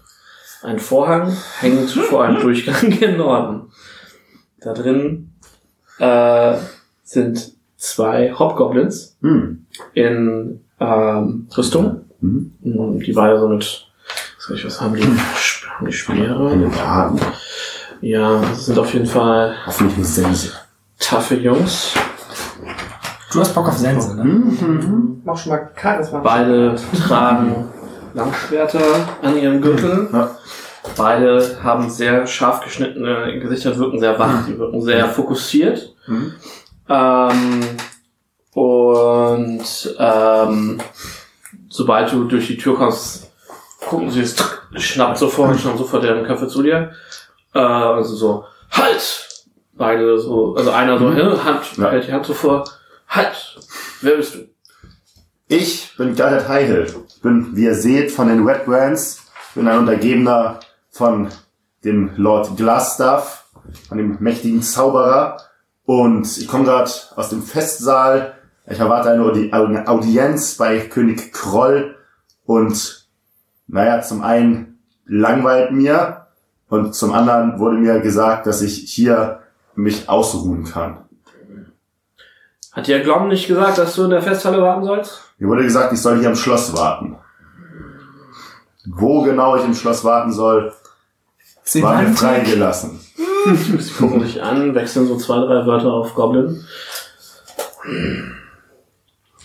[0.63, 3.73] Ein Vorhang hängt vor einem Durchgang gen Norden.
[4.61, 5.31] Da drin
[5.99, 6.57] äh,
[7.03, 9.67] sind zwei Hobgoblins Hm.
[9.93, 12.05] in ähm, Rüstung.
[12.21, 13.01] Mhm.
[13.01, 13.87] Die beide so mit,
[14.45, 15.03] was, weiß ich, was haben die?
[15.03, 16.71] Haben die Speere?
[16.85, 17.21] Haaren.
[18.01, 20.53] Ja, das sind auf jeden Fall Hoffentlich eine Sense.
[20.99, 21.93] taffe Jungs.
[23.33, 24.25] Du hast Bock auf Sense, ne?
[24.25, 25.23] Mhm.
[25.25, 26.19] Mach schon mal Charisma.
[26.21, 26.77] Beide
[27.07, 27.69] tragen
[28.15, 30.09] Langschwerter an ihrem Gürtel.
[30.13, 30.31] Ja.
[30.97, 35.95] Beide haben sehr scharf geschnittene Gesichter, wirken sehr wach, die wirken sehr fokussiert.
[36.07, 36.35] Mhm.
[36.89, 37.61] Ähm,
[38.53, 40.81] und ähm,
[41.71, 43.24] sobald du durch die Tür kommst,
[43.87, 44.37] gucken sie es,
[44.77, 46.93] schnappt sofort, schnappt sofort deren Köpfe zu dir.
[47.55, 49.29] Äh, also so, halt!
[49.77, 51.91] Beide so, also einer so, hin, Hand, Ja.
[51.91, 52.65] hält die Hand so vor,
[53.09, 53.59] halt!
[54.03, 54.49] Wer bist du?
[55.49, 56.87] Ich bin Garrett Highhill.
[57.23, 59.23] Bin, wie ihr seht, von den Red Brands.
[59.55, 61.29] Bin ein Untergebener von
[61.85, 63.45] dem Lord Glassstaff,
[63.89, 65.37] von dem mächtigen Zauberer.
[65.85, 68.35] Und ich komme gerade aus dem Festsaal
[68.67, 71.95] Ich erwarte eine Audi eine Audienz bei König Kroll
[72.47, 73.04] und
[73.67, 76.27] naja, zum einen langweilt mir
[76.69, 79.41] und zum anderen wurde mir gesagt, dass ich hier
[79.75, 80.99] mich ausruhen kann.
[82.73, 85.21] Hat dir Glom nicht gesagt, dass du in der Festhalle warten sollst?
[85.39, 87.17] Mir wurde gesagt, ich soll hier am Schloss warten.
[88.87, 90.73] Wo genau ich im Schloss warten soll,
[91.75, 93.01] war mir freigelassen.
[93.79, 96.65] Sie gucken dich an, wechseln so zwei, drei Wörter auf Goblin.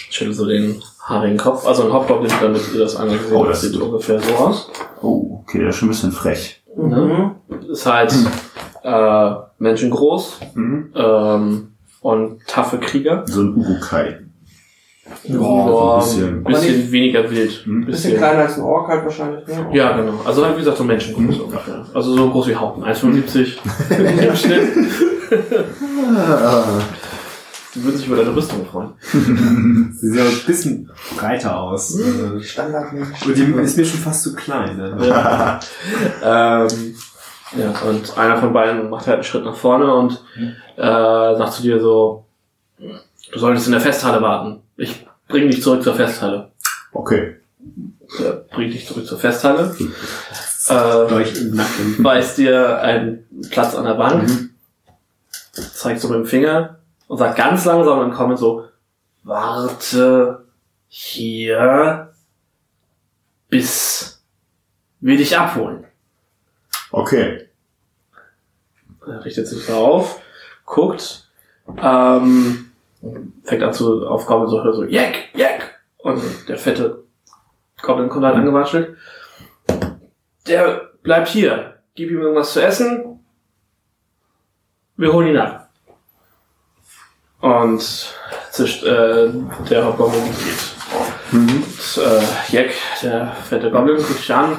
[0.10, 3.50] Schüttel so den haarigen Kopf, also ein Hauptgoblin, damit ihr das einmal gesehen Oh, habt,
[3.52, 4.72] das sieht ist- ungefähr so aus.
[5.02, 6.62] Oh, okay, der ist schon ein bisschen frech.
[6.78, 7.36] Ne?
[7.70, 8.14] Ist halt
[8.84, 10.94] äh, menschengroß Mhm.
[10.96, 11.68] ähm,
[12.02, 13.24] und taffe Krieger.
[13.26, 14.20] So ein Urukai.
[15.28, 16.68] Boah, so ein ein bisschen.
[16.76, 17.66] bisschen, weniger wild.
[17.66, 17.86] Mhm.
[17.86, 19.68] Bisschen kleiner als ein Ork halt wahrscheinlich, ne?
[19.74, 20.14] Ja, genau.
[20.24, 21.84] Also halt, wie gesagt, so menschengroß ungefähr.
[21.94, 22.84] Also so groß wie Haupten.
[22.84, 23.58] 1,75
[24.30, 24.68] im Schnitt.
[27.76, 28.94] Die würden sich über deine Rüstung freuen.
[29.94, 32.00] Sie sehen auch ein bisschen breiter aus.
[32.42, 33.26] Standardmensch.
[33.26, 34.78] Und die ist mir schon fast zu klein.
[34.78, 34.98] Ne?
[35.08, 35.60] Ja.
[36.24, 36.96] ähm,
[37.56, 40.24] ja, und einer von beiden macht halt einen Schritt nach vorne und
[40.78, 40.82] äh,
[41.38, 42.26] sagt zu dir so,
[42.78, 44.62] du solltest in der Festhalle warten.
[44.78, 46.52] Ich bring dich zurück zur Festhalle.
[46.92, 47.36] Okay.
[48.20, 49.76] Er bringt dich zurück zur Festhalle.
[50.68, 50.74] Äh,
[52.04, 54.30] weist dir einen Platz an der Bank,
[55.52, 56.79] zeigt so mit dem Finger
[57.10, 58.70] und sagt ganz langsam und kommt so,
[59.24, 60.46] warte
[60.88, 62.14] hier,
[63.50, 64.24] bis
[65.00, 65.86] wir dich abholen.
[66.92, 67.50] Okay.
[69.08, 70.22] Er richtet sich so auf,
[70.66, 71.28] guckt,
[71.82, 72.72] ähm,
[73.44, 75.80] fängt an zu aufkommen so, hört so, Jack, Jack!
[75.98, 77.04] Und der fette
[77.82, 78.98] Goblin kommt halt angewatschelt.
[80.48, 81.82] Der bleibt hier.
[81.96, 83.20] Gib ihm irgendwas zu essen.
[84.96, 85.69] Wir holen ihn ab.
[87.42, 88.14] Und
[88.52, 89.32] zischt, äh,
[89.70, 91.32] der Hauptgoblin geht.
[91.32, 92.72] Und, äh, Jack,
[93.02, 94.58] der fette Goblin, guckt dich an.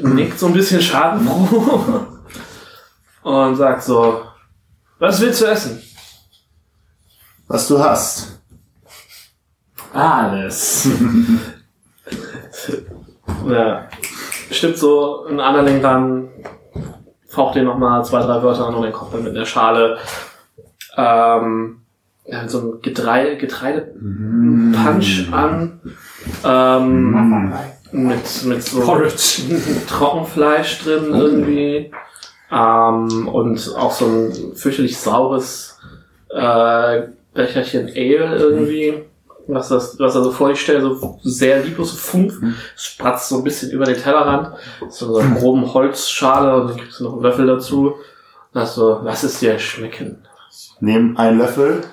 [0.00, 2.06] Nickt so ein bisschen schadenfroh.
[3.22, 4.22] Und sagt so,
[4.98, 5.82] was willst du essen?
[7.48, 8.40] Was du hast.
[9.92, 10.88] Alles.
[13.48, 13.88] ja.
[14.50, 16.28] Stimmt so ein Anderling dann,
[17.28, 19.98] faucht dir nochmal zwei, drei Wörter an und den Kopf dann mit der Schale.
[20.96, 21.78] Ähm,
[22.24, 25.80] ja, so ein Getreide, Getreide-Punch an.
[26.44, 27.52] Ähm,
[27.92, 28.80] mit, mit so
[29.88, 31.90] Trockenfleisch drin irgendwie.
[32.50, 35.78] Ähm, und auch so ein fürchterlich saures
[36.30, 37.02] äh,
[37.34, 39.04] Becherchen Ale irgendwie.
[39.48, 42.32] Was, das, was er so vor dich stellt, so sehr lieblos, so Funk,
[42.76, 44.50] spratzt so ein bisschen über den Tellerrand,
[44.88, 47.94] so in so einer groben Holzschale und dann kriegst du noch einen Löffel dazu.
[48.52, 50.24] Und hast so, lass es dir schmecken.
[50.82, 51.84] Nehm einen Löffel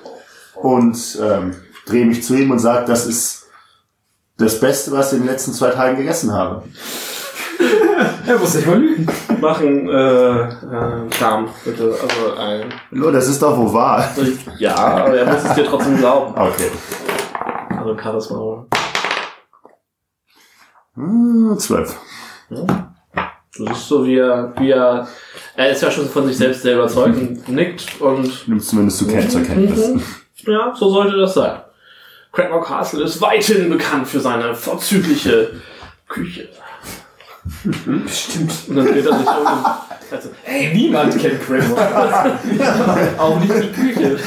[0.56, 1.54] und ähm,
[1.86, 3.46] drehe mich zu ihm und sage, das ist
[4.36, 6.64] das Beste, was ich in den letzten zwei Tagen gegessen habe.
[8.26, 9.06] Er muss nicht mal lügen.
[9.40, 14.08] Machen, äh, äh, Charme, bitte, also ein, Lo, das ist doch wohl wahr.
[14.58, 16.34] ja, aber er muss es dir trotzdem glauben.
[16.34, 16.70] Okay.
[17.76, 18.66] Also Charisma.
[20.94, 21.96] Hm, zwölf.
[23.56, 25.08] Du siehst so, wie er, wie er,
[25.56, 29.06] er ist ja schon von sich selbst sehr überzeugt und nickt und Nimmst zumindest zu
[29.08, 29.88] Ken zur Kenntnis.
[29.88, 30.02] Mhm.
[30.46, 31.60] Ja, so sollte das sein.
[32.32, 35.50] Crackmore Castle ist weithin bekannt für seine vorzügliche
[36.08, 36.48] Küche.
[38.08, 38.52] Stimmt.
[38.68, 42.38] Und dann dreht er sich um und sagt so, Hey, niemand kennt Kramer.
[43.18, 44.18] auch nicht die Küche.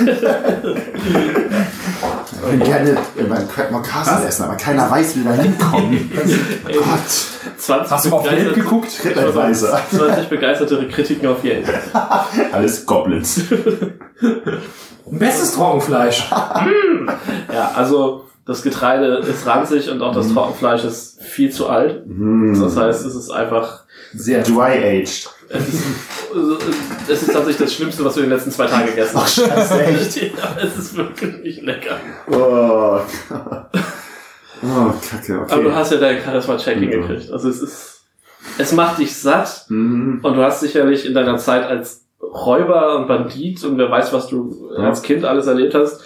[2.45, 6.11] Ich will gerne in meinem Crackmore Castle essen, aber keiner weiß, wie wir da hinkommen.
[6.65, 7.57] Gott.
[7.57, 8.90] 20 Hast du auf Yelp geguckt?
[9.02, 9.80] TripAdvisor.
[9.90, 11.68] 20 begeisterte Kritiken auf Yelp.
[12.52, 13.41] Alles Goblins.
[15.06, 16.30] Bestes Trockenfleisch.
[17.53, 22.03] Ja, also das Getreide ist ranzig und auch das Trockenfleisch ist viel zu alt.
[22.06, 22.60] Hm.
[22.60, 23.84] Das heißt, es ist einfach,
[24.14, 25.30] Sehr Dry aged.
[25.49, 25.84] Es ist,
[27.10, 29.36] es ist tatsächlich das Schlimmste, was du in den letzten zwei Tagen gegessen hast.
[29.36, 30.15] Scheiße, echt.
[30.38, 31.98] Ja, es ist wirklich nicht lecker.
[32.32, 32.99] Oh,
[34.64, 35.53] oh Kacke, okay.
[35.53, 36.82] Aber du hast ja dein Charisma-Check Mhm.
[36.82, 37.32] hingekriegt.
[37.32, 38.02] Also es ist,
[38.57, 40.20] es macht dich satt Mhm.
[40.24, 44.28] und du hast sicherlich in deiner Zeit als Räuber und Bandit und wer weiß, was
[44.28, 44.86] du Ja.
[44.88, 46.02] als Kind alles erlebt hast.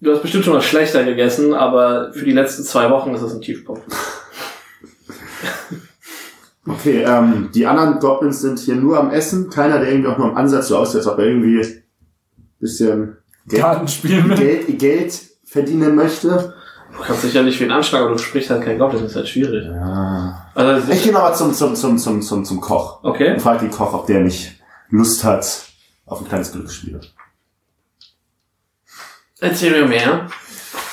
[0.00, 3.32] Du hast bestimmt schon mal schlechter gegessen, aber für die letzten zwei Wochen ist es
[3.32, 3.82] ein Tiefpunkt.
[6.66, 9.50] Okay, ähm, die anderen Goblins sind hier nur am Essen.
[9.50, 11.82] Keiner, der irgendwie auch nur am Ansatz so aussieht, als ob er irgendwie ein
[12.58, 13.16] bisschen
[13.46, 14.02] Geld.
[14.36, 16.54] Geld, Geld verdienen möchte.
[16.92, 19.66] Du kannst sicherlich wen anschlagen, aber du sprichst halt kein Goblin, das ist halt schwierig.
[19.66, 20.50] Ja.
[20.54, 23.34] Also, Ich gehe aber zum, zum, zum, zum, zum, zum Koch okay.
[23.34, 25.66] und frage den Koch, ob der nicht Lust hat
[26.06, 27.00] auf ein kleines Glücksspiel.
[29.40, 30.26] Erzähl mir mehr.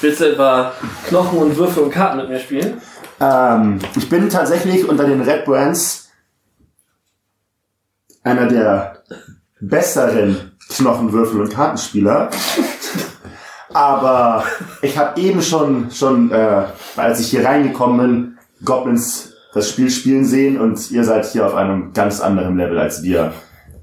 [0.02, 0.74] Willst du etwa
[1.08, 2.82] Knochen und Würfel und Karten mit mir spielen?
[3.24, 6.10] Ähm, ich bin tatsächlich unter den Red Brands
[8.24, 9.04] einer der
[9.62, 12.30] besseren Knochenwürfel- und Kartenspieler.
[13.74, 14.44] Aber
[14.82, 16.64] ich habe eben schon, schon äh,
[16.96, 21.54] als ich hier reingekommen bin, Goblins das Spiel spielen sehen und ihr seid hier auf
[21.54, 23.34] einem ganz anderen Level als wir.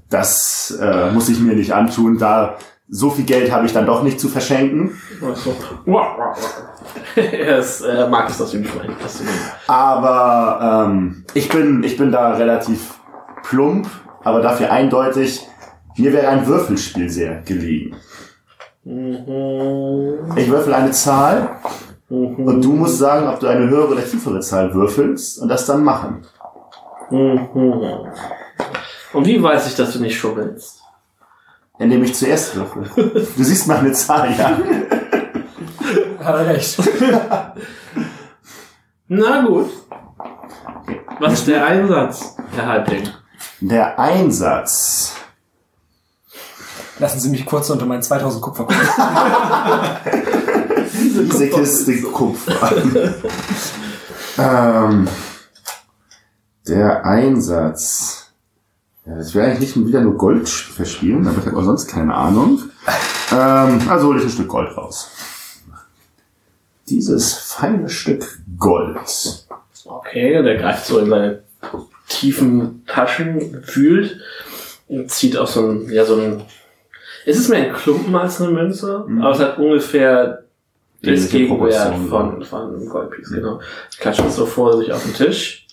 [0.09, 2.57] Das äh, muss ich mir nicht antun, da
[2.89, 4.97] so viel Geld habe ich dann doch nicht zu verschenken.
[7.15, 8.65] Er ist, äh, mag es, du ihm-
[9.67, 12.99] Aber ähm, ich, bin, ich bin da relativ
[13.43, 13.87] plump,
[14.23, 15.45] aber dafür eindeutig,
[15.97, 17.95] mir wäre ein Würfelspiel sehr gelegen.
[18.83, 20.33] Mhm.
[20.35, 21.49] Ich würfel eine Zahl
[22.09, 22.45] Mhm.
[22.45, 25.81] und du musst sagen, ob du eine höhere oder tiefere Zahl würfelst und das dann
[25.83, 26.23] machen.
[27.09, 27.47] Mhm.
[29.13, 30.81] Und wie weiß ich, dass du nicht schummelst?
[31.79, 32.83] Indem ich zuerst würfel.
[33.37, 34.59] Du siehst meine Zahl, ja.
[36.23, 36.77] Hat er recht.
[39.07, 39.69] Na gut.
[41.19, 43.09] Was ist der Einsatz, Herr Halbling?
[43.59, 45.13] Der Einsatz.
[46.99, 48.77] Lassen Sie mich kurz unter meinen 2000 Kupfer gucken.
[50.93, 52.71] Diese Kiste Kupfer.
[54.37, 55.07] ähm,
[56.67, 58.31] der Einsatz.
[59.05, 62.13] Ja, das wäre eigentlich nicht wieder nur Gold verspielen, aber ich habe auch sonst keine
[62.13, 62.59] Ahnung.
[63.31, 65.09] Ähm, also hole ich ein Stück Gold raus.
[66.91, 68.25] Dieses feine Stück
[68.57, 68.97] Gold.
[69.85, 71.43] Okay, der greift so in seine
[72.09, 74.19] tiefen Taschen, wühlt
[74.89, 76.43] und zieht auch so ein, ja, so ein,
[77.25, 79.21] es ist mehr ein Klumpen als eine Münze, Mhm.
[79.21, 80.43] aber es hat ungefähr
[81.01, 83.61] das Gegenwert von, von Goldpiece, genau.
[83.97, 85.65] Klatscht es so vor sich auf den Tisch.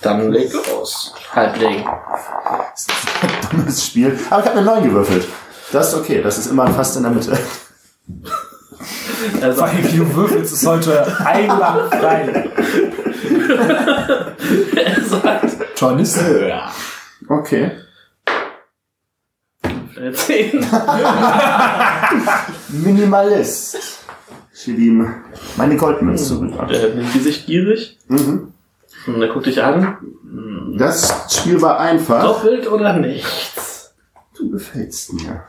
[0.00, 1.12] Dann leg los.
[1.34, 1.84] Halbling.
[3.50, 4.18] Dummes Spiel.
[4.30, 5.26] Aber ich habe eine 9 gewürfelt.
[5.70, 7.36] Das ist okay, das ist immer fast in der Mitte.
[9.42, 12.48] Also, Weil du würfelst es heute einwandfrei.
[14.76, 16.20] er sagt, Journalist.
[16.48, 16.72] ja.
[17.28, 17.72] Okay.
[19.96, 20.64] Erzählen.
[22.68, 23.76] Minimalist.
[24.52, 25.14] Ich schiebe ihm
[25.56, 26.52] meine Goldmünze zurück.
[26.68, 28.52] Er nimmt die sich gierig Mhm.
[29.06, 29.98] und er guckt dich an.
[30.78, 32.22] Das Spiel war einfach.
[32.22, 33.94] Doppelt oder nichts?
[34.36, 35.42] Du gefällst mir.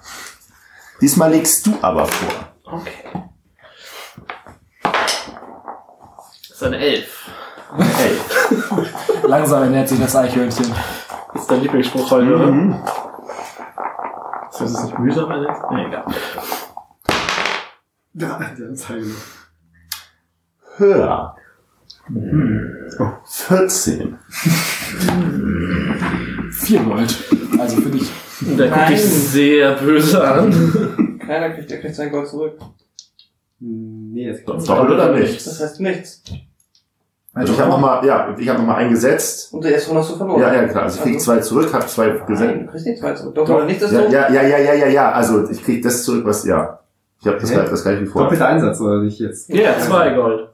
[1.02, 2.30] Diesmal legst du aber vor.
[2.72, 3.10] Okay.
[4.84, 7.30] Das ist eine Elf.
[7.78, 8.18] Hey.
[9.28, 10.74] Langsam ernährt sich das Eichhörnchen.
[11.34, 12.48] Das ist dein Lieblingsspruch heute, oder?
[12.52, 12.84] Mhm.
[14.52, 15.60] Ist das nicht mühsam, Alex?
[15.72, 16.06] Nee, egal.
[20.78, 21.36] Höher.
[23.00, 24.18] Oh, 14.
[26.52, 27.24] Vier Gold.
[27.60, 28.12] Also für dich.
[28.42, 28.92] Und der guckt Nein.
[28.92, 31.20] dich sehr böse an.
[31.26, 32.54] Keiner kriegt, der kriegt sein Gold zurück.
[33.60, 35.46] Nee, jetzt kommt Doppelt oder nicht?
[35.46, 36.24] Das heißt nichts.
[37.34, 39.54] Also ich habe nochmal, ja, ich habe nochmal eingesetzt.
[39.54, 40.42] Und der erste hast du verloren.
[40.42, 40.84] Ja, ja, klar.
[40.84, 42.56] Also ich krieg zwei zurück, habe zwei gesendet.
[42.58, 43.36] Nein, du kriegst nicht zwei zurück.
[43.36, 44.12] Doppelt oder nichts ist Ja, so.
[44.14, 45.12] ja, ja, ja, ja, ja, ja.
[45.12, 46.80] Also ich krieg das zurück, was, ja.
[47.22, 48.26] Ich habe das, gleich- das gleiche wie vorher.
[48.30, 49.50] Doppelter Einsatz, oder nicht jetzt?
[49.50, 50.50] Ja, zwei Gold.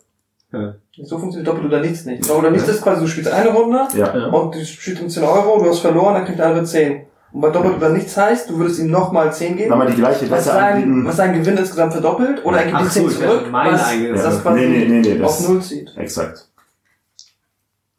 [1.04, 2.24] So funktioniert doppelt oder nichts nicht.
[2.24, 4.16] Doppelt oder nichts ist quasi, du spielst eine Runde Ja.
[4.18, 4.26] Ja.
[4.28, 7.02] und du spielst um 10 Euro, du hast verloren, dann kriegt der andere 10.
[7.36, 9.70] Und bei doppelt oder nichts heißt, du würdest ihm nochmal 10 geben.
[9.70, 12.90] Nochmal die gleiche Was sein, was sein Gewinn insgesamt verdoppelt oder er gibt Ach die
[12.90, 14.26] 10 so, zurück, was eingesetzt.
[14.26, 15.92] das quasi Nee, nee, nee, nee, das- auf Null zieht.
[15.98, 16.48] Exakt.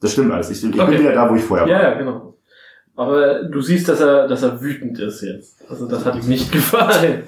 [0.00, 0.48] Das stimmt alles.
[0.48, 0.90] Ich, ich Okay.
[0.90, 1.70] bin wieder da, wo ich vorher war.
[1.72, 2.34] Ja, ja, genau.
[2.96, 5.58] Aber du siehst, dass er, dass er wütend ist jetzt.
[5.68, 7.24] Also das hat ihm nicht gefallen.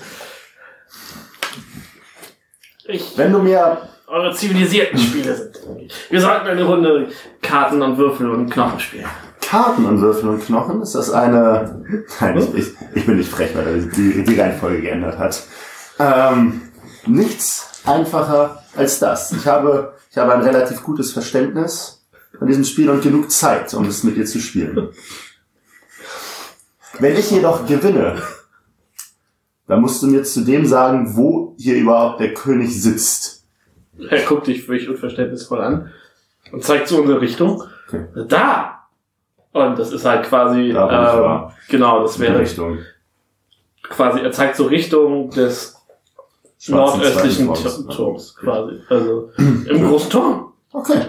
[2.87, 5.61] Ich, Wenn du mir eure zivilisierten Spiele sind.
[6.09, 7.09] Wir sollten eine Runde
[7.43, 9.05] Karten und Würfel und Knochen spielen.
[9.49, 11.83] Karten und Würfel und Knochen, ist das eine...
[12.21, 15.43] Nein, ich, ich, ich bin nicht frech, weil er die, die Reihenfolge geändert hat.
[15.99, 16.61] Ähm,
[17.07, 19.33] nichts einfacher als das.
[19.33, 22.07] Ich habe, ich habe ein relativ gutes Verständnis
[22.39, 24.91] von diesem Spiel und genug Zeit, um es mit dir zu spielen.
[26.99, 28.21] Wenn ich jedoch gewinne,
[29.67, 33.47] dann musst du mir zudem sagen, wo hier überhaupt der König sitzt.
[34.11, 35.91] Er guckt dich völlig unverständnisvoll an
[36.53, 37.65] und zeigt so in unsere Richtung.
[37.89, 38.05] Okay.
[38.29, 38.78] Da!
[39.53, 42.79] Und das ist halt quasi, Da, ähm, genau, das wäre Richtung.
[43.83, 45.77] quasi, er zeigt so Richtung des
[46.59, 47.55] Schwarzen nordöstlichen.
[47.89, 48.81] Turms, quasi.
[48.89, 50.53] Also im großen Turm.
[50.73, 51.01] Okay.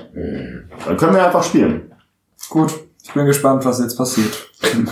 [0.85, 1.91] Dann können wir einfach spielen.
[2.49, 2.71] Gut.
[3.03, 4.47] Ich bin gespannt, was jetzt passiert.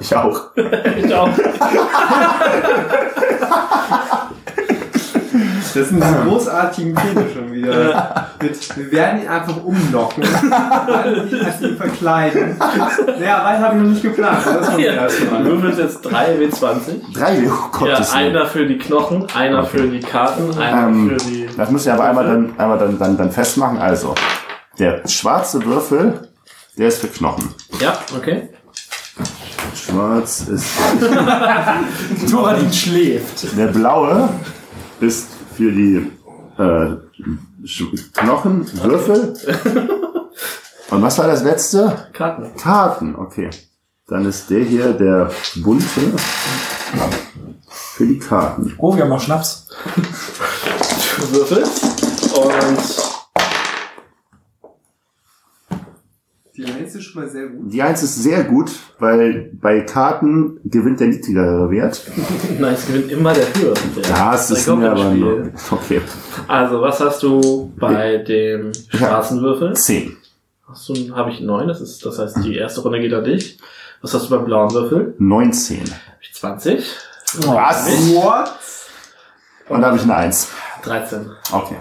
[0.00, 0.40] Ich auch.
[0.56, 1.28] Ich auch.
[5.74, 8.28] Das sind die großartigen Pläne schon wieder.
[8.40, 12.56] Mit, wir werden ihn einfach umlocken, werden ihn als ihn verkleiden.
[12.58, 14.38] Naja, weiter habe ich noch nicht geplant.
[14.44, 15.02] Das ist Ja.
[15.62, 17.12] wirst jetzt 3 W20.
[17.14, 18.26] Drei, oh Ja, Gottes Willen.
[18.36, 21.48] einer für die Knochen, einer für die Karten, einer Ähm, für die.
[21.56, 23.78] Das müssen wir aber einmal dann, einmal dann, dann, dann festmachen.
[23.78, 24.14] Also,
[24.78, 26.28] der schwarze Würfel,
[26.76, 27.54] der ist für Knochen.
[27.80, 28.48] Ja, okay.
[29.74, 30.66] Schwarz ist,
[32.30, 33.56] Thoradin schläft.
[33.56, 34.28] der blaue
[35.00, 36.10] ist für die
[36.58, 36.96] äh,
[38.14, 39.34] Knochen, Würfel.
[40.90, 42.08] Und was war das letzte?
[42.12, 42.56] Karten.
[42.56, 43.48] Karten, okay.
[44.08, 46.12] Dann ist der hier der bunte
[47.70, 48.74] für die Karten.
[48.76, 49.68] Oh, wir haben noch Schnaps.
[51.16, 53.11] Du würfelst und
[56.54, 57.72] Die Eins ist schon mal sehr gut.
[57.72, 62.02] Die Eins ist sehr gut, weil bei Karten gewinnt der niedrigere Wert.
[62.58, 63.74] nein, es gewinnt immer der höhere.
[63.94, 64.10] Wert.
[64.10, 65.50] Das ist Bei mir aber nur.
[65.70, 66.02] Okay.
[66.48, 69.72] Also, was hast du bei dem schwarzen Würfel?
[69.74, 70.16] Zehn.
[70.68, 73.58] Hast du, habe ich neun, das ist, das heißt, die erste Runde geht an dich.
[74.02, 75.14] Was hast du beim blauen Würfel?
[75.18, 75.80] 19.
[75.80, 75.86] Hab
[76.20, 76.84] ich 20,
[77.46, 77.86] Was?
[78.14, 78.52] What?
[79.70, 80.48] Und da habe ich eine Eins.
[80.82, 81.30] 13.
[81.50, 81.76] Okay.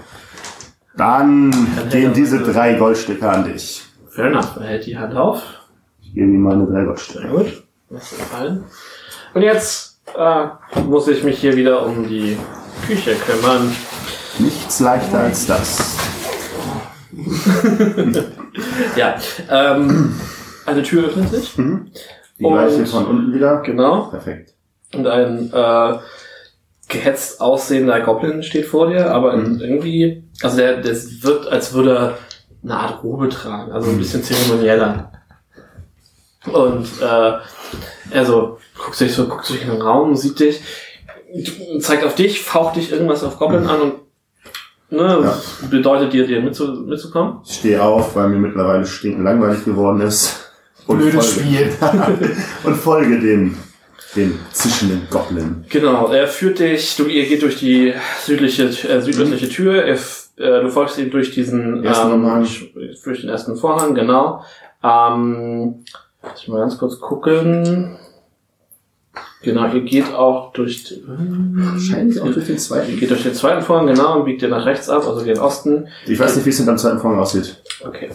[0.95, 3.83] Dann Dann gehen diese drei Goldstücke an dich.
[4.13, 4.55] Fair enough.
[4.57, 5.41] Er hält die Hand auf.
[6.01, 7.21] Ich gebe ihm meine drei Goldstücke.
[7.21, 7.63] Sehr gut.
[7.89, 8.63] Das ist gefallen.
[9.33, 10.45] Und jetzt äh,
[10.81, 12.37] muss ich mich hier wieder um die
[12.87, 13.73] Küche kümmern.
[14.39, 15.97] Nichts leichter als das.
[18.97, 19.15] Ja,
[19.49, 20.13] ähm,
[20.65, 21.53] eine Tür öffnet sich.
[21.55, 21.89] Die Und-
[22.39, 23.61] gleiche von unten wieder.
[23.61, 24.03] Genau.
[24.09, 24.53] Perfekt.
[24.93, 25.97] Und ein äh,
[26.89, 29.59] gehetzt aussehender Goblin steht vor dir, aber Mhm.
[29.61, 32.17] irgendwie, also der, das wirkt, als würde er
[32.63, 35.11] eine Art Robe tragen, also ein bisschen zeremonieller.
[36.51, 37.33] Und äh,
[38.11, 40.61] er so guckt sich so, guckt sich in den Raum, sieht dich,
[41.79, 43.93] zeigt auf dich, faucht dich irgendwas auf Goblin an und
[44.89, 45.41] ne, Ja.
[45.69, 47.37] bedeutet dir, dir mitzu, mitzukommen.
[47.45, 50.51] Ich stehe auf, weil mir mittlerweile stinkend langweilig geworden ist.
[50.87, 51.71] Und Blödes folge, Spiel.
[52.63, 53.57] und folge dem,
[54.15, 55.63] dem zischenden Goblin.
[55.69, 57.93] Genau, er führt dich, du, ihr geht durch die
[58.25, 59.97] südliche, äh, südöstliche Tür, er,
[60.37, 62.47] äh, du folgst ihm durch diesen, Ersten ähm,
[63.03, 64.43] durch den ersten Vorhang, genau.
[64.83, 65.83] Ähm,
[66.23, 67.97] lass ich mal ganz kurz gucken.
[69.43, 72.99] Genau, ihr geht auch durch, Wahrscheinlich auch durch den ihr zweiten.
[72.99, 75.87] geht durch den zweiten Vorhang, genau, und biegt ihr nach rechts ab, also gen Osten.
[76.05, 77.61] Ich weiß nicht, wie es in deinem zweiten Vorhang aussieht.
[77.83, 78.09] Okay.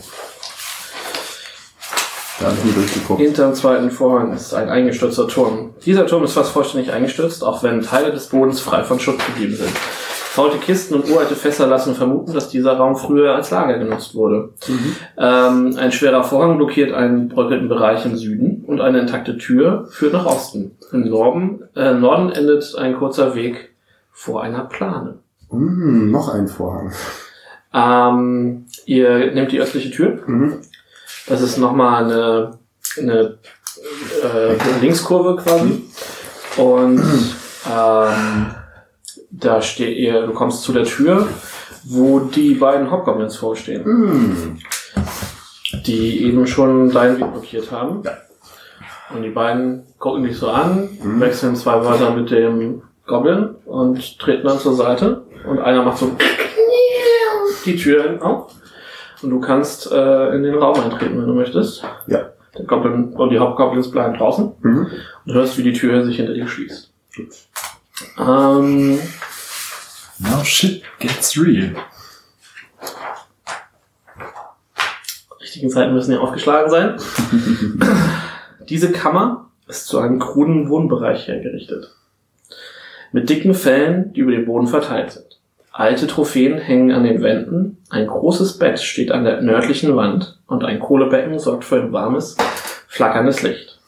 [2.38, 3.20] Da habe ich nie durchgeguckt.
[3.20, 5.74] Hinterm zweiten Vorhang ist ein eingestürzter Turm.
[5.84, 9.56] Dieser Turm ist fast vollständig eingestürzt, auch wenn Teile des Bodens frei von Schutt geblieben
[9.56, 9.70] sind.
[10.36, 14.50] Faute Kisten und uralte Fässer lassen vermuten, dass dieser Raum früher als Lager genutzt wurde.
[15.16, 20.12] Ähm, ein schwerer Vorhang blockiert einen bröckelnden Bereich im Süden und eine intakte Tür führt
[20.12, 20.76] nach Osten.
[20.92, 23.70] Im Norden, äh, Norden endet ein kurzer Weg
[24.12, 25.20] vor einer Plane.
[25.48, 26.92] Hm, noch ein Vorhang.
[27.72, 30.18] Ähm, ihr nehmt die östliche Tür.
[30.26, 30.58] Mhm.
[31.26, 32.58] Das ist nochmal eine,
[32.98, 33.38] eine
[34.22, 35.82] äh, Linkskurve quasi.
[36.58, 37.00] Und
[37.74, 38.46] ähm,
[39.40, 41.28] da steht ihr, du kommst zu der Tür,
[41.84, 44.58] wo die beiden Hobgoblins vorstehen, Hm.
[45.86, 48.02] die eben schon deinen Weg blockiert haben.
[49.14, 51.20] Und die beiden gucken dich so an, Mhm.
[51.20, 55.22] wechseln zwei Wörter mit dem Goblin und treten dann zur Seite.
[55.48, 56.10] Und einer macht so
[57.64, 58.52] die Tür auf.
[59.22, 61.84] Und du kannst äh, in den Raum eintreten, wenn du möchtest.
[62.06, 62.30] Ja.
[62.58, 64.52] Der Goblin und die Hauptgoblins bleiben draußen.
[64.60, 64.86] Mhm.
[65.26, 66.90] Und hörst, wie die Tür sich hinter dir schließt.
[68.18, 68.98] Ähm,
[70.18, 71.74] Now shit gets real.
[75.56, 76.96] richtigen Zeiten müssen ja aufgeschlagen sein.
[78.68, 81.94] Diese Kammer ist zu einem kruden Wohnbereich hergerichtet.
[83.12, 85.40] Mit dicken Fellen, die über den Boden verteilt sind.
[85.72, 90.64] Alte Trophäen hängen an den Wänden, ein großes Bett steht an der nördlichen Wand und
[90.64, 92.36] ein Kohlebecken sorgt für ein warmes,
[92.88, 93.78] flackerndes Licht.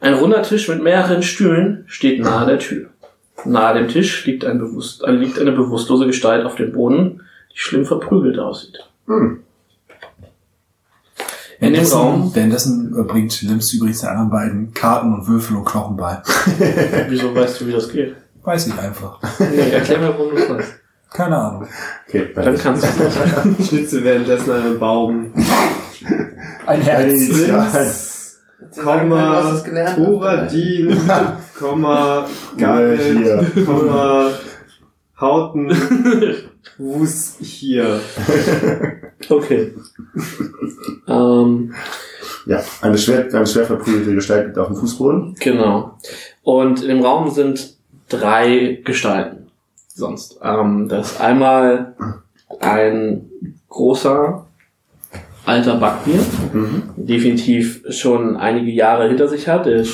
[0.00, 2.90] Ein runder Tisch mit mehreren Stühlen steht nahe der Tür.
[3.44, 7.58] Nahe dem Tisch liegt, ein bewusst, äh, liegt eine bewusstlose Gestalt auf dem Boden, die
[7.58, 8.78] schlimm verprügelt aussieht.
[9.06, 9.40] Hm.
[11.58, 12.34] In dem Währenddessen, Raum.
[12.34, 16.22] währenddessen äh, bringt Lims übrigens den anderen beiden Karten und Würfel und Knochen bei.
[17.08, 18.16] Wieso weißt du, wie das geht?
[18.42, 19.20] Weiß ich einfach.
[19.38, 20.74] Nee, erklär mir, warum du das weißt.
[21.12, 21.66] Keine Ahnung.
[22.08, 23.68] Okay, Dann kannst du es.
[23.68, 25.32] Schnitze währenddessen einen Baum.
[26.66, 28.19] Ein Herz.
[28.82, 29.60] Komma.
[29.96, 30.96] Thoradin,
[31.58, 32.26] Komma.
[32.56, 34.30] Garnet, Komma,
[35.20, 35.70] Hauten,
[36.76, 38.00] Fuß hier.
[39.28, 39.74] Okay.
[41.08, 41.74] ähm,
[42.46, 45.34] Ja, eine schwer, eine schwer verprügelte Gestalt liegt auf dem Fußboden.
[45.40, 45.98] genau.
[46.42, 47.76] Und in dem Raum sind
[48.08, 49.48] drei Gestalten.
[49.88, 50.38] sonst.
[50.42, 51.94] Ähm, das ist einmal
[52.60, 53.30] ein
[53.68, 54.46] großer
[55.44, 56.20] alter Backbier,
[56.96, 59.66] definitiv schon einige Jahre hinter sich hat.
[59.66, 59.84] Er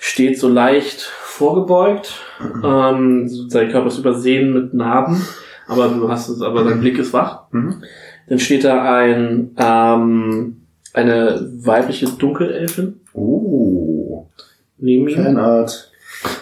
[0.00, 2.20] steht so leicht vorgebeugt,
[2.64, 5.26] ähm, sein Körper ist übersehen mit Narben,
[5.66, 7.50] aber du hast es, aber sein Blick ist wach.
[7.50, 7.82] Mhm.
[8.28, 14.26] Dann steht da ein ähm, eine weibliche Dunkelelfin Oh,
[14.78, 15.90] neben ihm Fanart.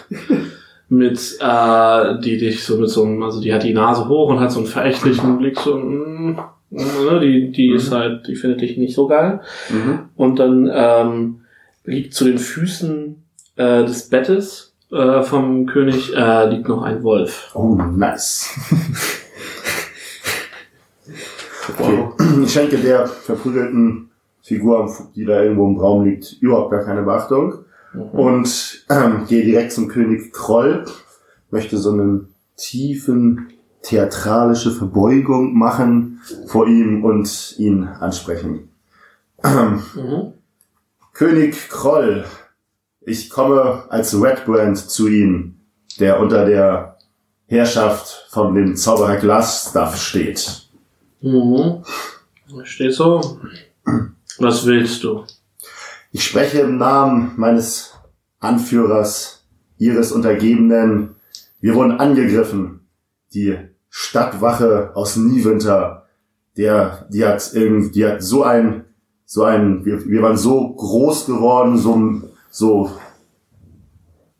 [0.89, 4.39] mit äh, die dich so mit so einem, also die hat die Nase hoch und
[4.39, 6.39] hat so einen verächtlichen Blick so, mm,
[6.75, 9.41] ne, die die ist halt, die findet dich nicht so geil.
[9.69, 9.99] Mhm.
[10.15, 11.41] Und dann ähm,
[11.83, 13.23] liegt zu den Füßen
[13.55, 17.51] äh, des Bettes äh, vom König äh, liegt noch ein Wolf.
[17.53, 18.49] Oh, nice.
[21.67, 22.09] Okay.
[22.43, 27.65] Ich schenke der verprügelten Figur, die da irgendwo im Raum liegt, überhaupt gar keine Beachtung.
[28.11, 30.85] Und ähm, gehe direkt zum König Kroll,
[31.49, 33.47] möchte so einen tiefen,
[33.85, 38.69] theatralische Verbeugung machen vor ihm und ihn ansprechen.
[39.43, 40.33] Mhm.
[41.13, 42.25] König Kroll,
[43.01, 45.61] ich komme als Red Brand zu Ihnen,
[45.99, 46.97] der unter der
[47.47, 50.67] Herrschaft von dem Zauberer Glassstaff steht.
[51.21, 51.83] Mhm.
[52.63, 53.39] Steht so.
[54.39, 55.23] Was willst du?
[56.11, 57.93] Ich spreche im Namen meines
[58.39, 59.45] Anführers,
[59.77, 61.15] Ihres Untergebenen.
[61.61, 62.81] Wir wurden angegriffen.
[63.33, 63.57] Die
[63.97, 66.03] Stadtwache aus Niewinter,
[66.57, 68.83] der, die hat irgendwie, die hat so ein,
[69.25, 72.91] so ein, wir, wir waren so groß geworden, so, so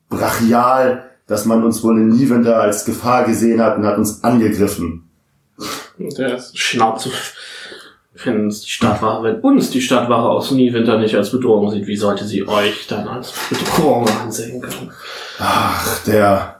[0.09, 5.09] brachial, dass man uns wohl in Niewinter als Gefahr gesehen hat und hat uns angegriffen.
[5.97, 7.11] Der Schnauze.
[8.13, 11.95] Finden es die Stadtwache, wenn uns die Stadtwache aus Niewinter nicht als Bedrohung sieht, wie
[11.95, 14.91] sollte sie euch dann als Bedrohung ansehen können?
[15.39, 16.59] Ach, der,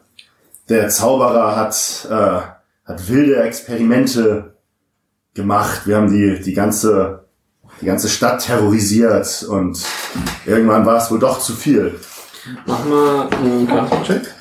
[0.70, 2.55] der Zauberer hat, äh,
[2.86, 4.56] hat wilde Experimente
[5.34, 5.82] gemacht.
[5.86, 7.26] Wir haben die, die ganze,
[7.82, 9.84] die ganze Stadt terrorisiert und
[10.46, 12.00] irgendwann war es wohl doch zu viel.
[12.66, 14.34] Mach mal einen Charaktercheck.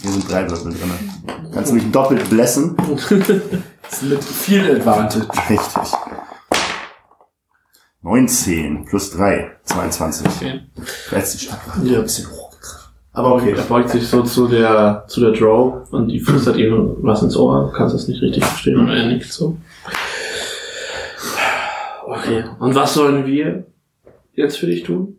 [0.00, 0.92] Hier sind drei Würfel drin.
[1.52, 2.76] Kannst du mich doppelt blessen?
[4.02, 5.26] Mit viel Advantage.
[5.48, 5.92] Richtig.
[8.02, 10.26] 19 plus 3, 22.
[10.26, 10.60] Okay.
[11.22, 11.98] Stadt war Ja.
[11.98, 12.45] ein bisschen hochgegriffen.
[13.16, 13.52] Aber okay.
[13.52, 17.36] Er beugt sich so zu der, zu der Drow und die flüstert ihm was ins
[17.36, 17.70] Ohr.
[17.70, 19.56] Du kannst das nicht richtig verstehen, aber er nickt so.
[22.06, 22.44] Okay.
[22.58, 23.66] Und was sollen wir
[24.34, 25.16] jetzt für dich tun?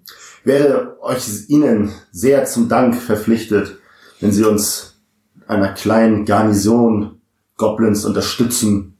[0.47, 3.77] wäre euch Ihnen sehr zum Dank verpflichtet,
[4.19, 4.99] wenn Sie uns
[5.45, 7.21] einer kleinen Garnison
[7.57, 8.97] Goblins unterstützen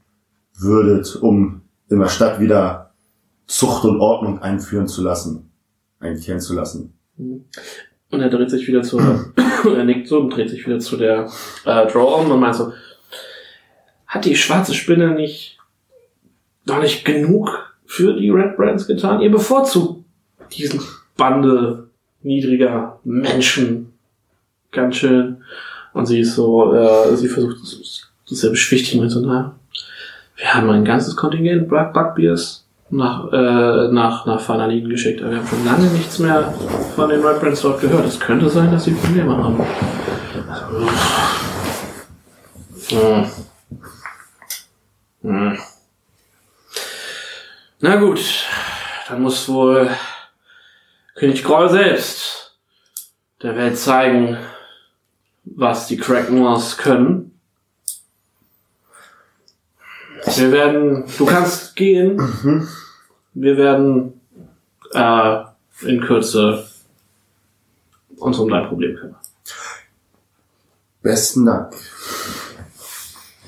[0.60, 2.92] würdet, um in der Stadt wieder
[3.48, 5.50] Zucht und Ordnung einführen zu lassen,
[6.00, 6.94] einkehren zu lassen.
[8.10, 9.00] Und er dreht sich wieder zu,
[9.66, 11.30] er nickt so und dreht sich wieder zu der
[11.66, 12.74] äh, Drow um und meint so,
[14.08, 15.58] hat die schwarze Spinne nicht
[16.66, 19.22] noch nicht genug für die Red Brands getan?
[19.22, 20.04] Ihr bevorzugt
[20.52, 20.82] diesen
[21.16, 21.88] Bande
[22.22, 23.94] niedriger Menschen
[24.72, 25.44] ganz schön.
[25.94, 29.56] Und sie ist so, äh, sie versucht das, sehr beschwichtigen mit so, na,
[30.36, 35.38] wir haben ein ganzes Kontingent Black Bugbeers nach, äh, nach, nach Fanalin geschickt, aber wir
[35.40, 36.54] haben schon lange nichts mehr
[36.96, 38.06] von den Red Brands dort gehört.
[38.06, 39.60] Es könnte sein, dass sie Probleme haben.
[42.90, 43.26] Hm.
[45.24, 45.58] Hm.
[47.80, 48.22] Na gut,
[49.08, 49.90] dann muss wohl
[51.16, 52.58] König Groll selbst
[53.42, 54.38] der Welt zeigen,
[55.44, 57.37] was die Crackmores können.
[60.36, 62.20] Wir werden, du kannst gehen.
[63.34, 64.14] Wir werden
[64.94, 65.38] äh,
[65.86, 66.66] in Kürze
[68.18, 69.16] uns um dein Problem kümmern.
[71.02, 71.74] Besten Dank.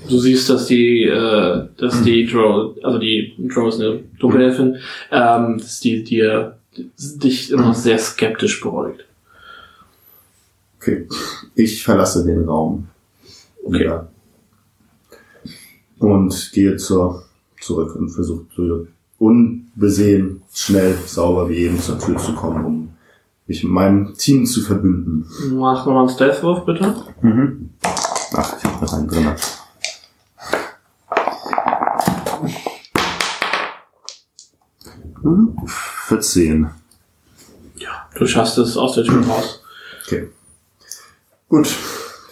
[0.08, 4.78] Du siehst, dass die, äh, dass die Drow, also die Drow ist eine Dunkelelfin,
[5.12, 6.58] ähm, dass die dir
[6.98, 9.06] dich immer sehr skeptisch beäugt.
[10.78, 11.08] Okay.
[11.56, 12.88] Ich verlasse den Raum.
[13.66, 13.80] Okay.
[13.82, 14.08] Wieder.
[16.00, 17.24] Und gehe zur,
[17.62, 18.88] zurück und versuche
[19.18, 22.90] unbesehen, schnell, sauber wie eben zur Tür zu kommen, um
[23.48, 25.26] mich mit meinem Team zu verbünden.
[25.52, 26.96] Mach nochmal einen Stealth-Wurf, bitte.
[27.22, 27.72] Mhm.
[28.34, 29.36] Ach, ich habe noch einen drin.
[35.22, 36.70] Hm, 14.
[38.20, 39.62] Du schaffst es aus der Tür raus.
[40.06, 40.30] Okay.
[41.48, 41.74] Gut,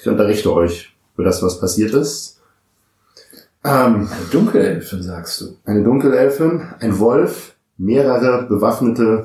[0.01, 2.36] ich unterrichte euch über das, was passiert ist.
[3.67, 5.57] Ähm, Eine Dunkelelfe, sagst du.
[5.65, 9.23] eine Dunkelelfin, ein Wolf, mehrere Bewaffnete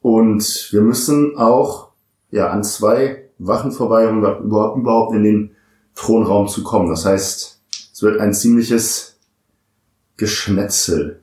[0.00, 1.88] und wir müssen auch
[2.30, 5.50] ja an zwei Wachen vorbei, um überhaupt, überhaupt in den
[5.94, 6.88] Thronraum zu kommen.
[6.90, 7.60] Das heißt,
[7.92, 9.16] es wird ein ziemliches
[10.16, 11.20] Geschnetzel.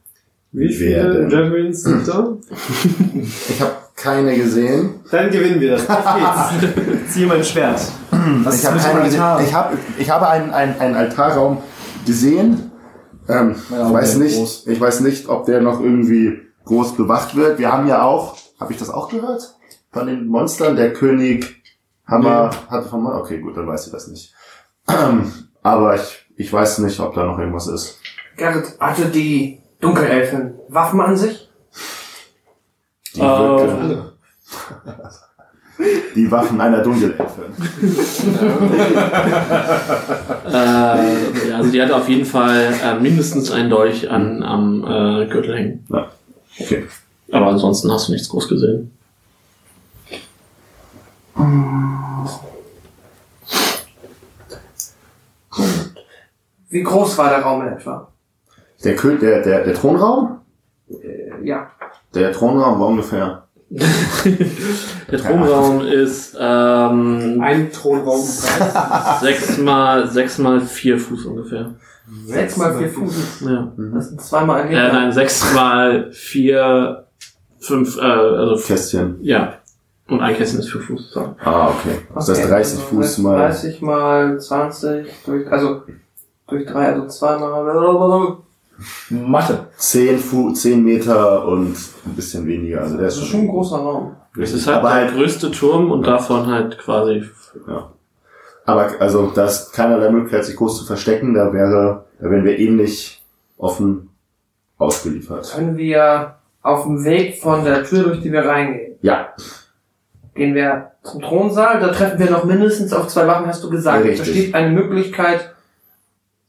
[0.53, 1.27] Wie viele.
[1.29, 2.37] Javelins sind da?
[3.49, 5.01] Ich habe keine gesehen.
[5.11, 5.89] Dann gewinnen wir das.
[5.89, 7.13] Auf geht's.
[7.13, 7.81] Zieh mein Schwert.
[8.11, 9.23] Ich dem keine gesehen.
[9.45, 11.61] Ich, hab, ich habe einen, einen, einen Altarraum
[12.05, 12.71] gesehen.
[13.27, 14.67] Ähm, ich weiß nicht, groß.
[14.67, 17.57] ich weiß nicht, ob der noch irgendwie groß bewacht wird.
[17.59, 19.55] Wir haben ja auch, habe ich das auch gehört?
[19.91, 21.63] Von den Monstern, der König
[22.07, 23.19] Hammer hatte von mal.
[23.19, 24.33] Okay, gut, dann weiß ich das nicht.
[24.87, 25.31] Ähm,
[25.63, 27.97] aber ich, ich weiß nicht, ob da noch irgendwas ist.
[28.37, 31.49] Gerrit, hatte die Dunkelelfen Waffen an sich?
[33.15, 34.11] Die, Äh, Wirke-
[36.15, 37.45] die Waffen einer Dunkelelfe.
[40.47, 45.27] Äh, ja, also die hat auf jeden Fall äh, mindestens einen Dolch an, am äh,
[45.27, 45.87] Gürtel hängen.
[46.59, 46.85] Okay.
[47.31, 48.91] Aber ansonsten hast du nichts groß gesehen.
[56.69, 58.11] Wie groß war der Raum in etwa?
[58.83, 60.39] Der, Kö der, der, der Thronraum?
[60.89, 61.71] Äh, ja.
[62.13, 63.44] Der Thronraum war ungefähr.
[65.11, 68.21] Der Thronraum ist ähm, Ein Thronraum.
[69.21, 71.73] sechs mal sechs mal vier Fuß ungefähr.
[72.25, 73.41] Sechs mal vier Fuß.
[73.41, 73.71] Ja.
[73.93, 74.93] Das sind zweimal ein Äh, Meter.
[74.93, 77.05] nein, sechs mal vier,
[77.59, 79.17] fünf, äh, also Kästchen.
[79.21, 79.55] ja.
[80.07, 81.11] Und ein Kästchen ist für Fuß.
[81.13, 81.35] So.
[81.43, 81.97] Ah, okay.
[82.13, 83.37] Das heißt Okay, 30 also Fuß mal.
[83.37, 85.81] 30 mal 20 durch, also
[86.47, 88.44] durch drei, also zweimal.
[89.09, 89.67] Mathe.
[89.77, 92.81] 10 Fu 10 Meter und ein bisschen weniger.
[92.81, 94.15] Also der Das ist ist schon ein großer Raum.
[94.39, 97.23] Es ist halt aber der halt, größte Turm und davon halt quasi.
[98.65, 101.33] aber also da ist keinerlei Möglichkeit, sich groß zu verstecken.
[101.33, 103.23] Da wäre, da wären wir ähnlich
[103.57, 104.09] offen
[104.77, 105.51] ausgeliefert.
[105.55, 109.29] Können wir auf dem Weg von der Tür, durch die wir reingehen, Ja,
[110.33, 114.03] gehen wir zum Thronsaal, da treffen wir noch mindestens auf zwei Wachen, hast du gesagt.
[114.03, 114.25] Richtig.
[114.25, 115.54] Besteht eine Möglichkeit,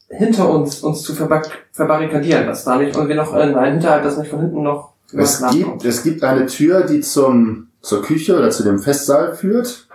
[0.08, 4.04] hinter uns uns zu verbar verbarrikadieren, dass da nicht, und wir noch in einen Hinterhalt,
[4.04, 8.36] dass nicht von hinten noch es gibt, es gibt eine Tür, die zum, zur Küche
[8.36, 9.86] oder zu dem Festsaal führt.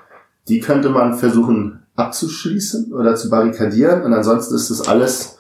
[0.48, 4.04] Die könnte man versuchen abzuschließen oder zu barrikadieren.
[4.04, 5.38] Und ansonsten ist das alles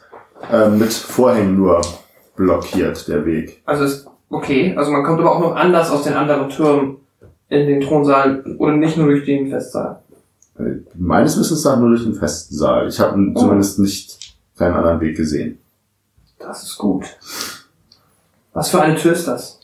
[0.52, 1.82] äh, mit Vorhängen nur
[2.36, 3.62] blockiert, der Weg.
[3.66, 6.98] Also ist okay, also man kommt aber auch noch anders aus den anderen Türmen
[7.50, 10.00] in den Thronsaal oder nicht nur durch den Festsaal.
[10.60, 12.88] Äh, Meines Wissens nach nur durch den Festsaal.
[12.90, 13.40] Ich habe Oh.
[13.40, 14.18] zumindest nicht
[14.62, 15.58] keinen anderen Weg gesehen.
[16.40, 17.06] Das ist gut.
[18.54, 19.60] Was für eine Tür ist das?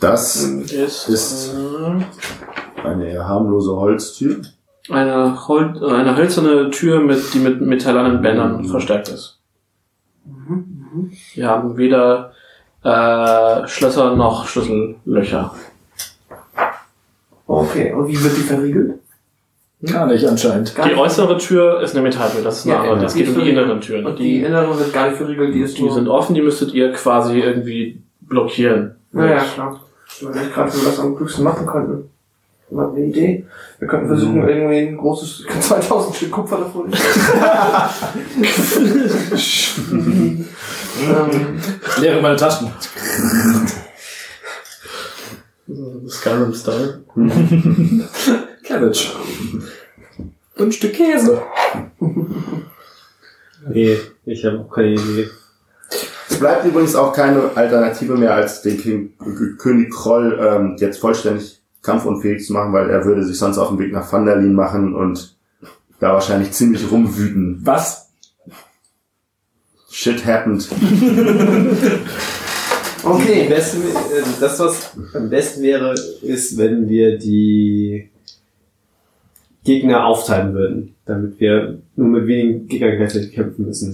[0.00, 1.54] Das Ist, Ist-
[2.84, 4.42] eine eher harmlose Holztür.
[4.90, 9.38] eine, Hol eine hölzerne Tür, mit, die mit metallernen Bändern verstärkt ist.
[11.34, 12.32] Wir haben weder
[12.84, 15.54] äh, Schlösser noch Schlüssellöcher.
[17.46, 19.00] Okay, und wie wird die verriegelt?
[19.84, 20.74] Gar nicht anscheinend.
[20.76, 21.00] Gar Die nicht.
[21.02, 22.98] äußere Tür ist eine Metalltür, das ist eine Ja, andere.
[23.00, 24.06] ja, Es die geht um die inneren Türen.
[24.06, 25.92] Und die Die, innere wird gar nicht verriegelt, die ist die nur...
[25.94, 28.94] sind offen, die müsstet ihr quasi irgendwie blockieren.
[29.10, 29.80] Naja, klar.
[30.08, 32.08] Ich gerade, wie wir das am klügsten machen könnten.
[32.70, 33.44] Mal eine Idee.
[33.80, 36.90] Wir könnten versuchen, irgendwie ein großes 2000 Stück Kupfer davon.
[41.02, 41.60] ähm,
[42.00, 42.68] Leere meine Taschen.
[46.08, 47.02] Skyrim-Style.
[48.62, 49.12] Cabbage.
[50.56, 51.42] Und ein Stück Käse.
[53.68, 55.28] Nee, ich habe auch keine Idee.
[56.28, 59.12] Es bleibt übrigens auch keine Alternative mehr, als den King,
[59.58, 63.78] König Kroll ähm, jetzt vollständig kampfunfähig zu machen, weil er würde sich sonst auf den
[63.78, 65.36] Weg nach Vandalin machen und
[66.00, 67.60] da wahrscheinlich ziemlich rumwüten.
[67.62, 68.10] Was?
[69.90, 70.68] Shit happened.
[73.04, 73.48] Okay.
[73.48, 75.92] besten, äh, das, was am besten wäre,
[76.22, 78.11] ist, wenn wir die
[79.64, 83.92] Gegner aufteilen würden, damit wir nur mit wenigen Gegnern gleichzeitig kämpfen müssen.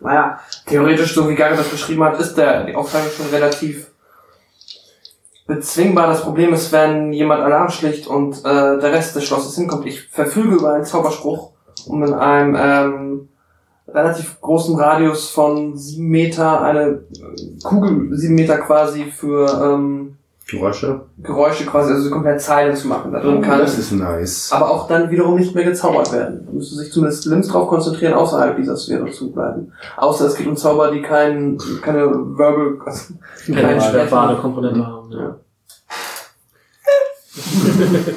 [0.00, 3.92] Naja, theoretisch, so wie Gary das beschrieben hat, ist der, die Aufteilung schon relativ
[5.46, 6.08] bezwingbar.
[6.08, 9.86] Das Problem ist, wenn jemand Alarm schlicht und äh, der Rest des Schlosses hinkommt.
[9.86, 11.52] Ich verfüge über einen Zauberspruch,
[11.86, 13.28] um in einem ähm,
[13.88, 17.04] relativ großen Radius von sieben Meter eine
[17.62, 20.16] Kugel, sieben Meter quasi für ähm,
[20.48, 21.02] Geräusche.
[21.22, 23.12] Geräusche quasi, also komplett Zeilen zu machen.
[23.12, 24.50] Da drin kann Das ist nice.
[24.52, 26.42] aber auch dann wiederum nicht mehr gezaubert werden.
[26.46, 29.72] Da müsste sich zumindest Limbs drauf konzentrieren, außerhalb dieser Sphäre zu bleiben.
[29.96, 33.14] Außer es geht um Zauber, die kein, keine Verbal, also
[33.46, 34.36] Keine keinen verbale.
[34.38, 35.12] Komponente haben.
[35.12, 35.36] Ja.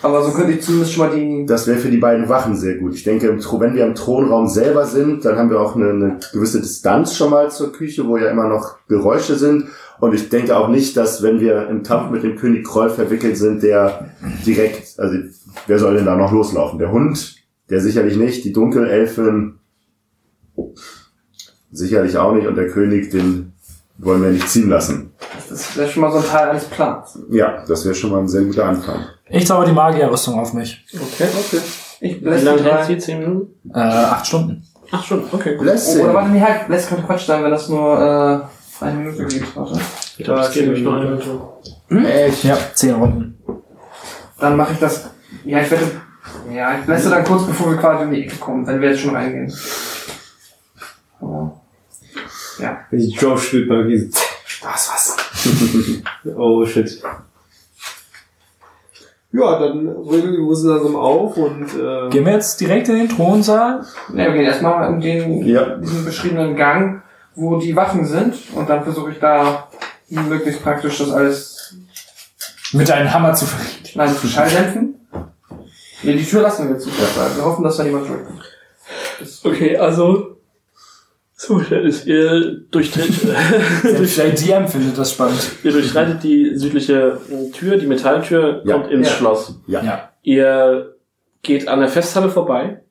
[0.00, 2.76] Aber so könnte ich zumindest schon mal die, Das wäre für die beiden Wachen sehr
[2.76, 2.94] gut.
[2.94, 6.60] Ich denke, wenn wir im Thronraum selber sind, dann haben wir auch eine, eine gewisse
[6.60, 9.66] Distanz schon mal zur Küche, wo ja immer noch Geräusche sind.
[10.00, 13.36] Und ich denke auch nicht, dass wenn wir im Kampf mit dem König Kroll verwickelt
[13.36, 14.10] sind, der
[14.46, 15.18] direkt, also
[15.66, 16.78] wer soll denn da noch loslaufen?
[16.78, 17.36] Der Hund,
[17.68, 19.58] der sicherlich nicht, die Dunkelelfin
[21.70, 23.52] sicherlich auch nicht und der König, den
[23.98, 25.12] wollen wir nicht ziehen lassen.
[25.48, 27.18] Das wäre schon mal so ein Teil eines Plans.
[27.30, 29.00] Ja, das wäre schon mal ein sehr guter Anfang.
[29.28, 30.84] Ich zauber die Magierrüstung auf mich.
[30.94, 31.60] Okay, okay.
[32.00, 32.84] Ich Wie lässt lange die hält drei.
[32.84, 32.98] sie?
[32.98, 33.70] Zehn Minuten?
[33.74, 34.64] Äh, acht Stunden.
[34.90, 35.50] Ach schon, okay.
[35.50, 35.60] gut.
[35.60, 36.04] Oh, Blessing.
[36.04, 39.56] oder warte, nee, halt, lässt könnte Quatsch sein, wenn das nur äh, eine Minute geht.
[39.56, 39.80] Warte.
[40.16, 42.08] Ich glaube, es geht nämlich nur eine Minute.
[42.08, 42.44] Echt?
[42.44, 43.38] Ja, zehn Runden.
[44.38, 45.10] Dann mache ich das.
[45.44, 45.84] Ja, ich werde.
[46.52, 49.00] Ja, ich lässt dann kurz bevor wir quasi um die Ecke kommen, wenn wir jetzt
[49.00, 49.52] schon reingehen.
[51.20, 51.60] Aber,
[52.58, 52.78] ja.
[52.90, 54.08] Wenn die Drove spielt bei mir.
[54.62, 55.16] Was, was?
[56.36, 57.00] oh shit.
[59.30, 63.08] Ja, dann rücken die Musen langsam auf und äh, Gehen wir jetzt direkt in den
[63.10, 63.84] Thronsaal?
[64.08, 65.76] Ne, wir gehen erstmal in den, Ja.
[65.76, 67.02] diesen beschriebenen Gang,
[67.38, 68.34] wo die Wachen sind.
[68.54, 69.68] Und dann versuche ich da
[70.08, 71.74] möglichst praktisch das alles
[72.72, 73.88] Mit einem Hammer zu verrichten.
[73.98, 74.94] Nein, zu Schalldämpfen.
[76.02, 76.90] Nee, die Tür lassen wir jetzt zu.
[76.90, 78.42] Wir hoffen, dass da niemand durchkommt.
[79.44, 80.36] Okay, also
[81.34, 83.10] zum Verständnis, ihr durchtritt,
[83.82, 85.40] der DM findet das spannend.
[85.62, 88.74] ihr durchschreitet die südliche äh, Tür, die Metalltür, Ja.
[88.74, 89.14] kommt ins Ja.
[89.14, 89.54] Schloss.
[89.66, 89.82] Ja.
[89.82, 90.08] Ja.
[90.22, 90.96] Ihr
[91.42, 92.82] geht an der Festhalle vorbei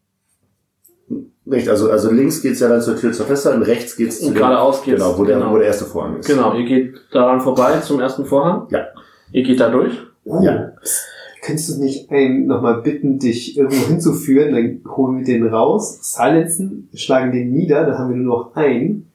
[1.50, 4.28] Nicht, also, also links geht's ja dann zur Tür zur Festhalle und rechts geht's zu
[4.28, 5.02] und geradeaus geht's.
[5.02, 5.52] Genau, wo der, genau.
[5.54, 6.28] wo der erste Vorhang ist.
[6.28, 8.68] Genau, ihr geht daran vorbei zum ersten Vorhang.
[8.70, 8.88] Ja.
[9.32, 9.94] Ihr geht da durch.
[10.26, 10.72] oh, Ja.
[11.42, 16.90] könntest du nicht einen nochmal bitten, dich irgendwo hinzuführen, dann holen wir den raus, silenzen,
[16.94, 19.10] schlagen den nieder, dann haben wir nur noch einen.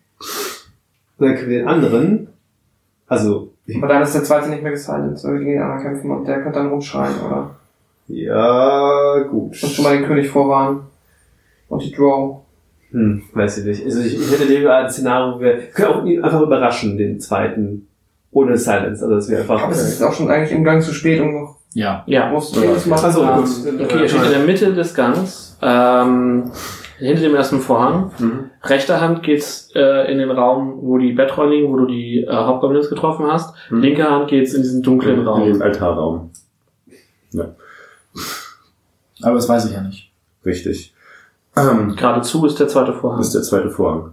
[1.18, 2.28] Und dann können wir den anderen.
[3.08, 6.10] Also, Aber dann ist der zweite nicht mehr gesilenced, weil wir gegen den anderen kämpfen
[6.10, 7.56] und der könnte dann rumschreien, oder?
[8.08, 9.62] ja, gut.
[9.62, 10.80] Und schon mal den König vorwarnen.
[11.82, 12.40] Die Draw.
[12.90, 13.84] Hm, weiß ich nicht.
[13.84, 17.20] Also ich, ich hätte lieber ein Szenario, wo wir können auch ihn einfach überraschen, den
[17.20, 17.88] zweiten.
[18.34, 19.02] Ohne Silence.
[19.02, 19.62] Also das wäre einfach.
[19.62, 22.02] Aber es ist auch schon eigentlich im Gang zu spät, um noch Ja.
[22.06, 22.30] Ja.
[22.30, 23.04] groß Themes machen.
[23.04, 23.80] Also, gut.
[23.82, 26.50] Okay, ihr steht in der Mitte des Gangs, ähm,
[26.98, 28.10] hinter dem ersten Vorhang.
[28.18, 28.50] Mhm.
[28.64, 32.32] Rechter Hand geht's äh, in den Raum, wo die Bettrollen liegen, wo du die äh,
[32.32, 33.54] Hauptgoblins getroffen hast.
[33.70, 33.80] Mhm.
[33.80, 35.44] Linke Hand geht's in diesen dunklen In Raum.
[35.44, 36.30] dem Altarraum.
[39.22, 40.10] Aber das weiß ich ja nicht.
[40.44, 40.91] Richtig.
[41.56, 43.18] Ähm, Geradezu ist der zweite Vorhang.
[43.18, 44.12] das ist der zweite Vorhang.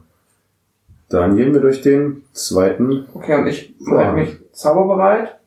[1.09, 3.08] Dann gehen wir durch den zweiten.
[3.14, 5.38] Okay, und ich halte mich zauberbereit.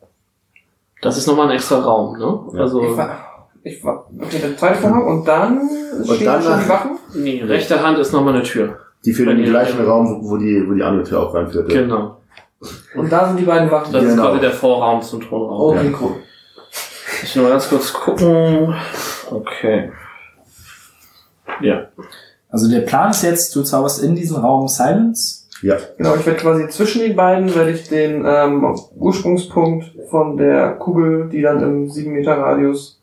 [1.01, 2.39] Das ist nochmal ein extra Raum, ne?
[2.53, 2.61] Ja.
[2.61, 3.17] Also, Ich war,
[3.63, 5.69] ich war, okay, der zweite Vorhang und dann
[6.03, 6.91] stehen dann schon die Wachen.
[7.15, 8.77] nee, rechte Hand ist nochmal eine Tür.
[9.05, 9.85] Die führen in den Ja, gleichen ja.
[9.85, 11.73] Raum, wo, die, wo die andere Tür auch reinführte.
[11.73, 12.17] Genau.
[12.95, 13.91] Und da sind die beiden Wachen.
[13.91, 14.23] Das ist Genau.
[14.29, 15.77] quasi der Vorraum zum Thronraum.
[15.77, 16.11] Okay, cool.
[17.23, 18.73] Ich will nur ganz kurz gucken.
[19.29, 19.91] Okay.
[21.61, 21.87] Ja.
[22.49, 25.43] Also der Plan ist jetzt, du zauberst in diesem Raum Silence.
[25.61, 25.77] Ja.
[25.97, 31.29] Genau, ich werde quasi zwischen den beiden, werde ich den ähm, Ursprungspunkt von der Kugel,
[31.29, 33.01] die dann im 7 Meter Radius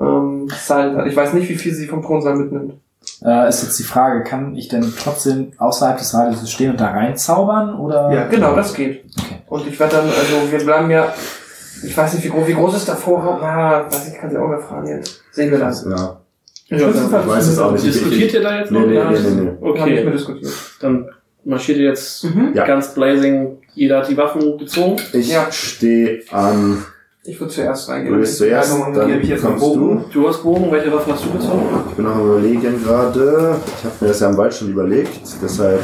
[0.00, 1.06] ähm, silent hat.
[1.06, 2.74] Ich weiß nicht, wie viel sie vom Thronsaal mitnimmt.
[3.22, 6.90] Äh, ist jetzt die Frage, kann ich denn trotzdem außerhalb des Radius stehen und da
[6.90, 7.78] reinzaubern?
[7.78, 8.10] Oder?
[8.12, 9.04] Ja, genau, das geht.
[9.18, 9.42] Okay.
[9.48, 11.12] Und ich werde dann, also wir bleiben ja,
[11.82, 13.38] ich weiß nicht, wie groß, wie groß ist der Vorraum?
[13.42, 15.22] Na, weiß ich, kann sie auch mehr fragen jetzt.
[15.32, 15.84] Sehen wir das.
[15.84, 16.19] Ja.
[16.70, 17.84] Ich weiß Ich weiß es auch nicht.
[17.84, 18.80] Ich- Diskutiert ihr da jetzt noch?
[18.80, 19.10] nee, nee, nee, nee.
[19.10, 20.52] Haben nicht Okay, mehr diskutiert.
[20.80, 21.08] dann
[21.44, 22.54] marschiert ihr jetzt Mhm.
[22.54, 23.58] Ganz blazing.
[23.74, 24.96] Jeder hat die Waffen gezogen.
[25.12, 25.50] Ich Ja.
[25.50, 26.84] stehe an.
[27.24, 28.14] Ich würde zuerst reingehen.
[28.14, 30.04] Du bist zuerst, dann gebe ich jetzt kommst Bogen.
[30.12, 30.20] du.
[30.20, 30.70] Du hast Bogen.
[30.72, 31.62] Welche Waffe hast du gezogen?
[31.90, 33.56] Ich bin noch am überlegen gerade.
[33.78, 35.80] Ich habe mir das ja im Wald schon überlegt, deshalb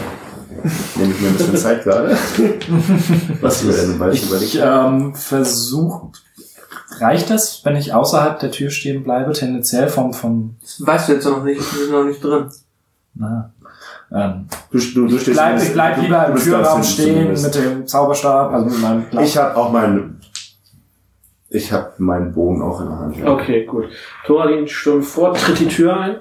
[0.97, 2.17] nehme ich mir ein bisschen Zeit gerade.
[3.43, 4.61] Was du mir denn im Wald schon Ich überlegt?
[4.65, 6.09] ähm, versuche.
[7.01, 11.13] Reicht das, wenn ich außerhalb der Tür stehen bleibe, tendenziell vom, vom Das weißt du
[11.15, 12.51] jetzt noch nicht, wir sind noch nicht drin.
[13.15, 13.51] na,
[14.13, 17.87] ähm, Du, du, du stehst bleib, ich bleib du- lieber im Türraum stehen mit dem
[17.87, 19.25] Zauberstab, also mit meinem Plan.
[19.25, 20.21] Ich habe auch meinen.
[21.49, 23.17] Ich habe meinen Bogen auch in der Hand.
[23.17, 23.27] ja.
[23.29, 23.87] Okay, gut.
[24.27, 26.17] Thoradin stürmt vor, tritt die Tür ein.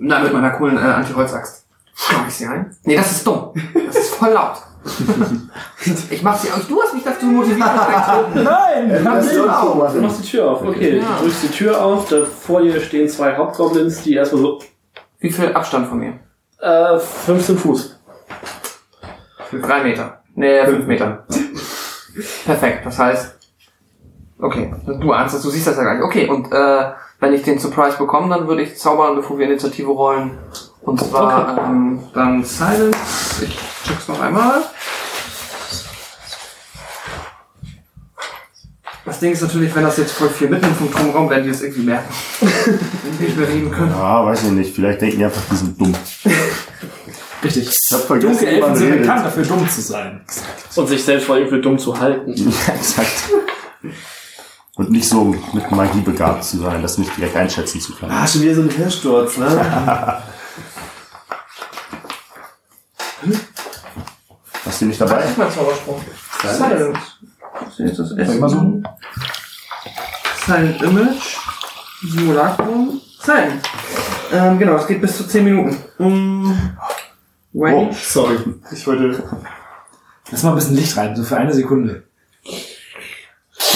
[0.00, 1.64] Nein, mit meiner coolen äh, Anti-Holz-Axt.
[1.94, 2.74] Schlag ich sie ein?
[2.84, 3.52] Nee, das ist dumm.
[3.86, 4.56] Das ist voll laut.
[6.10, 6.66] ich mach sie aus.
[6.68, 7.58] Du hast mich dazu motiviert.
[8.34, 8.90] Nein!
[8.90, 10.62] Äh, das soll so Du machst die Tür auf.
[10.62, 11.04] Okay, Ja.
[11.18, 12.08] du drückst die Tür auf.
[12.08, 14.58] Da vor dir stehen zwei Hauptgoblins, die erstmal so
[15.20, 16.14] Wie viel Abstand von mir?
[16.60, 17.98] äh, 15 Fuß.
[19.62, 20.22] Drei Meter.
[20.34, 21.24] Nee, fünf Meter.
[22.44, 23.34] Perfekt, das heißt.
[24.40, 26.02] Okay, du ahnst das, du siehst das ja gleich.
[26.02, 29.90] Okay, und äh, wenn ich den Surprise bekomme, dann würde ich zaubern, bevor wir Initiative
[29.90, 30.38] rollen.
[30.82, 33.44] Und zwar ähm, dann Silence.
[33.44, 33.58] Ich
[33.88, 34.62] check's noch einmal.
[39.04, 41.62] Das Ding ist natürlich, wenn das jetzt voll viel mitnimmt vom Turmraum, werden die das
[41.62, 42.12] irgendwie merken.
[42.40, 43.90] wenn wir nicht mehr reden können.
[43.90, 44.74] Ja, weiß ich nicht.
[44.74, 45.94] Vielleicht denken die einfach, die sind dumm.
[47.42, 47.68] Richtig.
[47.68, 49.00] Ich hab vergessen, Dunkle Elfen sind redet.
[49.02, 50.20] bekannt dafür, dumm zu sein.
[50.76, 52.34] Und sich selbst vor allem für dumm zu halten.
[52.66, 53.30] Ja, exakt.
[54.76, 58.12] Und nicht so mit Magie begabt zu sein, das nicht direkt einschätzen zu können.
[58.12, 60.22] Ah, schon wieder so ein Hörsturz, ne?
[64.78, 65.22] Hast du nicht dabei?
[65.22, 66.00] Das ist mein Zauberspruch.
[67.66, 68.86] Ist jetzt das ich mal suchen?
[70.46, 71.36] Silent Image.
[72.00, 73.00] Simulacrum.
[73.20, 73.68] Silent.
[74.32, 75.76] Ähm, genau, es geht bis zu 10 Minuten.
[75.98, 76.52] Mm,
[77.54, 78.38] Oh, sorry.
[78.70, 79.20] Ich wollte.
[80.30, 82.04] Lass mal ein bisschen Licht rein, so für eine Sekunde.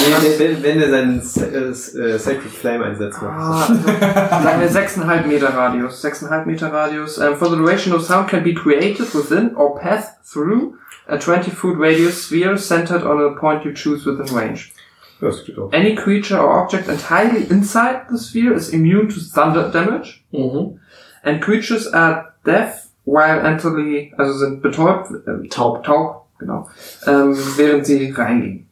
[0.02, 3.18] Nee, wenn, wenn er seinen äh, äh, Sacred Flame einsetzt.
[3.22, 6.04] Ah, also, wir 6,5 Meter Radius.
[6.04, 7.18] 6,5 Meter Radius.
[7.18, 10.74] Um, for the duration of sound can be created within or pass through
[11.08, 14.72] a 20-foot radius sphere centered on a point you choose within range.
[15.20, 15.72] Das steht auch.
[15.72, 20.24] Any creature or object entirely inside the sphere is immune to thunder damage.
[20.32, 20.78] Mhm.
[21.22, 26.68] And creatures are deaf while entirely, also sind betäubt, äh, taub, taub, genau,
[27.06, 28.66] ähm, während sie reingehen.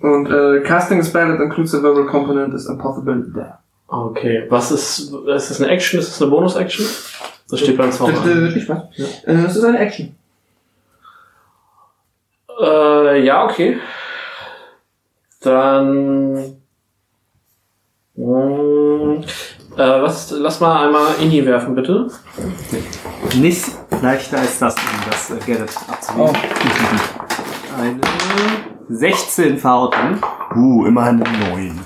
[0.00, 3.58] Und äh, casting a spell that includes a verbal component is impossible there.
[3.88, 6.00] Okay, was ist, ist das eine Action?
[6.00, 6.86] Ist das eine Bonus-Action?
[7.50, 8.12] Das steht beim Zauber.
[8.26, 8.82] Äh, Ich weiß.
[9.26, 10.16] Äh, Es ist eine Action.
[12.60, 13.78] Äh, ja, okay.
[15.42, 16.56] Dann.
[18.16, 19.22] Mm,
[19.76, 22.08] äh, was, lass mal einmal Inni werfen, bitte.
[23.36, 23.66] Nicht
[24.02, 26.36] leichter als das, um das äh, Gadget abzunehmen.
[27.78, 28.00] Eine
[28.88, 30.20] 16 verhauten.
[30.54, 31.80] Uh, immerhin eine 9.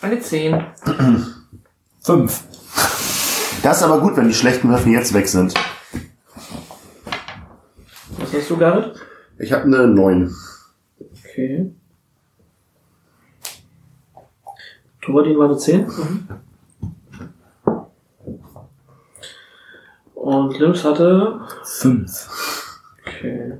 [0.00, 0.64] Eine 10.
[2.02, 2.44] Fünf.
[3.62, 5.54] Das ist aber gut, wenn die schlechten Würfen jetzt weg sind.
[8.18, 8.94] Was hast du, Garrett?
[9.38, 10.30] Ich habe eine 9.
[11.24, 11.72] Okay.
[15.00, 15.86] Turadin war eine 10.
[20.14, 21.40] Und Lims hatte.
[21.64, 22.28] Fünf.
[23.06, 23.58] Okay.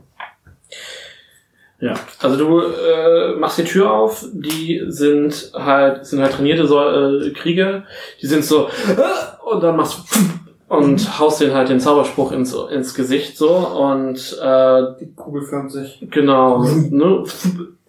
[1.85, 6.81] Ja, also du äh, machst die Tür auf, die sind halt, sind halt trainierte so,
[6.81, 7.83] äh, Krieger,
[8.23, 12.55] die sind so, äh, und dann machst du und haust denen halt den Zauberspruch ins,
[12.55, 16.03] ins Gesicht so und äh, Die Kugel förmt sich.
[16.11, 17.23] genau, ne,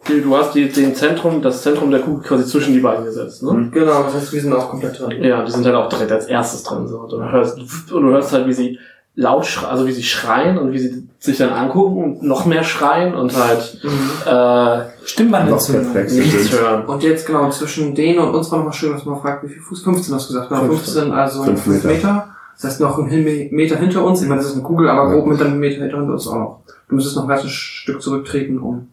[0.05, 3.69] du hast die, den Zentrum, das Zentrum der Kugel quasi zwischen die beiden gesetzt, ne?
[3.71, 5.23] Genau, das heißt, wir sind auch komplett dran.
[5.23, 6.85] Ja, die sind halt auch direkt als erstes dran.
[6.85, 6.99] So.
[6.99, 7.57] Und du hörst,
[7.91, 8.79] und du hörst halt, wie sie
[9.15, 12.63] laut schreien, also wie sie schreien und wie sie sich dann angucken und noch mehr
[12.63, 13.79] schreien und halt
[14.25, 15.93] äh, Stimmbandentzündung.
[15.93, 16.13] Perplex.
[16.13, 16.85] nichts hören.
[16.85, 19.61] Und jetzt genau, zwischen denen und uns war nochmal schön, dass man fragt, wie viel
[19.61, 19.83] Fuß?
[19.83, 20.49] 15 hast du gesagt.
[20.49, 21.87] Genau, 15, also Fünf 5 Meter.
[21.95, 22.27] Meter.
[22.55, 24.21] Das heißt noch ein Meter hinter uns.
[24.21, 26.59] Ich meine, das ist eine Kugel, aber grob mit einem Meter hinter uns auch noch.
[26.87, 28.89] Du müsstest noch ein ganzes Stück zurücktreten, um.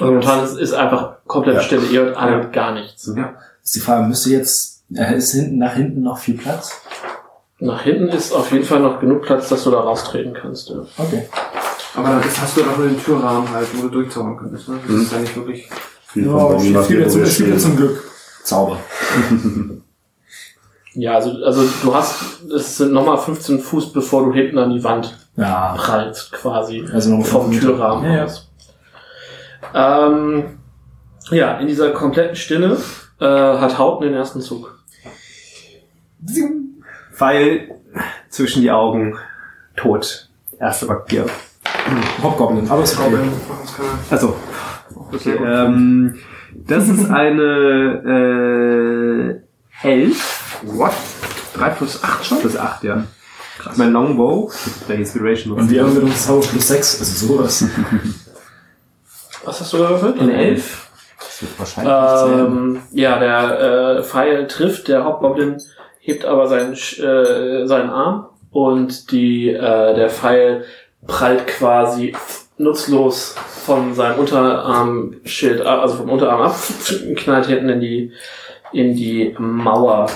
[0.00, 1.62] Und momentan ist, ist einfach komplett Ja.
[1.62, 1.86] Stille.
[1.86, 3.06] Ihr hört alle gar nichts.
[3.06, 6.72] Ist die Frage, müsste jetzt, äh, ist hinten, nach hinten noch viel Platz?
[7.64, 10.68] Nach hinten ist auf jeden Fall noch genug Platz, dass du da raustreten kannst.
[10.68, 10.84] Ja.
[10.98, 11.26] Okay.
[11.94, 14.68] Aber jetzt hast du doch nur den Türrahmen halt, wo du durchzaubern könntest.
[14.68, 14.78] Ne?
[14.86, 15.68] Das ist ja nicht wirklich.
[16.08, 18.04] Viel Ja, aber viel wir zum, viel zum Glück.
[18.42, 18.76] Zauber.
[20.94, 24.84] ja, also, also du hast, es sind nochmal 15 Fuß, bevor du hinten an die
[24.84, 25.74] Wand Ja.
[25.78, 26.84] prallst, quasi.
[26.92, 27.50] Also noch vom.
[27.50, 28.24] Türrahmen Ja, ja.
[28.24, 28.50] aus.
[29.72, 30.58] Ähm,
[31.30, 32.76] ja, in dieser kompletten Stille
[33.20, 34.78] äh, hat Hauten den ersten Zug.
[37.14, 37.70] Pfeil
[38.28, 39.16] zwischen die Augen.
[39.76, 40.28] Tot.
[40.58, 41.26] Erste Vampir.
[42.22, 43.18] Hobgoblin, aber ist okay.
[44.10, 44.36] Also,
[45.12, 46.18] okay, ähm,
[46.66, 49.42] das ist eine
[49.82, 50.60] äh, 11.
[50.62, 50.92] What?
[51.54, 52.40] 3 plus 8 schon?
[52.40, 53.04] Plus 8, ja.
[53.76, 54.50] Mein Longbow,
[54.88, 57.64] der Inspiration Und wir haben mit uns Zauber plus sechs, also sowas.
[59.44, 60.20] Was hast du gewürfelt?
[60.20, 60.90] Eine 11.
[61.18, 62.46] Das wird wahrscheinlich.
[62.46, 65.60] Ähm, ja, der äh, Pfeil trifft, der Hauptgoblin
[66.06, 70.64] hebt aber seinen, äh, seinen Arm und die, äh, der Pfeil
[71.06, 72.14] prallt quasi
[72.56, 73.34] nutzlos
[73.64, 76.56] von seinem Unterarmschild, ab, also vom Unterarm ab,
[77.16, 78.12] knallt hinten in die,
[78.72, 80.06] in die Mauer.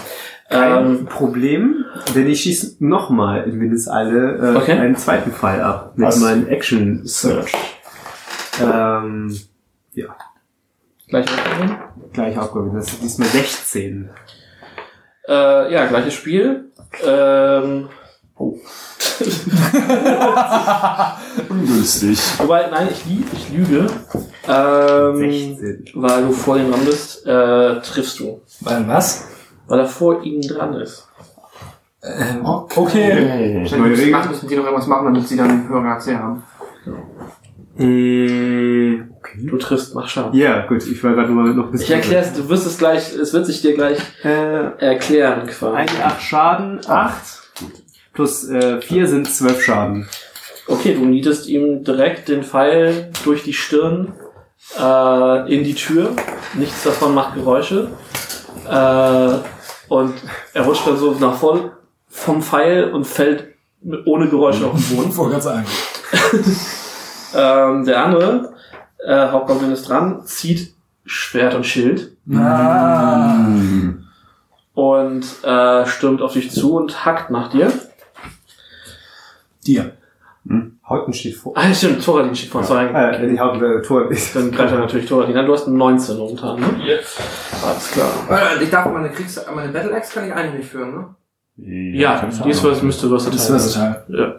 [0.51, 1.85] Kein Ähm, Problem,
[2.15, 4.73] denn ich schieße nochmal in Windeseile äh, Okay.
[4.73, 6.21] einen zweiten Pfeil ab mit Was?
[6.21, 7.53] meinem Action Search.
[8.63, 9.39] Ähm,
[9.95, 11.77] gleich weitergehen.
[12.13, 12.75] gleich aufgehoben.
[12.75, 14.09] Das ist diesmal 16.
[15.29, 16.71] Äh, ja, gleiches Spiel.
[17.05, 17.89] Ähm,
[21.49, 22.19] Ungünstig.
[22.39, 23.87] wobei, nein, ich, lieb, ich lüge.
[24.49, 25.85] Ähm, 16.
[25.95, 28.41] weil du vor ihm dran bist, äh, triffst du.
[28.61, 29.27] Weil was?
[29.67, 31.09] Weil er vor ihnen dran ist.
[32.03, 33.63] Ähm, Okay.
[33.67, 33.77] okay.
[33.77, 34.29] Neue Regel.
[34.29, 36.43] müssen die noch irgendwas machen, damit sie dann höhere AC haben.
[37.77, 39.08] Äh, okay.
[39.47, 40.39] Du triffst, mach Schaden.
[40.39, 41.85] Ja, gut, ich war gerade nur noch ein bisschen.
[41.87, 45.77] Ich erkläre es, du wirst es gleich, es wird sich dir gleich Äh, erklären quasi.
[45.77, 47.15] eine 8 Schaden, 8
[48.15, 50.09] plus äh, 4 sind 12 Schaden.
[50.67, 54.13] Okay, du nietest ihm direkt den Pfeil durch die Stirn
[54.79, 56.11] äh, in die Tür.
[56.55, 57.89] Nichts davon macht Geräusche.
[58.69, 59.35] Äh,
[59.89, 60.15] und
[60.53, 61.71] er rutscht dann so nach vorn
[62.09, 63.45] vom Pfeil und fällt
[64.05, 65.09] ohne Geräusche auf den Boden.
[65.11, 65.67] Ich wollte gerade sagen.
[67.35, 68.55] Ähm, der andere
[69.09, 73.47] äh, Hauptgoblin ist dran, zieht Schwert und Schild Ah.
[74.75, 77.73] und äh, stürmt auf dich zu und hackt nach dir.
[79.67, 79.93] Dir.
[80.89, 81.53] Hauten steht vor.
[81.57, 82.87] Ah, stimmt, Thoradin steht vor zwei.
[82.87, 84.35] Äh, die Hauten, äh, Tor ist.
[84.35, 85.45] Dann greift er natürlich Thoradin an.
[85.45, 86.67] Du hast eine 19 momentan, ne?
[87.67, 88.09] Alles klar.
[88.31, 89.39] Äh, Ich darf meine Kriegs...
[89.55, 91.15] Meine Battle Axe kann ich eigentlich nicht führen, ne?
[91.99, 94.39] Ja, dies was müsste was Das ist versatile.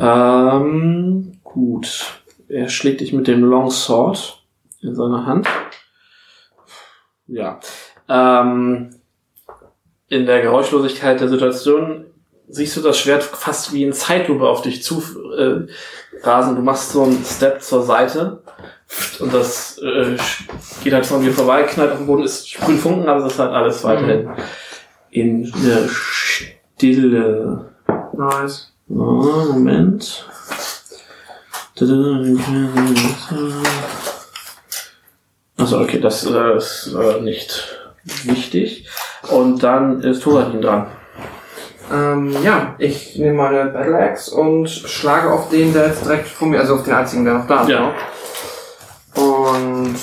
[0.00, 0.56] Ja.
[0.56, 2.21] Ähm, gut.
[2.52, 4.44] Er schlägt dich mit dem Longsword
[4.82, 5.48] in seiner Hand.
[7.26, 7.60] Ja.
[8.08, 8.90] Ähm,
[10.08, 12.04] in der Geräuschlosigkeit der Situation
[12.48, 15.02] siehst du das Schwert fast wie in Zeitlupe auf dich zu
[15.34, 15.66] äh,
[16.22, 16.54] rasen.
[16.54, 18.42] Du machst so einen Step zur Seite
[19.20, 20.18] und das äh,
[20.84, 23.38] geht halt von dir vorbei, knallt auf den Boden, ist sprühen Funken, aber es ist
[23.38, 24.28] halt alles weiterhin
[25.10, 27.72] in der Stille.
[28.12, 28.74] Nice.
[28.90, 30.28] Ah, Moment.
[35.56, 37.78] Also okay, das äh, ist äh, nicht
[38.24, 38.88] wichtig.
[39.30, 40.86] Und dann ist Thoradin dran.
[41.92, 46.48] Ähm, ja, ich nehme meine Battle Axe und schlage auf den, der jetzt direkt vor
[46.48, 47.68] mir, also auf den einzigen, der noch da ist.
[47.68, 47.80] Ja.
[47.80, 47.92] ne?
[49.14, 49.96] Und,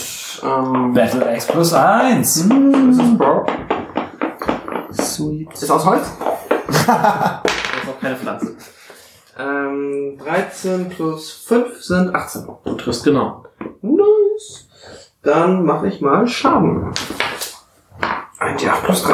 [0.44, 2.50] ähm, Battle X plus 1.
[2.50, 3.46] was ist Bro?
[4.92, 5.54] Sweet.
[5.54, 6.08] Ist aus Holz?
[6.70, 8.56] Das ist auch keine Pflanze.
[9.40, 12.48] Ähm, 13 plus 5 sind 18.
[12.66, 13.46] Du triffst genau.
[13.82, 14.68] Nice.
[15.24, 16.92] Dann mache ich mal Schaden.
[18.38, 19.14] 1 8 plus 3.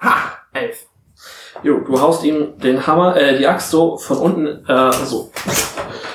[0.00, 0.14] Ha!
[0.54, 0.86] 11.
[1.62, 5.30] Jo, du haust ihm den Hammer, äh, die Axt so von unten, äh, so.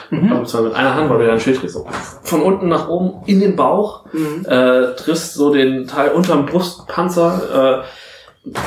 [0.09, 1.75] Und zwar mit einer Hand, weil du ja ein Schild kriegst.
[1.75, 1.87] So.
[2.23, 4.05] Von unten nach oben in den Bauch.
[4.13, 4.45] Mhm.
[4.47, 7.83] äh, triffst so den Teil unterm Brustpanzer, äh,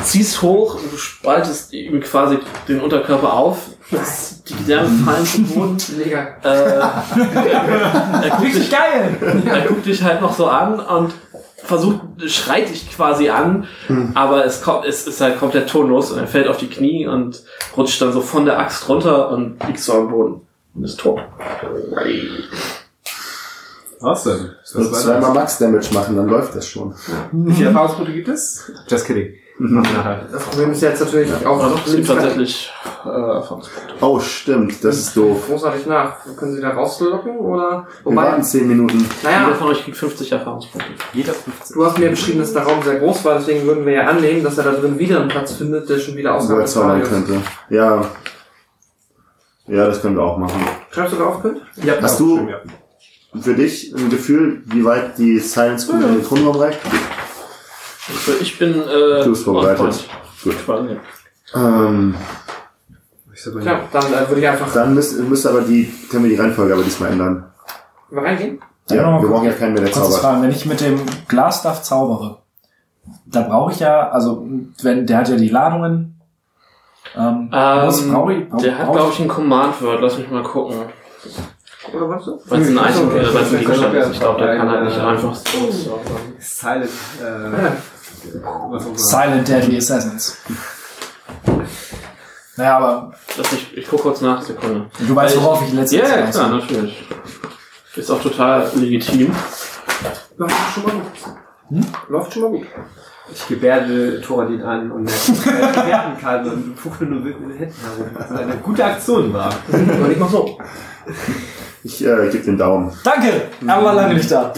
[0.03, 3.59] ziehst hoch und du spaltest ihm quasi den Unterkörper auf.
[3.91, 5.77] Das, die Gedärme fallen zum Boden.
[5.97, 6.37] Mega.
[6.43, 6.49] Äh,
[8.29, 9.45] er, guckt dich, geil!
[9.47, 11.15] er guckt dich halt noch so an und
[11.65, 13.67] versucht, schreit dich quasi an,
[14.15, 17.43] aber es kommt, es ist halt komplett tonlos und er fällt auf die Knie und
[17.77, 20.41] rutscht dann so von der Axt runter und liegt so am Boden
[20.75, 21.21] und ist tot.
[24.01, 24.51] Was denn?
[24.63, 26.95] Ist Nur zweimal Max Damage machen, dann läuft das schon.
[27.33, 28.71] Wie viele Erfahrungspunkte gibt es?
[28.89, 29.35] Just kidding.
[29.61, 30.27] Nachher.
[30.31, 32.73] Das Problem ist jetzt natürlich auch Aber doch, es gibt tatsächlich
[33.05, 33.95] äh, Erfahrungspunkte.
[34.01, 35.47] Oh, stimmt, das ist doof.
[35.49, 36.15] großartig nach.
[36.37, 37.87] Können Sie da rauslocken oder?
[38.05, 38.99] Wir warten 10 Minuten.
[38.99, 40.91] Jeder naja, von euch kriegt 50 Erfahrungspunkte.
[41.13, 41.75] Jeder 15.
[41.77, 44.45] du hast mir beschrieben, dass der Raum sehr groß war, deswegen würden wir ja annehmen,
[44.45, 47.09] dass er da drin wieder einen Platz findet, der schon wieder er zaubern Radius.
[47.09, 47.41] könnte.
[47.71, 48.05] Ja.
[49.67, 50.61] Ja, das können wir auch machen.
[50.91, 51.61] Schreibst du da auf, Könnt?
[51.83, 52.49] Ja, Hast du-
[53.41, 56.79] Für dich ein Gefühl, wie weit die Silence School in den Grundraum reicht?
[58.41, 60.09] Ich bin äh, Du bist vorbereitet.
[60.43, 60.55] Gut.
[60.65, 60.97] Quasi.
[61.55, 62.15] Ähm,
[63.33, 66.31] Ich sag mal, dann äh, würde ich einfach dann müsst, müsst aber die, können wir
[66.31, 67.45] die Reihenfolge aber diesmal ändern.
[68.11, 68.61] mal reingehen.
[68.91, 70.21] Ja, Ja, noch wir brauchen ja keinen mehr, der Kurze zaubert.
[70.23, 72.39] Frage, wenn ich mit dem Glasstuff zaubere,
[73.27, 74.47] da brauche ich ja, also
[74.83, 76.15] wenn der hat ja die Ladungen.
[77.17, 78.49] Ähm, was Ähm, brauche ich?
[78.49, 80.01] Brauch, Der hat, glaube ich, ein Command-Word.
[80.03, 80.77] Lass mich mal gucken.
[81.95, 82.39] Oder was du?
[82.47, 83.19] Weil es ein Item okay.
[83.21, 84.11] äh, weil es ein Gegenstand ist.
[84.13, 85.71] Ich glaube, der kann halt nicht einfach so.
[85.71, 86.01] so-
[86.39, 86.91] Silent,
[87.23, 87.71] äh,
[88.97, 90.39] Silent Deadly Assassins.
[92.57, 94.87] Naja, aber Lass mich, ich gucke kurz nach, Sekunde.
[94.99, 97.05] du weißt, Weil ich- worauf ich letztes Ja, ja, Mal klar, natürlich.
[97.95, 99.33] Ist auch total legitim.
[100.37, 101.03] Läuft schon mal gut.
[101.69, 101.87] Hm?
[102.09, 102.67] Läuft schon mal gut.
[103.33, 107.75] Ich gebärde Thoradin an und er gebärden kann und fuchtel nur wild mit den Händen
[107.83, 108.11] herum.
[108.15, 109.53] Was eine gute Aktion war.
[109.71, 110.59] Aber nicht mal so.
[111.85, 112.93] Ich äh, gebe den Daumen.
[113.05, 113.43] Danke!
[113.67, 114.53] Er war lange nicht da.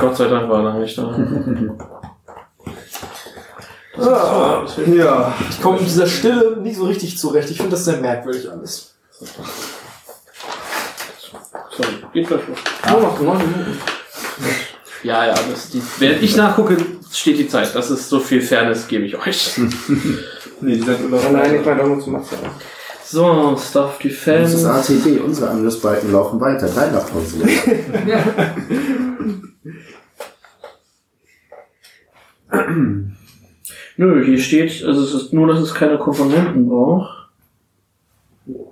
[0.00, 1.16] Gott sei Dank war er lange nicht da.
[3.94, 4.96] Hilft.
[4.96, 5.34] Ja.
[5.50, 7.50] Ich komme mit dieser Stille nicht so richtig zurecht.
[7.50, 8.94] Ich finde das sehr merkwürdig alles.
[9.20, 9.26] So,
[12.12, 12.58] geht gleich los.
[12.90, 13.78] Nur noch neun Minuten.
[15.02, 16.76] Ja, ja, das, die, während ich nachgucke,
[17.12, 17.74] steht die Zeit.
[17.74, 19.52] Das ist so viel Fairness, gebe ich euch.
[20.64, 22.24] Nee, die sind Oh nein, nicht weiter zu machen.
[23.04, 24.70] So, Stuff Das ist Defense.
[24.70, 26.68] ATB, unsere Angriffsbalken laufen weiter.
[26.68, 27.44] Dein Pause.
[33.96, 37.28] Nö, hier steht, also es ist nur, dass es keine Komponenten braucht.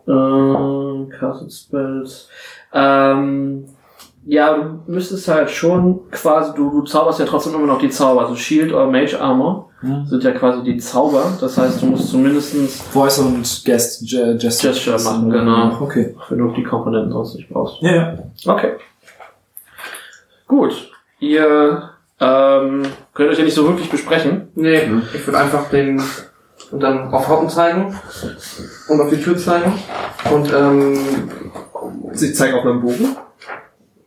[0.08, 2.28] Ähm, Castle Spells.
[2.72, 3.64] Ähm,
[4.26, 8.22] Ja, du müsstest halt schon quasi, du, du zauberst ja trotzdem immer noch die Zauber.
[8.22, 10.04] Also Shield oder Mage Armor Hm.
[10.06, 11.22] sind ja quasi die Zauber.
[11.40, 14.74] Das heißt, du musst zumindestens, Voice und Guest, Ge- Gesture.
[14.74, 15.80] Gesture machen, genau.
[15.80, 16.14] Okay.
[16.28, 17.80] wenn du die Komponenten sonst nicht brauchst.
[17.80, 18.18] Ja, ja.
[18.46, 18.72] Okay.
[20.46, 20.90] Gut.
[21.18, 21.89] Ihr
[22.20, 22.82] ähm,
[23.14, 24.48] könnt euch ja nicht so wirklich besprechen.
[24.54, 24.82] Nee,
[25.14, 26.00] ich würde einfach den
[26.70, 27.98] und dann auf Hauten zeigen
[28.88, 29.72] und auf die Tür zeigen
[30.32, 30.98] und ähm,
[32.12, 33.16] Sie zeigen auf meinen Bogen.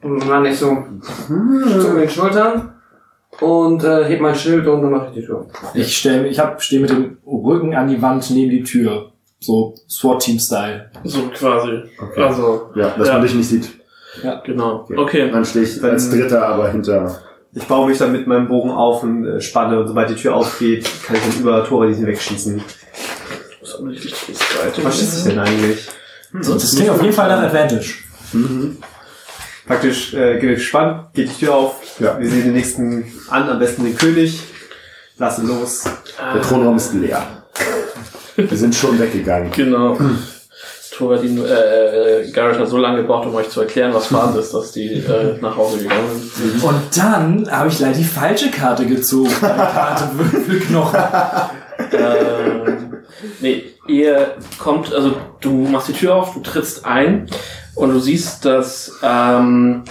[0.04, 0.78] und dann nicht so
[1.10, 2.76] zucke den Schultern
[3.42, 5.48] und äh, heb mein Schild und dann mache ich die Tür.
[5.74, 9.12] Ich stell, ich hab, stehe mit dem Rücken an die Wand neben die Tür.
[9.40, 10.92] So SWAT-Team-Style.
[11.04, 11.84] So quasi.
[12.00, 12.22] Okay.
[12.24, 13.14] Also, Ja, dass Ja.
[13.16, 13.70] man dich nicht sieht.
[14.46, 14.82] genau.
[14.82, 14.96] Okay.
[14.98, 15.32] Okay.
[15.32, 17.20] Dann stehe ich als Dritter aber hinter.
[17.56, 20.36] Ich baue mich dann mit meinem Bogen auf und äh, spanne und sobald die Tür
[20.36, 22.64] aufgeht, kann ich dann über Tore diesen wegschießen.
[23.62, 24.84] Das ist.
[24.84, 25.88] Was schieße ich denn eigentlich?
[26.42, 27.94] So, das klingt auf jeden Fall nach Advantage.
[29.68, 32.20] Praktisch äh, gespannt, geht die Tür auf, Ja.
[32.20, 34.42] wir sehen den nächsten an, am besten den König,
[35.18, 35.84] lassen los.
[36.34, 37.44] Der Thronraum ist leer.
[38.36, 39.52] Wir sind schon weggegangen.
[39.52, 39.98] Genau.
[40.94, 44.54] Thoradin, äh, äh, Garrett hat so lange gebraucht, um euch zu erklären, was Phase ist,
[44.54, 46.64] dass die äh, nach Hause gegangen sind.
[46.64, 49.32] Und dann habe ich leider die falsche Karte gezogen.
[49.40, 51.00] Karte Würfelknochen.
[51.92, 52.98] ähm,
[53.42, 57.28] nee, ihr kommt, also du machst die Tür auf, du trittst ein
[57.76, 59.84] und du siehst, dass, ähm,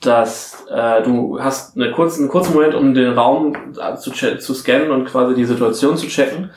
[0.00, 4.54] dass äh, du hast eine kurze, einen kurzen Moment, um den Raum äh, zu, zu
[4.54, 6.50] scannen und quasi die Situation zu checken.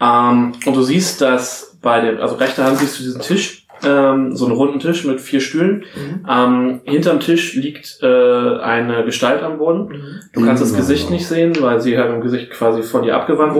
[0.00, 4.34] Ähm, und du siehst, dass bei dem, also rechter Hand siehst du diesen Tisch, ähm,
[4.36, 5.84] so einen runden Tisch mit vier Stühlen.
[6.28, 10.20] Ähm, hinterm Tisch liegt äh, eine Gestalt am Boden.
[10.32, 10.76] Du kannst das Mhm.
[10.78, 13.56] Gesicht nicht sehen, weil sie halt im Gesicht quasi von dir abgewandt.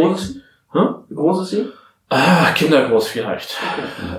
[0.72, 0.78] Hä?
[1.08, 1.68] Wie groß ist sie?
[2.10, 3.58] Ah, kindergroß vielleicht.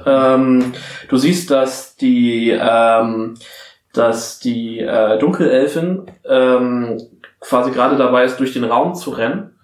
[0.05, 0.73] Ähm,
[1.09, 3.33] du siehst, dass die, ähm,
[3.93, 7.01] dass die äh, Dunkelelfin ähm,
[7.41, 9.55] quasi gerade dabei ist, durch den Raum zu rennen.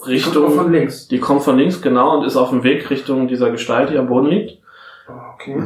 [0.00, 0.52] Kommt aber Richtung.
[0.54, 1.08] von links.
[1.08, 4.08] Die kommt von links, genau, und ist auf dem Weg Richtung dieser Gestalt, die am
[4.08, 4.58] Boden liegt.
[5.34, 5.56] Okay.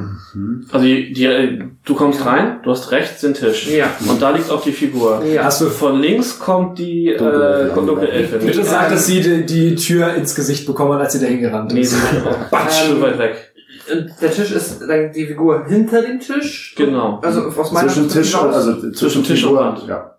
[0.73, 3.69] Also die, die, du kommst rein, du hast rechts den Tisch.
[3.69, 3.91] Ja.
[4.09, 5.23] Und da liegt auch die Figur.
[5.25, 5.45] Ja.
[5.45, 7.87] Hast du Von links kommt die äh, Dunkelelfin.
[7.87, 8.39] Dunkelelfin.
[8.47, 11.73] bitte sag, dass sie die, die Tür ins Gesicht bekommen hat, als sie dahin gerannt
[11.75, 11.91] Nee, ist.
[11.91, 13.53] sie ist batsch Ähm, weit weg.
[13.93, 16.75] Und der Tisch ist dann die Figur hinter dem Tisch?
[16.79, 17.19] Genau.
[17.23, 19.87] Also aus meiner Zwischen Tisch und, also Zwischen Tisch und Wand.
[19.87, 20.15] Ja.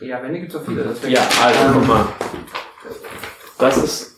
[0.00, 0.82] Ja, Wände gibt's auch viele.
[0.88, 2.04] deswegen- Ja, also Ähm, guck mal.
[3.58, 4.16] Das ist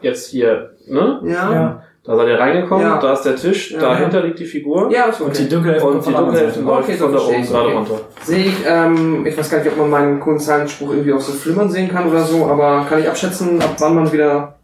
[0.00, 1.20] jetzt hier, ne?
[1.24, 1.52] Ja.
[1.52, 1.82] Ja.
[2.04, 3.00] Da seid ihr reingekommen, Ja.
[3.00, 3.80] da ist der Tisch, Ja.
[3.80, 4.88] dahinter liegt die Figur.
[4.92, 5.48] Ja, ist Und okay.
[5.50, 7.66] die Und die von der anderen Dunkelhälfte läuft Okay, so von da oben ich, gerade
[7.66, 7.76] okay.
[7.76, 8.00] runter.
[8.22, 11.32] Sehe ich, ähm, ich weiß gar nicht, ob man meinen coolen Zahlenspruch irgendwie auch so
[11.32, 14.54] flimmern sehen kann oder so, aber kann ich abschätzen, ab wann man wieder,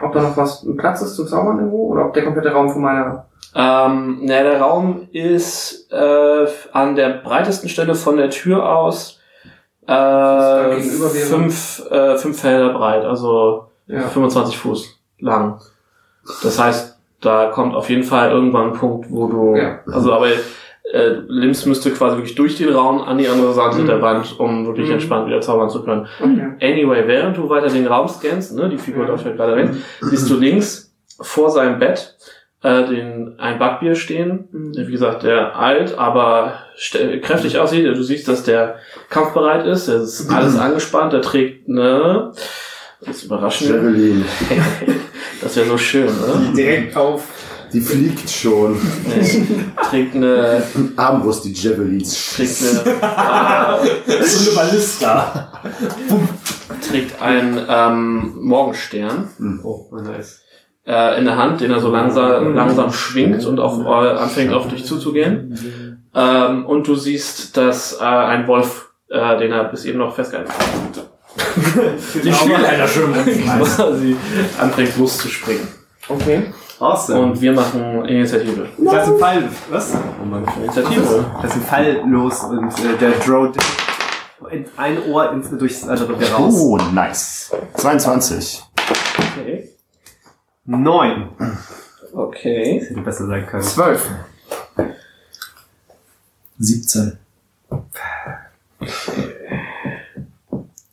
[0.00, 2.82] ob da noch was Platz ist zum Zaubern irgendwo oder ob der komplette Raum von
[2.82, 3.26] meiner.
[3.56, 9.18] Ähm, na, der Raum ist äh, an der breitesten Stelle von der Tür aus
[9.86, 14.02] äh, fünf, äh, fünf Felder breit, also Ja.
[14.02, 15.60] 25 Fuß lang.
[16.42, 19.80] Das heißt, da kommt auf jeden Fall irgendwann ein Punkt, wo du, Ja.
[19.92, 20.28] also aber
[20.92, 23.86] äh, Lims müsste quasi wirklich durch den Raum an die andere Seite Mhm.
[23.86, 24.94] der Wand, um wirklich Mhm.
[24.94, 26.06] entspannt wieder zaubern zu können.
[26.20, 26.52] Okay.
[26.60, 29.10] Anyway, während du weiter den Raum scannst, ne, die Figur Ja.
[29.10, 29.70] läuft ja gerade weg,
[30.02, 32.13] siehst du links vor seinem Bett
[32.64, 34.48] äh, den, ein Backbier stehen.
[34.50, 34.72] Mhm.
[34.74, 36.54] Wie gesagt, der alt, aber
[37.22, 37.86] kräftig aussieht.
[37.86, 38.76] Du siehst, dass der
[39.10, 39.86] kampfbereit ist.
[39.88, 41.12] Er ist alles angespannt.
[41.12, 42.32] Er trägt eine,
[43.04, 43.70] das ist überraschend.
[43.70, 44.24] Javelin.
[45.40, 46.52] Das wäre so schön, ne?
[46.56, 47.26] Direkt auf.
[47.70, 48.80] Die fliegt schon.
[49.76, 50.62] Er trägt eine,
[50.96, 52.34] Armbrust, die Javelins.
[52.34, 55.60] trägt eine, äh, So eine Ballista.
[56.88, 59.28] trägt einen ähm, Morgenstern.
[59.64, 60.43] Oh, nice.
[60.86, 64.68] Äh, in der Hand, den er so langsam, langsam schwingt und auf, äh, anfängt auf
[64.68, 66.00] dich zuzugehen.
[66.14, 70.52] Ähm, und du siehst, dass äh, ein Wolf, äh, den er bis eben noch festgehalten
[70.52, 71.10] hat,
[72.22, 74.16] Die Spielleiter schön quasi
[74.60, 75.66] anfängt loszuspringen.
[76.08, 76.52] Okay.
[76.78, 77.20] Awesome.
[77.20, 78.66] Und wir machen Initiative.
[78.76, 79.48] ich lasse den Pfeil.
[79.70, 79.94] Was?
[79.94, 81.24] Machen Initiative.
[81.38, 83.52] Ich lasse den Pfeil los und äh, der Drone
[84.50, 86.54] in ein Ohr ins, durchs andere wieder raus.
[86.58, 87.50] Oh, nice.
[87.74, 88.62] 22.
[90.66, 91.30] Neun.
[92.12, 92.78] Okay.
[92.80, 93.62] Das hätte besser sein können.
[93.62, 94.10] 12.
[96.58, 97.18] 17.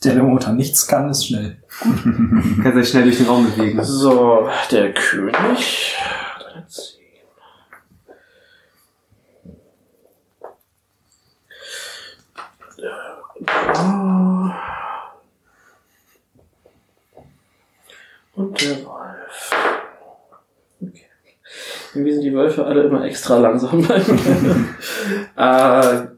[0.03, 1.58] Der der Motor nichts kann, ist schnell.
[1.80, 3.83] Kannst dich schnell durch den Raum bewegen.
[3.83, 5.98] So, der König.
[6.00, 6.98] hat eine Zehn.
[12.77, 13.22] Der-
[18.33, 19.10] Und der Wolf.
[21.94, 23.80] Irgendwie sind die Wölfe alle immer extra langsam.
[23.90, 24.06] äh,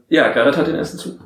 [0.08, 1.18] ja, Garrett hat den ersten Zug.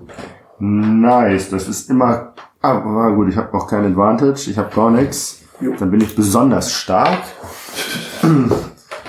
[0.59, 2.33] Nice, das ist immer.
[2.61, 5.45] Aber gut, ich habe auch kein Advantage, ich habe gar nichts.
[5.79, 7.19] Dann bin ich besonders stark.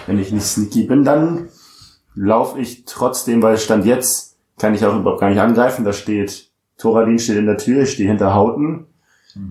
[0.08, 1.50] Wenn ich nicht sneaky bin, dann
[2.16, 5.85] laufe ich trotzdem, weil Stand jetzt kann ich auch überhaupt gar nicht angreifen.
[5.85, 8.88] Da steht, Thoradin steht in der Tür, ich stehe hinter Hauten.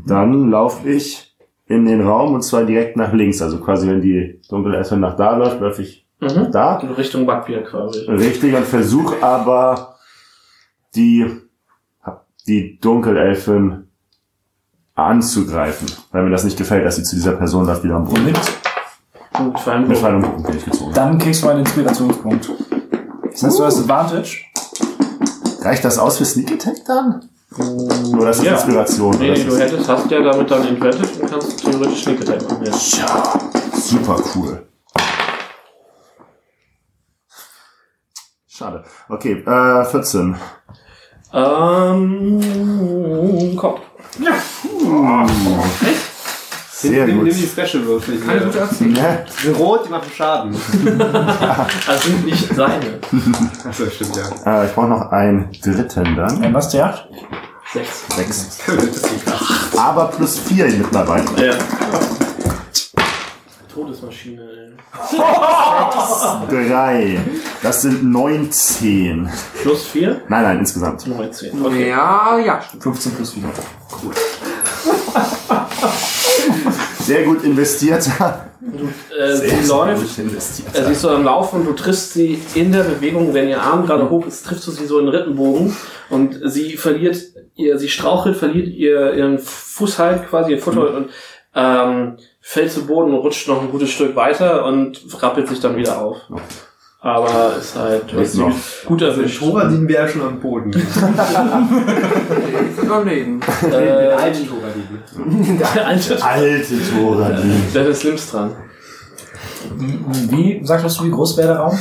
[0.07, 1.28] Dann laufe ich
[1.69, 3.41] in den Raum und zwar direkt nach links.
[3.43, 6.51] Also quasi, wenn die Dunkelelfe nach da läuft, läufe ich nach Mhm.
[6.51, 6.79] da.
[6.81, 8.01] In Richtung Backbier quasi.
[8.11, 9.95] Richtig, und versuche aber
[10.97, 11.27] die,
[12.47, 13.89] die Dunkelelfen
[14.95, 15.87] anzugreifen.
[16.11, 18.25] Weil mir das nicht gefällt, dass sie zu dieser Person läuft, die da am Boden
[18.25, 18.41] Mit,
[19.35, 20.93] Gut, vor allem Mit Pfeil und bin ich gezogen.
[20.95, 22.51] dann kriegst du einen Inspirationspunkt.
[23.31, 24.39] Das heißt, du hast Advantage.
[25.61, 27.25] Reicht das aus für Sneak Attack dann?
[27.57, 28.53] Nur das ist Ja.
[28.53, 29.17] Inspiration.
[29.19, 32.65] Nee, nee, du hättest, hast ja damit dann Advantage und kannst theoretisch Sneak Attack machen.
[32.65, 32.73] Ja.
[32.73, 33.41] Tja,
[33.73, 34.67] super cool.
[38.47, 38.85] Schade.
[39.09, 40.37] Okay, äh, 14.
[41.33, 42.41] Ähm,
[43.57, 43.81] Kopf.
[46.81, 47.25] Sehr nimm, gut.
[47.27, 48.21] nimm die Special-Würfel.
[48.21, 48.63] Keine gute.
[48.63, 48.93] Aktion.
[48.93, 49.25] Ne?
[49.27, 50.55] Die sind rot, die machen Schaden.
[51.87, 53.01] Das sind nicht seine.
[53.69, 54.63] Achso, stimmt, ja.
[54.63, 56.41] Äh, ich brauche noch einen dritten dann.
[56.45, 56.97] Ein was der?
[57.73, 58.05] Sechs.
[58.15, 58.59] Sechs.
[59.77, 61.25] Aber plus vier mittlerweile.
[61.45, 61.55] Ja.
[63.75, 64.69] Todesmaschine, ey.
[66.49, 67.19] Drei.
[67.61, 69.29] Das sind 19.
[69.63, 70.23] Plus vier?
[70.29, 71.05] Nein, nein, insgesamt.
[71.07, 71.61] 19.
[71.67, 71.89] Okay.
[71.91, 72.83] Ja, ja, stimmt.
[72.85, 73.43] 15 plus 4.
[77.09, 78.45] Sehr gut investierter.
[79.19, 82.83] Äh, sie läuft, äh, sie ist so am Laufen und du triffst sie in der
[82.83, 85.75] Bewegung, wenn ihr Arm gerade hoch ist, triffst du sie so in den Rippenbogen
[86.11, 87.17] und sie verliert,
[87.55, 91.11] ihr, sie strauchelt, verliert ihr, ihren Fuß halt quasi, ihr Futter und
[91.55, 95.77] ähm, fällt zu Boden und rutscht noch ein gutes Stück weiter und rappelt sich dann
[95.77, 96.17] wieder auf.
[97.01, 98.53] Aber ist halt, sie noch.
[98.87, 99.39] gut erwischt.
[99.39, 100.73] Thoradin wäre schon am Boden.
[102.91, 103.41] Am Leben.
[103.63, 105.59] Den Äh, alten Thoradin.
[105.75, 107.63] der alte, Alte Thoradin.
[107.73, 108.57] der ist Lims dran.
[109.77, 111.79] Wie, sagst du, wie groß wäre der Raum?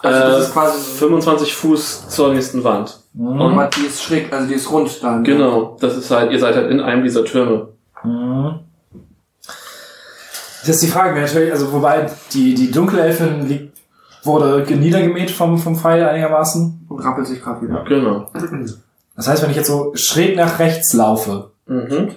[0.00, 2.98] Also das Äh, ist quasi so- 25 Fuß zur nächsten Wand.
[3.16, 5.22] Aber die ist schräg, also die ist rund dann.
[5.22, 7.68] Genau, das ist halt, ihr seid halt in einem dieser Türme.
[10.66, 13.78] Das ist die Frage, natürlich, also wobei die, die Dunkelelfin liegt,
[14.22, 16.86] wurde niedergemäht vom, vom Pfeil einigermaßen.
[16.88, 17.84] Und rappelt sich gerade wieder.
[17.84, 18.30] Genau.
[19.16, 22.10] Das heißt, wenn ich jetzt so schräg nach rechts laufe, Mhm.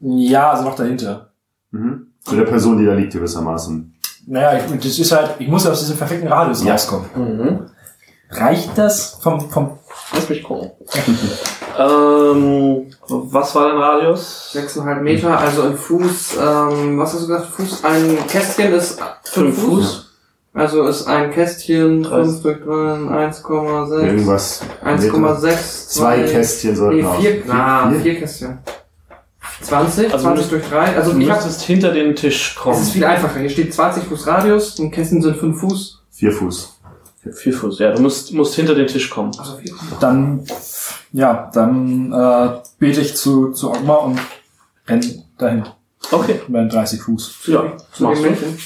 [0.00, 1.30] ja, also noch dahinter.
[1.70, 2.08] Mhm.
[2.24, 3.94] Zu der Person, die da liegt gewissermaßen.
[4.26, 6.72] Naja, ich, das ist halt, ich muss ja aus diesem perfekten Radius Ja.
[6.72, 7.06] rauskommen.
[7.14, 7.58] Mhm.
[8.30, 9.78] Reicht das vom, vom,
[10.12, 10.70] Lass mich gucken.
[11.78, 14.50] ähm, was war dein Radius?
[14.54, 17.46] 6,5 Meter, also ein Fuß, ähm, was hast du gesagt?
[17.56, 19.84] Fuß, ein Kästchen ist 5 Fünf Fuß.
[19.84, 20.00] Fuß.
[20.56, 22.42] Also ist ein Kästchen Dreißig.
[22.42, 24.60] 5 durch 3, 1,6, Irgendwas.
[24.84, 27.16] 1,6, Zwei Kästchen sollten Nee, aus.
[27.20, 28.00] 4, na, Vier?
[28.00, 28.58] 4 Kästchen.
[29.62, 32.62] 20, Also 20 du- durch 3, also Du ich hab, müsstest hinter den Tisch es
[32.62, 32.80] kommen.
[32.80, 33.40] ist viel einfacher.
[33.40, 36.02] Hier steht 20 Fuß Radius, und Kästchen sind 5 Fuß.
[36.12, 36.78] Vier Fuß.
[37.32, 37.92] Vier Fuß, ja.
[37.92, 39.32] Du musst, musst hinter den Tisch kommen.
[39.38, 40.44] Also 4 dann,
[41.12, 44.20] ja, dann äh, bete ich zu, zu Ogma und
[44.86, 45.64] renn dahin.
[46.10, 46.40] Okay.
[46.48, 47.34] Über 30 Fuß.
[47.46, 48.28] Ja, Zu machst du.
[48.28, 48.58] Mädchen.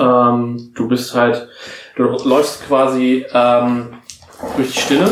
[0.00, 1.48] Ähm, du bist halt,
[1.96, 3.94] du läufst quasi ähm,
[4.56, 5.10] durch die Stille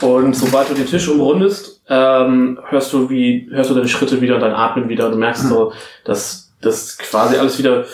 [0.00, 4.36] und sobald du den Tisch umrundest, ähm, hörst du wie hörst du deine Schritte wieder
[4.36, 5.10] und dein Atmen wieder.
[5.10, 5.72] Du merkst so,
[6.04, 7.84] dass das quasi alles wieder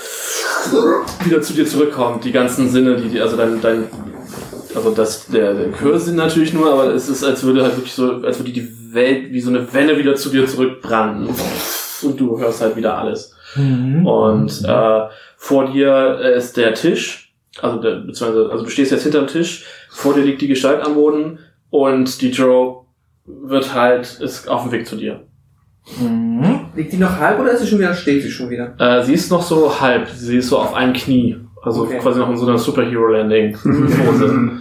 [1.25, 2.25] wieder zu dir zurückkommt.
[2.25, 3.89] Die ganzen Sinne, die, die also dein, dein
[4.75, 8.23] also das der, der Hörsinn natürlich nur, aber es ist als würde halt wirklich so,
[8.23, 11.29] als würde die Welt wie so eine Welle wieder zu dir zurückbranden
[12.03, 13.35] und du hörst halt wieder alles.
[14.07, 19.27] Und äh, vor dir ist der Tisch, also der, beziehungsweise, also du stehst jetzt hinterm
[19.27, 21.41] Tisch, vor dir liegt die Gestalt am Boden
[21.71, 22.85] und die Joe
[23.25, 25.21] wird halt, ist auf dem Weg zu dir.
[26.01, 26.61] Mhm.
[26.77, 28.75] Liegt die noch halb oder ist sie schon wieder, steht sie schon wieder?
[28.79, 31.37] Äh, sie ist noch so halb, sie ist so auf einem Knie.
[31.63, 31.99] Also Okay.
[31.99, 34.51] quasi noch in so einer Superhero-Landing-Pose.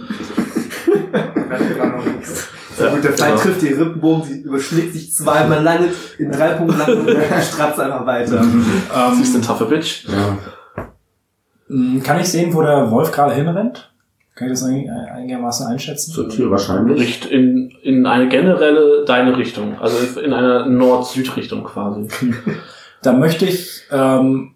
[2.78, 3.42] Ja, gut, der Pfeil genau.
[3.42, 7.78] trifft die Rippenbogen, sie überschlägt sich zweimal lange in drei Punkten lang und dann stratzt
[7.78, 8.42] einfach weiter.
[8.42, 10.06] Sie ist eine taffe Bitch.
[11.68, 12.02] Mhm.
[12.02, 13.89] Kann ich sehen, wo der Wolf gerade hinrennt?
[14.40, 16.12] Kann ich das einiger- einigermaßen einschätzen?
[16.12, 16.98] Zur Tür wahrscheinlich.
[16.98, 19.78] Richt in, in eine generelle deine Richtung.
[19.78, 22.08] Also in eine Nord-Süd-Richtung quasi.
[23.02, 24.54] Da möchte ich ähm,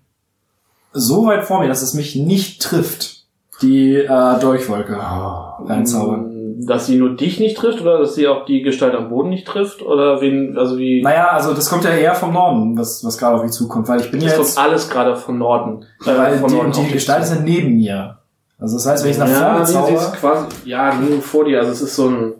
[0.92, 3.24] so weit vor mir, dass es mich nicht trifft,
[3.62, 6.30] die äh, Durchwolke reinzaubern.
[6.30, 9.28] Ähm, dass sie nur dich nicht trifft oder dass sie auch die Gestalt am Boden
[9.30, 9.82] nicht trifft?
[9.82, 11.02] Oder wen, also wie.
[11.02, 14.00] Naja, also das kommt ja eher vom Norden, was, was gerade auf mich zukommt, weil
[14.00, 15.84] ich bin das ja kommt jetzt, alles gerade von Norden.
[16.04, 17.34] Äh, weil von die, Norden die Gestalten zu.
[17.34, 18.18] sind neben mir.
[18.58, 21.20] Also das heißt, wenn ich nach ja, vorne nee, sie zauber, ist quasi, ja, nur
[21.22, 21.58] vor dir.
[21.60, 22.34] Also es ist so ein,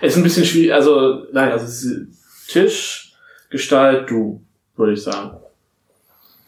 [0.00, 2.06] es ist ein bisschen schwierig, also, nein, also es ist
[2.48, 3.14] Tisch,
[3.50, 4.42] Gestalt, du,
[4.76, 5.36] würde ich sagen.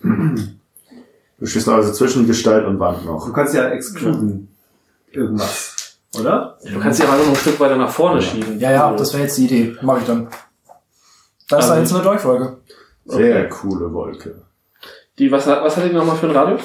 [0.03, 3.27] Du stehst also zwischen Gestalt und Wand noch.
[3.27, 4.49] Du kannst ja exkluden.
[5.13, 5.99] Irgendwas.
[6.19, 6.59] Oder?
[6.65, 8.59] Du kannst sie aber nur noch ein Stück weiter nach vorne schieben.
[8.59, 9.77] ja, ja, das wäre jetzt die Idee.
[9.83, 10.29] Mach ich dann.
[11.49, 12.57] Da ist da Also- jetzt eine Durchfolge.
[13.05, 14.43] Sehr coole Wolke.
[15.19, 16.59] Die, was, hat- was hat die nochmal für ein Radio?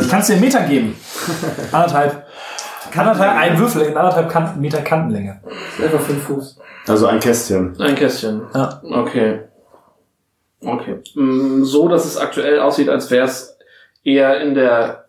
[0.00, 0.96] Ich kann es dir einen Meter geben.
[1.72, 2.24] Anderthalb.
[2.96, 5.40] Anderthalb, ein Würfel in anderthalb kan Meter Kantenlänge.
[5.82, 6.58] Etwa fünf Fuß.
[6.88, 7.76] Also ein Kästchen.
[7.80, 8.42] Ein Kästchen.
[8.54, 8.80] Ja.
[8.82, 9.40] Okay.
[10.64, 10.96] Okay.
[11.14, 13.56] Mm, So, dass es aktuell aussieht, als wäre es
[14.04, 15.04] eher in der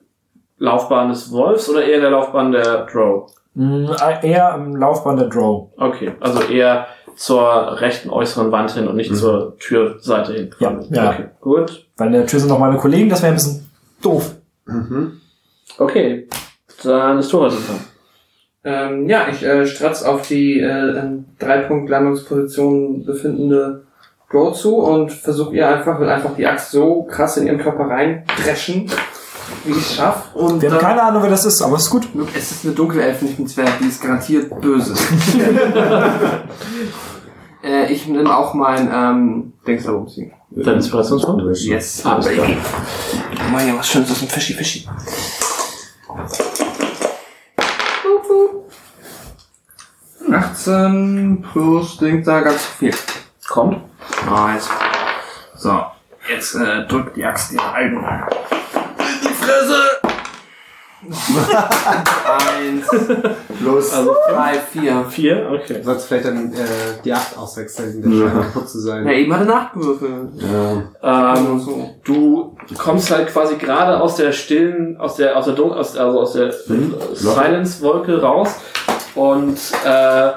[0.59, 3.31] Laufbahn des Wolfs oder eher in der Laufbahn der Drow?
[3.55, 3.87] Mm,
[4.21, 5.69] eher im Laufbahn der Drow.
[5.77, 9.15] Okay, also eher zur rechten äußeren Wand hin und nicht Mhm.
[9.15, 10.55] zur Türseite hin.
[10.59, 11.09] Ja, ja.
[11.09, 11.87] Okay, gut.
[11.97, 13.70] Weil in der Tür sind noch meine Kollegen, das wäre ein bisschen
[14.01, 14.35] doof.
[15.77, 16.27] Okay,
[16.83, 17.79] dann ist Tora dran.
[18.63, 23.85] Ähm, ja, ich äh, stratz auf die äh, in Drei-Punkt-Landungsposition befindende
[24.29, 27.89] Go zu und versuche ihr einfach, will einfach die Axt so krass in ihren Körper
[27.89, 28.89] reindreschen,
[29.65, 30.37] wie ich es schaffe.
[30.37, 32.07] Und Wir haben keine Ahnung, wer das ist, aber es ist gut.
[32.35, 34.93] Es ist eine Dunkelelfe, nicht ein Zwerg, die ist garantiert böse.
[37.63, 40.33] äh, ich nehme auch mein ähm, Denkst du umziehen.
[40.51, 41.57] Dein Inspirationspunkt?
[41.59, 42.05] Yes.
[42.05, 42.47] Alles klar.
[43.51, 44.87] Mal hier was Schönes aus dem Fischi Fischi.
[50.29, 52.93] 18 plus Ding da ganz viel.
[53.47, 53.81] Kommt.
[54.29, 54.69] Nice.
[55.55, 55.85] So,
[56.29, 57.97] jetzt äh, drückt die Axt ihre Alten.
[57.97, 60.00] In die Fresse!
[61.07, 62.87] Eins,
[63.59, 63.93] Plus.
[63.93, 65.05] Also drei, vier.
[65.09, 65.75] vier, okay.
[65.79, 66.57] Du sollst vielleicht dann äh,
[67.03, 69.05] die 8 auswechseln, der scheint kaputt zu sein.
[69.07, 70.29] Ja, eben hat er nachgewürfelt.
[71.01, 71.35] Ja.
[71.35, 71.89] Ähm, so.
[72.03, 76.19] du kommst halt quasi gerade aus der stillen, aus der, aus der Dun aus, also
[76.19, 76.93] aus der Mhm.
[77.13, 78.55] Silence-Wolke raus
[79.15, 80.29] und äh,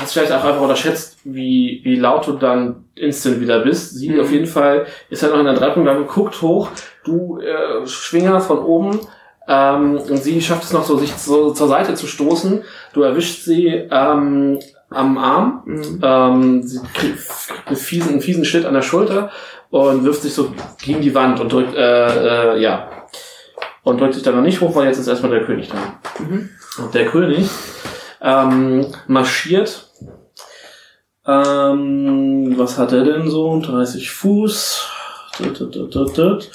[0.00, 3.96] hast vielleicht auch einfach unterschätzt, wie, wie laut du dann instant wieder bist.
[3.96, 4.20] Sie Mhm.
[4.20, 6.68] auf jeden Fall ist halt noch in der Dreipunkt, guckt hoch,
[7.04, 9.00] du äh, Schwinger von oben
[9.48, 12.62] ähm, und sie schafft es noch so, sich so zur Seite zu stoßen.
[12.92, 14.58] Du erwischst sie ähm,
[14.90, 16.00] am Arm Mhm.
[16.02, 17.18] ähm, sie kriegt
[17.66, 19.30] einen fiesen, einen fiesen Schnitt an der Schulter
[19.70, 22.88] und wirft sich so gegen die Wand und drückt, äh, äh, ja.
[23.84, 26.22] Und drückt sich dann noch nicht hoch, weil jetzt ist erstmal der König da.
[26.22, 26.50] Mhm.
[26.78, 27.48] Und der König
[28.20, 29.88] ähm, marschiert.
[31.26, 33.60] Ähm, was hat er denn so?
[33.60, 34.88] 30 Fuß.
[35.36, 36.50] Tut, tut, tut, tut, tut.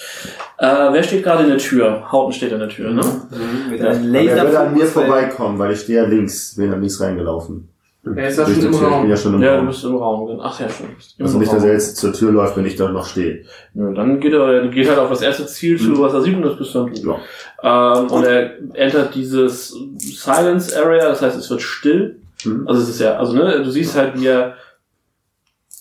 [0.60, 2.12] Äh, wer steht gerade in der Tür?
[2.12, 3.02] Hauten steht in der Tür, ne?
[3.04, 3.90] Mhm, Mit Ja.
[3.90, 7.70] einem er würde an mir vorbeikommen, weil ich stehe ja links, bin ja links reingelaufen.
[8.16, 9.10] Er ist ja schon die im Tür, ich bin Raum.
[9.10, 9.68] ja schon im Ja, du Raum.
[9.68, 10.40] bist im Raum.
[10.42, 10.88] Ach ja, schon.
[11.20, 11.68] Also nicht, dass Raum.
[11.68, 13.44] er jetzt zur Tür läuft, wenn ich da noch stehe.
[13.74, 16.00] Nö, dann geht er, geht halt auf das erste Ziel zu, Mhm.
[16.00, 17.16] was er sieht, und das bist dann du.
[17.64, 18.00] Ja.
[18.00, 22.16] Ähm, und er entert dieses Silence Area, das heißt, es wird still.
[22.46, 22.66] Mhm.
[22.68, 24.56] Also es ist ja, also ne, du siehst halt, wie er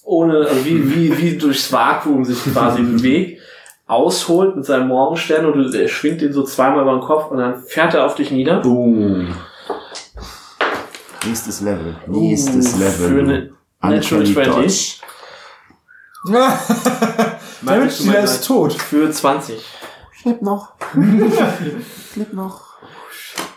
[0.03, 3.41] ohne, also wie, wie, wie durchs Vakuum sich quasi bewegt,
[3.87, 7.63] ausholt mit seinem Morgenstern und er schwingt den so zweimal über den Kopf und dann
[7.63, 8.61] fährt er auf dich nieder.
[8.61, 9.35] Boom.
[11.25, 11.97] Nächstes Level.
[12.07, 13.09] Nächstes Uh, Level.
[13.09, 15.01] für eine Natural Uncanny 20.
[16.25, 16.47] Dodge.
[17.63, 18.73] Der Mitspieler ist tot.
[18.75, 19.65] Für 20.
[20.19, 20.73] Ich leb noch.
[22.11, 22.77] ich leb noch.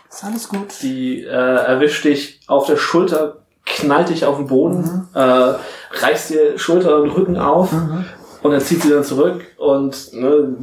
[0.08, 0.66] Ist alles gut.
[0.82, 5.18] Die äh, erwischt dich auf der Schulter, knallt dich auf den Boden, äh,
[6.00, 7.70] reißt dir Schulter und Rücken auf
[8.42, 10.56] und er zieht sie dann zurück und ne,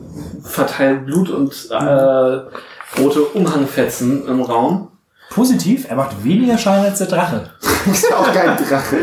[0.44, 2.42] verteilt Blut und äh,
[3.00, 4.92] rote Umhangfetzen im Raum.
[5.30, 7.50] Positiv, er macht weniger Schaden als der Drache.
[7.92, 8.98] Ist ja auch kein Drache.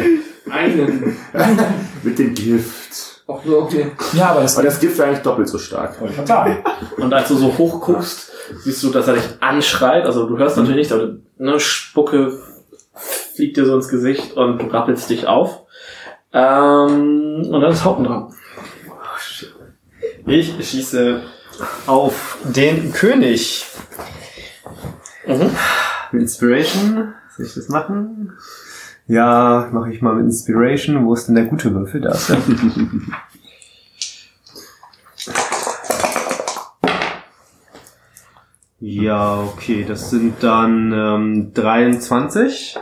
[0.50, 1.16] Einen.
[2.02, 3.22] Mit dem Gift.
[3.26, 3.92] Auch nur, okay.
[4.12, 5.98] Ja, aber das Aber das Gift wäre eigentlich doppelt so stark.
[6.00, 6.62] wollte ich mal sagen.
[6.98, 8.30] Und als du so hoch guckst,
[8.62, 10.04] siehst du, dass er dich anschreit.
[10.04, 12.38] Also du hörst natürlich nicht, aber ne, Spucke
[12.94, 15.62] fliegt dir so ins Gesicht und du rappelst dich auf.
[16.32, 18.34] Ähm, und dann ist Haupten dran.
[20.26, 21.22] Ich schieße
[21.86, 23.66] auf den König.
[25.26, 25.50] Mhm.
[26.12, 27.12] Mit Inspiration.
[27.36, 28.32] Soll ich das machen?
[29.06, 31.04] Ja, mache ich mal mit Inspiration.
[31.04, 32.00] Wo ist denn der gute Würfel?
[32.00, 32.16] Da
[38.80, 42.78] ja, okay, das sind dann ähm, 23.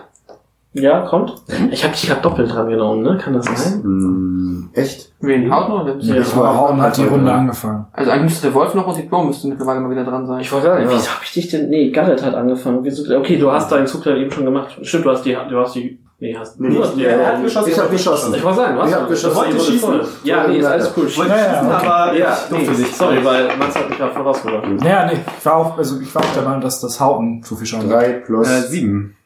[0.75, 1.35] Ja, kommt.
[1.71, 3.19] Ich habe dich gerade doppelt dran genommen, ne?
[3.23, 3.83] Kann das sein?
[3.83, 5.13] Hm, echt?
[5.21, 5.55] Wen?
[5.55, 5.87] Haut noch?
[6.01, 6.17] Ja.
[6.17, 7.87] Ich war Hauen hat die Runde angefangen.
[7.93, 10.41] Also eigentlich müsste der Wolf noch und die Bro müsste mittlerweile mal wieder dran sein.
[10.41, 11.69] Ich wollte sagen, wieso habe ich dich denn?
[11.69, 12.81] Nee, Garrett hat angefangen.
[12.83, 14.79] Wieso, okay, du hast deinen Zug dann eben schon gemacht.
[14.81, 17.43] Stimmt, du hast die, du hast die, nee, hast Nee, du hast die, er hat
[17.43, 17.71] geschossen.
[17.71, 18.35] Ich habe geschossen.
[18.35, 18.89] Ich wollte sagen, was?
[18.89, 19.37] Ich hab geschossen.
[19.37, 20.01] Wollte Wollte schießen?
[20.25, 21.17] Ja, nee, ist alles cool.
[21.17, 21.87] Wollte Ja, ja, schießen, okay.
[21.87, 22.97] aber Ja, ich nee, nicht.
[22.97, 24.69] sorry, weil Max hat mich gerade vorausgebracht.
[24.81, 27.57] Naja, nee, ich war auch, also ich war auch der Meinung, dass das Hauten zu
[27.57, 27.97] viel Schaden hat.
[28.01, 28.49] Drei plus.
[28.49, 29.17] Äh, sieben.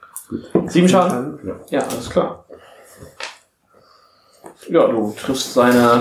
[0.67, 1.39] Sieben Schaden?
[1.45, 1.55] Ja.
[1.71, 2.45] Ja, alles klar.
[4.69, 6.01] Ja, du triffst seine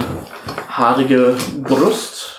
[0.67, 2.35] haarige Brust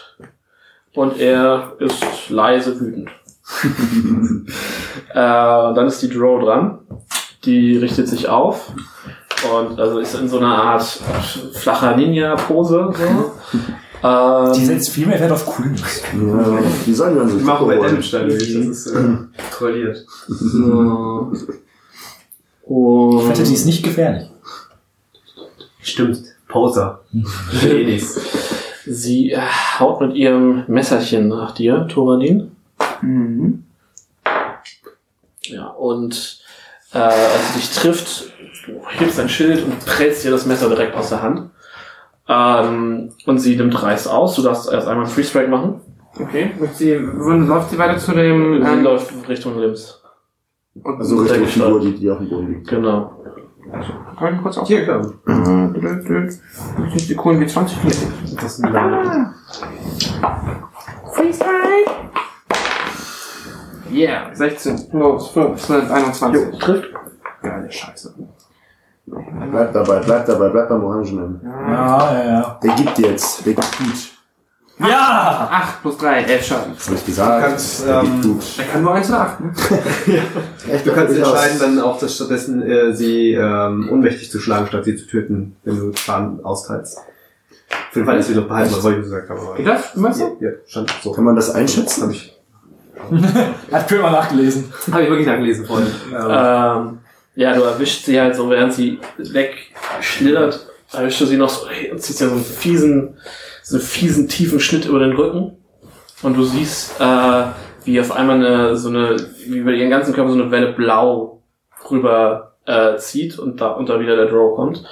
[0.94, 3.10] und er ist leise wütend.
[5.10, 6.80] äh, dann ist die Drow dran.
[7.44, 8.72] Die richtet sich auf
[9.52, 10.82] und also ist in so einer Art
[11.54, 12.92] flacher Ninja-Pose.
[12.92, 13.32] So.
[14.02, 16.02] ähm, Die setzt viel mehr Wert auf Coolness.
[16.12, 17.76] Ja, die sollen dann so Ich mache bei.
[17.76, 18.52] Damage dadurch.
[18.54, 18.94] Das ist äh,
[19.50, 20.04] kontrolliert.
[20.26, 21.32] so.
[22.66, 24.28] Ich Und wette, die ist nicht gefährlich.
[25.80, 26.18] Stimmt.
[26.48, 27.00] Poser.
[27.62, 28.20] nichts.
[28.86, 29.40] Sie äh,
[29.78, 32.56] haut mit ihrem Messerchen nach dir, Thoradin.
[33.02, 33.64] Mhm.
[35.42, 36.40] Ja, und
[36.92, 38.32] äh, als sie dich trifft,
[38.66, 41.50] du hebst dein Schild und prellst dir das Messer direkt aus der Hand.
[42.28, 44.34] Ähm, und sie nimmt Reiß aus.
[44.34, 45.80] Du darfst erst einmal einen Free Strike machen.
[46.18, 46.50] Okay.
[46.74, 50.00] Sie, läuft sie weiter zu dem, Sie ähm, läuft Richtung Limbs.
[50.82, 52.68] Und Also Richtung Sehr Figur, die, die auf dem Boden liegt.
[52.68, 53.12] Genau.
[54.18, 54.68] kann ich kurz auf?
[54.68, 55.02] Hier, klar.
[56.78, 57.92] Muss die Kohlen wie 20 hier.
[58.34, 59.34] Das ist ein Lang.
[63.96, 64.34] Yeah.
[64.34, 66.58] 16 plus 5 sind 21.
[66.58, 66.88] Trifft.
[67.42, 68.14] Geile Scheiße.
[69.06, 71.40] Bleib dabei, bleib dabei, bleib beim Orangenen.
[71.44, 72.60] Ja, ja, ja.
[72.62, 74.15] Der gibt jetzt, der gibt gut.
[74.78, 75.48] Ja!
[75.50, 76.72] 8 plus 3, 11 Schaden.
[76.76, 77.42] Das habe ich gesagt.
[77.44, 78.40] Du kannst, ähm.
[78.58, 79.52] Er kann nur 1 oder 8, ne?
[80.70, 81.32] Echt, Du kannst durchaus.
[81.32, 85.56] entscheiden, dann auch dass stattdessen äh, sie ähm, ohnmächtig zu schlagen, statt sie zu töten,
[85.64, 86.98] wenn du Schaden austeilst.
[87.90, 89.56] Für den Fall, dass wir noch behalten, was soll ich gesagt haben.
[89.56, 89.94] Geht das?
[89.96, 90.36] Meinst du?
[90.40, 91.12] ja, stand so.
[91.12, 92.02] Kann man das einschätzen?
[92.04, 92.36] Hab ich,
[93.72, 94.72] Hat Köhler nachgelesen.
[94.92, 95.88] hab ich wirklich nachgelesen vorhin.
[96.12, 96.98] Ähm, Ähm,
[97.34, 102.00] ja, du erwischst sie halt so, während sie wegschlittert, erwischst du sie noch so und
[102.00, 103.18] ziehst ja so einen fiesen,
[103.62, 105.56] so einen fiesen, tiefen Schnitt über den Rücken.
[106.22, 107.44] Und du siehst, äh,
[107.84, 109.16] wie auf einmal eine, so eine,
[109.46, 111.42] wie über ihren ganzen Körper so eine Welle blau
[111.90, 114.82] rüber äh, zieht und da unter wieder der Draw kommt.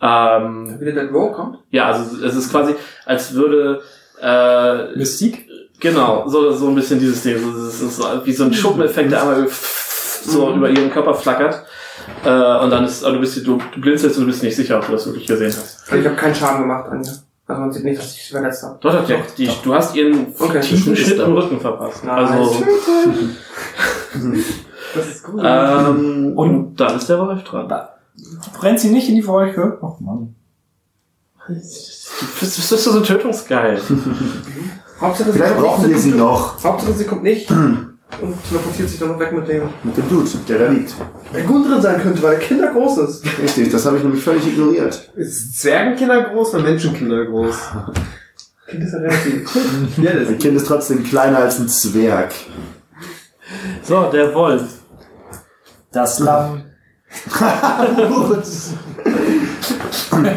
[0.00, 1.58] Ähm, Wieder der Row kommt?
[1.70, 3.82] ja, also es ist quasi, als würde
[4.22, 5.48] äh, Mystik?
[5.80, 7.38] Genau, so, so ein bisschen dieses Ding.
[7.38, 11.64] So, das ist so wie so ein Schuppeneffekt, der einmal so über ihren Körper flackert.
[12.24, 14.78] Äh, und dann ist, also du bist, du, du blinzelst und du bist nicht sicher,
[14.78, 15.84] ob du das wirklich gesehen hast.
[15.88, 17.12] Also ich habe keinen Schaden gemacht an ihr.
[17.46, 18.76] Also man sieht nicht, dass ich sie verletzt habe.
[18.80, 19.34] Doch, doch, doch.
[19.36, 20.60] Die, du hast ihren Okay.
[20.60, 21.26] tiefen Schnitt da.
[21.26, 22.04] Rücken verpasst.
[22.04, 22.30] Nice.
[22.30, 22.62] Also,
[24.94, 25.40] Das ist gut.
[25.44, 27.68] ähm, Und- und dann ist der Wolf dran.
[28.58, 29.78] Brennt sie nicht in die Wolke?
[29.82, 30.34] Ach Mann.
[31.46, 33.80] Du bist, bist, bist du so tötungsgeil.
[35.00, 36.62] Hauptsache, Vielleicht kommt brauchen wir sie noch.
[36.62, 37.48] Hauptsache, sie kommt nicht.
[38.20, 39.68] und teleportiert sich dann noch weg mit dem.
[39.84, 40.94] Mit dem Dude, der da liegt.
[41.32, 43.24] Der gut drin sein könnte, weil der Kinder groß ist.
[43.42, 45.10] Richtig, das habe ich nämlich völlig ignoriert.
[45.16, 47.56] Ist Zwergenkinder groß oder Menschenkinder groß?
[48.68, 49.96] Kind ist ja relativ.
[49.98, 52.32] ja, das Ein Kind ist trotzdem kleiner als ein Zwerg.
[53.82, 54.64] So, der Wolf.
[55.92, 56.64] Das Lamm.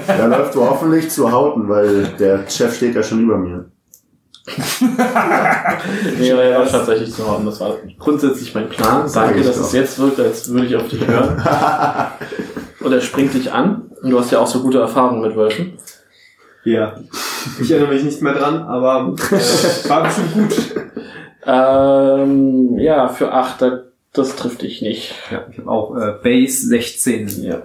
[0.07, 3.71] Der läuft wohl hoffentlich zu Hauten, weil der Chef steht ja schon über mir.
[6.19, 7.45] Nee, aber er war tatsächlich zu haben.
[7.45, 9.09] Das war grundsätzlich mein Plan.
[9.13, 9.65] Danke, dass doch.
[9.65, 11.41] es jetzt wirkt, als würde ich auf dich hören.
[12.79, 13.91] Und er springt dich an.
[14.01, 15.77] Und du hast ja auch so gute Erfahrungen mit Wölfen.
[16.63, 16.95] Ja.
[17.59, 20.55] Ich erinnere mich nicht mehr dran, aber äh, war bestimmt gut.
[21.45, 23.65] Ähm, ja, für 8,
[24.13, 25.15] das trifft dich nicht.
[25.31, 27.43] Ja, ich habe auch äh, Base 16.
[27.43, 27.63] Ja.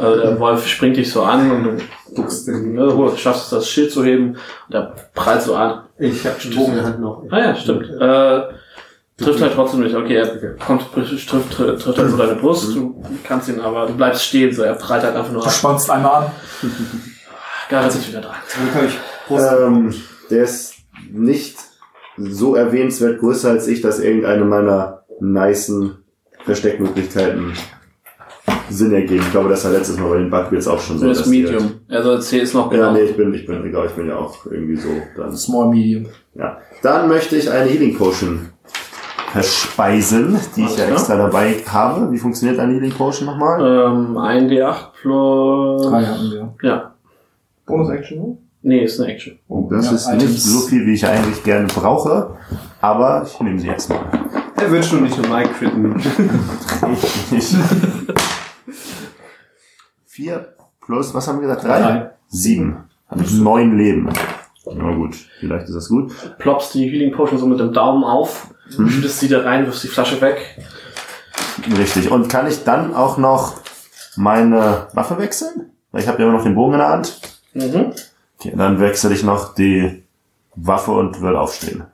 [0.00, 1.76] Also der Wolf springt dich so an und du
[2.14, 4.36] Guckst du ne, du schaffst es, das Schild zu heben
[4.68, 5.84] und er prallt so an.
[5.98, 7.24] Ich habe Bogen in der Hand noch.
[7.30, 7.84] Ah ja, stimmt.
[7.88, 8.42] Äh,
[9.16, 9.94] trifft halt trotzdem nicht.
[9.94, 12.74] Okay, er kommt, trifft, trifft, trifft halt so deine Brust.
[12.74, 15.52] Du kannst ihn aber, du bleibst stehen, so er prallt halt einfach nur Du ab.
[15.52, 16.30] spannst einmal an.
[17.68, 18.36] Gareth ist wieder dran.
[19.30, 19.94] Ähm,
[20.30, 20.74] der ist
[21.12, 21.58] nicht
[22.16, 25.98] so erwähnenswert größer als ich, dass irgendeine meiner nicen
[26.44, 27.52] Versteckmöglichkeiten
[28.70, 29.22] Sinn ergeben.
[29.26, 31.12] Ich glaube, das war letztes Mal bei den Bugwheels auch schon so.
[31.12, 31.72] Die- Medium.
[31.88, 32.92] Also C ist noch Ja, genau.
[32.92, 34.88] nee, ich bin, ich bin, egal, ich bin ja auch irgendwie so.
[35.16, 36.06] Dann, Small Medium.
[36.34, 36.58] ja.
[36.82, 38.48] Dann möchte ich eine Healing Potion
[39.32, 42.10] verspeisen, die ich ja Alles extra dabei habe.
[42.10, 43.60] Wie funktioniert eine Healing Potion nochmal?
[43.60, 45.86] Ähm, ein D8 plus.
[45.86, 46.54] Drei hatten wir.
[46.62, 46.94] Ja.
[47.66, 48.36] Bonus-Action, ne?
[48.62, 49.38] Nee, ist eine Action.
[49.70, 50.22] Das Ja, ist Items.
[50.24, 52.36] nicht so viel, wie ich eigentlich gerne brauche,
[52.80, 54.00] aber ich nehme sie jetzt mal.
[54.56, 55.94] Er wird schon nicht Mike critten.
[56.92, 57.56] Ich, ich,
[60.06, 61.64] Vier plus, was haben wir gesagt?
[61.64, 61.80] Drei?
[61.80, 62.10] Drei.
[62.28, 62.84] Sieben.
[63.08, 64.08] Habe ich neun Leben.
[64.72, 66.12] Na gut, vielleicht ist das gut.
[66.38, 69.88] Ploppst die Healing Potion so mit dem Daumen auf, schüttest sie da rein, wirfst die
[69.88, 70.38] Flasche weg.
[71.76, 72.10] Richtig.
[72.10, 73.54] Und kann ich dann auch noch
[74.16, 75.70] meine Waffe wechseln?
[75.90, 77.20] Weil ich habe ja immer noch den Bogen in der Hand.
[77.54, 77.92] Mhm.
[78.38, 80.04] Okay, dann wechsle ich noch die
[80.54, 81.84] Waffe und will aufstehen.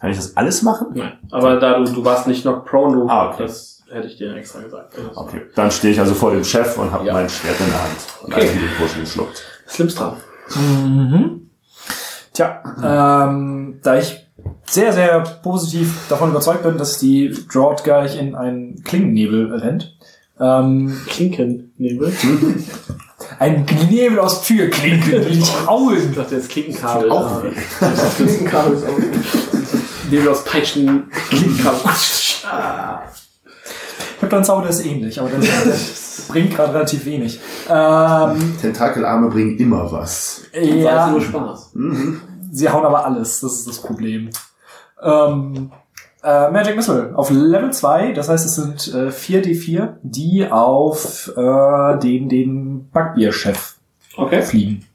[0.00, 0.88] Kann ich das alles machen?
[0.94, 1.18] Nein.
[1.32, 3.42] Aber da du, du warst nicht noch prone, du, Ah, okay.
[3.44, 4.94] das hätte ich dir extra gesagt.
[4.96, 7.12] Das Okay, dann stehe ich also vor dem Chef und habe Ja.
[7.14, 7.96] mein Schwert in der Hand.
[8.22, 8.50] Und Okay.
[8.54, 9.42] die Potion geschluckt.
[9.68, 10.16] Slims dran.
[10.54, 11.50] Mhm.
[12.32, 14.26] Tja, ähm, da ich
[14.66, 19.96] sehr, sehr positiv davon überzeugt bin, dass die Drought gleich in einen Klingennebel rennt.
[20.38, 22.12] Ähm, Klinkennebel.
[23.38, 25.96] ein Nebel aus Türklinken, die nicht hauen.
[26.10, 27.10] Ich dachte jetzt Klinkenkabel.
[27.10, 27.50] Auch Ja.
[28.50, 28.98] Kabel ist auch
[30.10, 31.10] Nebel aus Peitschen.
[31.30, 31.80] Klinkenkabel.
[34.20, 35.38] Da einen Zauber, der ist ähnlich, aber der
[36.28, 37.38] bringt gerade relativ wenig.
[37.68, 40.42] Ähm, Tentakelarme bringen immer was.
[40.52, 41.10] Ja.
[41.10, 41.70] nur ja, Spaß.
[41.74, 42.20] Mhm.
[42.52, 44.30] sie hauen aber alles, das ist das Problem.
[45.02, 45.70] Ähm,
[46.24, 51.98] äh, Magic Missile auf Level 2, das heißt, es sind äh, 4d4, die auf äh,
[51.98, 53.74] den, den Backbier-Chef
[54.16, 54.40] Okay.
[54.42, 54.86] fliegen.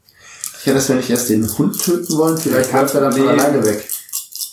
[0.59, 3.21] Ich hätte das, wenn ich erst den Hund töten wollen, vielleicht kannst du dann von
[3.21, 3.29] Nee.
[3.29, 3.87] alleine weg.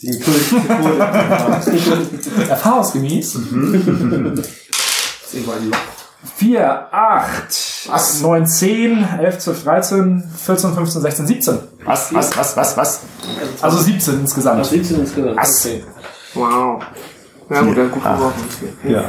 [0.02, 0.52] Den König
[2.48, 3.34] Erfahrungsgemäß.
[3.34, 3.34] ist
[5.34, 5.78] irgendwo ein Loch.
[6.36, 8.20] 4, 8, Was?
[8.20, 11.58] 9, 10, 11, 12, 13, 14, 15, 16, 17.
[11.84, 13.00] Was, was, was, was, was?
[13.60, 14.68] Also 17 insgesamt.
[14.70, 15.36] Liegt denn insgesamt?
[15.36, 15.64] Was?
[15.64, 15.84] Okay.
[16.34, 16.82] Wow.
[17.50, 18.14] Ja gut, dann gut Ah.
[18.16, 18.42] geworfen.
[18.84, 19.04] Ja.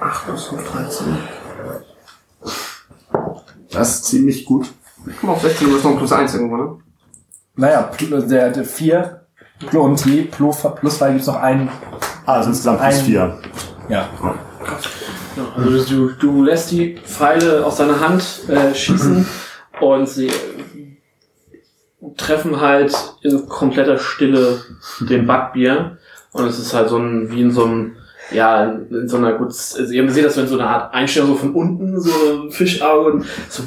[0.00, 1.06] 8 plus 5, 13.
[3.70, 4.72] Das ist ziemlich gut.
[5.20, 6.78] Komm auf 16, du bist noch ein plus 1 irgendwo, ne?
[7.56, 9.21] Naja, der, der 4
[9.72, 11.68] und je plus, plus 2 gibt's noch einen.
[12.26, 13.38] Ah, also insgesamt plus Ein- vier.
[13.88, 14.08] Ja.
[15.36, 19.26] Ja, Also du, du lässt die Pfeile aus deiner Hand äh, schießen
[19.80, 20.30] und sie
[22.16, 22.92] treffen halt
[23.22, 24.60] in kompletter Stille
[25.00, 25.98] den Backbier.
[26.32, 27.92] Und es ist halt so ein, wie in so einem,
[28.30, 31.34] ja, in so einer gut, also ihr seht das in so einer Art Einstellung so
[31.36, 33.62] von unten, so ein Fischauge und so,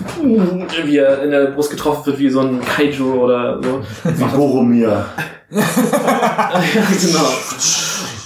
[0.86, 3.82] wie er in der Brust getroffen wird, wie so ein Kaiju oder so.
[4.04, 5.06] Wie Boromir.
[5.50, 5.64] Ja,
[7.02, 7.30] genau.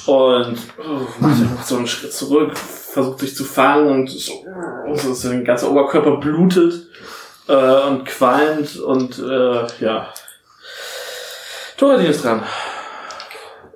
[0.06, 4.45] Und oh, macht macht so einen Schritt zurück, versucht sich zu fangen und so,
[4.95, 6.88] so ist sein ganzer Oberkörper blutet
[7.48, 10.14] äh, und qualmt und äh, ja.
[11.77, 12.43] Thoradin ist dran.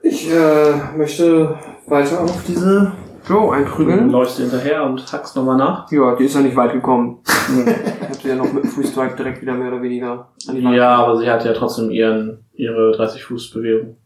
[0.01, 1.57] Ich äh, möchte
[1.87, 2.91] weiter auf diese
[3.27, 4.09] Joe Du einprügeln.
[4.09, 5.89] läufst ihr hinterher und hackst nochmal nach.
[5.91, 7.19] Ja, die ist ja nicht weit gekommen.
[7.25, 10.55] ich hab sie ja noch mit dem Free Strike direkt wieder mehr oder weniger an
[10.55, 10.75] die Wand.
[10.75, 13.97] Ja, aber sie hat ja trotzdem ihren, ihre 30 Fuß Bewegung.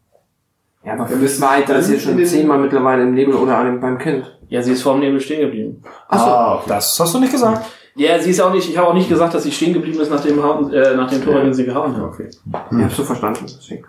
[0.84, 3.66] Ja, aber wir müssen weit, da ist hier schon zehnmal mittlerweile im Nebel oder an
[3.66, 4.38] dem, beim Kind.
[4.48, 5.82] Ja, sie ist vor dem Nebel stehen geblieben.
[6.08, 6.24] Achso.
[6.26, 6.64] Ah, okay.
[6.68, 7.66] Das hast du nicht gesagt.
[7.96, 10.10] Ja, sie ist auch nicht, ich habe auch nicht gesagt, dass sie stehen geblieben ist,
[10.10, 12.04] nachdem, Hauen- äh, nachdem Thoradin sie gehauen hat.
[12.04, 12.28] okay.
[12.30, 13.84] Ich hab's so verstanden, deswegen.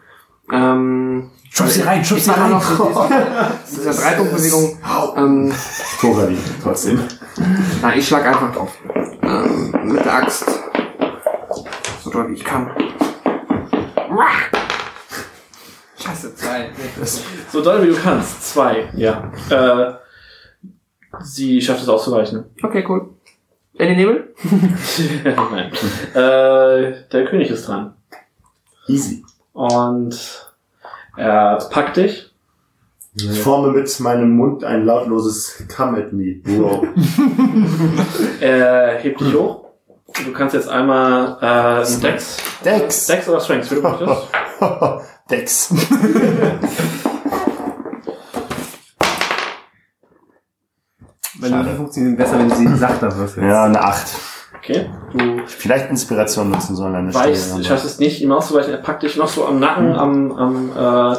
[0.51, 2.51] Ähm, Schub sie rein, schub sie rein.
[2.51, 2.91] noch so
[3.69, 4.77] diese, diese Dreipunktbewegung.
[5.15, 5.53] Ähm,
[5.99, 7.03] Torali, trotzdem.
[7.81, 8.71] na, ich schlag einfach drauf.
[9.23, 10.45] Ähm, mit der Axt.
[12.03, 12.71] So doll wie ich kann.
[15.97, 16.69] Scheiße, zwei.
[17.51, 18.51] So doll wie du kannst.
[18.53, 19.31] Zwei, ja.
[19.49, 19.93] Äh,
[21.21, 22.45] sie schafft es auszuweichen.
[22.63, 23.09] Okay, cool.
[23.73, 24.35] In den Nebel?
[25.23, 25.71] Nein.
[26.13, 27.93] Äh, der König ist dran.
[28.87, 29.23] Easy.
[29.59, 30.47] Und
[31.17, 32.33] er packt dich.
[33.13, 36.87] Ich forme mit meinem Mund ein lautloses Come at me, bro.
[38.39, 39.65] Er hebt dich hoch.
[40.23, 42.37] Du kannst jetzt einmal äh, einen Dex.
[42.63, 43.07] Dex.
[43.07, 44.27] Dex oder Strength, wie du möchtest.
[45.29, 45.73] Dex.
[51.33, 51.57] Meine.
[51.57, 53.49] Würfel funktionieren besser, wenn du sie sachter würfelst.
[53.49, 54.07] Ja, eine Acht.
[54.69, 54.89] Okay.
[55.13, 57.63] Du Vielleicht Inspiration nutzen sollen an der weißt, Stelle.
[57.63, 58.71] schaffst es nicht, ihm auszuweichen.
[58.71, 61.15] Er packt dich noch so am Nacken, am, am, äh,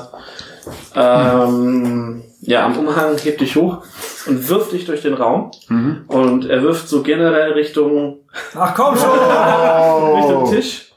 [0.95, 3.83] ähm, ja, am Umhang, hebt dich hoch
[4.27, 5.51] und wirft dich durch den Raum.
[5.69, 6.05] Mhm.
[6.07, 8.19] Und er wirft so generell Richtung
[8.55, 9.09] Ach komm schon!
[10.17, 10.51] Richtung Oh.
[10.51, 10.93] Tisch.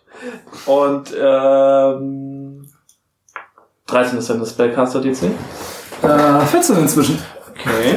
[0.65, 2.67] Und ähm,
[3.87, 5.23] 13 ist dann das Spellcaster DC.
[6.03, 7.19] Äh, 14 inzwischen.
[7.51, 7.95] Okay.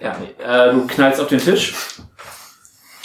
[0.00, 0.42] Ja, nee.
[0.42, 1.74] Äh, du knallst auf den Tisch.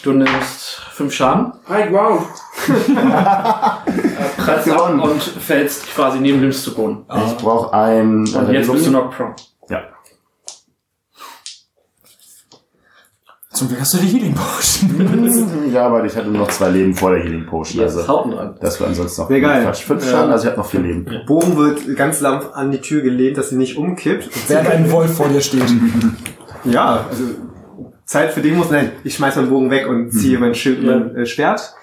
[0.03, 2.27] Du nimmst 5 Schaden, Right, wow.
[4.37, 7.05] prallst ab und fällst quasi neben Lims zu Boden.
[7.25, 8.27] Ich brauche ein...
[8.27, 9.33] Und jetzt bist du noch prone.
[9.69, 9.81] Ja.
[13.53, 15.69] Zum Glück hast du die Healing Potion.
[15.73, 17.81] Ja, aber ich hatte nur noch zwei Leben vor der Healing Potion.
[17.83, 18.55] Jetzt Also Hauten dran.
[18.59, 19.63] das war ansonsten noch Sehr geil.
[19.63, 19.83] Quatsch.
[19.83, 20.09] Fünf.
[20.09, 21.05] Schaden, also ich habe noch vier Leben.
[21.25, 24.29] Bogen wird ganz lampf an die Tür gelehnt, dass sie nicht umkippt.
[24.49, 25.63] Während ein Wolf vor dir steht.
[26.65, 27.23] Ja, also
[28.05, 28.69] Zeit für Demos.
[28.69, 30.97] Nein, ich schmeiß meinen Bogen weg und ziehe mein Schild und Ja.
[30.99, 31.73] mein äh, Schwert.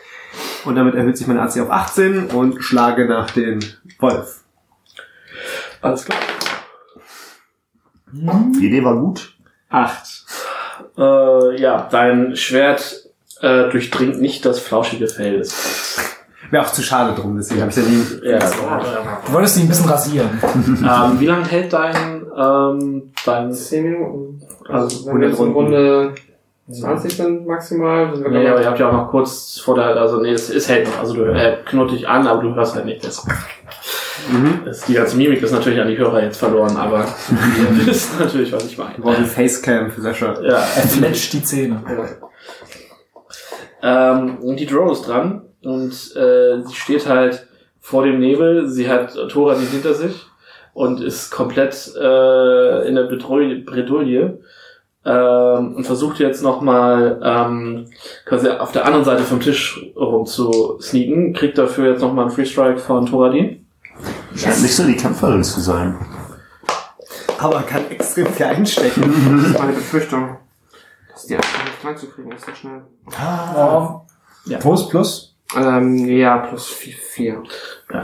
[0.64, 3.58] Und damit erhöht sich mein AC auf 18 und schlage nach den
[3.98, 4.40] Wolf.
[5.82, 6.18] Alles klar.
[8.12, 9.34] Die Idee war gut.
[9.68, 10.24] Acht.
[10.98, 13.06] Äh, ja, dein Schwert
[13.40, 15.96] äh, durchdringt nicht das flauschige Fell des.
[16.50, 18.04] Wäre auch zu schade drum, deswegen habe ich ja nie.
[18.24, 18.38] Ja,
[19.26, 20.28] Du wolltest ihn ein bisschen rasieren.
[20.44, 24.42] ähm, wie lange hält dein, ähm, dein 10 Minuten.
[24.72, 25.52] Also wenn wir 100 jetzt in.
[25.52, 26.14] Runde
[26.72, 29.96] 20 sind maximal, sind wir Nee, aber ihr habt ja auch noch kurz vor der,
[29.96, 31.00] also nee, es, es hält noch.
[31.00, 33.04] Also du er knurrt dich an, aber du hörst halt nicht.
[33.04, 33.26] Das,
[34.64, 37.00] das, die ganze Mimik ist natürlich an die Hörer jetzt verloren, aber
[37.58, 38.98] ihr wisst natürlich, was ich Wir meine.
[38.98, 40.40] brauchen eine Facecam für Sascha.
[40.42, 40.58] Ja.
[40.58, 41.82] Er fletscht die Zähne.
[43.82, 47.46] Ähm, und die Drow ist dran und äh, sie steht halt
[47.80, 48.68] vor dem Nebel.
[48.68, 50.26] Sie hat Tora nicht hinter sich
[50.74, 54.38] und ist komplett äh, in der Bredouille, Bredouille
[55.04, 57.86] ähm, und versucht jetzt nochmal ähm,
[58.26, 61.32] quasi auf der anderen Seite vom Tisch rum zu sneaken.
[61.32, 63.66] Kriegt dafür jetzt nochmal einen Free Strike von Thoradin.
[64.34, 65.98] Scheint nicht so die Kämpferin zu sein.
[67.38, 69.02] Aber kann extrem viel einstecken.
[69.40, 70.36] Das ist meine Befürchtung.
[71.12, 72.82] Dass die einfach nicht reinzukriegen ist so schnell.
[73.56, 74.00] Oh.
[74.44, 74.58] Ja.
[74.58, 75.29] Plus, plus.
[75.56, 77.42] Ähm, ja, plus 4.
[77.92, 78.02] Ja,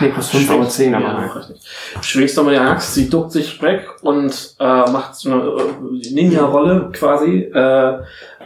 [0.00, 1.30] Nee, plus 5, aber 10, aber ja, nein.
[1.30, 1.60] richtig.
[2.02, 6.90] Schwingst nochmal die Axt, sie duckt sich weg und äh, macht so eine äh, Ninja-Rolle
[6.92, 7.98] quasi äh,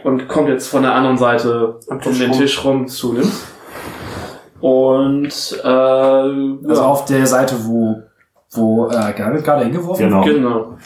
[0.03, 2.31] und kommt jetzt von der anderen Seite um den.
[2.31, 3.45] Tisch rum zu Lims.
[4.61, 8.03] Und äh, Also ja, auf der Seite, wo,
[8.51, 10.23] wo äh, Garrett gerade hingeworfen Genau.
[10.23, 10.77] genau.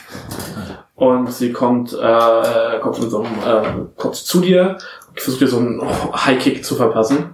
[0.94, 4.78] Und sie kommt, äh, kommt mit so einem, äh, kommt zu dir
[5.14, 5.82] versucht dir so einen
[6.14, 7.31] High-Kick zu verpassen.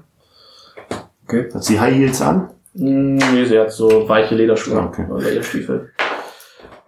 [1.32, 2.50] Hat sie High Heels an?
[2.74, 5.06] Mm, Nee, sie hat so weiche Lederschuhe Okay.
[5.10, 5.90] oder Lederstiefel.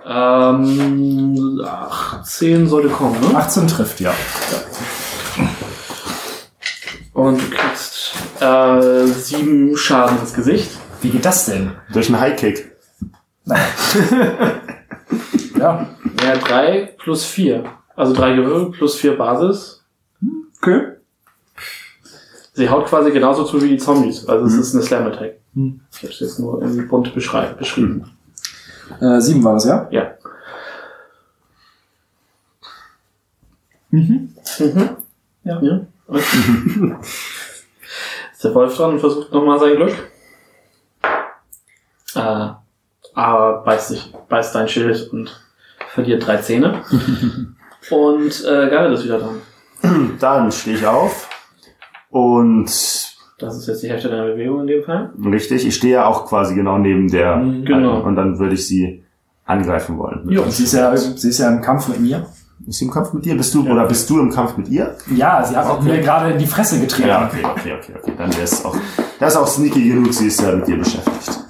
[0.06, 3.36] Ähm, 18 sollte kommen, ne?
[3.36, 4.14] 18 trifft, ja.
[7.12, 10.70] Und du kriegst äh, sieben Schaden ins Gesicht.
[11.02, 11.72] Wie geht das denn?
[11.92, 12.76] Durch einen High Kick.
[15.58, 15.86] Ja.
[16.24, 17.64] Ja, drei plus vier.
[17.94, 19.84] Also drei Gewürfel plus vier Basis.
[20.62, 20.92] Okay.
[22.60, 24.28] Sie haut quasi genauso zu wie die Zombies.
[24.28, 25.38] Also es ist eine Slam Attack.
[25.54, 25.80] Hm.
[25.92, 28.04] Ich habe es jetzt nur in bunt beschrieben.
[29.00, 29.88] Äh, 7 war das, ja?
[29.90, 30.10] Ja.
[33.88, 34.34] Mhm.
[34.58, 34.90] Mhm.
[35.42, 35.62] Ja.
[35.62, 35.86] ja.
[36.06, 36.96] Okay.
[38.34, 39.94] ist der Wolf dran und versucht nochmal sein Glück.
[42.14, 42.50] Äh,
[43.14, 45.34] aber beißt sich, beißt dein Schild und
[45.94, 46.84] verliert drei Zähne.
[47.90, 49.40] und äh, Garrett ist wieder dran.
[50.20, 51.29] Dann stehe ich auf
[52.10, 52.66] und
[53.38, 55.10] Das ist jetzt die Hälfte deiner Bewegung in dem Fall.
[55.24, 58.02] richtig, ich stehe ja auch quasi genau neben der Genau.
[58.02, 59.02] und dann würde ich sie
[59.46, 60.28] angreifen wollen.
[60.28, 60.44] Jo.
[60.48, 62.26] Sie ist, ja, sie ist ja im Kampf mit mir.
[62.66, 63.34] Ist sie im Kampf mit dir?
[63.36, 64.94] Bist du oder bist du im Kampf mit ihr?
[65.16, 65.88] Ja, sie hat auch Okay.
[65.96, 67.08] mir gerade in die Fresse getreten.
[67.08, 68.12] Ja, okay, okay, okay, okay.
[68.18, 68.76] Dann wäre es auch.
[69.18, 71.40] Das ist auch sneaky genug, sie ist ja mit dir beschäftigt.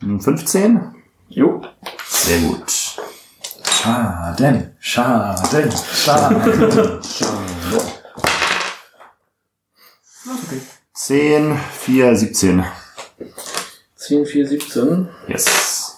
[0.00, 0.80] Hm, 15?
[1.28, 1.60] Jo.
[2.06, 2.87] Sehr gut.
[3.80, 7.00] Schaden, Schaden, Schaden.
[10.94, 12.64] 10, 4, 17.
[13.94, 15.08] 10, 4, 17.
[15.28, 15.96] Yes.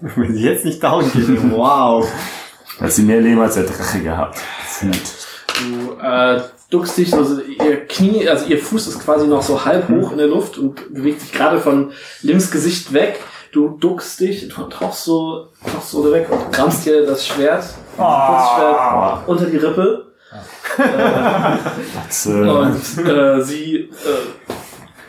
[0.00, 2.10] Wenn sie jetzt nicht down geht, wow.
[2.80, 4.40] Hat sie mehr Leben als der Drache gehabt.
[4.80, 6.40] Du äh,
[6.70, 10.18] duckst dich, also ihr Knie, also ihr Fuß ist quasi noch so halb hoch in
[10.18, 13.20] der Luft und bewegt sich gerade von Lims Gesicht weg.
[13.52, 17.74] Du duckst dich, du tauchst so, tauchst so weg und rammst dir das Schwert, das
[17.96, 20.06] Kurzschwert unter die Rippe.
[22.08, 23.90] Das, äh, Und äh, sie äh,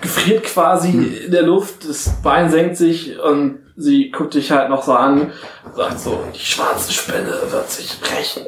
[0.02, 0.90] gefriert quasi
[1.26, 5.32] in der Luft, das Bein senkt sich und sie guckt dich halt noch so an,
[5.74, 8.44] sagt so, die schwarze Spinne wird sich rächen.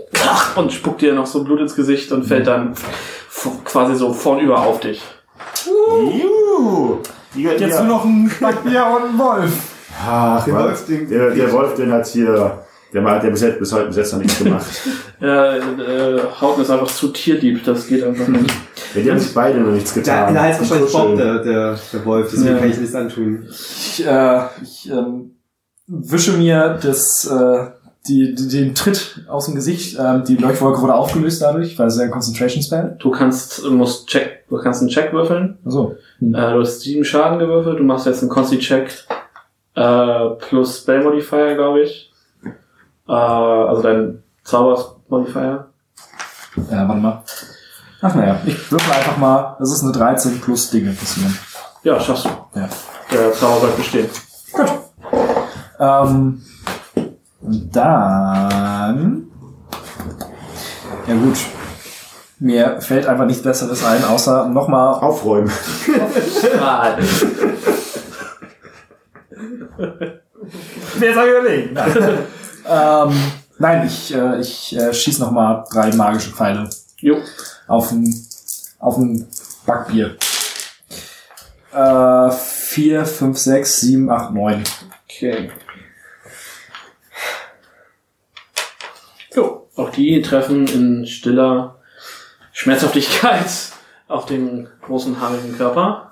[0.58, 4.60] Und spuckt dir noch so Blut ins Gesicht und fällt dann f- quasi so vornüber
[4.60, 5.02] auf dich.
[5.66, 6.98] Juhu.
[7.34, 9.52] Die, Jetzt nur noch ein Backbier und ein Wolf.
[10.04, 10.54] Ach, Der.
[10.54, 12.60] Wolf, den- der, der Wolf, den hat hier,
[12.94, 14.66] der hat der bis, jetzt- bis heute bis jetzt noch nichts gemacht.
[15.22, 18.54] Ja, äh, Hauten ist einfach zu tierlieb, das geht einfach nicht.
[18.94, 20.34] Ja, die haben sich beide noch nichts getan.
[20.34, 21.18] der heißt wahrscheinlich Bob, kuscheln.
[21.18, 22.60] der, der, der Wolf, deswegen Ja.
[22.60, 23.48] kann ich nichts antun.
[23.50, 25.32] Ich, äh, ich ähm,
[25.88, 27.66] wische mir das, äh,
[28.10, 29.98] die, die, den Tritt aus dem Gesicht.
[29.98, 32.98] Ähm, die Leuchtwolke wurde aufgelöst dadurch, weil es ja ein Concentration Spell.
[33.00, 35.58] Du kannst, musst check, du kannst einen Check würfeln.
[35.64, 38.90] Also, Äh, du hast sieben Schaden gewürfelt, du machst jetzt einen Consti-Check
[39.76, 42.12] äh, plus Spell Modifier, glaube ich.
[43.08, 45.68] Äh, also dein Zauber-Modifier.
[46.72, 47.24] ja, warte mal.
[48.02, 49.56] Ach naja, ich würfel einfach mal.
[49.60, 51.38] Das ist eine 13 plus Dinge passieren.
[51.84, 52.30] Ja, schaffst du.
[52.60, 52.70] Ja.
[53.12, 54.10] Der Zauber bleibt bestehen.
[55.80, 56.42] Ähm,
[57.42, 59.28] und dann.
[61.08, 61.38] Ja gut.
[62.40, 65.50] Mir fällt einfach nichts Besseres ein, außer nochmal Aufräumen.
[69.78, 71.74] Wer soll überlegen?
[71.74, 72.28] Nein,
[72.70, 77.18] ähm, nein ich, äh, ich äh, schieß noch mal drei magische Pfeile Jo.
[77.68, 78.28] auf ein,
[78.80, 79.28] auf ein
[79.66, 80.18] Backbier.
[81.74, 84.64] Äh, vier, fünf, sechs, sieben, acht, neun.
[85.04, 85.52] Okay.
[89.36, 91.80] Jo, auch die treffen in stiller
[92.54, 93.50] Schmerzhaftigkeit
[94.08, 96.12] auf den großen haarigen Körper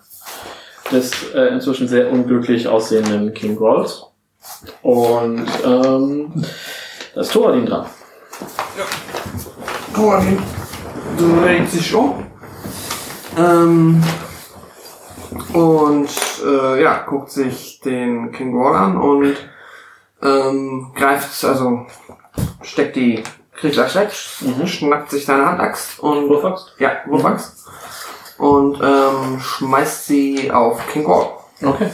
[0.94, 4.06] des äh, inzwischen sehr unglücklich aussehenden King Rolls.
[4.82, 6.46] Und ähm,
[7.16, 7.86] das Thoradin dran.
[9.94, 10.40] Thoradin
[11.18, 12.26] dreht sich um.
[13.38, 14.04] Ähm,
[15.54, 16.10] und
[16.46, 19.36] äh, ja, guckt sich den King Wall an und
[20.22, 21.86] ähm, greift, also
[22.62, 23.24] steckt die
[23.56, 24.12] Kriegsaxt weg,
[24.68, 26.76] schnappt sich seine Handaxt und Wurfaxt?
[26.80, 27.63] ja, Wurfaxt
[28.38, 31.28] und ähm, schmeißt sie auf King Wall.
[31.62, 31.90] Okay.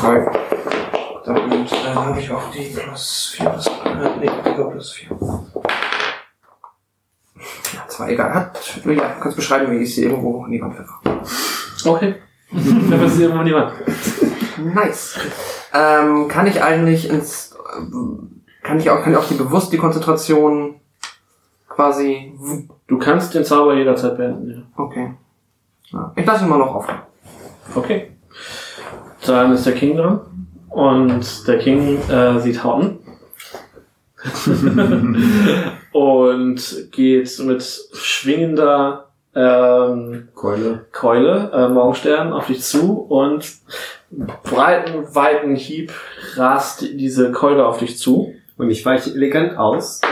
[0.00, 0.26] Sorry.
[1.24, 3.70] Dann äh, habe ich auch die plus 4 plus, äh,
[4.20, 5.10] nee, die plus 4.
[7.74, 8.34] Ja, zwar egal.
[8.34, 11.00] Hat, ja, kannst beschreiben, wie ich sie irgendwo in die Wand pfeffer.
[11.84, 12.16] Okay.
[12.50, 13.72] Dann passiert immer niemand.
[14.58, 15.18] Nice.
[15.72, 19.78] Ähm, kann ich eigentlich ins, ähm, kann ich auch, kann ich auch die bewusst die
[19.78, 20.80] Konzentration
[21.74, 22.32] quasi,
[22.92, 24.50] Du kannst den Zauber jederzeit beenden.
[24.50, 24.84] Ja.
[24.84, 25.14] okay.
[25.92, 26.94] Ja, ich lasse ihn mal noch offen.
[27.74, 28.12] Okay.
[29.26, 30.20] Dann ist der King dran.
[30.68, 32.98] Und der King äh, sieht Houghton.
[35.92, 37.62] und geht mit
[37.94, 40.86] schwingender ähm, Keule.
[40.92, 43.50] Keule, äh, Morgenstern, auf dich zu und
[44.42, 45.92] breiten, weiten Hieb
[46.36, 48.34] rast diese Keule auf dich zu.
[48.58, 50.02] Und ich weiche elegant aus.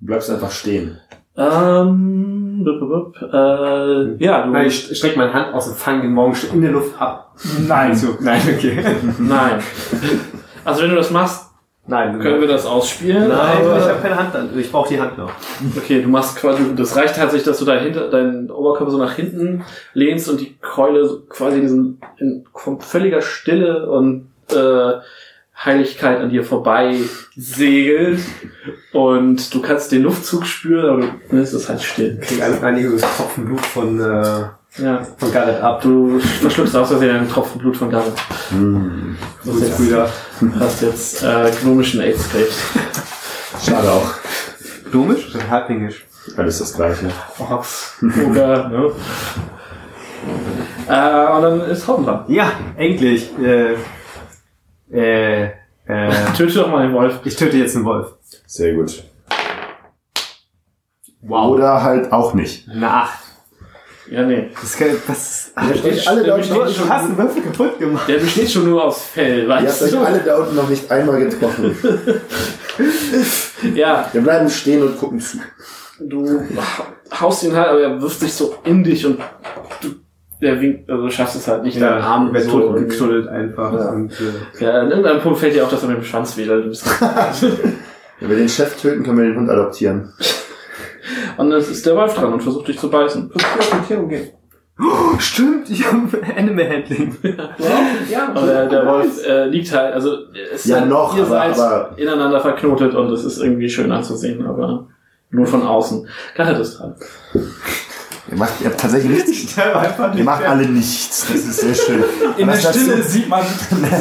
[0.00, 0.98] Du bleibst einfach stehen.
[1.36, 2.88] Ähm, bup, bup,
[3.20, 6.62] bup, äh, ja, du, Nein, ich strecke meine Hand aus und fange den Morgenstern in
[6.62, 7.34] der Luft ab.
[7.66, 7.94] Nein.
[7.94, 8.84] So, nein, okay.
[9.18, 9.60] nein.
[10.64, 11.50] Also wenn du das machst,
[11.86, 13.28] Nein, können wir das ausspielen.
[13.28, 14.58] Nein, aber- ich habe keine Hand dann.
[14.58, 15.32] Ich brauche die Hand noch.
[15.76, 19.14] Okay, du machst quasi, das reicht tatsächlich, dass du dein, hinter, deinen Oberkörper so nach
[19.14, 19.64] hinten
[19.94, 22.44] lehnst und die Keule so quasi in, diesen, in
[22.78, 24.92] völliger Stille und äh,
[25.64, 26.96] Heiligkeit an dir vorbei
[27.36, 28.20] segelt
[28.92, 32.18] und du kannst den Luftzug spüren, aber du ne, es ist halt still.
[32.22, 35.82] Ich kriege ein- einige Tropfen Blut von, äh, Ja, von Garrett ab.
[35.82, 38.14] du verschluckst aus Versehen einen Tropfen Blut von Garnet.
[38.50, 39.16] Hm.
[39.44, 39.92] Das ist jetzt,
[40.58, 42.54] hast jetzt äh, gnomischen AIDS gekriegt.
[43.66, 44.10] Schade auch.
[44.90, 46.06] Blumisch oder halblingisch?
[46.36, 47.10] Alles das gleiche.
[47.38, 48.92] Oder, ne?
[50.88, 52.24] Äh, und dann ist Haupt dran.
[52.28, 53.30] Ja, endlich.
[53.38, 53.74] Äh,
[54.92, 55.50] äh, äh,
[56.36, 57.20] Töte doch mal den Wolf.
[57.24, 58.14] ich töte jetzt einen Wolf.
[58.46, 59.04] Sehr gut.
[61.22, 61.50] Wow.
[61.54, 62.68] Oder halt auch nicht.
[62.68, 63.18] Eine Acht.
[64.10, 64.50] Ja, nee.
[64.60, 67.78] Das, kann, das habt euch alle der da besteht unten du hast einen Würfel kaputt
[67.78, 68.08] gemacht.
[68.08, 69.98] Der besteht schon nur aus Fell, Ihr habt weißt euch du?
[70.00, 71.76] alle da unten noch nicht einmal getroffen.
[73.74, 75.38] Ja, Wir bleiben stehen und gucken zu.
[76.00, 76.42] du
[77.20, 79.20] haust ihn halt, aber er wirft sich so in dich und
[79.82, 79.94] du,
[80.40, 82.60] der winkt, also du schaffst es halt nicht, deinen Arm wird so.
[82.60, 83.72] tot geknuddelt einfach.
[83.72, 83.90] Ja.
[83.90, 86.64] Und, äh, Ja, an irgendeinem Punkt fällt dir auch, dass er mit dem Schwanz wedelt.
[86.64, 86.86] Du bist-
[88.20, 90.12] Wenn wir den Chef töten, können wir den Hund adoptieren.
[91.38, 93.30] Und es ist der Wolf dran und versucht dich zu beißen.
[94.78, 97.16] oh, stimmt, ich habe Animal Handling.
[98.34, 100.16] Aber der, der Wolf äh, liegt halt, also
[100.52, 103.90] es Ja, halt- noch, ihr aber- seid aber- ineinander verknotet und es ist irgendwie schön
[103.90, 104.88] anzusehen, aber
[105.30, 106.06] nur von außen.
[106.36, 106.94] Garrett ist dran.
[108.30, 109.58] Ihr macht ihr habt tatsächlich nichts.
[109.58, 111.26] Einfach Ihr macht alle nichts.
[111.26, 112.04] Das ist sehr schön.
[112.36, 113.42] In der Stille sieht man,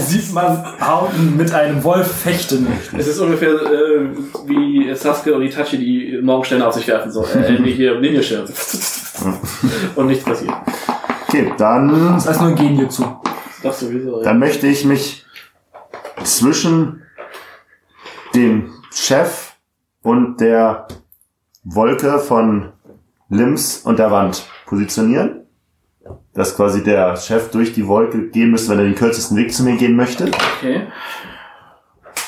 [0.06, 2.67] sieht man Houghton mit einem Wolf fechten.
[2.95, 4.09] Es ist ungefähr äh,
[4.45, 7.11] wie Sasuke und Itachi, die Morgensterne auf sich werfen.
[7.11, 8.22] So, äh, hier Ninja
[9.95, 10.53] Und nichts passiert.
[11.27, 13.03] Okay, dann, Das heißt nur ein Genjutsu.
[13.64, 14.19] Das sowieso.
[14.19, 14.24] Ja.
[14.24, 15.25] dann möchte ich mich
[16.24, 17.01] zwischen
[18.35, 19.53] dem Chef
[20.01, 20.88] und der
[21.64, 22.72] Wolke von
[23.30, 25.45] Limbs und der Wand positionieren.
[26.33, 29.64] Dass quasi der Chef durch die Wolke gehen müsste, wenn er den kürzesten Weg zu
[29.64, 30.32] mir gehen möchte.
[30.58, 30.88] Okay.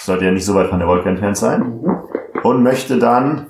[0.04, 1.62] Sollte ja nicht so weit von der Wolke entfernt sein.
[2.44, 3.48] Und möchte dann,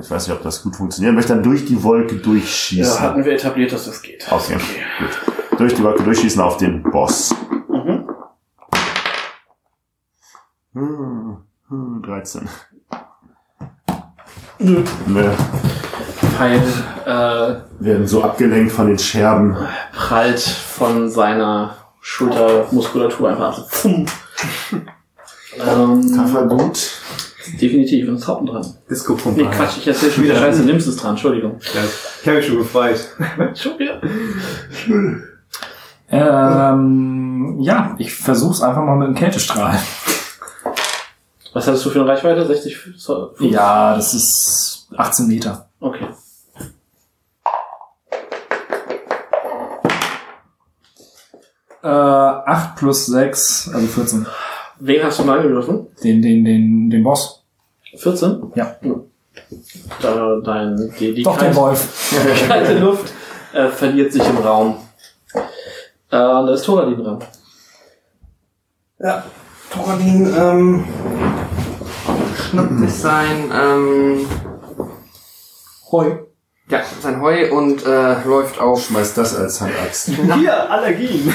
[0.00, 3.00] ich weiß nicht, ob das gut funktioniert, möchte dann durch die Wolke Ja, durchschießen.
[3.00, 4.26] hatten wir etabliert, dass das geht.
[4.30, 4.56] Okay,
[4.98, 5.58] gut.
[5.58, 7.34] Durch die Wolke durchschießen auf den Boss.
[7.68, 8.08] Mhm.
[10.74, 11.38] Hm,
[11.68, 12.48] hm, 13.
[14.58, 14.82] Nö.
[15.06, 15.30] Nö.
[16.36, 16.62] Pfeil
[17.06, 19.56] äh, werden so abgelenkt von den Scherben.
[19.92, 23.64] Prallt von seiner Schultermuskulatur einfach so.
[23.68, 24.06] Pfumm.
[25.58, 26.90] ähm, Taffer gut.
[27.60, 28.66] definitiv, und ist Haupten dran.
[28.90, 29.42] Disco-Pumpe.
[29.42, 31.60] Nee, Quatsch, ich erzähl schon wieder Scheiße, nimmst es dran, Entschuldigung.
[31.74, 31.80] Ja,
[32.22, 32.98] ich habe mich schon gefreut.
[33.54, 34.00] Schon wieder?
[36.10, 39.78] Ähm, ja, ich versuch's einfach mal mit dem Kältestrahl.
[41.52, 42.46] Was hattest du für eine Reichweite?
[42.46, 42.98] 60?
[42.98, 43.34] Zoll?
[43.40, 45.68] Ja, das ist 18 Meter.
[45.80, 46.06] Okay.
[51.82, 54.26] Äh, 8 plus 6, also 14.
[54.80, 55.86] Wen hast du mal angegriffen?
[56.02, 57.44] Den, den, den, den Boss.
[57.96, 58.52] 14?
[58.54, 58.76] Ja.
[60.02, 62.14] Da, dein, die, die Doch, den kalte- Wolf.
[62.42, 63.12] die kalte Luft
[63.52, 64.76] äh, verliert sich im Raum.
[65.34, 65.40] Äh,
[66.10, 67.24] da ist Thoradin dran.
[68.98, 69.24] Ja,
[69.70, 70.84] Thoradin ähm,
[72.36, 74.26] schnappt sich sein ähm,
[75.90, 76.12] Heu.
[76.68, 78.84] ja, sein Heu und äh, läuft auf.
[78.84, 80.08] Schmeiß das als Handaxt.
[80.36, 81.32] Hier, Allergien.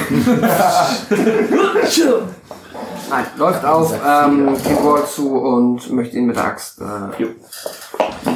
[3.10, 7.28] Nein, läuft auf ähm, King Wall zu und möchte ihn mit der Axt äh, Jo.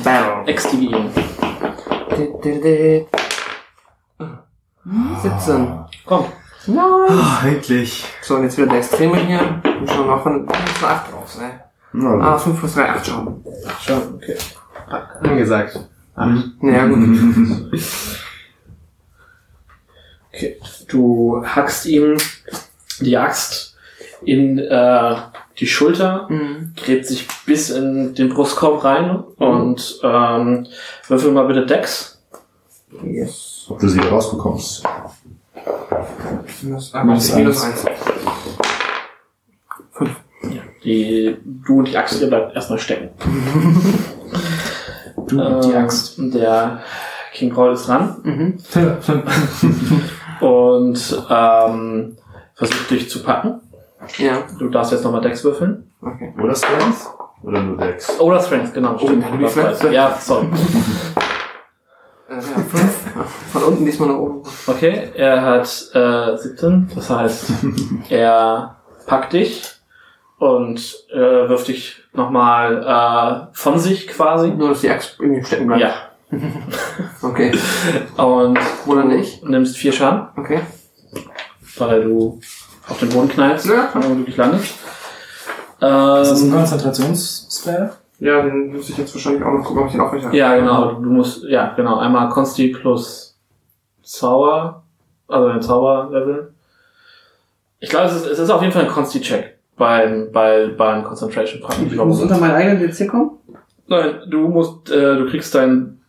[0.05, 0.47] Bam.
[0.47, 1.11] Extigieren.
[5.23, 5.79] 17.
[6.07, 6.27] Komm.
[6.69, 6.85] Nein.
[7.09, 8.05] Oh, endlich.
[8.23, 9.61] So, und jetzt wieder der Extreme hier.
[9.81, 11.61] Und schon noch von da ist eine 8 drauf, ne?
[11.93, 13.45] Na, Ah, 5 plus 3, 8 Schaden.
[13.81, 14.37] Schon, okay.
[15.23, 15.81] Angesagt.
[16.61, 16.99] Naja, gut.
[20.35, 20.57] okay.
[20.89, 22.17] Du hackst ihm
[23.01, 23.77] die Axt
[24.23, 25.17] in äh,
[25.59, 26.73] die Schulter, Mhm.
[26.77, 30.67] gräbt sich bis in den Brustkorb rein und ähm,
[31.09, 32.21] würfel mal bitte Dex.
[33.05, 33.67] Yes.
[33.69, 34.83] ob du sie rausbekommst.
[36.63, 37.85] Minus, ah, Minus minus eins.
[37.87, 37.99] 1.
[40.85, 43.11] Die, du und die Axt, ihr bleibt erstmal stecken.
[45.27, 46.15] Du und die Ähm, Axt.
[46.19, 46.81] Der
[47.33, 48.59] King Roll ist dran Mhm.
[50.41, 52.17] und ähm,
[52.55, 53.61] versucht dich zu packen.
[54.17, 55.91] Ja, Du darfst jetzt nochmal Dex würfeln.
[56.01, 56.33] okay.
[56.43, 57.07] Oder Strength?
[57.43, 58.19] Oder nur Dex?
[58.21, 58.97] Oder Strength, genau.
[58.99, 59.25] Stimmt.
[59.51, 59.93] viel?
[59.93, 60.47] Ja, sorry.
[62.31, 62.41] Äh, ja,
[63.25, 63.53] 5.
[63.53, 64.43] Von unten diesmal nach oben.
[64.67, 67.53] Okay, er hat äh, 17, das heißt,
[68.11, 69.63] er packt dich
[70.39, 70.79] und
[71.13, 72.83] äh, wirft dich nochmal
[73.53, 74.49] äh, von sich quasi.
[74.49, 75.83] Nur, dass die Axt irgendwie stecken bleibt.
[75.83, 75.93] Ja.
[77.23, 77.53] Okay.
[78.19, 79.43] Und Oder du nicht?
[79.45, 80.61] nimmst vier Schaden, Okay.
[81.79, 82.39] weil du
[82.89, 83.91] auf den Boden knallst Ja.
[83.95, 84.75] und unglücklich landest.
[85.81, 87.93] Das ist ein Ähm, Konzentrationsspell.
[88.21, 90.37] Ja, den muss ich jetzt wahrscheinlich auch noch gucken, ob ich den aufrechterhalte.
[90.37, 90.93] ja, genau.
[90.95, 91.99] Du musst, ja, genau.
[91.99, 93.39] Einmal Consti plus
[94.03, 94.83] Zauber,
[95.29, 96.53] also ein Zauberlevel.
[97.81, 101.63] Ich glaube, es ist, es ist auf jeden Fall ein Consti-Check beim, bei, beim Concentration.
[101.85, 103.39] Mich, Ich muss unter meinen eigenen DC kommen?
[103.87, 106.01] Nein, du musst, äh, du kriegst dein,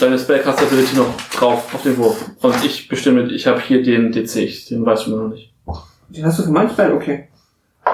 [0.00, 2.30] deine Spellcast Ability noch drauf auf den Wurf.
[2.42, 5.52] Und ich bestimme, ich habe hier den DC, den weißt du noch nicht.
[6.08, 6.92] Den hast du für mein Spell?
[6.92, 7.28] Okay.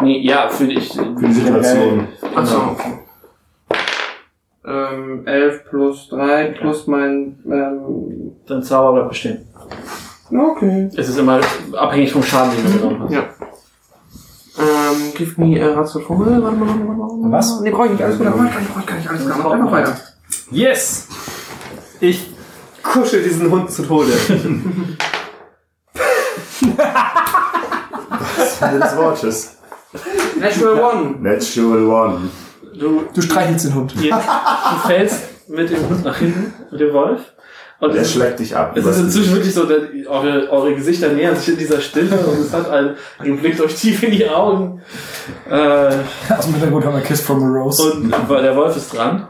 [0.00, 0.92] Nee, ja, für dich.
[0.92, 2.08] Für die Situation.
[2.34, 3.03] Achso, okay.
[4.66, 9.46] Ähm, 11 plus 3 plus mein, ähm, Dein Zauber bleibt bestehen.
[10.30, 10.88] okay.
[10.96, 11.40] Es ist immer
[11.76, 13.12] abhängig vom Schaden, den du genommen hast.
[13.12, 13.24] Ja.
[14.56, 16.42] Ähm, give me a Ratio Formel.
[16.42, 17.32] Warte mal, warte mal, warte mal.
[17.32, 17.60] Was?
[17.60, 18.02] Nee, brauche ich nicht.
[18.02, 19.10] Alles gut, brauche ich gar nicht, brauche ich gar nicht.
[19.10, 19.96] Alles klar, mach einfach weiter.
[20.50, 21.08] Yes!
[22.00, 22.30] Ich
[22.82, 24.12] kuschel diesen Hund zu Tode.
[28.80, 29.56] Des Wortes.
[30.38, 31.16] Natural One.
[31.20, 32.30] Natural One.
[32.78, 33.94] Du, Du streichelst den Hund.
[33.94, 37.20] du fällst mit dem Hund nach hinten, mit dem Wolf.
[37.80, 38.76] Und Der schlägt dich ab.
[38.76, 42.40] es ist inzwischen wirklich so, dass eure, eure Gesichter nähern sich in dieser Stille und
[42.40, 42.94] es hat einen,
[43.24, 44.80] ihr blickt euch tief in die Augen.
[45.50, 45.54] Äh,
[46.30, 47.92] Aus dem Hintergrund haben wir Kiss from a Rose.
[47.92, 49.28] und der Wolf ist dran.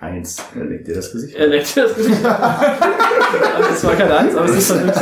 [0.00, 0.36] Eins.
[0.58, 1.36] Er legt dir das Gesicht.
[1.36, 2.24] Er leckt dir das Gesicht.
[2.26, 4.96] also es war keine Angst, aber es ist dann wirklich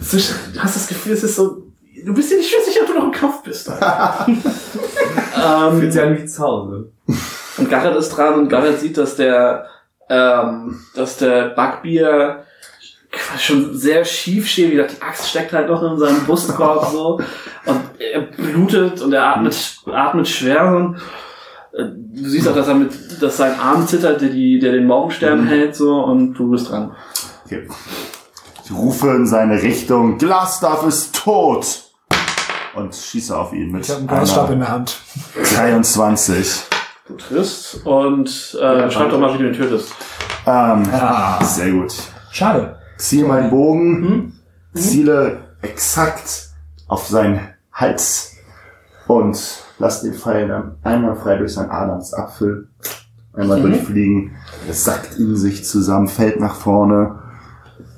[0.00, 0.18] so,
[0.52, 1.62] du hast das Gefühl, es ist so,
[2.04, 3.70] du bist dir nicht sicher, ob du noch im Kampf bist.
[5.42, 6.92] ähm, Fühlt sich an wie zu Hause.
[7.58, 9.66] und Garrett ist dran und Garrett sieht, dass der,
[10.08, 12.44] ähm, dass der Backbier
[13.38, 17.20] schon sehr schief steht, wie gesagt, die Axt steckt halt noch in seinem Brustkorb so
[17.66, 20.96] und er blutet und er atmet, atmet schwer und
[21.72, 24.86] äh, du siehst auch, dass er mit, dass sein Arm zittert, der, die, der den
[24.86, 26.92] Morgenstern hält so und du bist dran.
[27.44, 27.68] Okay.
[28.64, 30.18] Ich rufe in seine Richtung.
[30.18, 31.81] Glasstaff ist tot!
[32.74, 35.00] Und schieße auf ihn mit Ich habe einen Glasstab in der Hand.
[35.54, 36.62] 23.
[37.06, 38.28] Du triffst und
[38.60, 39.92] äh, schreib doch mal, wie du ihn tötest.
[40.46, 41.92] Ähm, Ah, sehr gut.
[42.30, 42.76] schade.
[42.96, 44.38] Ziehe meinen Bogen,
[44.74, 46.50] ziele exakt
[46.88, 47.40] auf seinen
[47.72, 48.36] Hals
[49.08, 49.38] und
[49.78, 52.68] lass den Pfeil dann einmal frei durch seinen Adamsapfel
[53.34, 54.36] einmal durchfliegen.
[54.70, 57.21] Es sackt in sich zusammen, fällt nach vorne.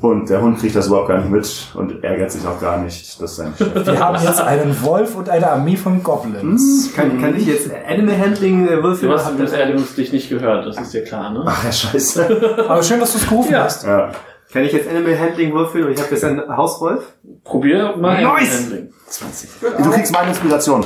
[0.05, 3.19] Und der Hund kriegt das überhaupt gar nicht mit und ärgert sich auch gar nicht,
[3.23, 3.75] dass sein Chef.
[3.87, 6.93] Wir haben jetzt einen Wolf und eine Armee von Goblins.
[6.95, 9.11] Kann, kann ich jetzt Animal Handling äh, würfeln?
[9.11, 11.45] Du hast das Erdungslicht nicht gehört, das ist dir klar, ne?
[11.47, 12.67] Ach ja, scheiße.
[12.69, 13.85] Aber schön, dass du es gerufen hast.
[13.87, 14.13] Ja.
[14.53, 17.15] Kann ich jetzt Animal Handling würfeln und ich habe jetzt einen Hauswolf?
[17.43, 18.61] Probier mal Nice!
[18.61, 18.93] Handling.
[19.07, 19.51] 20.
[19.79, 20.85] Du kriegst meine Inspiration.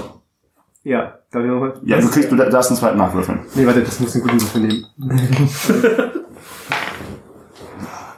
[0.85, 1.19] Ja.
[1.33, 1.75] Darf ich nochmal?
[1.85, 3.41] Ja, du kriegst, du darfst einen zweiten nachwürfeln.
[3.57, 4.87] Nee, warte, das muss ein guten Würfel nehmen.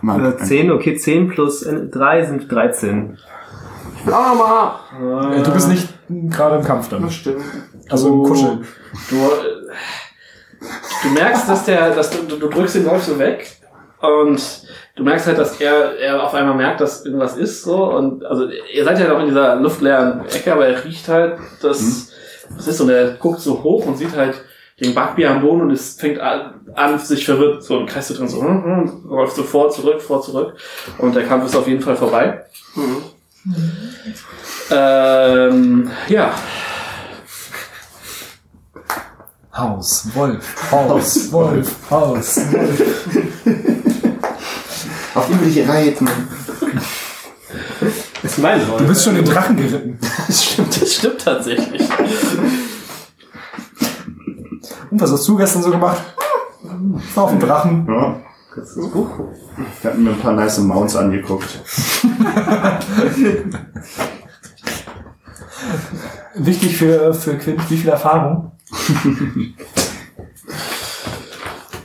[0.03, 3.19] Mann, Äh, 10, okay, 10 plus 3 sind 13.
[3.99, 5.39] Ich will auch nochmal.
[5.39, 7.03] Äh, Du bist nicht gerade im Kampf dann.
[7.03, 7.43] Das stimmt.
[7.89, 8.65] Also im Kuscheln.
[9.11, 10.67] Du, äh,
[11.03, 13.47] du merkst, dass der, dass du, du drückst den Wolf so weg
[14.01, 14.41] und
[14.97, 18.49] du merkst halt, dass er, er auf einmal merkt, dass irgendwas ist so und also
[18.73, 22.13] ihr seid ja noch in dieser luftleeren Ecke, aber er riecht halt, dass
[22.57, 24.35] was ist und er guckt so hoch und sieht halt
[24.81, 28.15] den Backbier am Boden und es fängt an, an sich verwirrt so im Kreis zu
[28.15, 30.57] drin so hm, hm, läuft so vor zurück vor zurück
[30.99, 32.45] und der Kampf ist auf jeden Fall vorbei.
[34.71, 36.33] Ähm, ja,
[39.57, 42.83] Haus, Wolf, Haus, Wolf, Haus, Wolf.
[45.15, 46.09] Auf ihn will ich reiten.
[48.23, 48.79] Das ist mein Wolf.
[48.79, 49.99] Du bist schon den Drachen geritten.
[50.27, 51.83] das stimmt, das stimmt tatsächlich.
[55.01, 56.03] Was hast du gestern so gemacht?
[57.17, 57.87] Auf dem Drachen.
[57.89, 58.21] Ja.
[59.79, 61.59] Ich habe mir ein paar nice Mounts angeguckt.
[66.35, 68.53] Wichtig für, für Quint, wie viel Erfahrung?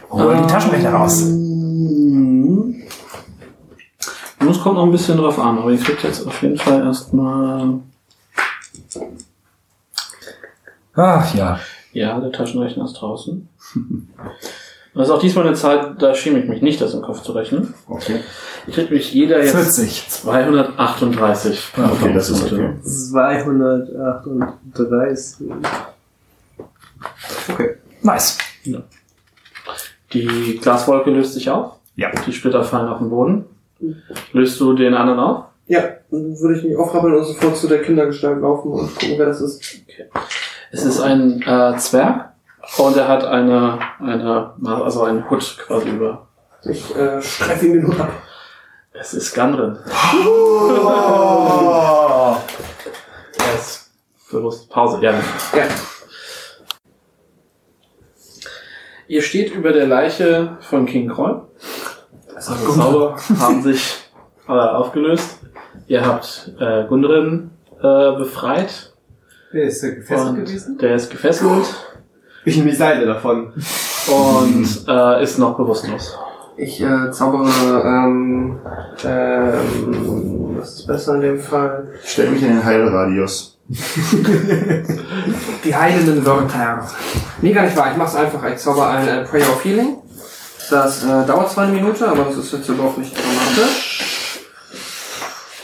[0.10, 1.22] Hol die Taschenrechner raus.
[1.22, 2.86] Und
[4.42, 7.80] es kommt noch ein bisschen drauf an, aber ihr kriegt jetzt auf jeden Fall erstmal.
[10.96, 11.60] Ach ja.
[11.96, 13.48] Ja, der Taschenrechner ist draußen.
[14.94, 17.32] Das ist auch diesmal eine Zahl, da schäme ich mich nicht, das im Kopf zu
[17.32, 17.74] rechnen.
[17.88, 18.20] Okay.
[18.68, 20.10] Ihr kriegt mich jeder jetzt 40.
[20.10, 21.72] 238.
[21.78, 22.72] Okay, das ist okay.
[22.84, 25.48] 238.
[27.50, 27.76] Okay.
[28.02, 28.40] Nice.
[30.12, 31.78] Die Glaswolke löst sich auf.
[31.96, 32.12] Ja.
[32.28, 33.46] Die Splitter fallen auf den Boden.
[34.34, 35.46] Löst du den anderen auf?
[35.68, 39.28] Ja, dann würde ich mich aufrappeln und sofort zu der Kindergestalt laufen und gucken, wer
[39.28, 39.64] das ist.
[40.72, 42.34] Es ist ein äh, Zwerg
[42.78, 46.28] und er hat eine, eine, also einen Hut quasi über.
[46.64, 48.12] Ich äh, streife ihm den Hut ab.
[48.92, 49.78] Es ist Gandrin.
[50.26, 50.96] Oh.
[53.38, 53.92] Er ist
[54.32, 54.70] bewusst.
[54.70, 55.12] Pause, ja.
[55.12, 55.68] Ja.
[59.08, 61.44] Ihr steht über der Leiche von King Kroll.
[62.34, 63.98] Also Zauber haben sich
[64.48, 65.40] äh, aufgelöst.
[65.88, 68.95] Ihr habt äh, Gundren äh, befreit.
[69.56, 70.78] Wer ist der gefesselt und gewesen?
[70.80, 71.74] Der ist gefesselt
[72.44, 73.54] Ich nehme die Seite davon.
[73.54, 76.14] und äh, ist noch bewusstlos.
[76.58, 77.48] Ich äh, zaubere,
[77.86, 78.60] ähm,
[79.06, 81.88] ähm, was ist besser in dem Fall?
[82.04, 83.58] Stell mich in den Heilradius.
[85.64, 86.86] Die heilenden Wörter.
[87.42, 87.92] Nee, gar nicht wahr.
[87.92, 88.46] Ich mach's einfach.
[88.50, 90.00] Ich zauber ein äh, Prayer of Healing.
[90.70, 94.42] Das äh, dauert zwar eine Minute, aber das ist jetzt überhaupt nicht dramatisch.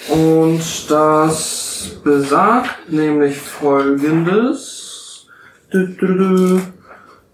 [0.07, 5.27] Und das besagt nämlich folgendes.
[5.69, 6.61] Du, du, du.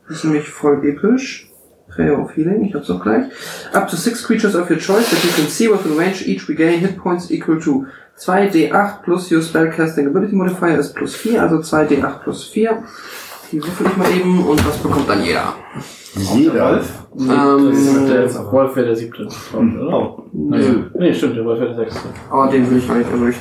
[0.07, 1.49] Das ist nämlich voll episch.
[1.89, 3.25] Prayer of Healing, ich hab's auch gleich.
[3.73, 6.79] Up to six creatures of your choice that you can see within range each regain
[6.79, 7.85] hit points equal to
[8.19, 12.83] 2d8 plus your spellcasting ability modifier ist plus 4, also 2d8 plus 4.
[13.51, 15.53] Die würfel ich mal eben und was bekommt dann jeder?
[16.35, 16.81] Jeder.
[17.17, 19.27] Ähm, der Wolf wäre der siebte?
[19.53, 20.23] Oh.
[20.51, 22.09] Also, nee, stimmt, der Wolf wäre der sechste.
[22.29, 23.37] aber den will ich gar nicht durch.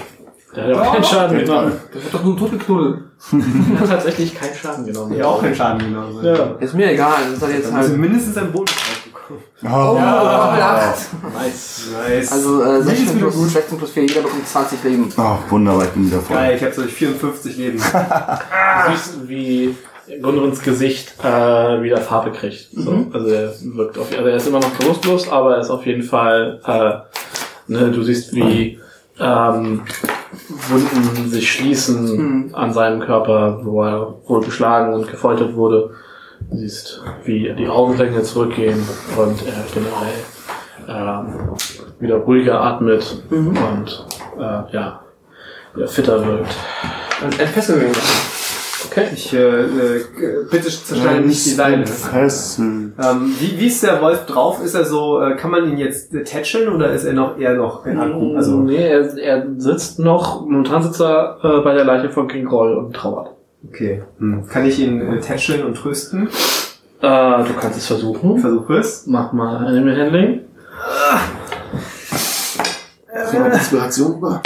[0.56, 1.72] Der hat ja auch keinen Schaden genommen.
[1.94, 2.98] Der wird doch nur totgeknuddelt.
[3.32, 5.14] Der hat tatsächlich keinen Schaden genommen.
[5.16, 6.24] Ja, auch keinen Schaden genommen.
[6.24, 6.56] Ja.
[6.60, 7.98] Ist mir egal, das hat jetzt Also halt.
[7.98, 9.42] mindestens ein Bonus draufbekommen.
[9.64, 9.98] Oh.
[9.98, 11.08] Nice.
[12.06, 12.32] Nice.
[12.32, 15.12] Also äh, Nicht 16 wieder plus 16 plus 4, jeder bekommt 20 Leben.
[15.16, 16.36] Oh, wunderbar, ich bin wieder voll.
[16.36, 17.78] Geil, ich habe so 54 Leben.
[17.78, 19.76] Du siehst, wie
[20.22, 22.68] Gundrins Gesicht äh, wieder Farbe kriegt.
[22.72, 25.84] So, Also er wirkt auf, also er ist immer noch bewusstlos, aber er ist auf
[25.84, 28.78] jeden Fall, äh, ne, du siehst, wie
[29.18, 29.82] ähm,
[30.70, 35.90] Wunden sich schließen an seinem Körper, wo er wohl geschlagen und gefoltert wurde.
[36.50, 38.82] Du siehst, wie die Augenringe zurückgehen
[39.16, 40.14] und er generell
[40.88, 41.56] ähm,
[41.98, 44.06] wieder ruhiger atmet und
[44.38, 45.00] äh, ja,
[45.74, 46.56] wieder fitter wirkt.
[47.22, 48.35] Und entfesseln wir ihn.
[48.96, 49.08] Okay.
[49.12, 50.04] Ich äh, äh,
[50.50, 51.86] bitte zerschneide nicht die Seite.
[51.86, 52.64] Fessel.
[52.98, 54.64] Ähm, wie, wie ist der Wolf drauf?
[54.64, 57.54] Ist er so, äh, kann man ihn jetzt äh, tätscheln oder ist er noch eher
[57.56, 58.36] noch in Anruf?
[58.36, 62.46] Also, nee, er, er sitzt noch, momentan sitzt er äh, bei der Leiche von King
[62.46, 63.32] Groll und trauert.
[63.68, 64.02] okay.
[64.18, 64.46] Hm.
[64.46, 66.28] Kann ich ihn äh, tätscheln und trösten?
[67.02, 68.38] Äh, du kannst es versuchen.
[68.38, 69.06] Versuche es.
[69.06, 70.40] Mach mal Animal Handling.
[73.30, 74.42] Jemand Inspiration über?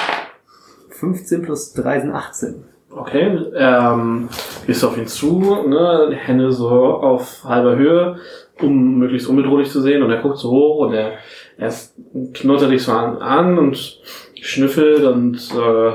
[0.89, 2.65] 15 plus 3 sind 18.
[2.93, 4.29] Okay, ähm,
[4.67, 8.17] gehst du auf ihn zu, ne, Hände so auf halber Höhe,
[8.61, 11.13] um möglichst unbedrohlich zu sehen und er guckt so hoch und er
[11.57, 11.95] erst
[12.35, 14.01] knurrt er dich so an, an und
[14.41, 15.93] schnüffelt und äh,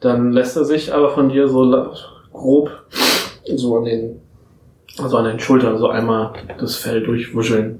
[0.00, 1.92] dann lässt er sich aber von dir so
[2.32, 2.70] grob
[3.54, 4.20] so an den,
[5.00, 7.78] also an den Schultern so einmal das Fell durchwuscheln.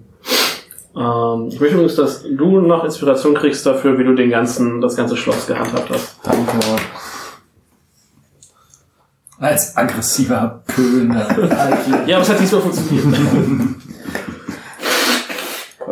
[0.97, 4.97] Ähm, ich möchte übrigens, dass du noch Inspiration kriegst dafür, wie du den ganzen, das
[4.97, 6.21] ganze Schloss gehandhabt hast.
[6.25, 6.59] Danke.
[9.39, 11.27] Als aggressiver Pöhner.
[12.07, 13.05] Ja, aber es hat diesmal funktioniert.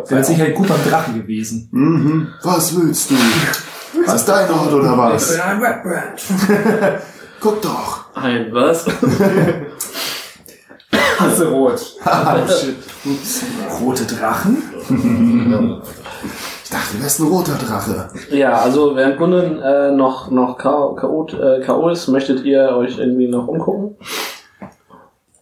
[0.09, 1.67] Der hat sich halt gut beim Drachen gewesen.
[1.71, 2.27] Mhm.
[2.43, 3.15] Was willst du?
[4.01, 5.39] Ist das dein Ort oder was?
[5.39, 6.21] ein Red Brand.
[7.39, 8.05] Guck doch.
[8.15, 8.85] Ein was?
[11.19, 11.79] Hasse rot.
[12.05, 12.75] oh shit.
[13.05, 13.41] Ups.
[13.79, 14.63] Rote Drachen?
[16.75, 18.09] Dachte, du wärst ein roter Drache.
[18.31, 21.25] Ja, also während Gundren äh, noch, noch K.O.
[21.29, 21.87] Äh, K.O.
[21.89, 23.95] ist, möchtet ihr euch irgendwie noch umgucken?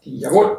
[0.03, 0.57] Jawohl.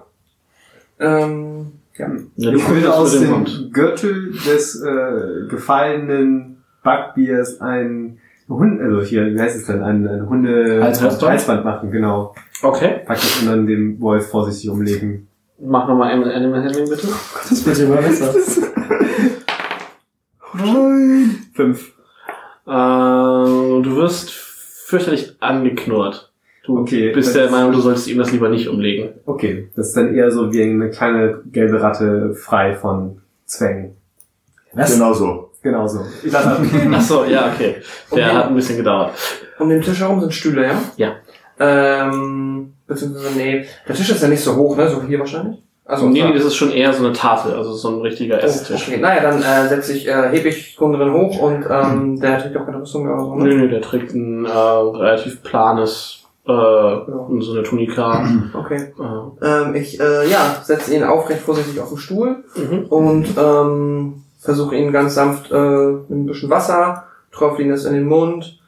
[0.98, 2.08] Ähm, ja.
[2.36, 3.70] Ja, du Ich würde aus dem Hund.
[3.72, 10.28] Gürtel des äh, gefallenen Backbiers ein Hund, also hier, wie heißt es denn, ein, ein
[10.28, 11.22] Hunde Halsband.
[11.22, 12.34] Halsband machen, genau.
[12.62, 15.28] Okay, Praktisch und dann dem Wolf vorsichtig umlegen.
[15.60, 17.06] mach nochmal Animal Animal Handling bitte.
[17.48, 18.34] Das wird immer besser.
[21.54, 21.92] Fünf.
[22.66, 26.30] Äh, du wirst fürchterlich angeknurrt.
[26.64, 29.10] Du Okay, bist der Meinung, du solltest ihm das lieber nicht umlegen.
[29.26, 33.96] Okay, das ist dann eher so wie eine kleine gelbe Ratte frei von Zwängen.
[34.72, 34.92] Was?
[34.94, 35.50] Genau so.
[35.62, 36.00] Genauso.
[36.22, 36.58] Ich lasse
[36.92, 37.76] Ach so, ja, okay.
[38.14, 38.36] Der Okay.
[38.36, 39.12] hat ein bisschen gedauert.
[39.58, 40.82] Um den Tisch herum sind Stühle, ja?
[40.96, 41.16] Ja.
[41.58, 44.88] Ähm, beziehungsweise, nee, der Tisch ist ja nicht so hoch, ne?
[44.88, 45.62] So hier wahrscheinlich.
[45.86, 48.46] Also, nee, nee, das ist schon eher so eine Tafel, also so ein richtiger Oh,
[48.46, 48.88] Esstisch.
[48.88, 48.98] okay.
[49.00, 52.64] Naja, dann äh, setze ich, äh, hebe ich Gundren hoch und ähm, der trägt auch
[52.64, 53.62] keine Rüstung mehr oder so, Nee, ne?
[53.62, 58.26] nee, der trägt ein äh, relativ planes, äh, so eine Tunika.
[58.54, 58.92] Okay.
[58.98, 62.86] Äh, Ähm, ich, äh, ja, setze ihn aufrecht vorsichtig auf den Stuhl mhm.
[62.88, 67.92] und ähm, versuche ihn ganz sanft äh, mit ein bisschen Wasser, träufle ihn das in
[67.94, 68.58] den Mund,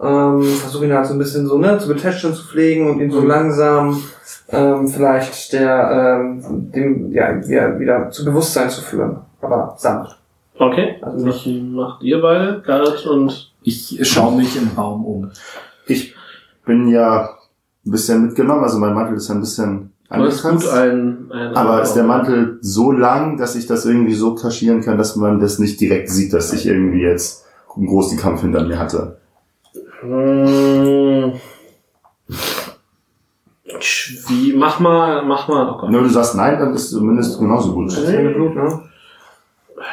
[0.00, 3.10] ähm, versuche ihn halt so ein bisschen so, ne, zu betätscheln, zu pflegen und ihn
[3.10, 3.26] so Mhm.
[3.28, 4.02] langsam
[4.52, 10.18] ähm, vielleicht der, ähm, dem, ja, wieder, wieder zu Bewusstsein zu führen, aber sanft.
[10.58, 15.30] Okay, Also- ich macht ihr beide, Garrett und Ich schaue mich im Raum um.
[15.86, 16.14] Ich
[16.66, 17.30] bin ja
[17.86, 20.68] ein bisschen mitgenommen, also mein Mantel ist ein bisschen angekratzt.
[20.72, 24.98] ein, ein Aber ist der Mantel so lang, dass ich das irgendwie so kaschieren kann,
[24.98, 27.44] dass man das nicht direkt sieht, dass ich irgendwie jetzt
[27.76, 29.16] einen großen Kampf hinter mir hatte?
[30.00, 31.32] Hm.
[33.84, 35.92] Schwie mach mal, mach mal, oh Gott.
[35.92, 37.88] Wenn du sagst nein, dann ist es zumindest genauso gut.
[37.96, 38.80] Das keine Blut, ne?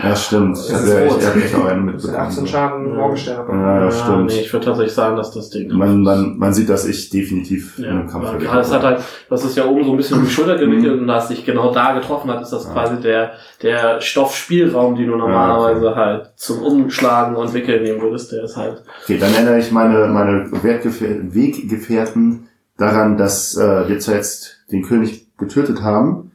[0.04, 0.56] Ja, stimmt.
[0.56, 1.22] Das Ich ist habe rot.
[1.24, 2.48] ja echt auch einen Das sind 18 mitbekommen.
[2.48, 3.50] Schaden Morgensterne.
[3.52, 4.26] Ja, ja, stimmt.
[4.28, 5.72] Nee, ich würde tatsächlich sagen, dass das Ding.
[5.76, 8.56] Man, man, man sieht, dass ich definitiv in ja, einem Kampf ja, verliere.
[8.56, 9.00] das hat halt,
[9.32, 11.02] das ist ja oben so ein bisschen um die Schulter gewickelt Mhm.
[11.02, 12.74] und da es dich genau da getroffen hat, ist das Ja.
[12.74, 13.32] quasi der,
[13.64, 18.84] der Stoffspielraum, den du normalerweise halt zum Umschlagen und Wickeln nehmen würdest, der ist halt.
[19.04, 22.48] Okay, dann erinnere ich meine, meine Wertgefähr- Weggefährten
[22.80, 26.32] daran, dass äh, wir zwar jetzt den König getötet haben,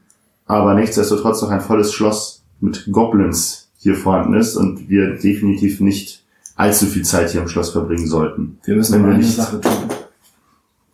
[0.47, 6.25] aber nichtsdestotrotz noch ein volles Schloss mit Goblins hier vorhanden ist und wir definitiv nicht
[6.57, 8.59] allzu viel Zeit hier im Schloss verbringen sollten.
[8.65, 9.73] Wir müssen Wenn wir eine nicht- Sache tun.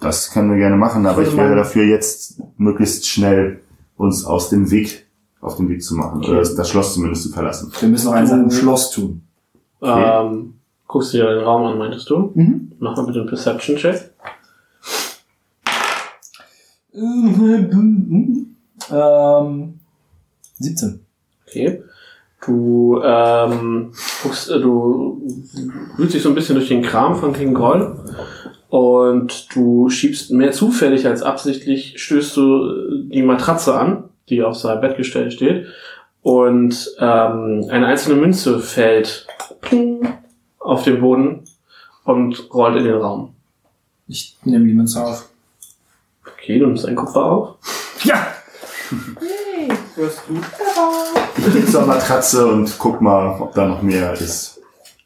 [0.00, 3.60] Das können wir gerne machen, aber ich wäre dafür jetzt möglichst schnell
[3.98, 5.06] uns aus dem Weg,
[5.42, 7.70] auf den Weg zu machen, oder das, das Schloss zumindest zu verlassen.
[7.78, 9.20] Wir müssen noch eine Sache im Schloss tun.
[9.78, 10.26] Okay.
[10.26, 10.54] Ähm,
[10.86, 12.32] guckst du dir den Raum an, meintest du?
[12.34, 12.72] Mhm.
[12.78, 14.09] Mach mal bitte einen Perception-Check.
[18.90, 19.80] Ähm,
[20.58, 21.00] 17.
[21.46, 21.82] Okay.
[22.44, 25.22] Du, ähm, guckst, äh, du
[25.96, 27.98] wühlst dich so ein bisschen durch den Kram von King Groll
[28.70, 34.80] und du schiebst mehr zufällig als absichtlich, stößt du die Matratze an, die auf seinem
[34.80, 35.66] Bettgestell steht
[36.22, 39.26] und ähm, eine einzelne Münze fällt
[40.58, 41.44] auf den Boden
[42.04, 43.34] und rollt in den Raum.
[44.08, 45.29] Ich nehme die Münze auf.
[46.42, 47.48] Okay, du nimmst einen Kupfer auf.
[48.04, 48.26] Ja!
[49.96, 50.34] Wirst du
[51.46, 54.60] Ich gehe zur Matratze und guck mal, ob da noch mehr ist.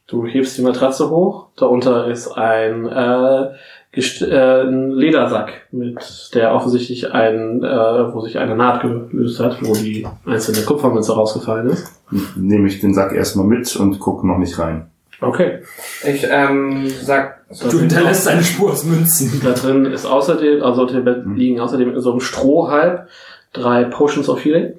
[0.06, 1.48] Du hebst die Matratze hoch.
[1.56, 3.50] Darunter ist ein, äh,
[3.94, 9.58] gest- äh, ein Ledersack, mit der offensichtlich ein, äh, wo sich eine Naht gelöst hat,
[9.62, 11.90] wo die einzelne Kupfermünze rausgefallen ist.
[12.36, 14.90] Nehme ich den Sack erstmal mit und gucke noch nicht rein.
[15.20, 15.62] Okay.
[16.04, 17.44] Ich ähm, sag.
[17.70, 19.40] Du hinterlässt eine Spur aus Münzen.
[19.44, 23.08] Da drin ist außerdem, also dem Bett liegen außerdem in so einem Strohhalb
[23.52, 24.74] drei Potions of Healing.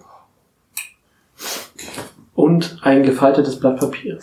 [2.33, 4.19] Und ein gefaltetes Blatt Papier.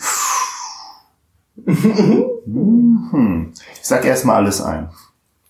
[1.65, 3.53] Hm.
[3.73, 4.89] Ich sag erstmal alles ein.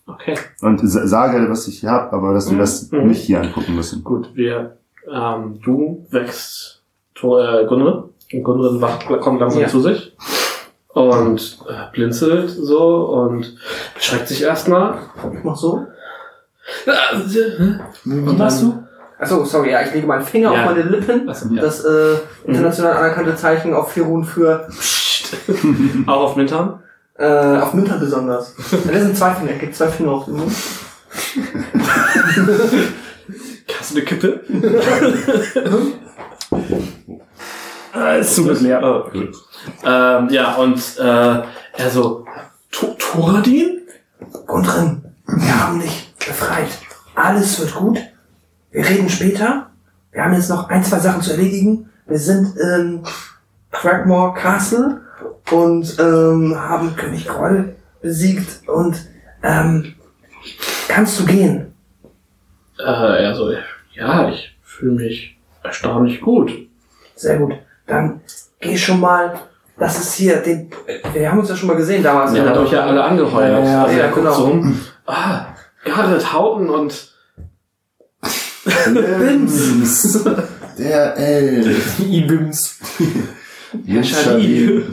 [0.06, 3.08] Okay, Und sa- sage, was ich hier hab, aber dass wir das Mhm.
[3.08, 4.04] nicht hier angucken müssen.
[4.04, 4.30] gut.
[4.34, 4.76] Wir,
[5.10, 6.82] ähm, du wächst
[7.14, 8.10] Tor, äh, Gundren.
[8.32, 9.68] Und Gundren wacht, kommt langsam Ja.
[9.68, 10.14] zu sich.
[10.94, 13.56] Und äh, blinzelt so und
[13.94, 14.94] beschreckt sich erstmal.
[15.36, 15.86] Ich mach so.
[18.04, 18.82] Wie machst du?
[19.18, 20.60] Achso, sorry, ja, ich lege meinen Finger Ja.
[20.60, 21.28] auf meine Lippen.
[21.28, 21.60] Achso, ja.
[21.62, 22.14] Das äh,
[22.46, 24.68] international anerkannte Zeichen auf vier Ruhen für
[26.06, 26.80] Auch auf Mintern?
[27.16, 28.54] äh, auf Mütter besonders.
[28.56, 30.52] Das sind zwei Finger, gebe zwei Finger auf den Mund.
[33.78, 34.40] Hast du eine Kippe?
[38.20, 38.80] ist zu leer.
[38.82, 39.30] Oh, okay.
[39.84, 42.24] Ähm, ja, und äh, er so,
[42.70, 43.82] "To- Thoradin?
[44.46, 46.68] Gundren, wir haben dich befreit.
[47.14, 47.98] Alles wird gut.
[48.70, 49.70] Wir reden später.
[50.12, 51.88] Wir haben jetzt noch ein, zwei Sachen zu erledigen.
[52.06, 53.02] Wir sind in
[53.70, 55.00] Crackmore Castle
[55.50, 58.96] und ähm, haben König Groll besiegt und
[59.42, 59.94] ähm,
[60.88, 61.72] kannst du gehen?
[62.78, 62.82] Äh,
[63.24, 63.50] er so,
[63.92, 66.52] ja, ich fühle mich erstaunlich gut.
[67.14, 67.54] Sehr gut.
[67.86, 68.20] Dann
[68.60, 69.40] geh schon mal.
[69.76, 70.70] Das ist hier den.
[71.12, 72.32] Wir haben uns ja schon mal gesehen damals.
[72.32, 73.64] Er hat euch ja alle angeheuert.
[73.64, 74.32] Ja, ja, also ja, er genau.
[74.32, 74.64] so.
[75.06, 75.46] Ah,
[75.84, 77.12] Garrett Houghton und
[78.94, 80.24] Bims.
[80.78, 81.98] Der Elf.
[82.08, 82.78] Ibims.
[84.02, 84.84] Shadi.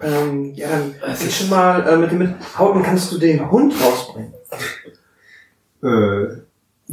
[0.00, 3.72] Ähm, ja, dann geh schon mal äh, mit dem mit Hauten kannst du den Hund
[3.80, 4.34] rausbringen.
[5.82, 6.42] Äh,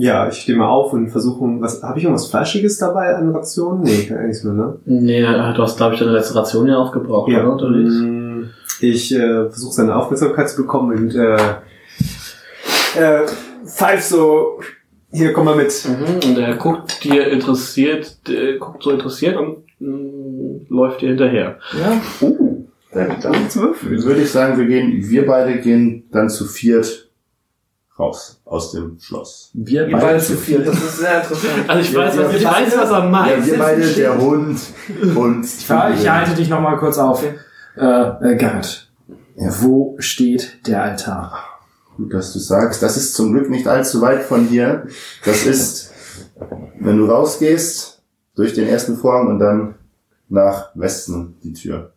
[0.02, 3.84] ja, ich stehe mal auf und versuche, was, habe ich irgendwas Fleischiges dabei an Rationen?
[3.84, 4.76] Nee, kann nichts mehr, ne?
[4.86, 7.52] Nee, du hast, glaube ich, deine letzte Ration ja aufgebraucht, oder?
[7.52, 7.96] Unterwegs?
[7.96, 8.44] Mm,
[8.80, 11.36] Ich äh, versuche seine Aufmerksamkeit zu bekommen und äh,
[12.98, 13.28] äh,
[13.66, 14.62] pfeif so,
[15.12, 15.74] hier komm mal mit.
[15.86, 21.58] Mhm, und er guckt dir interessiert, äh, guckt so interessiert und mh, läuft dir hinterher.
[21.78, 22.02] Ja.
[22.22, 22.28] Oh.
[22.30, 22.68] Gut.
[22.94, 27.09] Dann Dann würde ich sagen, wir gehen, wir beide gehen dann zu viert
[28.00, 29.52] raus aus dem Schloss.
[29.54, 30.64] Wir ihr beide zu viel.
[30.64, 31.70] Das ist sehr interessant.
[31.70, 33.38] Also ich Ja, weiß, wir was, ich beide- weiß, was er meint.
[33.40, 34.60] Ja, wir beide, der Hund
[35.16, 37.24] und Ja, ich halte dich noch mal kurz auf.
[37.24, 38.90] Äh, äh, Gerrit,
[39.36, 39.50] Ja.
[39.62, 41.44] wo steht der Altar?
[41.98, 42.82] Gut, dass du sagst.
[42.82, 44.88] Das ist zum Glück nicht allzu weit von hier.
[45.26, 45.92] Das ist,
[46.80, 48.02] wenn du rausgehst,
[48.36, 49.76] durch den ersten Vorhang und dann
[50.30, 51.92] nach Westen die Tür.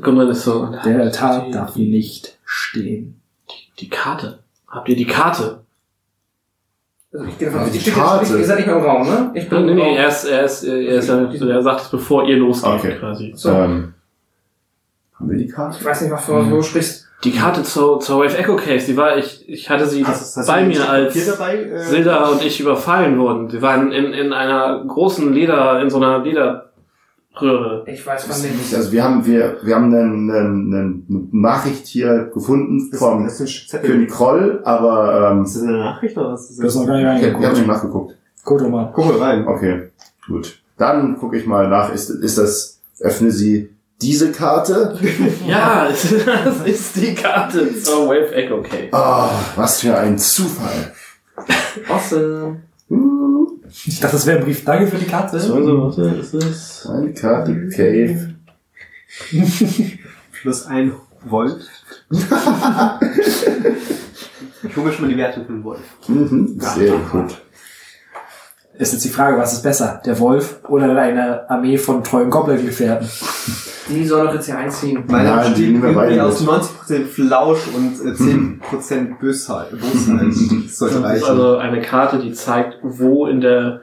[0.00, 0.66] Gunnar ist so.
[0.84, 3.20] Der Altar darf nicht stehen.
[3.78, 4.40] Die Karte.
[4.66, 5.60] Habt ihr die Karte?
[7.12, 8.24] Also ich gehe davon aus, Die ich stehe Karte.
[8.26, 9.30] jetzt, ihr seid nicht mehr im Raum, ne?
[9.34, 9.96] Ich bin Nee, im nee, Raum.
[9.96, 12.96] er ist, er ist, er ist, er sagt es bevor ihr losgeht, Okay.
[12.98, 13.32] quasi.
[13.34, 13.50] So.
[13.50, 13.94] Ähm,
[15.18, 15.78] haben wir die Karte?
[15.80, 17.06] Ich weiß nicht, was du du sprichst.
[17.24, 20.46] Die Karte zur, zur Wave Echo Case, die war, ich, ich hatte sie Hast- hast
[20.46, 21.56] bei mir, als dabei?
[21.64, 23.48] Äh, Silda und ich überfallen wurden.
[23.50, 26.22] Sie waren in, in einer großen Leder, in so einer
[27.40, 27.84] Lederröhre.
[27.86, 28.58] Ich weiß Das ist nichts.
[28.58, 31.02] nicht- Also wir haben, wir, wir haben eine, eine, eine
[31.32, 33.70] Nachricht hier gefunden das- vom das ist.
[33.82, 36.88] König Kroll, aber ähm, Ist das eine Nachricht oder was ist Du hast noch das?
[37.02, 37.58] gar nicht ich habe hab reingeguckt.
[37.58, 38.14] nicht nachgeguckt.
[38.44, 38.92] Guck doch mal.
[38.94, 39.46] Guck mal rein.
[39.46, 39.90] Okay,
[40.26, 40.60] gut.
[40.76, 41.92] Dann gucke ich mal nach.
[41.92, 44.96] Ist, ist das, öffne sie diese Karte?
[45.46, 48.88] Ja, das ist die Karte zur Wave Echo Case.
[48.92, 50.92] Ah, was für ein Zufall.
[51.88, 52.62] Awesome.
[53.86, 54.64] Ich dachte, das wäre ein Brief.
[54.64, 55.36] Danke für die Karte.
[55.36, 56.86] Also, warte, ist es?
[56.86, 58.34] eine Karte Cave.
[60.32, 60.92] Plus ein
[61.24, 61.68] Volt.
[62.10, 62.30] ich
[64.76, 65.80] hole mir schon mal die Werte für den Wolf.
[66.06, 67.40] Mhm, sehr gut.
[68.78, 70.00] Ist jetzt die Frage, was ist besser?
[70.06, 73.08] Der Wolf oder eine Armee von treuen Goblin-Gefährten?
[73.88, 75.02] Die soll doch jetzt hier einziehen.
[75.08, 76.98] Meine Nein, die besteht nehmen wir beide irgendwie aus mit.
[77.00, 79.70] 90% Flausch und äh, 10% Bösheit.
[79.72, 80.32] Bosheit.
[80.64, 83.80] Das ist also eine Karte, die zeigt, wo in der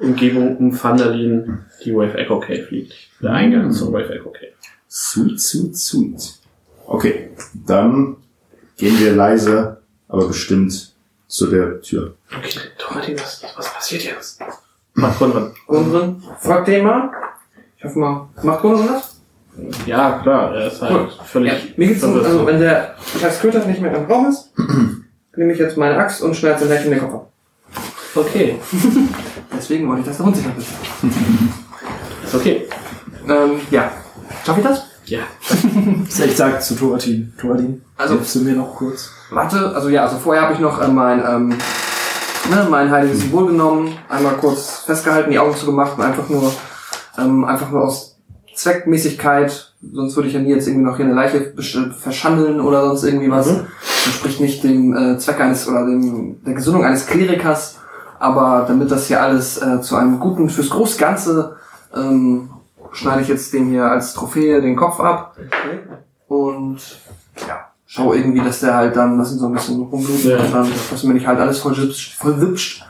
[0.00, 2.94] Umgebung um Vandalin die Wave Echo Cave liegt.
[3.22, 4.52] Der Eingang zur Wave Echo Cave.
[4.90, 6.34] Sweet, sweet, sweet.
[6.86, 7.30] Okay,
[7.64, 8.16] dann
[8.76, 10.95] gehen wir leise, aber bestimmt
[11.28, 12.14] zu der Tür.
[12.36, 14.40] Okay, Torati, was, was passiert jetzt?
[14.94, 15.52] Mach Konrad.
[15.66, 17.10] Gundren, frag den mal.
[17.76, 19.20] Ich hoffe mal, macht Gundren das?
[19.86, 21.52] Ja, klar, er ist halt völlig.
[21.52, 24.50] Ja, mir geht's um, also wenn der scheiß Köter nicht mehr im Raum ist,
[25.34, 27.32] nehme ich jetzt meine Axt und schneide den in den Kopf ab.
[28.14, 28.58] Okay,
[29.56, 30.56] Deswegen wollte ich das der Hund sich noch
[32.24, 32.68] ist okay.
[33.28, 33.92] Ähm, ja.
[34.44, 34.82] Schaff ich das?
[35.06, 35.20] Ja.
[36.24, 37.32] Ich sag zu Thoratin.
[37.40, 39.10] Thoratin, Also- hilfst du mir noch kurz?
[39.30, 43.46] Warte, also ja, also vorher habe ich noch äh, mein, ähm, ne, mein heiliges Symbol
[43.46, 46.52] genommen, einmal kurz festgehalten, die Augen zugemacht und einfach nur
[47.18, 48.18] Ähm, einfach nur aus
[48.54, 51.54] Zweckmäßigkeit, sonst würde ich ja nie jetzt irgendwie noch hier eine Leiche
[51.98, 53.46] verschandeln oder sonst irgendwie was.
[53.46, 53.66] Mhm.
[53.80, 57.78] Das entspricht nicht dem äh, Zweck eines oder dem der Gesinnung eines Klerikers,
[58.18, 61.56] aber damit das hier alles äh, zu einem guten, fürs große Ganze,
[61.94, 62.50] ähm,
[62.92, 65.36] schneide ich jetzt dem hier als Trophäe den Kopf ab
[66.28, 66.78] und
[67.48, 67.65] ja,
[67.96, 70.38] schau irgendwie, dass der halt dann, lass ihn so ein bisschen rumbluten Ja.
[70.38, 72.84] und dann, dass mir nicht halt alles voll wipscht, voll wipscht.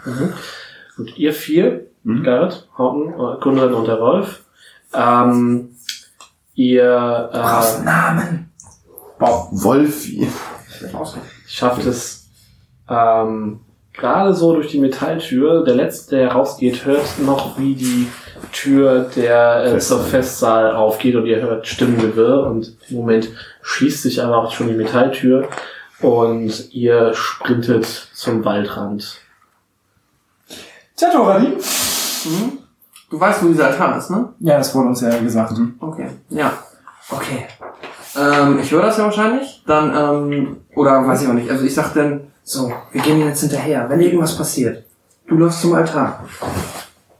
[0.97, 2.23] Gut, ihr vier, Mhm.
[2.23, 4.43] Garrett, Horton, äh, Gundren und der Rolf,
[4.95, 5.71] ähm,
[6.55, 8.51] ihr äh, Namen.
[9.19, 10.29] Wolfi.
[11.49, 12.29] schafft es
[12.89, 13.61] ähm,
[13.93, 15.65] gerade so durch die Metalltür.
[15.65, 18.07] Der letzte, der rausgeht, hört noch, wie die
[18.53, 19.81] Tür der äh, Festsaal.
[19.81, 23.29] zur Festsaal aufgeht und ihr hört Stimmengewirr und im Moment
[23.63, 25.49] schließt sich aber auch schon die Metalltür
[26.01, 29.21] und ihr sprintet zum Waldrand.
[30.97, 31.49] Tja, Toradi.
[31.49, 32.59] Mhm.
[33.11, 34.31] Du weißt, wo dieser Altar ist, ne?
[34.41, 35.53] Ja, das wurde uns ja gesagt.
[35.81, 36.53] Okay, ja.
[37.11, 37.47] Okay.
[38.17, 39.63] Ähm, ich höre das ja wahrscheinlich.
[39.67, 41.51] Dann, ähm, oder weiß ich auch nicht.
[41.51, 43.89] Also ich sag dann, so, wir gehen jetzt hinterher.
[43.89, 44.85] Wenn irgendwas passiert,
[45.29, 46.25] du läufst zum Altar.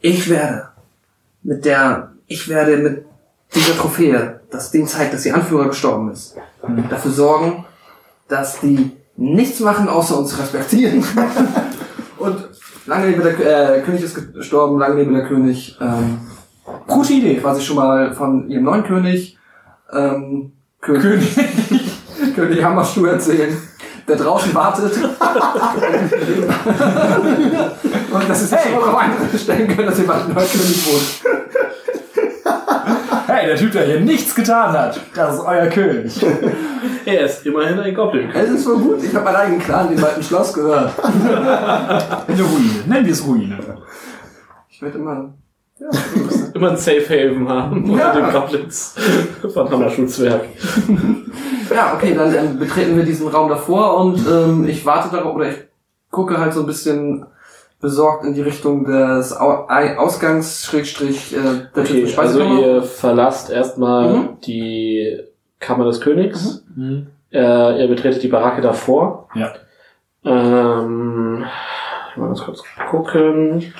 [0.01, 0.69] Ich werde
[1.47, 3.05] mit der, ich werde mit
[3.55, 6.37] dieser Trophäe, das dem zeigt, dass ihr Anführer gestorben ist,
[6.91, 7.65] dafür sorgen,
[8.29, 11.03] dass die nichts machen, außer uns respektieren.
[12.19, 12.37] Und
[12.87, 15.79] lange lebe der äh, König ist gestorben, lange lebe der König.
[15.81, 16.21] Ähm,
[16.87, 17.37] Gute Idee.
[17.37, 19.39] quasi schon mal von ihrem neuen König,
[19.93, 21.37] ähm, König, König.
[22.35, 23.57] König Hammerstuhl erzählen,
[24.09, 24.93] der draußen wartet.
[28.17, 28.73] Und das ist hey.
[28.73, 31.23] schon mal einstellen können, dass ein neuer König wohnt.
[33.27, 35.01] Hey, der Typ, der hier nichts getan hat.
[35.15, 36.25] Das ist euer König.
[37.05, 38.31] Er ist immerhin ein Goblin.
[38.35, 40.93] Es ist wohl gut, ich habe meinen eigenen Clan, dem alten Schloss gehört.
[41.05, 42.83] Eine Ruine.
[42.87, 43.59] Nennen wir es Ruine.
[44.69, 45.33] Ich werde immer...
[46.55, 48.11] Immer ein Safe Haven haben Ja.
[48.11, 48.95] unter den Goblins
[49.53, 50.47] von Hammerschutzwerk.
[51.75, 55.51] Ja, okay, dann ähm, betreten wir diesen Raum davor und ähm, ich warte darauf, oder
[55.51, 55.57] ich
[56.11, 57.27] gucke halt so ein bisschen
[57.81, 64.29] besorgt in die Richtung des Ausgangs, Schrägstrich, äh, der Okay, also ihr verlasst erstmal Mhm.
[64.47, 65.21] die
[65.61, 66.65] Kammer des Königs.
[67.33, 69.29] Äh, ihr betretet die Baracke davor.
[69.35, 69.53] Ja.
[70.25, 71.41] Ähm,
[72.17, 73.73] mal ganz kurz gucken.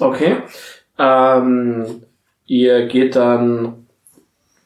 [0.00, 0.36] Okay.
[0.98, 2.02] Ähm,
[2.46, 3.86] ihr geht dann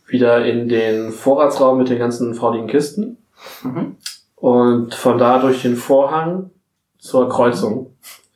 [0.06, 3.18] wieder in den Vorratsraum mit den ganzen fauligen Kisten.
[3.62, 3.97] Mhm.
[4.36, 6.50] Und von da durch den Vorhang
[6.98, 7.90] zur Kreuzung,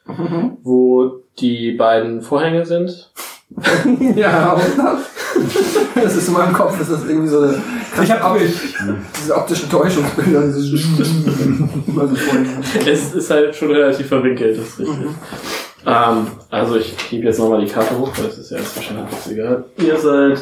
[0.06, 0.58] Mhm.
[0.62, 3.10] wo die beiden Vorhänge sind.
[4.16, 4.56] Ja,
[5.94, 7.62] das ist in meinem Kopf, das ist irgendwie so eine,
[8.02, 8.54] Ich hab mich.
[9.20, 10.42] diese optischen Täuschungsbilder.
[12.86, 14.96] Es ist halt schon relativ verwinkelt, das ist richtig.
[15.86, 19.04] Ähm, also ich hebe jetzt nochmal die Karte hoch, weil das ist ja jetzt wahrscheinlich
[19.30, 19.64] egal.
[19.78, 20.38] Ihr seid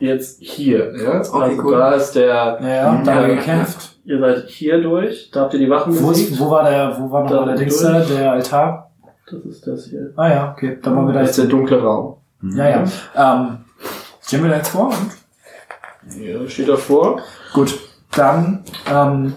[0.00, 1.20] jetzt hier, ja?
[1.20, 1.72] Okay, also cool.
[1.76, 2.56] da ist der, Ja,
[3.04, 3.28] da haben wir Ja.
[3.34, 3.97] gekämpft.
[4.08, 7.10] Ihr seid hier durch, da habt ihr die Wachen Wo, ist, wo war der, wo
[7.10, 8.90] war nochmal Da der Dings da, der Altar?
[9.30, 10.12] Das ist das hier.
[10.16, 10.78] Ah ja, okay.
[10.82, 12.16] Dann wollen wir da Das ist der dunkle Raum.
[12.42, 12.84] Ja, ja.
[13.14, 13.58] Ähm,
[14.22, 14.90] stellen wir da jetzt vor
[16.10, 17.20] Hier steht davor.
[17.52, 17.78] Gut,
[18.12, 19.34] dann ähm,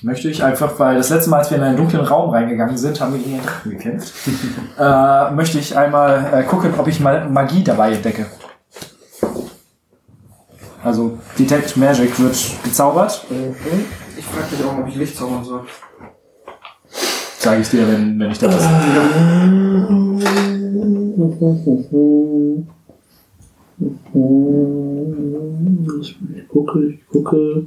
[0.00, 2.98] möchte ich einfach, weil das letzte Mal, als wir in einen dunklen Raum reingegangen sind,
[3.02, 4.14] haben wir gegen den Drachen gekämpft,
[4.78, 8.24] äh, möchte ich einmal äh, gucken, ob ich mal Magie dabei entdecke.
[10.82, 13.24] Also Detect Magic wird gezaubert,
[14.16, 15.62] Ich frage dich auch, ob ich Licht zaubern soll.
[17.38, 18.64] sage ich dir, wenn, wenn ich da was.
[26.34, 27.66] Ich gucke, ich gucke.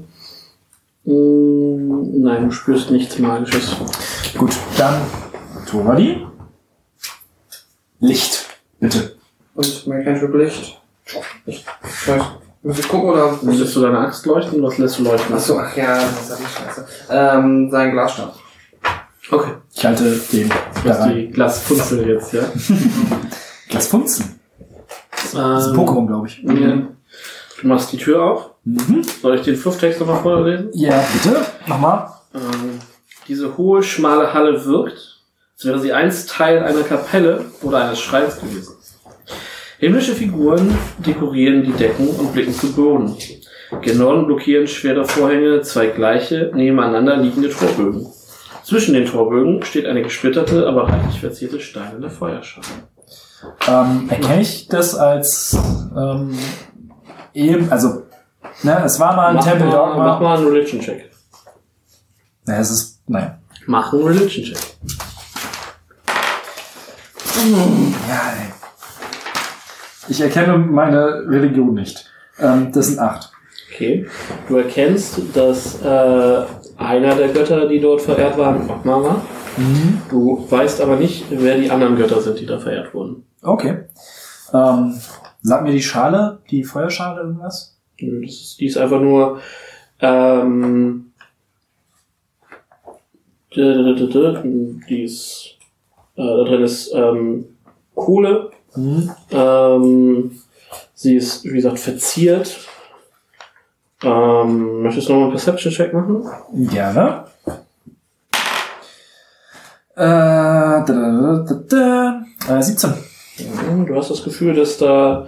[1.05, 3.75] Mm, Nein, du spürst nichts Magisches.
[4.37, 5.01] Gut, dann
[5.69, 6.25] Toradi.
[7.99, 8.45] Licht,
[8.79, 9.15] bitte.
[9.55, 10.81] Und mein Cantrip Licht.
[11.45, 11.65] Ich
[12.07, 12.23] weiß,
[12.63, 13.37] muss ich gucken oder?
[13.41, 14.61] Lässt du deine Axt leuchten?
[14.63, 15.35] Was lässt du leuchten?
[15.35, 16.87] Achso, ach ja, das ist ja die Scheiße.
[17.09, 18.35] Ähm, sein Glasstab.
[19.31, 19.51] Okay.
[19.73, 20.51] Ich halte den
[20.83, 22.43] da die Glasfunzel jetzt, ja?
[23.71, 24.39] Das Funzen.
[25.11, 26.43] Das ist ein Ähm, Pokémon, glaube ich.
[26.43, 26.77] ja.
[27.61, 28.49] Du machst die Tür auf.
[28.65, 29.03] Mhm.
[29.21, 30.69] Soll ich den Flufftext nochmal vorlesen?
[30.73, 31.41] Ja, bitte.
[31.65, 32.09] Nochmal.
[32.35, 32.79] Ähm,
[33.27, 35.21] diese hohe, schmale Halle wirkt,
[35.55, 38.75] als wäre sie einst Teil einer Kapelle oder eines Schreins gewesen.
[39.79, 43.15] Himmlische Figuren dekorieren die Decken und blicken zu Boden.
[43.81, 48.07] Gen Norden blockieren schwere Vorhänge zwei gleiche, nebeneinander liegende Torbögen.
[48.63, 52.65] Zwischen den Torbögen steht eine gesplitterte, aber reichlich verzierte steinerne Feuerschale.
[53.67, 55.57] Ähm, erkenne ich das als
[55.97, 56.37] ähm,
[57.33, 58.03] eben, also,
[58.61, 59.97] ne, es war mal ein Mach Temple Dogma.
[59.97, 61.11] mach mal einen Religion-Check.
[62.45, 63.37] Ne, es ist, nein.
[63.65, 64.57] Mach einen Religion-Check.
[68.07, 68.52] Ja, ey.
[70.09, 72.09] Ich erkenne meine Religion nicht.
[72.39, 73.31] Ähm, das sind acht.
[73.71, 74.05] Okay.
[74.47, 76.43] Du erkennst, dass äh,
[76.77, 79.21] einer der Götter, die dort verehrt waren, Ogma war.
[80.09, 83.25] Du weißt aber nicht, wer die anderen Götter sind, die da verehrt wurden.
[83.41, 83.85] Okay.
[84.53, 84.99] Ähm,
[85.41, 87.77] sag mir die Schale, die Feuerschale irgendwas?
[87.99, 89.39] Das ist, die ist einfach nur
[89.99, 91.13] ähm,
[93.55, 95.57] die ist
[96.15, 97.45] äh, da drin ist ähm,
[97.95, 98.51] Kohle.
[98.75, 100.31] Ähm,
[100.93, 102.57] sie ist, wie gesagt, verziert.
[104.03, 106.25] Ähm, möchtest du noch mal einen Perception-Check machen?
[106.69, 107.25] Gerne.
[109.95, 112.57] Äh, da, da, da, da, da.
[112.57, 112.93] Äh, 17.
[113.69, 115.27] Mhm, Du hast das Gefühl, dass da,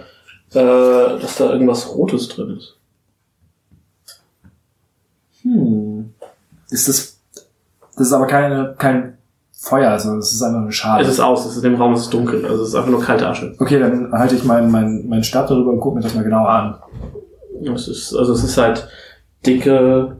[0.50, 2.76] äh, dass da irgendwas Rotes drin ist.
[5.42, 6.12] Hm.
[6.70, 7.18] Ist das.
[7.96, 9.16] Das ist aber keine, kein
[9.68, 11.02] Feuer, also das ist einfach eine Schale.
[11.02, 12.90] Es ist aus, es ist in dem Raum, es ist dunkel, also es ist einfach
[12.90, 13.54] nur kalte Asche.
[13.58, 16.48] okay, dann halte ich meinen mein, mein Stab darüber und gucke mir das mal genauer
[16.48, 16.74] an.
[17.74, 18.86] Es ist, also es ist halt
[19.44, 20.18] dicke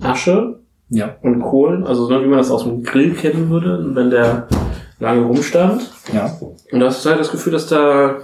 [0.00, 1.16] Asche Ja.
[1.22, 4.48] und Kohlen, also wie man das aus dem Grill kennen würde, wenn der
[5.00, 5.90] lange rumstand.
[6.12, 6.32] Ja.
[6.72, 8.16] Und da hast du halt das Gefühl, dass da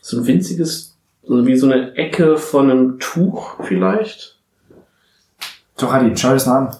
[0.00, 4.38] so ein winziges, so wie so eine Ecke von einem Tuch vielleicht.
[5.76, 6.76] Toradi, schau dir das mal an.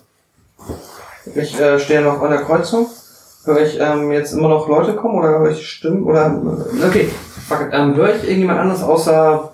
[1.35, 2.86] Ich äh, stehe noch an der Kreuzung.
[3.44, 6.05] Höre ich ähm, jetzt immer noch Leute kommen oder höre ich Stimmen?
[6.05, 6.43] Oder
[6.86, 7.09] okay,
[7.47, 7.69] fuck it.
[7.73, 9.53] Ähm, höre ich irgendjemand anderes außer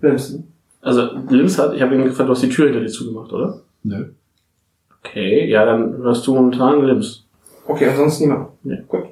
[0.00, 0.52] Blimsen?
[0.82, 3.60] Also Lims hat, ich habe ihn gefragt, du hast die Tür hinter dir zugemacht, oder?
[3.82, 4.10] Nö.
[5.00, 7.24] Okay, ja, dann hörst du momentan Lims.
[7.66, 8.48] Okay, ansonsten niemand.
[8.64, 8.76] Ja.
[8.86, 9.06] Gut.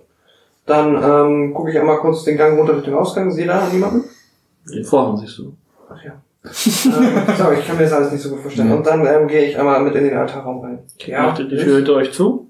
[0.66, 3.30] Dann ähm, gucke ich einmal kurz den Gang runter durch den Ausgang.
[3.30, 4.04] Sehe da niemanden?
[4.72, 5.54] Den Vorhang siehst du.
[5.88, 6.12] Ach ja.
[6.44, 6.52] Ähm,
[7.38, 8.72] sorry, ich kann mir das alles nicht so gut vorstellen.
[8.72, 10.78] Und dann ähm, gehe ich einmal mit in den Altarraum rein.
[11.10, 12.48] Macht ihr die Tür hinter euch zu?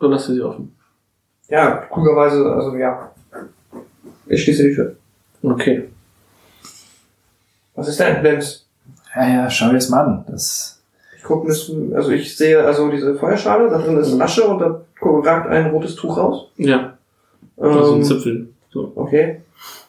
[0.00, 0.74] Oder lasst ihr sie offen?
[1.48, 3.10] Ja, klugerweise, also ja.
[4.26, 4.96] Ich schließe die Tür.
[5.42, 5.88] Okay.
[7.74, 8.66] Was ist denn, Blems?
[9.14, 10.24] Ja, ja, schau dir das mal an.
[10.28, 10.80] Das,
[11.16, 14.22] Ich gucke, also ich sehe also diese Feuerschale, da drin ist Mhm.
[14.22, 16.48] Asche und da ragt ein rotes Tuch raus.
[16.56, 16.96] Ja,
[17.56, 18.48] also ein Ähm, Zipfel.
[18.70, 18.92] So.
[18.94, 19.40] okay.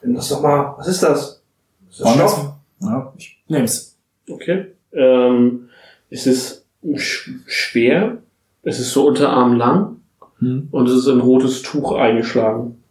[0.01, 0.73] Nimm das doch mal.
[0.77, 1.41] Was ist das?
[1.89, 2.48] Ist das Wollen?
[2.81, 3.97] Ja, ich nehm's.
[4.29, 4.67] Okay.
[4.93, 5.69] Ähm,
[6.09, 8.17] es ist sch schwer.
[8.63, 9.99] Es ist so Unterarm lang
[10.39, 10.69] Hm.
[10.71, 12.81] und es ist in ein rotes Tuch eingeschlagen.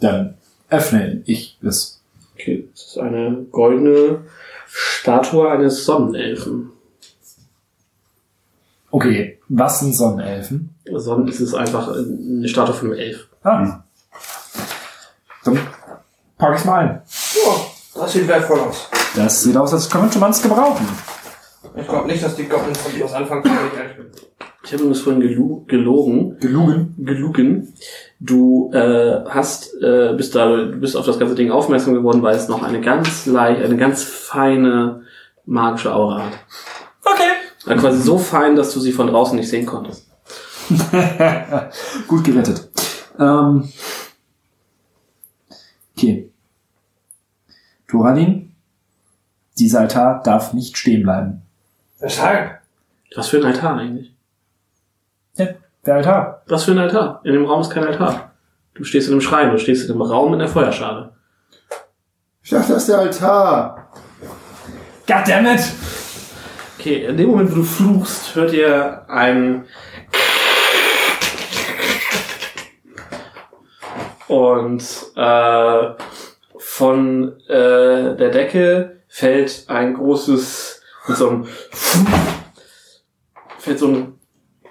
[0.00, 0.34] Dann
[0.70, 2.02] öffne ich es.
[2.34, 4.22] Okay, es ist eine goldene
[4.66, 6.70] Statue eines Sonnenelfen.
[8.90, 10.74] Okay, was sind Sonnenelfen?
[10.94, 13.28] Sonnen es ist einfach eine Statue von einem Elf.
[13.42, 13.82] Ah.
[15.44, 15.58] Dann
[16.36, 17.02] pack ich's mal ein.
[17.98, 18.88] Ja, das sieht wertvoll aus.
[19.16, 20.86] Das sieht aus, als könnte man's gebrauchen.
[21.74, 24.06] Ich glaube nicht, dass die Goblins von was anfangen können, wenn ich ehrlich bin.
[24.62, 26.38] Ich habe übrigens vorhin gelu gelogen.
[26.38, 26.94] Gelogen.
[26.98, 27.74] gelogen.
[28.20, 32.36] Du äh, hast äh, bist da du bist auf das ganze Ding aufmerksam geworden, weil
[32.36, 35.02] es noch eine ganz leicht, eine ganz feine
[35.44, 36.32] magische Aura hat.
[37.04, 37.32] Okay.
[37.66, 40.06] Also quasi so fein, dass du sie von draußen nicht sehen konntest.
[42.06, 42.68] Gut gerettet.
[43.18, 43.68] Ähm.
[45.96, 46.27] Okay.
[47.88, 48.54] Turadin,
[49.58, 51.42] dieser Altar darf nicht stehen bleiben.
[52.00, 52.60] Weshalb?
[53.16, 54.14] Was für ein Altar eigentlich?
[55.34, 55.48] Ja,
[55.84, 56.42] der Altar.
[56.46, 57.20] Was für ein Altar?
[57.24, 58.32] In dem Raum ist kein Altar.
[58.74, 61.12] Du stehst in einem Schrein, du stehst in einem Raum in der Feuerschale.
[62.42, 63.88] Ich dachte, das ist der Altar.
[65.06, 65.60] Goddammit!
[66.78, 69.64] Okay, in dem Moment, wo du fluchst, hört ihr ein
[74.28, 74.82] und
[75.16, 75.90] äh,
[76.78, 81.46] von äh, der Decke fällt ein großes mit so einem
[83.58, 84.14] fällt so ein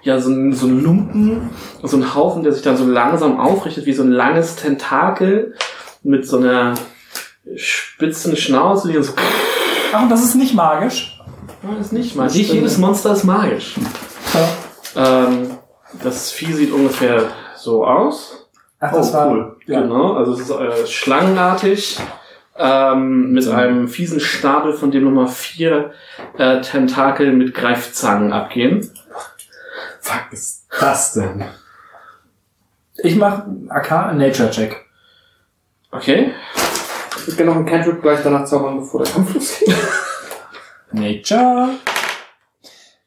[0.00, 1.50] ja so ein, so ein Lumpen
[1.82, 5.54] so ein Haufen, der sich dann so langsam aufrichtet wie so ein langes Tentakel
[6.02, 6.74] mit so einer
[7.56, 9.12] spitzen Schnauze, die dann so
[9.92, 11.20] Ach, und das ist nicht magisch?
[11.62, 12.36] das ist nicht magisch.
[12.36, 13.74] Nicht jedes Monster ist magisch.
[14.96, 15.58] Ähm,
[16.02, 18.37] das Vieh sieht ungefähr so aus.
[18.80, 19.30] Ach, das Oh, war.
[19.30, 19.56] cool.
[19.66, 19.80] Ja.
[19.80, 21.98] Genau, also es ist äh, schlangenartig.
[22.60, 25.92] Ähm, mit einem fiesen Schnabel, von dem nochmal vier
[26.38, 28.90] äh, Tentakel mit Greifzangen abgehen.
[30.00, 31.44] Fuck ist das denn?
[32.96, 34.84] Ich mach AK Nature Check.
[35.92, 36.32] Okay.
[37.28, 39.76] Ich kann noch einen Cantrip gleich danach zaubern, bevor der Kampf losgeht.
[40.92, 41.68] Nature.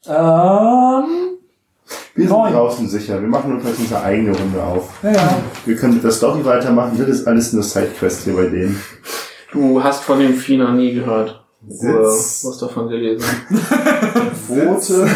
[0.07, 1.30] Ähm.
[2.13, 2.51] Wir sind Neun.
[2.53, 3.21] draußen sicher.
[3.21, 4.89] Wir machen uns jetzt unsere eigene Runde auf.
[5.01, 5.37] Ja, ja.
[5.65, 6.97] Wir können mit der Story weitermachen.
[6.97, 8.81] Das ist alles nur Sidequest hier bei denen.
[9.53, 11.43] Du hast von dem Vieh noch nie gehört.
[11.67, 12.43] Oder Sitz.
[12.45, 13.25] was davon gelesen.
[14.47, 15.07] Quote.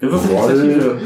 [0.00, 0.36] Wir würfeln.
[0.36, 0.98] Initiative.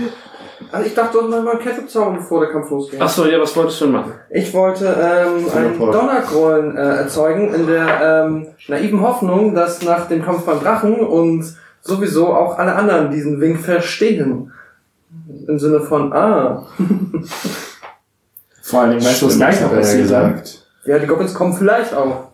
[0.73, 3.01] Also ich dachte, du hast mal Kette zaubern, bevor der Kampf losgeht.
[3.01, 4.13] Achso, ja, was wolltest du denn machen?
[4.31, 5.79] Ich wollte ähm, einen.
[5.79, 11.45] Donnergrollen äh, erzeugen, in der ähm, naiven Hoffnung, dass nach dem Kampf beim Drachen und
[11.81, 14.53] sowieso auch alle anderen diesen Wink verstehen.
[15.49, 16.67] Im Sinne von, ah,
[18.63, 20.67] Vor allen Dingen, weißt du, was gleich noch er passiert gesagt.
[20.85, 22.29] ja, die Goblins kommen vielleicht auch.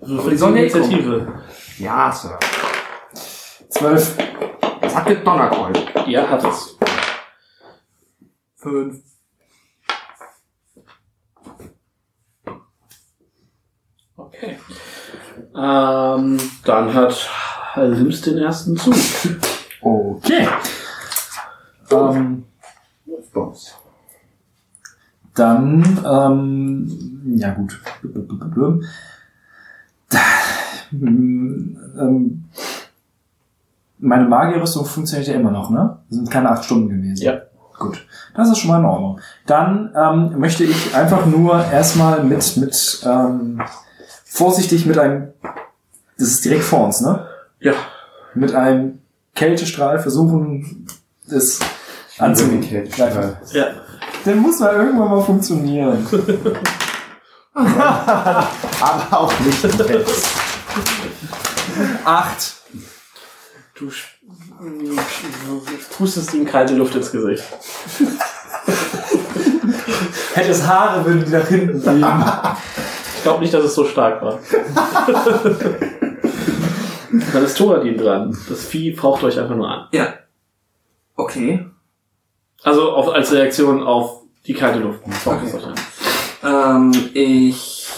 [0.00, 0.70] So die sollen ja eh.
[0.70, 1.26] Initiative.
[1.78, 2.38] Ja, Sir.
[3.68, 4.16] Zwölf.
[4.80, 5.76] Was hat Donnergrollen?
[6.06, 6.76] Ja, hat es.
[8.56, 8.98] Fünf.
[14.16, 14.58] Okay.
[15.56, 17.30] Ähm, dann hat
[17.76, 18.94] Lims den ersten Zug.
[19.80, 20.46] Okay.
[21.92, 22.44] Ähm,
[25.34, 27.80] dann, ähm, ja gut.
[30.92, 32.44] Ähm,
[33.98, 35.98] meine Magierrüstung funktioniert ja immer noch, ne?
[36.10, 37.22] Das sind keine acht Stunden gewesen.
[37.22, 37.40] Ja.
[37.78, 38.06] Gut.
[38.34, 39.20] Das ist schon mal in Ordnung.
[39.46, 43.60] Dann ähm, möchte ich einfach nur erstmal mit, mit ähm,
[44.24, 45.28] vorsichtig mit einem,
[46.18, 47.26] das ist direkt vor uns, ne?
[47.60, 47.72] Ja.
[48.34, 49.00] Mit einem
[49.34, 50.86] Kältestrahl versuchen,
[51.26, 51.58] das
[52.22, 53.36] anzugreifen.
[53.52, 53.66] Ja.
[54.24, 56.06] Der muss mal irgendwann mal funktionieren.
[57.54, 60.28] Aber auch nicht jetzt.
[62.04, 62.54] Acht.
[63.74, 63.90] Du
[65.96, 67.44] pustest ihm kalte Luft ins Gesicht.
[70.34, 72.22] Hätte es Haare, würden die nach hinten fliegen.
[73.16, 74.38] Ich glaube nicht, dass es so stark war.
[77.32, 78.36] Dann ist Thoradin dran.
[78.48, 79.88] Das Vieh faucht euch einfach nur an.
[79.92, 80.14] Ja.
[81.16, 81.66] Okay.
[82.64, 85.00] Also auf, als Reaktion auf die kalte Luft.
[85.24, 85.52] Okay.
[86.44, 87.88] Ähm, ich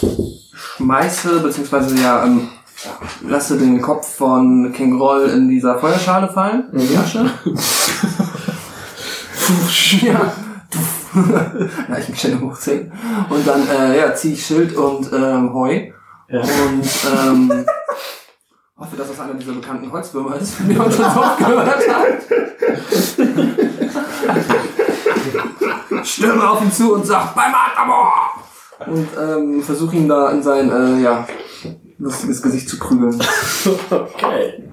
[0.53, 2.49] schmeiße, beziehungsweise ja, ähm,
[3.27, 6.69] lasse den Kopf von King Groll in dieser Feuerschale fallen.
[6.73, 7.29] In die Asche.
[10.01, 10.33] ja.
[11.87, 12.91] Na, ich mich schnell hochziehen.
[13.29, 15.91] Und dann, äh, ja, ziehe ich Schild und ähm, Heu.
[16.27, 16.41] Ja.
[16.41, 17.65] Und ähm,
[18.77, 21.67] hoffe, dass das einer dieser bekannten Holzwürmer ist, von dem man schon so oft gehört
[21.67, 21.85] hat.
[26.05, 28.35] Stürme auf ihn zu und sag, beim Atamor!
[28.85, 31.27] Und ähm, versuche ihn da in sein, äh, ja,
[31.97, 33.21] lustiges Gesicht zu prügeln.
[33.89, 34.63] Okay.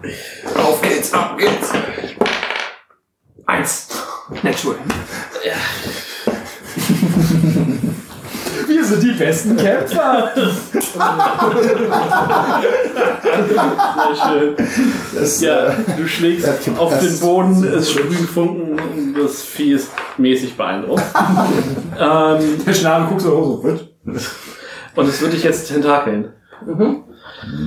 [0.56, 1.72] Auf geht's, ab geht's!
[3.46, 3.88] Eins.
[4.42, 4.78] Natural.
[8.72, 10.32] Wir sind die besten Kämpfer.
[10.34, 10.82] Sehr
[14.16, 14.56] schön.
[15.14, 19.90] Das, Ja, äh, du schlägst das auf den Boden, es sprühen Funken, das Vieh ist
[20.16, 21.02] mäßig beeindruckt.
[21.98, 23.94] ähm, Der Schnabel guckt so hoch, so wird.
[24.96, 26.32] und es wird dich jetzt tentakeln.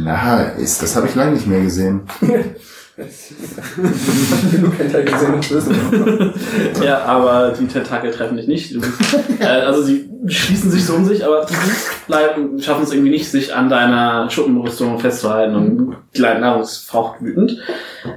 [0.04, 2.02] na, ist, das habe ich lange nicht mehr gesehen.
[6.82, 8.74] Ja aber die Tentakel treffen dich nicht.
[8.74, 8.80] Du,
[9.40, 11.46] äh, also sie schließen sich so um sich, aber
[12.08, 17.60] bleiben, schaffen es irgendwie nicht, sich an deiner Schuppenrüstung festzuhalten und gleiten nahrungsfaucht wütend.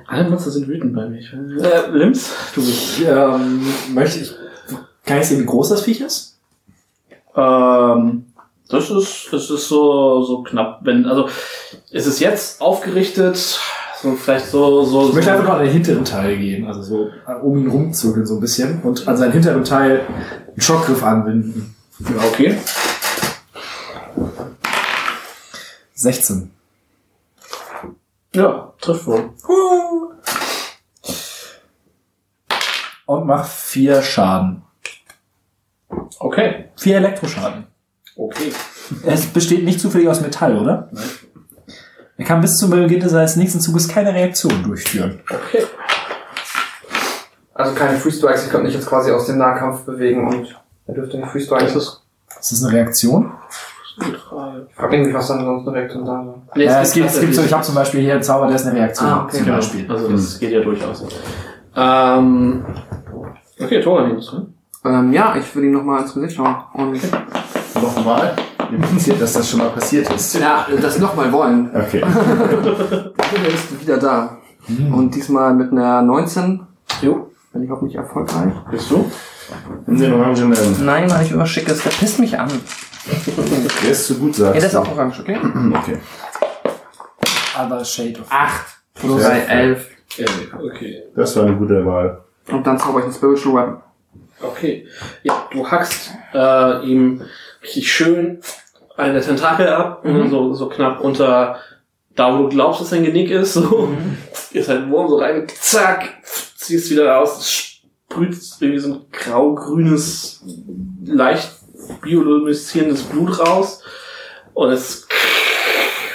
[0.07, 1.23] Alle Monster sind wütend bei mir.
[1.23, 3.01] Äh, Lims, du bist.
[3.05, 4.33] Ähm, möchte ich.
[5.05, 6.39] Kann ich sehen, wie groß das Viech ist?
[7.35, 8.27] Ähm,
[8.69, 10.81] das ist, das ist so, so knapp.
[10.83, 11.29] Wenn, also,
[11.91, 13.59] ist es jetzt aufgerichtet,
[14.03, 15.09] so vielleicht so, so.
[15.09, 17.11] Ich möchte so einfach nur an den hinteren Teil gehen, also so
[17.43, 20.01] um ihn rumzirkeln so ein bisschen und an seinen hinteren Teil
[20.49, 21.75] einen Schockgriff anwenden.
[22.01, 22.57] Ja, okay.
[25.95, 26.51] 16.
[28.35, 29.31] Ja, trifft wohl.
[33.07, 34.63] Und mach vier Schaden.
[36.21, 36.67] Okay.
[36.77, 37.67] Vier Elektroschaden.
[38.17, 38.53] Okay.
[39.05, 40.89] Es besteht nicht zufällig aus Metall, oder?
[40.93, 41.05] Nein.
[42.19, 45.21] Er kann bis zum Beginn seines nächsten Zuges keine Reaktion durchführen.
[45.31, 45.65] Okay.
[47.55, 50.55] Also keine Free Strikes, ich könnte mich jetzt quasi aus dem Nahkampf bewegen und
[50.87, 51.75] er dürfte nicht Free Strikes.
[51.75, 52.03] Das ist
[52.41, 53.33] Ist das eine Reaktion?
[54.01, 56.35] Ich frage mich, was dann sonst eine Reaktion sein soll.
[56.55, 58.57] Nee, ja, es gibt, es gibt so, ich habe zum Beispiel hier einen Zauber, der
[58.57, 59.37] ist eine Reaktion Ah, okay.
[59.39, 59.57] zum Genau.
[59.57, 59.91] Beispiel.
[59.91, 61.05] Also das geht ja durchaus.
[61.75, 62.65] Ähm,
[63.61, 64.55] okay, Thoradin ist dran.
[64.85, 66.57] Ähm, ja, ich will ihm nochmal ins Gesicht schauen.
[66.75, 67.01] Und
[67.75, 68.35] Nochmal?
[68.71, 70.35] Impliziert, dass das schon mal passiert ist.
[70.35, 71.71] ja, das nochmal wollen.
[71.75, 72.03] Okay.
[73.31, 74.39] Er ist wieder da.
[74.69, 76.67] Und diesmal mit einer 19.
[77.03, 77.31] Jo.
[77.53, 78.53] Bin ich hoffentlich erfolgreich.
[78.71, 79.11] Bist du?
[79.87, 80.85] Nimm den Orangenen.
[80.85, 81.85] Nein, weil ich überschicke ist.
[81.85, 82.49] Der pisst mich an.
[83.83, 84.79] Der ist zu gut, sagst Ja, der ist du.
[84.81, 85.39] auch orange, okay?
[85.75, 85.99] Okay.
[87.57, 88.27] Aber Shade of.
[88.31, 88.51] 8
[88.95, 89.29] plus Ja.
[89.31, 89.87] 11.
[90.63, 91.03] Okay.
[91.15, 92.23] Das war eine gute Wahl.
[92.51, 93.83] Und dann zauber ich einen Spiritual Weapon.
[94.41, 94.87] Okay.
[95.23, 97.23] Ja, du hackst äh, ihm
[97.63, 98.41] richtig schön
[98.97, 101.61] eine Tentakel ab, so, so knapp unter
[102.19, 103.55] da, wo du glaubst, dass sein Genick ist.
[103.55, 103.97] So.
[104.51, 106.17] Ist halt ein Wurm so rein, zack,
[106.57, 107.79] ziehst wieder raus,
[108.11, 110.45] sprüht irgendwie so ein grau-grünes,
[111.05, 111.53] leicht
[112.03, 113.83] biolumiszierendes Blut raus
[114.55, 115.07] und es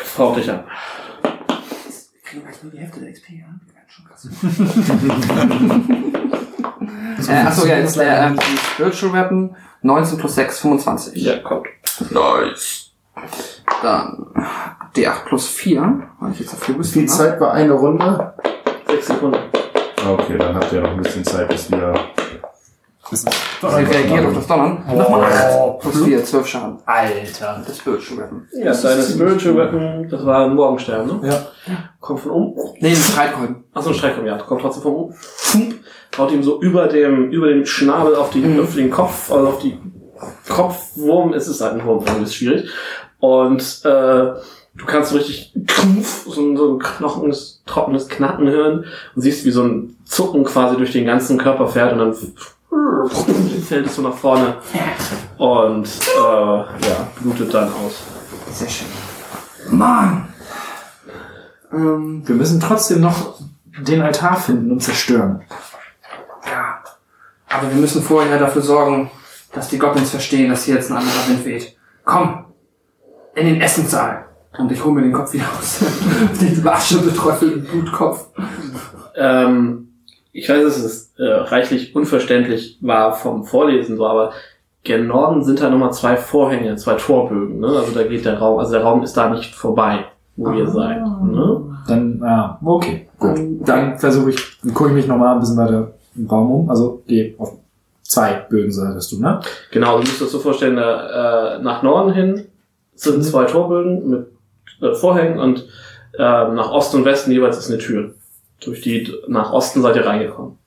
[0.04, 0.66] faucht dich an.
[2.26, 3.46] Kriegen wir nur die Hälfte der XP, ja?
[3.88, 4.28] Schon krass.
[7.30, 11.16] äh, achso, ja, jetzt ähm, die Spiritual Weapon 19 plus 6, 25.
[11.24, 11.68] Ja, kommt.
[12.10, 12.92] Nice.
[13.82, 14.28] Dann
[14.95, 18.34] D8 plus 4, weil ich jetzt dafür Wie viel Zeit war eine Runde?
[18.88, 19.38] Sechs Sekunden.
[20.03, 21.94] Ah, Okay, dann habt ihr noch ein bisschen Zeit, bis wir.
[23.10, 24.84] Das Ich reagiert auf das Donnern.
[24.95, 26.78] Nochmal 8 plus 4, 12 Schaden.
[26.86, 27.62] Alter.
[27.66, 28.48] Das Spiritual Weapon.
[28.53, 31.30] Ja, deine Spiritual Weapon, das war ein Morgenstern, ne?
[31.30, 31.74] Ja.
[32.00, 32.60] Kommt von oben.
[32.80, 33.64] Nee, ein Streitkolben.
[33.74, 34.38] Achso, ein Streitkolben, ja.
[34.38, 35.16] Kommt trotzdem von oben.
[36.17, 39.59] Haut ihm so über dem, über dem Schnabel auf, die, auf den Kopf, also auf
[39.59, 39.77] die
[40.48, 41.33] Kopfwurm.
[41.33, 42.69] Es ist halt ein Wurm, das ist schwierig.
[43.19, 44.33] Und äh,
[44.75, 48.85] du kannst so richtig krumpf, so, ein- so ein knochendes, trockenes Knacken hören
[49.16, 52.14] und siehst, wie so ein Zucken quasi durch den ganzen Körper fährt und dann
[53.67, 54.56] fällt es so nach vorne
[55.38, 58.01] und äh, ja, blutet dann aus.
[58.51, 58.88] Sehr schön.
[59.72, 60.27] Mann!
[61.72, 63.40] Ähm, Wir müssen trotzdem noch
[63.80, 65.42] den Altar finden und zerstören.
[67.54, 69.12] Aber wir müssen vorher dafür sorgen,
[69.54, 71.76] dass die Goblins verstehen, dass hier jetzt ein anderer Wind weht.
[72.04, 72.46] Komm!
[73.36, 74.26] In den Essenssaal.
[74.58, 75.80] Und ich hole mir den Kopf wieder aus.
[76.42, 78.28] den aschebeträufelten Blutkopf.
[79.16, 79.90] Ähm,
[80.32, 84.32] ich weiß, dass es äh, reichlich unverständlich war vom Vorlesen so, aber
[84.84, 87.60] gen Norden sind da nochmal zwei Vorhänge, zwei Torbögen.
[87.60, 87.68] Ne?
[87.68, 91.02] Also da geht der Raum, also der Raum ist da nicht vorbei, wo ihr seid.
[91.02, 91.78] Ne?
[91.88, 93.40] Dann, ja, okay, gut.
[93.62, 96.69] Dann versuche ich, dann gucke ich mich nochmal ein bisschen weiter im Raum um.
[96.69, 97.53] Also, geh auf
[98.01, 99.40] zwei Bögen, sagtest du, ne?
[99.72, 102.45] Genau, du musst dir das so vorstellen, da, äh, nach Norden hin
[102.95, 104.27] sind zwei Torbögen mit
[104.82, 105.67] äh, Vorhängen und
[106.14, 108.14] äh, nach Osten und Westen jeweils ist eine Tür.
[108.64, 110.58] Durch die nach Osten seid ihr reingekommen.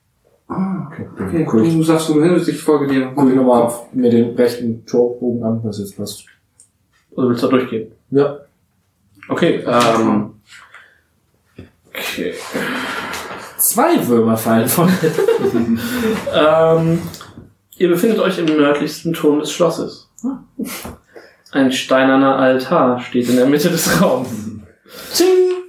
[0.49, 1.07] Ah, okay.
[1.19, 1.63] Okay, Cool.
[1.63, 3.11] du sagst, wo du hin willst, ich folge dir.
[3.15, 6.25] Guck ich nochmal auf mir den rechten Torbogen an, was jetzt passt.
[7.11, 7.91] Oder willst du da durchgehen?
[8.11, 8.39] Ja.
[9.29, 10.33] Okay, ähm.
[11.89, 12.33] Okay.
[13.67, 14.89] Zwei Würmer fallen von.
[16.33, 16.99] Ähm,
[17.77, 20.09] ihr befindet euch im nördlichsten Turm des Schlosses.
[21.51, 24.29] Ein steinerner Altar steht in der Mitte des Raums.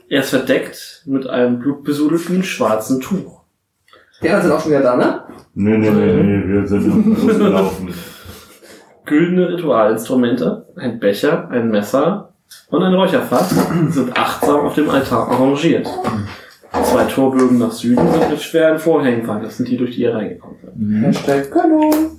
[0.09, 3.41] Er ist verdeckt mit einem blutbesudelten schwarzen Tuch.
[4.23, 5.23] Die anderen sind auch schon wieder da, ne?
[5.55, 7.95] Nee, nee, nee, nee, wir sind noch losgelaufen.
[9.07, 12.35] Güldene Ritualinstrumente, ein Becher, ein Messer
[12.69, 13.55] und ein Räucherfass
[13.89, 15.89] sind achtsam auf dem Altar arrangiert.
[16.73, 19.27] Zwei Torbögen nach Süden sind mit schweren Vorhängen.
[19.43, 21.03] Das sind die, durch die ihr reingekommen seid.
[21.03, 22.19] Hashtag Gönnung.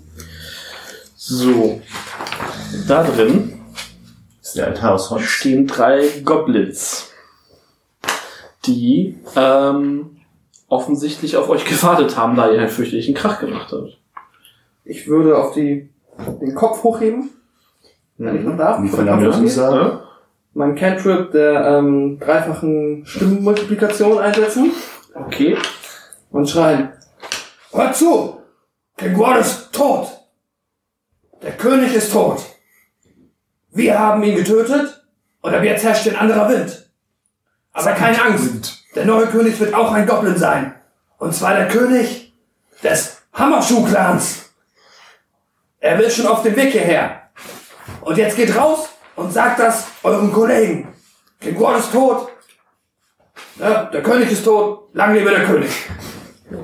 [1.16, 1.82] So.
[2.88, 3.54] Da drin
[4.42, 5.24] ist der Altar aus Holz.
[5.24, 7.12] stehen drei Goblins,
[8.66, 10.18] die ähm,
[10.68, 13.98] offensichtlich auf euch gewartet haben, da ihr einen fürchterlichen Krach gemacht habt.
[14.86, 15.90] Ich würde auf die,
[16.42, 17.30] den Kopf hochheben,
[18.18, 18.82] wenn ich noch darf.
[18.82, 19.40] Wie verlangt ihr uns
[20.54, 20.56] hochheben.
[20.56, 20.60] da?
[20.60, 24.72] Mein Cantrip der ähm, dreifachen Stimmenmultiplikation einsetzen
[25.14, 25.58] Okay.
[26.32, 26.94] und schreien.
[27.72, 28.42] Hört zu!
[28.98, 30.10] Kengor ist tot!
[31.42, 32.42] Der König ist tot!
[33.72, 35.06] Wir haben ihn getötet
[35.42, 36.90] und ab jetzt herrscht ein anderer Wind.
[37.74, 38.84] Aber keine Angst!
[38.96, 40.74] Der neue König wird auch ein Goblin sein.
[41.20, 42.34] Und zwar der König
[42.84, 44.50] des Hammerschuh-Clans.
[45.80, 47.30] Er will schon auf dem Weg hierher.
[48.02, 50.88] Und jetzt geht raus und sagt das eurem Kollegen.
[51.42, 52.30] King Ward ist tot.
[53.60, 54.90] Ja, der König ist tot.
[54.94, 55.70] Lang lebe der König.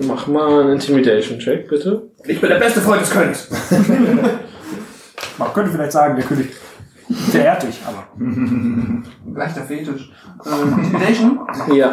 [0.08, 2.10] Mach mal einen Intimidation-Check, bitte.
[2.24, 3.50] Ich bin der beste Freund des Königs.
[5.38, 6.48] Man könnte vielleicht sagen, der König
[7.30, 8.08] verehrt dich, aber.
[9.34, 10.12] Leichter Fetisch.
[10.46, 11.40] Ähm, Intimidation?
[11.74, 11.92] Ja.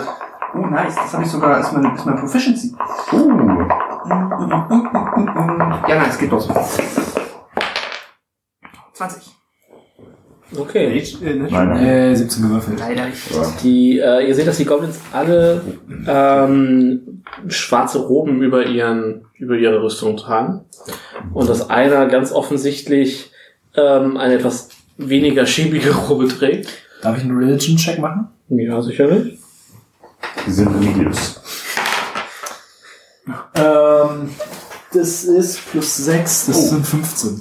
[0.54, 0.94] Oh, nice.
[0.94, 2.74] Das habe ich sogar, ist mein, mein Proficiency.
[3.12, 3.66] Uh,
[5.88, 6.48] Ja, nice, geht los.
[8.94, 9.41] 20.
[10.56, 11.02] Okay.
[11.50, 12.78] nein, Äh, 17 gewürfelt.
[12.78, 13.22] Leider nicht.
[13.62, 15.62] Die, äh, ihr seht, dass die Goblins alle
[16.06, 20.60] ähm, schwarze Roben über ihren über ihre Rüstung tragen
[21.34, 23.30] und dass einer ganz offensichtlich
[23.76, 26.68] ähm, eine etwas weniger schäbige Robe trägt.
[27.02, 28.28] Darf ich einen Religion-Check machen?
[28.48, 29.38] Ja, sicherlich.
[30.46, 31.40] die sind religiös.
[33.54, 34.30] Ähm,
[34.92, 37.40] das ist plus 6, das sind 15.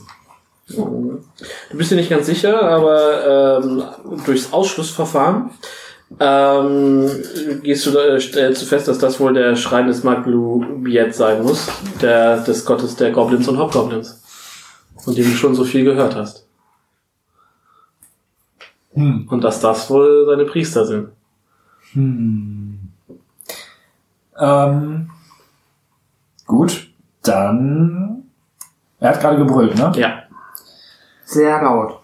[0.75, 3.83] Du bist dir nicht ganz sicher, aber ähm,
[4.25, 5.51] durchs Ausschlussverfahren
[6.19, 7.09] ähm,
[7.63, 11.69] gehst du da, stellst du fest, dass das wohl der Schrein des Maglu-Biet sein muss,
[12.01, 14.21] der des Gottes der Goblins und Hobgoblins,
[14.97, 16.45] von dem du schon so viel gehört hast.
[18.93, 19.27] Hm.
[19.29, 21.09] Und dass das wohl seine Priester sind.
[21.93, 22.91] Hm.
[24.37, 25.09] Ähm,
[26.45, 26.87] gut.
[27.23, 28.23] Dann.
[28.99, 29.91] Er hat gerade gebrüllt, ne?
[29.95, 30.20] Ja.
[31.31, 31.99] Sehr laut.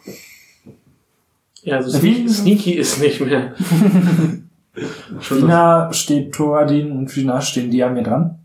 [1.63, 3.53] Ja, so Wie- sneaky, ist nicht mehr.
[4.73, 8.37] Wie nah steht Thoradin und wie nah stehen die an mir dran?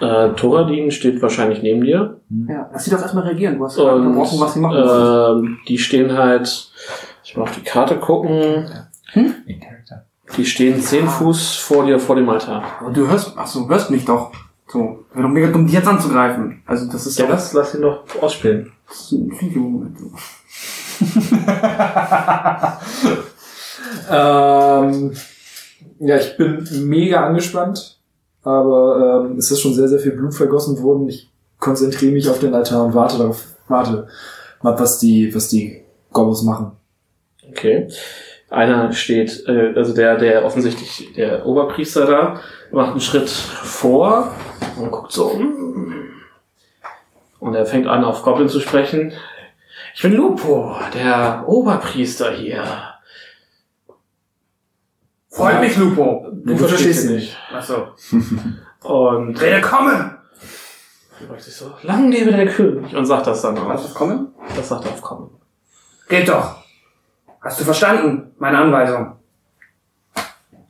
[0.00, 2.18] Äh, Thoradin steht wahrscheinlich neben dir.
[2.48, 3.58] Ja, lass sie doch erstmal reagieren.
[3.58, 5.44] Du hast gerade Und gebrochen, was sie machen wollen.
[5.44, 6.72] ähm, die stehen halt,
[7.22, 8.64] ich mal auf die Karte gucken,
[9.12, 10.06] Character.
[10.36, 12.64] die stehen zehn Fuß vor dir, vor dem Altar.
[12.80, 14.32] Aber du hörst, ach so, hörst mich doch.
[14.66, 16.62] So, wäre doch mega dumm, die jetzt anzugreifen.
[16.64, 18.72] Also, das ist Ja, doch lass, lass ihn doch ausspielen.
[19.12, 19.98] Ein Video-Moment.
[24.10, 25.12] Ähm,
[25.98, 27.98] ja, ich bin mega angespannt,
[28.42, 31.08] aber ähm, es ist schon sehr, sehr viel Blut vergossen worden.
[31.08, 34.08] Ich konzentriere mich auf den Altar und warte darauf, warte
[34.62, 36.72] mal, was die, was die Gobbos machen.
[37.48, 37.88] Okay.
[38.48, 42.40] Einer steht, äh, also der, der offensichtlich, der Oberpriester da,
[42.72, 44.34] macht einen Schritt vor
[44.76, 45.40] und guckt so.
[47.40, 49.12] Und er fängt an, auf Goblin zu sprechen.
[49.94, 52.64] Ich bin Lupo, der Oberpriester hier.
[55.30, 56.28] Freut mich, Lupo.
[56.32, 57.36] Du verstehst ihn nicht.
[57.52, 57.88] Achso.
[58.82, 60.20] Und Rede komme!
[61.28, 62.94] sagt sich so, lang lebe der König.
[62.94, 63.84] Und sagt das dann Was auch.
[63.86, 64.34] ist kommen?
[64.56, 65.30] Das sagt er auf Kommen.
[66.08, 66.56] Geht doch.
[67.40, 69.16] Hast du verstanden, meine Anweisung?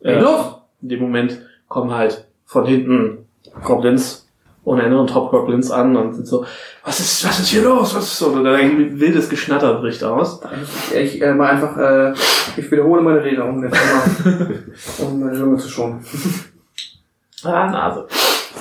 [0.00, 0.56] Äh, los!
[0.82, 3.28] In dem Moment kommen halt von hinten
[3.64, 4.19] Goblins
[4.64, 6.44] und Top-Goblins an und sind so,
[6.84, 7.94] was ist, was ist hier los?
[7.94, 8.26] Was ist so?
[8.26, 10.40] Und dann ein wildes Geschnatter bricht aus.
[10.92, 12.12] Ich, ich äh, mal einfach, äh,
[12.56, 13.70] ich wiederhole meine Rede, um mal,
[14.98, 16.04] um meine Lunge zu schonen.
[17.42, 18.06] Ah, Nase.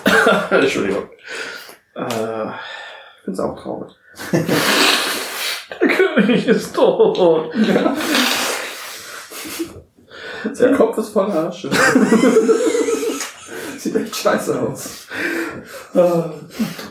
[0.52, 1.04] Entschuldigung.
[1.96, 3.92] Äh, Ich find's auch traurig.
[5.82, 7.52] der König ist tot.
[10.60, 11.70] Der Kopf ist voll Asche.
[13.80, 15.08] Sieht echt scheiße aus.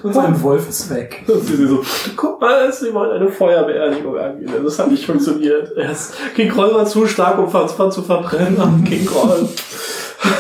[0.03, 1.23] Und sein Wolf ist weg.
[1.29, 1.83] Und sie so,
[2.17, 4.51] guck mal, sie wollen eine Feuerbeerdigung angehen.
[4.65, 5.77] Das hat nicht funktioniert.
[5.77, 9.49] Erst King Kroll war zu stark, um Fassmann zu verbrennen am King Kroll.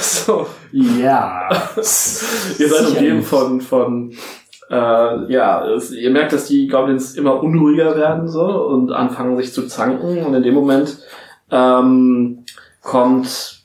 [0.00, 0.46] So.
[0.72, 1.48] Ja.
[1.76, 1.82] Ihr
[2.68, 4.12] seid umgeben von, von
[4.70, 9.52] äh, ja, es, ihr merkt, dass die Goblins immer unruhiger werden so und anfangen sich
[9.52, 10.98] zu zanken und in dem Moment
[11.50, 12.44] ähm,
[12.82, 13.57] kommt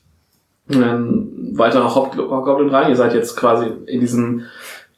[0.69, 2.89] ein weiterer Hobgoblin rein.
[2.89, 4.43] Ihr seid jetzt quasi in diesem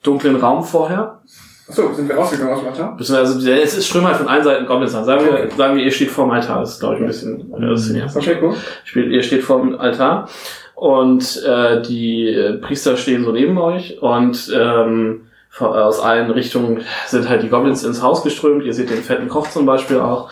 [0.03, 1.19] dunklen Raum vorher.
[1.67, 2.95] Achso, sind wir rausgegangen aus dem Altar?
[3.43, 5.03] Der- es ist strömt halt von allen Seiten Goblins an.
[5.03, 6.59] Sagen wir, sagen wir, ihr steht vor dem Altar.
[6.59, 8.55] Das ist, glaube ich, ein bisschen äh, das ist Okay, cool.
[9.01, 10.29] Ihr steht vor dem Altar
[10.75, 15.21] und äh, die äh, Priester stehen so neben euch und ähm,
[15.57, 18.63] aus allen Richtungen sind halt die Goblins ins Haus geströmt.
[18.65, 20.29] Ihr seht den fetten Koch zum Beispiel auch.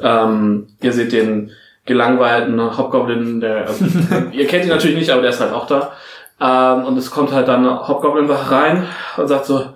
[0.00, 1.50] Ähm, ihr seht den
[1.90, 3.84] gelangweilten Hobgoblin, der also,
[4.32, 5.92] ihr kennt ihn natürlich nicht, aber der ist halt auch da.
[6.40, 8.86] Ähm, und es kommt halt dann eine Hobgoblin-Wache rein
[9.16, 9.74] und sagt so,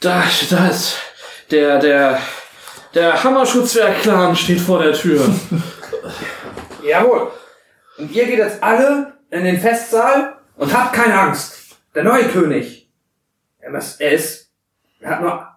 [0.00, 0.96] da, da ist
[1.52, 2.18] der, der,
[2.92, 5.20] der Hammerschutzwerk-Clan steht vor der Tür.
[6.84, 7.28] Jawohl.
[7.98, 11.76] Und ihr geht jetzt alle in den Festsaal und habt keine Angst.
[11.94, 12.90] Der neue König.
[13.60, 14.50] Er ist, er ist,
[14.98, 15.48] er hat nur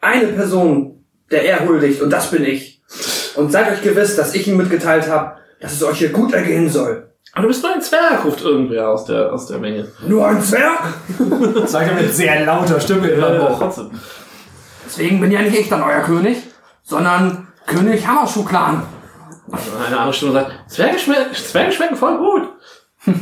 [0.00, 2.82] eine Person, der er huldigt, und das bin ich.
[3.36, 6.68] Und seid euch gewiss, dass ich ihm mitgeteilt habe, dass es euch hier gut ergehen
[6.70, 7.08] soll.
[7.32, 9.88] Aber du bist nur ein Zwerg, ruft irgendwer aus der, aus der Menge.
[10.06, 10.78] Nur ein Zwerg?
[11.66, 13.58] Sagt er mit sehr lauter Stimme im Äh, Bauch.
[13.58, 13.90] trotzdem.
[14.86, 16.36] Deswegen bin ja nicht ich dann euer König,
[16.82, 18.82] sondern König Hammerschuh-Clan.
[19.50, 22.48] Also eine andere Stimme sagt, Zwerge, schme Zwerge schmecken voll gut.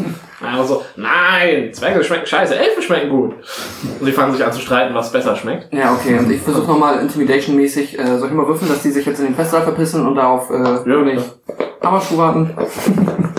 [0.42, 3.34] Einer so, nein, Zwerge schmecken scheiße, Elfen schmecken gut.
[4.00, 5.72] Und sie fangen sich an zu streiten, was besser schmeckt.
[5.72, 9.06] Ja, okay, und ich versuche nochmal Intimidation-mäßig, äh, soll ich mal würfeln, dass die sich
[9.06, 11.20] jetzt in den Festsaal verpissen und da auf äh, König
[11.82, 12.50] Hammerschuh warten?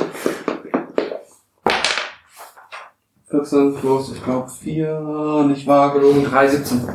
[3.33, 6.89] 14 plus, ich glaube 4, nicht wahr, gelogen, 3, 17.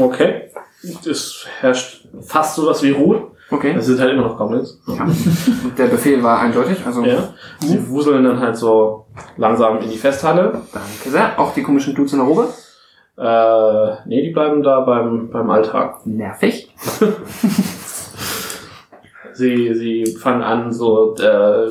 [0.00, 0.50] Okay.
[0.82, 3.30] Es herrscht fast sowas wie Ruhe.
[3.54, 3.74] Okay.
[3.78, 4.80] Es sind halt immer noch Goblins.
[4.86, 5.06] Ja.
[5.78, 7.28] Der Befehl war eindeutig, also Ja.
[7.60, 10.60] Sie wuseln dann halt so langsam in die Festhalle.
[10.72, 11.38] danke sehr.
[11.38, 12.48] Auch die komischen Dudes in der Robe.
[13.16, 16.04] Äh, nee, die bleiben da beim, beim Alltag.
[16.04, 16.74] Nervig.
[19.36, 21.68] Sie, sie fangen an, so, äh,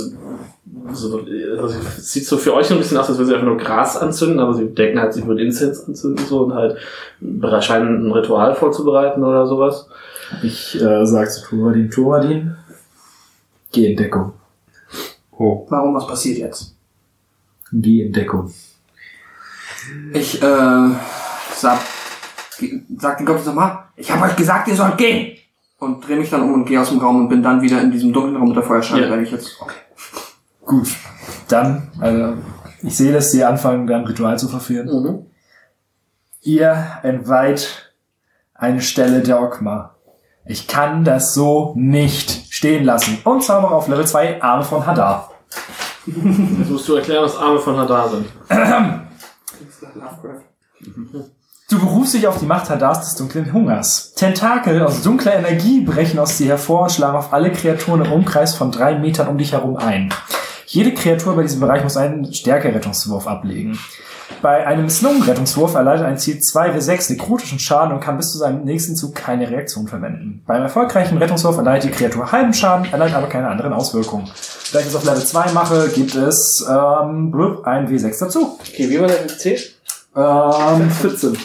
[0.91, 3.47] so also es sieht so für euch so ein bisschen aus, als würden sie einfach
[3.47, 6.77] nur Gras anzünden, aber sie denken halt, sie würden Incense anzünden so und halt
[7.63, 9.87] scheinen ein Ritual vorzubereiten oder sowas.
[10.41, 12.55] Ich äh, sag zu Thoradin, Thoradin,
[13.71, 14.33] geh in Deckung.
[15.31, 15.65] Oh.
[15.69, 16.75] Warum, was passiert jetzt?
[17.71, 18.51] Geh in Deckung.
[20.13, 20.89] Ich, äh,
[21.55, 21.79] sag,
[22.97, 25.37] sag den Goblins nochmal, ich habe euch gesagt, ihr sollt gehen!
[25.79, 27.91] Und drehe mich dann um und gehe aus dem Raum und bin dann wieder in
[27.91, 29.11] diesem dunklen Raum mit der Feuerscheine, Ja.
[29.11, 29.75] weil ich jetzt, okay.
[30.65, 30.87] Gut.
[31.49, 32.37] Dann, also,
[32.81, 34.87] ich sehe, dass sie anfangen, dann Ritual zu verführen.
[34.87, 35.25] Mhm.
[36.41, 37.91] Ihr entweiht
[38.53, 39.95] eine Stelle der Okma.
[40.45, 43.19] Ich kann das so nicht stehen lassen.
[43.23, 45.31] Und Zauberer auf Level 2, Arme von Hadar.
[46.05, 48.25] Jetzt musst du erklären, was Arme von Hadar sind.
[51.69, 54.13] Du berufst dich auf die Macht Hadars des dunklen Hungers.
[54.13, 58.53] Tentakel aus dunkler Energie brechen aus dir hervor und schlagen auf alle Kreaturen im Umkreis
[58.53, 60.13] von drei Metern um dich herum ein.
[60.67, 63.79] Jede Kreatur bei diesem Bereich muss einen Stärke-Rettungswurf ablegen.
[64.41, 68.63] Bei einem misslungenen Rettungswurf erleidet ein Ziel 2w6 nekrotischen Schaden und kann bis zu seinem
[68.63, 70.43] nächsten Zug keine Reaktion verwenden.
[70.45, 74.29] Beim erfolgreichen Rettungswurf erleidet die Kreatur halben Schaden, erleidet aber keine anderen Auswirkungen.
[74.73, 78.57] Da ich es auf Level 2 mache, gibt es ähm, blub, ein w6 dazu.
[78.59, 79.59] Okay, wie war der DC?
[80.15, 81.37] Ähm, 14.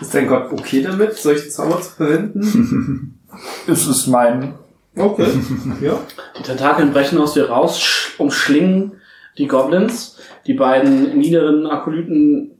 [0.00, 3.18] Ist dein Gott okay damit, solche Zauber zu verwenden?
[3.66, 4.54] es ist mein
[4.94, 5.26] Okay.
[5.80, 5.94] ja.
[6.38, 8.92] Die Tentakel brechen aus dir raus, sch- umschlingen
[9.38, 10.18] die Goblins.
[10.46, 12.52] Die beiden niederen Akolyten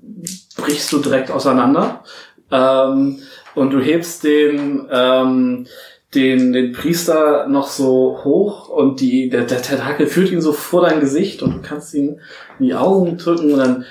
[0.57, 2.05] brichst du direkt auseinander.
[2.51, 3.19] Ähm,
[3.55, 5.67] und du hebst den, ähm,
[6.15, 10.83] den, den Priester noch so hoch und die, der, der Tentakel führt ihn so vor
[10.83, 12.21] dein Gesicht und du kannst ihn
[12.59, 13.85] in die Augen drücken und dann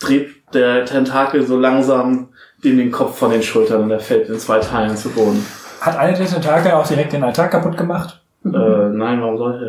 [0.00, 2.28] dreht der Tentakel so langsam
[2.62, 5.44] in den Kopf von den Schultern und er fällt in zwei Teilen zu Boden.
[5.80, 8.23] Hat eine der Tentakel auch direkt den Altar kaputt gemacht?
[8.44, 9.64] Äh, nein, warum sollte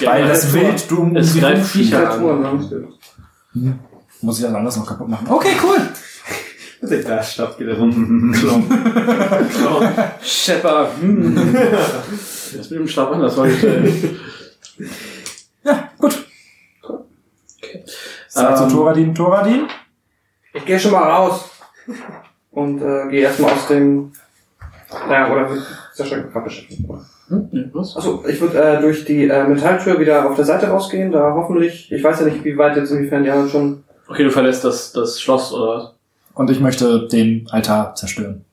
[0.00, 0.06] er?
[0.08, 1.66] Weil das Wild du um Es greift.
[1.66, 2.70] Viecher an.
[3.52, 3.78] ne?
[4.22, 5.26] Muss ich das anders noch kaputt machen?
[5.28, 5.76] Okay, cool.
[6.88, 8.34] Der Glasstab geht rum.
[10.22, 10.88] Shepper.
[11.00, 11.56] Hm.
[12.56, 13.64] Das mit dem Stab anders war ich.
[13.64, 14.14] Äh,
[15.64, 16.24] Ja, gut.
[18.28, 19.66] Sag zu Ähm, Thoradin, Thoradin.
[20.52, 21.50] Ich gehe schon mal raus
[22.52, 24.12] und äh, gehe erstmal aus dem.
[25.08, 26.82] Naja, oder wird Sascha gerade beschäftigt?
[27.28, 27.96] hm, was?
[27.96, 31.90] Achso, ich würde äh, durch die äh, Metalltür wieder auf der Seite rausgehen, da hoffentlich,
[31.90, 33.84] ich weiß ja nicht, wie weit jetzt inwiefern die anderen schon.
[34.08, 35.94] Okay, du verlässt das, das Schloss oder was?
[36.34, 38.44] Und ich möchte den Altar zerstören.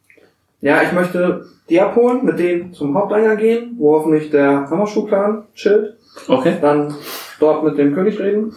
[0.62, 5.98] Ja, ich möchte die abholen, mit denen zum Haupteingang gehen, wo hoffentlich der Hammerschuhplan chillt.
[6.28, 6.58] Okay.
[6.62, 6.94] Dann
[7.40, 8.54] dort mit dem König reden.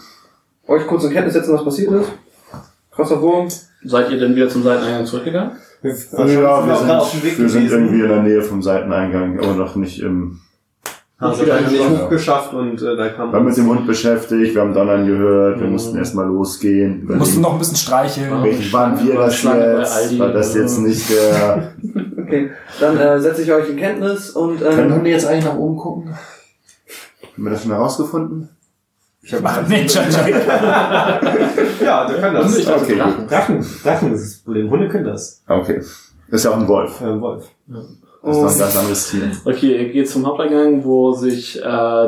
[0.66, 2.10] Euch kurz in Kenntnis setzen, was passiert ist.
[2.90, 3.48] Krasser Wurm.
[3.84, 5.52] Seid ihr denn wieder zum Seiteneingang zurückgegangen?
[5.84, 10.40] Ja, wir sind, wir sind irgendwie in der Nähe vom Seiteneingang, aber noch nicht im.
[11.20, 14.54] Haben sie dann nicht hochgeschafft und äh, da kam Wir haben mit dem Hund beschäftigt,
[14.54, 17.06] wir haben Donnern gehört, wir mussten erstmal losgehen.
[17.06, 18.42] Wir mussten noch ein bisschen streicheln.
[18.42, 19.92] Welchen waren wir das jetzt?
[19.92, 20.18] Aldi.
[20.18, 21.72] War das jetzt nicht der.
[22.24, 25.56] Okay, dann äh, setze ich euch in Kenntnis und Können ähm, Hunde jetzt eigentlich nach
[25.56, 26.14] oben gucken?
[27.34, 28.48] Haben wir das schon herausgefunden?
[29.24, 30.34] Ich habe einen Ninja-Check.
[31.84, 32.58] Ja, der kann das.
[32.58, 33.26] Ich Okay, Drachen.
[33.28, 34.70] Drachen, Drachen ist das Problem.
[34.70, 35.42] Hunde können das.
[35.48, 35.80] Okay.
[36.28, 37.00] Ist ja auch ein Wolf.
[37.00, 37.44] Äh, Wolf.
[37.66, 39.22] Das ist doch ein ganz anderes Tier.
[39.44, 41.62] Okay, ihr geht zum Haupteingang, wo sich äh,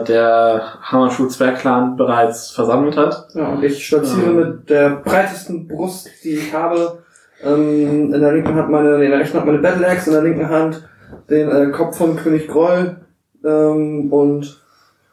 [0.04, 3.28] der Hammerschuh-Zwerg-Clan bereits versammelt hat.
[3.34, 4.36] ja, und ich stolziere Ähm.
[4.36, 6.98] mit der breitesten Brust, die ich habe.
[7.44, 10.22] Ähm, in der linken Hand meine, in der rechten Hand meine Battle Axe, in der
[10.22, 10.88] linken Hand
[11.28, 12.96] den äh, Kopf von König Groll
[13.44, 14.62] ähm, und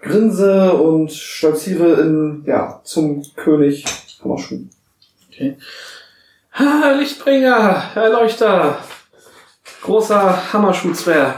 [0.04, 3.86] grinse und stolziere in, ja, zum König
[4.24, 4.66] Hammerschuh.
[6.54, 8.78] Ha, Lichtbringer, Erleuchter,
[9.82, 11.38] großer Hammerschuh-Zwerg.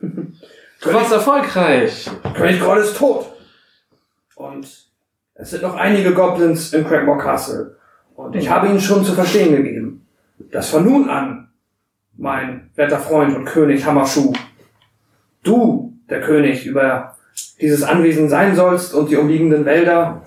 [0.00, 2.10] Du warst erfolgreich.
[2.34, 3.26] König Groll ist tot.
[4.34, 4.66] Und
[5.34, 7.76] es sind noch einige Goblins in Craigmore Castle.
[8.14, 10.06] Und ich habe ihnen schon zu verstehen gegeben,
[10.50, 11.48] dass von nun an,
[12.16, 14.32] mein werter Freund und König Hammerschuh,
[15.42, 17.16] du, der König, über
[17.60, 20.22] dieses Anwesen sein sollst und die umliegenden Wälder.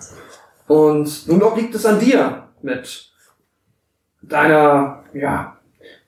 [0.67, 3.11] Und nun obliegt es an dir, mit
[4.21, 5.57] deiner, ja,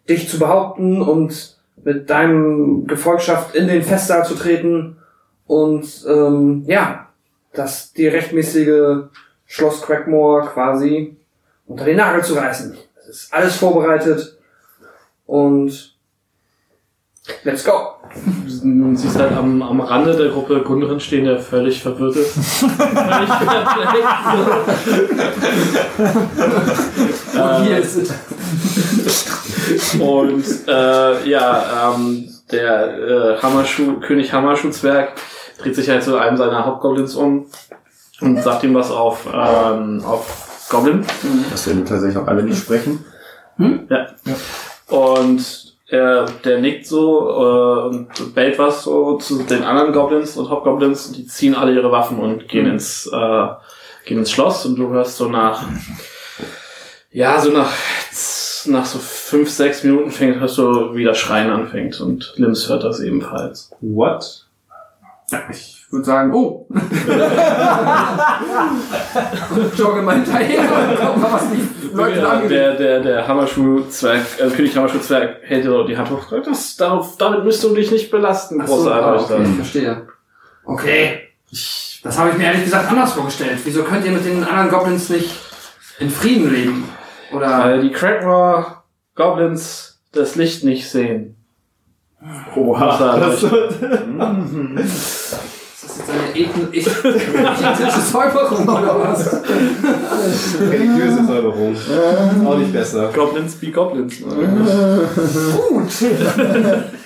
[0.08, 4.98] dich zu behaupten und mit deinem Gefolgschaft in den Festsaal zu treten
[5.48, 7.08] und ähm, ja,
[7.54, 9.10] das die rechtmäßige
[9.46, 11.18] Schloss Crackmore quasi
[11.66, 12.78] unter den Nagel zu reißen.
[13.00, 14.38] Es ist alles vorbereitet
[15.26, 15.96] und
[17.44, 17.96] let's go.
[18.64, 22.34] Du siehst halt am, am Rande der Gruppe Gundren stehen, der völlig verwirrt ist.
[22.36, 23.30] völlig
[27.34, 28.14] Und hier äh, ist es.
[30.00, 35.14] und äh, ja, ähm, der äh, Hammerschuh, König Hammerschuh-Zwerg
[35.62, 37.46] dreht sich halt zu einem seiner Hauptgoblins um
[38.22, 41.06] und sagt ihm was auf, ähm, auf Goblin.
[41.52, 43.06] Dass wir tatsächlich auch alle nicht sprechen.
[44.88, 50.50] Und er, der nickt so äh, und bellt was so zu den anderen Goblins und
[50.50, 53.48] Hauptgoblins und die ziehen alle ihre Waffen und gehen ins, äh,
[54.06, 55.64] gehen ins Schloss und du hörst so nach,
[57.12, 57.72] ja, so nach,
[58.66, 62.84] nach so fünf, sechs Minuten fängt, hörst du, wie das Schreien anfängt und Lims hört
[62.84, 63.72] das ebenfalls.
[63.82, 64.46] What?
[65.52, 66.68] Ich würde sagen, oh.
[69.78, 70.62] Jogge mal hinterher.
[71.00, 72.52] Guck mal, was die Leute Ja, angeht.
[72.52, 76.26] der, der, der Hammerschuh-Zwerg, äh, König Hammerschuh-Zwerg hält dir die Hand hoch.
[76.46, 79.36] Das, darauf, damit müsst du dich nicht belasten, Ach so, großer ah, Erleuchter.
[79.36, 80.08] okay, ich verstehe.
[80.66, 81.20] Okay.
[82.04, 83.60] Das habe ich mir ehrlich gesagt anders vorgestellt.
[83.64, 85.32] Wieso könnt ihr mit den anderen Goblins nicht
[86.00, 86.88] in Frieden leben?
[87.34, 88.78] Oder Weil die Crackmore
[89.16, 91.36] Goblins das Licht nicht sehen.
[92.54, 93.70] Großer Erleuchter.
[95.90, 96.72] Ist das jetzt eine ethn-
[97.84, 99.42] ethische Säuberung oder was?
[100.70, 101.76] Religiöse Säuberung.
[102.46, 103.10] Auch nicht besser.
[103.14, 104.16] Goblins be Goblins.
[104.22, 105.92] Gut.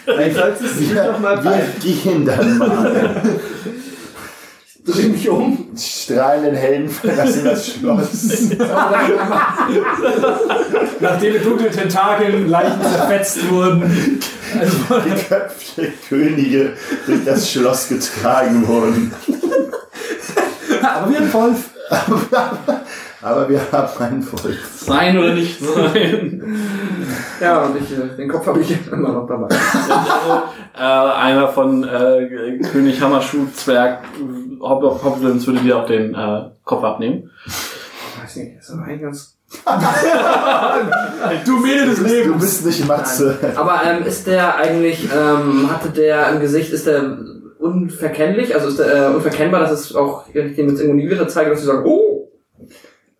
[0.06, 1.62] Vielleicht solltest du dich doch mal bei.
[1.82, 2.92] Wir gehen dann mal.
[4.86, 5.70] Dreh mich um.
[5.78, 8.50] Strahlenden Helden verlassen das Schloss.
[11.00, 14.20] Nachdem mit dunklen Tentakeln Leichen zerfetzt wurden.
[14.54, 16.74] Die Köpfe der Könige
[17.06, 19.14] durch das Schloss getragen wurden.
[20.82, 21.70] Aber wir haben Wolf.
[23.24, 24.58] Aber wir haben ein Volk.
[24.76, 26.44] Sein oder nicht sein.
[27.40, 29.48] Ja, und ich, äh, den Kopf habe ich immer noch dabei.
[30.78, 34.00] äh, einer von äh, König Hammerschuh-Zwerg
[34.60, 37.30] Hob- Hoblins würde dir auch den äh, Kopf abnehmen.
[38.22, 39.38] Weiß nicht, ist aber eigentlich ganz.
[41.46, 42.42] Du Mädel des Du Lebens.
[42.42, 43.38] bist nicht Matze.
[43.56, 47.18] Aber ähm, ist der eigentlich, ähm, hatte der im Gesicht, ist der
[47.60, 48.54] unverkennlich?
[48.56, 51.28] Also ist der äh, unverkennbar, dass es auch, wenn ich dem jetzt irgendwo nie wieder
[51.28, 52.13] zeige, dass sie sagen, oh,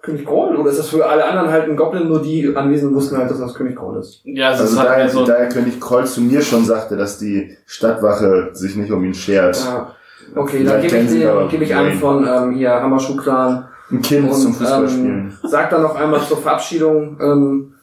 [0.04, 0.56] König Groll?
[0.58, 3.40] Oder ist das für alle anderen halt ein Goblin, nur die Anwesenden wussten halt, dass
[3.40, 4.22] das König Groll ist?
[4.26, 5.26] Ja, es Also ist halt da, mehr so.
[5.26, 9.58] da König Kroll zu mir schon sagte, dass die Stadtwache sich nicht um ihn schert.
[9.64, 9.96] Ja.
[10.36, 12.00] Okay, dann Vielleicht gebe ich, gebe ich einen Wayne.
[12.00, 15.10] von ähm, hier Hammerschuh-Clan Ein Kind und zum Fußballspielen.
[15.42, 17.74] ähm, sag dann noch einmal zur Verabschiedung, ähm,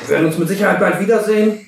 [0.00, 1.60] wir werden uns mit Sicherheit bald wiedersehen,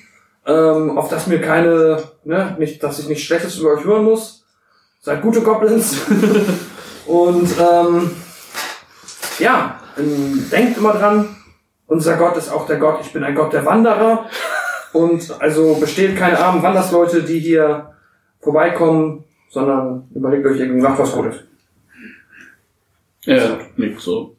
[0.45, 4.43] ähm, auf dass mir keine, ne, nicht, dass ich nicht Schlechtes über euch hören muss.
[5.01, 5.97] Seid gute Goblins.
[7.05, 8.11] und ähm,
[9.39, 11.35] ja, ähm, denkt immer dran,
[11.87, 14.25] unser Gott ist auch der Gott, ich bin ein Gott der Wanderer.
[14.93, 17.93] Und also besteht keine armen Wandersleute, die hier
[18.39, 21.35] vorbeikommen, sondern überlegt euch irgendwie, macht was Gutes.
[23.25, 24.35] Ja, nicht so.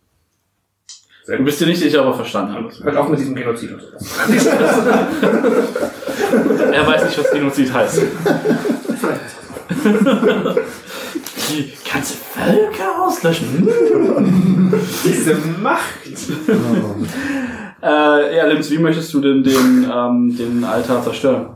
[1.27, 2.81] Du bist dir nicht sicher, ob er verstanden hat.
[2.83, 4.19] Hört auf mit diesem Genozid und sowas.
[6.73, 8.03] Er weiß nicht, was Genozid heißt.
[11.49, 13.67] Die ganze Völker auslöschen.
[15.05, 15.83] Diese Macht.
[17.83, 21.55] Äh, ja, Lims, wie möchtest du denn den, ähm, den Altar zerstören?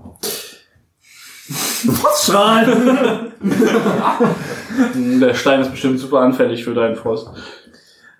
[1.93, 3.33] Froststrahlen.
[5.21, 7.29] Der Stein ist bestimmt super anfällig für deinen Frost.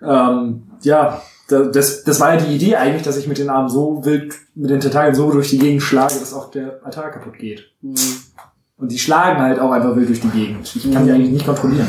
[0.05, 3.69] ähm, ja, da- das, das war ja die Idee eigentlich, dass ich mit den Armen
[3.69, 7.37] so wild, mit den Tentakeln so durch die Gegend schlage, dass auch der Altar kaputt
[7.37, 7.71] geht.
[8.83, 10.75] Und die schlagen halt auch einfach wild durch die Gegend.
[10.75, 11.87] Ich kann die eigentlich nicht kontrollieren.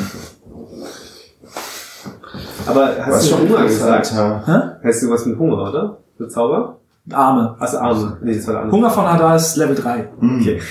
[2.69, 4.13] Aber hast Was du schon Hunger gesagt?
[4.13, 4.79] Alter.
[4.85, 5.97] Heißt du was mit Hunger, oder?
[6.17, 6.77] Für Zauber?
[7.11, 7.57] Arme.
[7.59, 8.17] Achso, Arme.
[8.23, 8.77] Nee, das war der andere.
[8.77, 10.09] Hunger von Hadar ist Level 3.
[10.41, 10.63] Okay.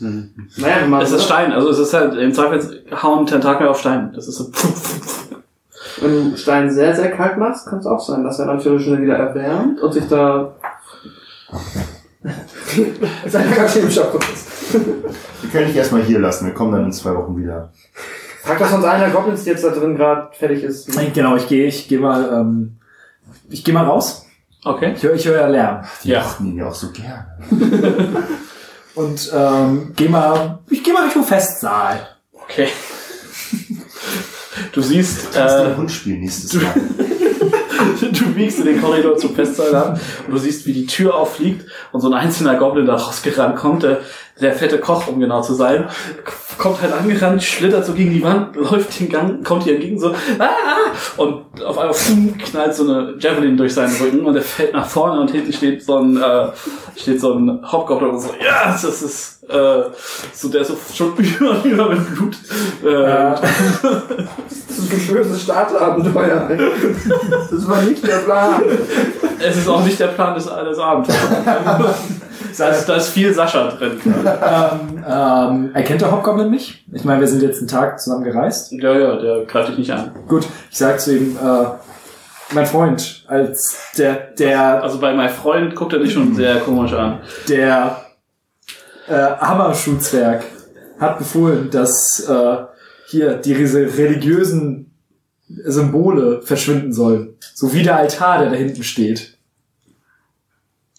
[0.00, 3.78] Naja, wenn man Es ist Stein, also es ist halt, im Zweifel hauen Tentakel auf
[3.78, 4.10] Stein.
[4.14, 4.50] Das ist so.
[6.00, 9.02] Wenn du Stein sehr, sehr kalt machst, kann es auch sein, dass er natürlich schnell
[9.02, 10.54] wieder erwärmt und sich da.
[13.26, 14.74] Sein ganz schön im Schock ist.
[15.42, 16.46] Wir können dich erstmal hier lassen.
[16.46, 17.72] Wir kommen dann in zwei Wochen wieder.
[18.42, 20.88] Frag das uns einer der Goblins, die jetzt da drin gerade fertig ist.
[21.14, 22.76] Genau, ich gehe ich geh mal, ähm,
[23.48, 24.26] ich gehe mal raus.
[24.64, 24.94] Okay.
[24.96, 25.84] Ich höre ich hör ja Lärm.
[26.02, 26.22] Die Ja.
[26.22, 27.26] mochten ihn ja auch so gerne.
[28.94, 32.08] Und ähm, geh mal, ich gehe mal Richtung Festsaal.
[32.32, 32.68] Okay.
[34.72, 36.74] Du siehst, Kannst du äh, ein Hund spielen nächstes Mal?
[38.00, 41.66] Du biegst in den Korridor zum Festsaal an und du siehst, wie die Tür auffliegt
[41.92, 44.00] und so ein einzelner Goblin da rausgerannt kommt, der,
[44.40, 45.88] der fette Koch, um genau zu sein,
[46.58, 50.12] kommt halt angerannt, schlittert so gegen die Wand, läuft den Gang, kommt ihr entgegen so,
[50.38, 50.46] ah!
[51.16, 54.86] und auf einmal pfum, knallt so eine Javelin durch seinen Rücken und er fällt nach
[54.86, 56.48] vorne und hinten steht so ein, äh,
[56.96, 59.82] steht so ein Hauptgoblin und so, ja, das ist, äh,
[60.32, 62.36] so, der so schon über, über mit Blut,
[62.84, 63.34] äh,
[64.76, 66.50] Das ist ein böses Starterabenteuer.
[66.50, 66.58] ey.
[67.50, 68.62] Das war nicht der Plan.
[69.38, 71.08] Es ist auch nicht der Plan des, des Abends.
[72.58, 73.98] da, ist, da ist viel Sascha drin.
[74.04, 76.84] ähm, ähm, erkennt der Hobgoblin mich?
[76.92, 78.70] Ich meine, wir sind jetzt einen Tag zusammen gereist.
[78.72, 80.10] Ja, ja, der greift dich nicht an.
[80.28, 81.64] Gut, ich sag zu ihm, äh,
[82.52, 86.92] mein Freund, als der, der, Also bei meinem Freund guckt er dich schon sehr komisch
[86.92, 87.18] an.
[87.48, 87.96] der
[89.08, 90.44] äh, Hammerschuhzwerg
[90.98, 92.56] hat befohlen, dass äh,
[93.08, 94.94] hier diese religiösen
[95.48, 97.36] Symbole verschwinden sollen.
[97.54, 99.38] So wie der Altar, der da hinten steht.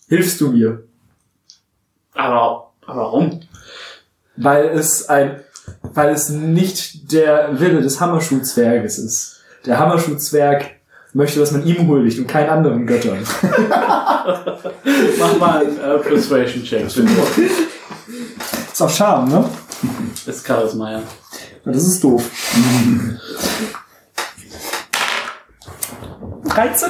[0.08, 0.84] Hilfst du mir?
[2.14, 3.42] Aber, aber warum?
[4.38, 5.42] weil es ein,
[5.82, 9.42] weil es nicht der Wille des Hammerschuhzwerges ist.
[9.66, 10.78] Der Hammerschuhzwerg
[11.14, 13.20] möchte, dass man ihm huldigt und keinen anderen Göttern.
[15.20, 16.86] Mach mal einen äh, Persuasion Check.
[18.78, 19.44] Ist auf Charme, ne?
[20.28, 20.98] Ist Charisma, ja.
[21.00, 22.30] Ja, Das ist doof.
[26.54, 26.90] 13?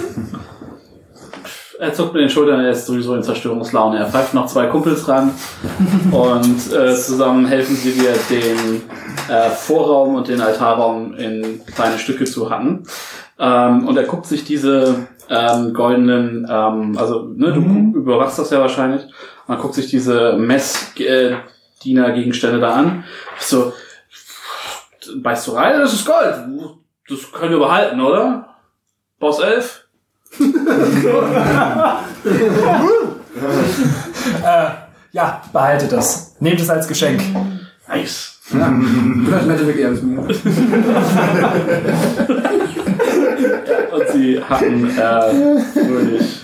[1.79, 3.99] Er zuckt mit den Schultern, er ist sowieso in Zerstörungslaune.
[3.99, 5.31] Er pfeift noch zwei Kumpels ran
[6.11, 8.81] und äh, zusammen helfen sie dir, den
[9.29, 12.83] äh, Vorraum und den Altarraum in kleine Stücke zu hacken.
[13.39, 17.93] Ähm, und er guckt sich diese ähm, goldenen, ähm, also ne, du Mhm.
[17.93, 19.03] überwachst das ja wahrscheinlich,
[19.47, 20.33] und er guckt sich diese
[21.77, 23.03] Messdiener-Gegenstände da an.
[23.39, 23.71] So,
[25.21, 26.35] beißt du rein, das ist Gold.
[27.09, 28.55] Das können wir behalten, oder?
[29.19, 29.83] Boss 11?
[34.43, 34.69] Äh,
[35.11, 36.35] ja, behaltet das.
[36.39, 37.21] Nehmt es als Geschenk.
[37.87, 38.39] Nice.
[38.41, 40.21] Vielleicht hätte wirklich alles mir.
[43.91, 46.39] Und sie hatten äh, fröhlich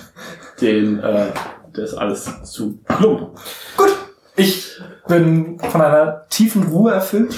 [0.61, 1.31] den, äh,
[1.73, 3.39] das alles zu plump.
[4.35, 7.35] Ich bin von einer tiefen Ruhe erfüllt,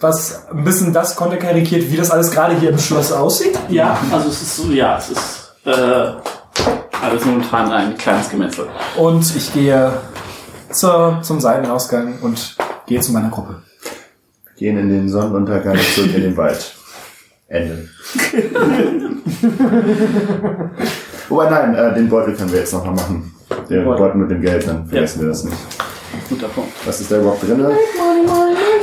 [0.00, 3.58] was ein bisschen das konterkarikiert, wie das alles gerade hier im Schloss aussieht.
[3.68, 6.12] Ja, also es ist so, ja, es ist äh,
[7.02, 8.66] alles momentan ein kleines Gemetzel.
[8.96, 9.92] Und ich gehe
[10.70, 13.62] zur, zum Seitenausgang und gehe zu meiner Gruppe.
[14.56, 16.74] Gehen in den Sonnenuntergang zurück in den Wald.
[17.48, 17.88] Ende.
[21.28, 23.34] Wobei, nein, äh, den Beutel können wir jetzt noch mal machen.
[23.68, 24.04] Den Beutel.
[24.04, 25.58] Beutel mit dem Geld, dann vergessen wir das nicht.
[26.32, 26.72] Guter Punkt.
[26.86, 27.66] Was ist da überhaupt drin?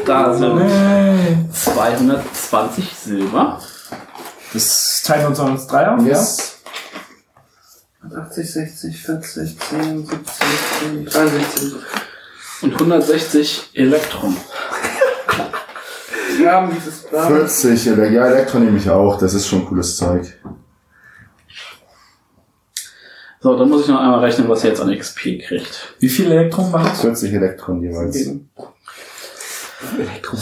[0.06, 1.38] Da sind Hey.
[1.52, 3.60] 220 Silber.
[4.54, 6.06] Das teilen wir uns noch uns drei auf.
[6.06, 6.20] Ja.
[8.22, 10.28] 80, 60, 40, 10, 70,
[10.82, 11.74] 10, 63.
[12.62, 14.38] und 160 Elektrum.
[16.38, 17.28] Wir haben dieses Plan.
[17.28, 19.18] 40, Ele- ja, Elektro nehme ich auch.
[19.20, 20.34] Das ist schon cooles Zeug.
[23.42, 25.96] So, dann muss ich noch einmal rechnen, was ihr jetzt an XP kriegt.
[26.00, 27.00] Wie viel Elektron war das?
[27.02, 28.30] 40 Elektron jeweils.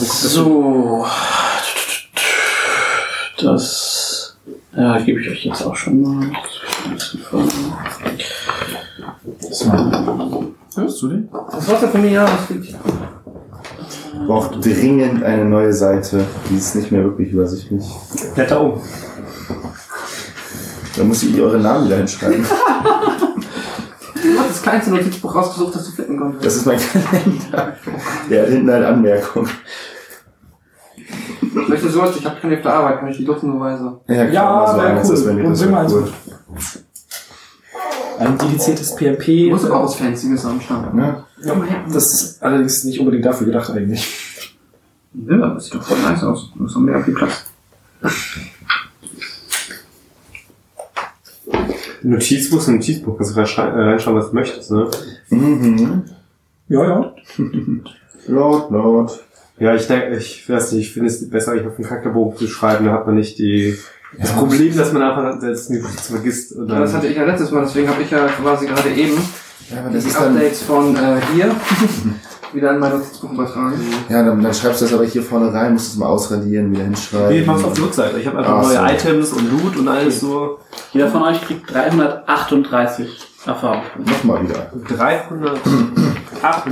[0.02, 1.06] So.
[3.40, 4.38] Das
[4.76, 6.32] ja, gebe ich euch jetzt auch schon mal.
[10.76, 11.30] Hörst du den?
[11.52, 12.40] Das Wasser von mir, ja.
[14.26, 16.26] Braucht dringend eine neue Seite.
[16.50, 17.86] Die ist nicht mehr wirklich übersichtlich.
[18.34, 18.82] Blätter um.
[20.98, 22.46] Da muss ich eure Namen wieder hinschreiben.
[24.20, 26.44] Du hast das kleinste Notizbuch rausgesucht, das du flicken konntest.
[26.46, 27.78] Das ist mein Kalender.
[28.30, 29.50] Der hat hinten halt Anmerkungen.
[31.70, 34.00] Möchte sowas, ich habe keine auf der Arbeit, kann ich die dutzendweise.
[34.08, 35.16] Ja, Ja, so wär eins, cool.
[35.16, 36.12] das wär mir- Und das wär cool.
[38.20, 39.46] Ein dediziertes PMP.
[39.46, 40.94] Du musst aber auch was Fancyes am Start.
[40.98, 41.24] Ja.
[41.44, 41.56] Ja,
[41.94, 44.56] das ist allerdings nicht unbedingt dafür gedacht eigentlich.
[45.14, 46.50] Ja, das sieht doch voll nice aus.
[46.56, 47.46] Du hast noch mehr viel Platz.
[52.04, 54.90] Notizbuch ist ein Notizbuch, kannst du äh, reinschreiben, was du möchtest, ne?
[55.30, 56.04] Mhm.
[56.70, 57.16] Ja, ja.
[58.28, 59.24] Laut, laut.
[59.60, 62.48] Ja, ich denke, ich weiß nicht, ich finde es besser, eigentlich auf den Charakterbogen zu
[62.48, 63.78] schreiben, da hat man nicht die,
[64.18, 65.72] das Problem, dass man einfach das
[66.08, 66.54] vergisst.
[66.54, 68.90] Und Ja, dann, das hatte ich ja letztes Mal, deswegen habe ich ja quasi gerade
[68.90, 69.18] eben
[69.70, 71.52] Ja, aber das die ist dann, Updates von äh, hier
[72.54, 73.74] wieder in mein Notizbuch übertragen.
[74.10, 76.84] ja, dann, dann schreibst du das aber hier vorne rein, musst es mal ausradieren, wieder
[76.86, 77.30] hinschreiben.
[77.30, 78.18] nee, ich mach's auf die Rückseite.
[78.20, 78.84] Ich habe einfach Ach neue so.
[79.10, 80.60] Items und Loot und alles so.
[80.94, 83.82] Jeder von euch kriegt 338 Erfahrung.
[84.06, 84.72] Nochmal wieder.
[84.98, 85.62] 308.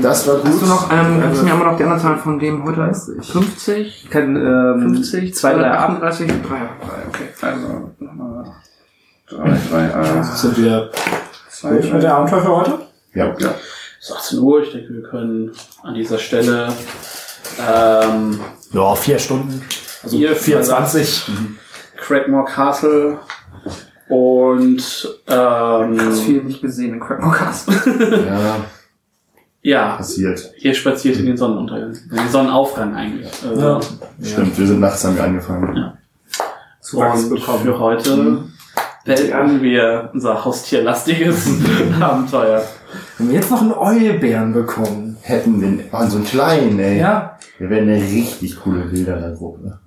[0.02, 0.68] Das war Hast du gut.
[0.68, 2.78] noch, ähm, kannst du mir einmal noch die andere Zahl von dem heute?
[2.78, 3.32] 30.
[3.32, 5.90] 50, Ich kann, ähm, 50, 2, 3, 8.
[5.90, 6.46] 38, 3, 3,
[7.10, 7.28] okay.
[7.42, 8.46] Also, nochmal.
[9.30, 9.86] 3, 3,
[10.20, 10.92] äh, Sind wir
[11.50, 12.78] 2, durch mit der Abenteuer für heute?
[13.16, 13.34] Ja.
[14.00, 15.52] Es ist 18 Uhr, ich denke, wir können
[15.84, 16.72] an dieser Stelle
[17.60, 18.40] ähm,
[18.72, 19.62] Ja, vier Stunden.
[20.04, 21.32] Also Hier 24.
[21.98, 23.18] Craigmore Castle
[24.10, 27.70] und ähm, Ganz viel nicht gesehen in Crackmore-Cast.
[28.28, 28.56] Ja,
[29.64, 30.52] ja, passiert.
[30.60, 33.32] ihr spaziert in den Sonnenuntergang, in den Sonnenaufgang eigentlich.
[33.50, 33.80] Also, Ja.
[34.24, 35.94] Stimmt, wir sind nachts haben wir angefangen.
[36.82, 37.64] Zuwachs Und bekommen.
[37.64, 38.44] für heute
[39.06, 41.48] beenden wir unser haustierlastiges
[42.00, 42.64] Abenteuer.
[43.18, 45.18] Wenn wir jetzt noch einen Eulbären bekommen.
[45.22, 47.00] Hätten wir oh, so einen kleinen, ey.
[47.00, 47.38] Ja.
[47.58, 49.80] Wir wären eine richtig coole Wilderer-Gruppe.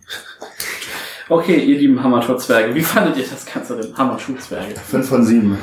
[1.28, 3.97] Okay, ihr lieben Hammertor-Zwerge, wie fandet ihr das Ganze denn?
[3.97, 4.75] Hammerschuh-Zwerge.
[4.77, 5.59] Fünf von sieben.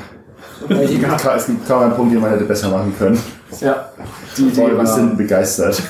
[0.70, 3.20] Es gibt kaum einen Punkt, den man hätte besser machen können.
[3.60, 3.90] Ja.
[4.38, 5.82] Die Idee Wir war, sind begeistert.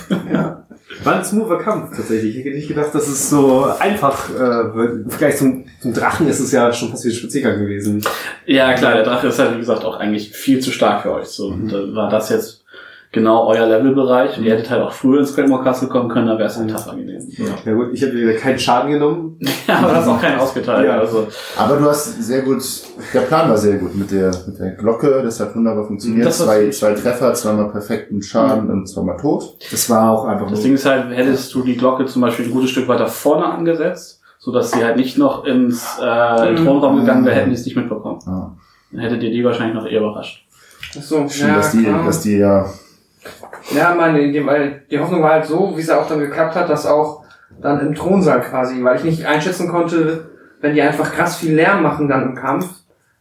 [1.03, 2.37] War ein smoother Kampf tatsächlich.
[2.37, 5.03] Ich hätte nicht gedacht, dass es so einfach äh, wird.
[5.03, 8.03] Im Vergleich zum, zum Drachen ist es ja schon fast wie ein Spaziergang gewesen.
[8.45, 11.27] Ja, klar, der Drache ist halt, wie gesagt, auch eigentlich viel zu stark für euch.
[11.27, 12.54] So, und da war das jetzt
[13.15, 14.37] genau euer Levelbereich.
[14.37, 16.69] Und ihr hättet halt auch früher ins Craigmore Castle kommen können, dann wäre es halt
[16.69, 17.33] tougher gewesen.
[17.65, 19.39] Ja gut, ich habe wieder keinen Schaden genommen.
[19.67, 20.85] Ja, aber das ist auch keinen ausgeteilt.
[20.85, 20.99] Ja.
[20.99, 21.27] Also,
[21.57, 22.61] Aber du hast sehr gut,
[23.13, 26.27] der Plan war sehr gut mit der, mit der Glocke, das hat wunderbar funktioniert.
[26.27, 29.57] Das zwei, zwei Treffer, zweimal perfekten Schaden und zweimal tot.
[29.71, 30.63] Das war auch einfach das nur.
[30.63, 34.21] Ding ist halt, hättest du die Glocke zum Beispiel ein gutes Stück weiter vorne angesetzt,
[34.37, 37.55] so dass sie halt nicht noch ins äh, in den Thronraum gegangen wäre, hätten die
[37.55, 38.19] es nicht mitbekommen.
[38.27, 38.51] Ah.
[38.91, 40.45] Dann hättet ihr die wahrscheinlich noch eher überrascht.
[40.97, 42.05] Ach so, Schön, ja, dass die, klar.
[42.05, 42.69] dass die ja,
[43.73, 46.55] Ja, meine Idee, weil die Hoffnung war halt so, wie es ja auch dann geklappt
[46.55, 47.23] hat, dass auch
[47.61, 50.29] dann im Thronsaal quasi, weil ich nicht einschätzen konnte,
[50.61, 52.67] wenn die einfach krass viel Lärm machen dann im Kampf,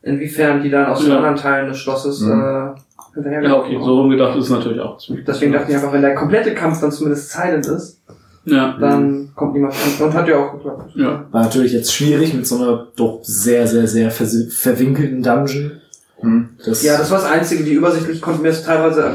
[0.02, 1.16] inwiefern die dann aus den Ja.
[1.16, 2.32] anderen Teilen des Schlosses Mhm.
[2.42, 4.98] äh, hinterher Ja, okay, so rumgedacht ist es natürlich auch.
[4.98, 8.02] ziemlich Deswegen dachte ich einfach, wenn der komplette Kampf dann zumindest silent ist,
[8.44, 8.76] Ja.
[8.78, 10.04] dann kommt niemand an.
[10.06, 10.90] Und hat ja auch geklappt.
[10.94, 11.24] Ja.
[11.30, 15.72] War natürlich jetzt schwierig mit so einer doch sehr, sehr, sehr verwinkelten Dungeon.
[16.20, 19.14] Hm, Das, Ja, das war das Einzige, die übersichtlich konnten mir das teilweise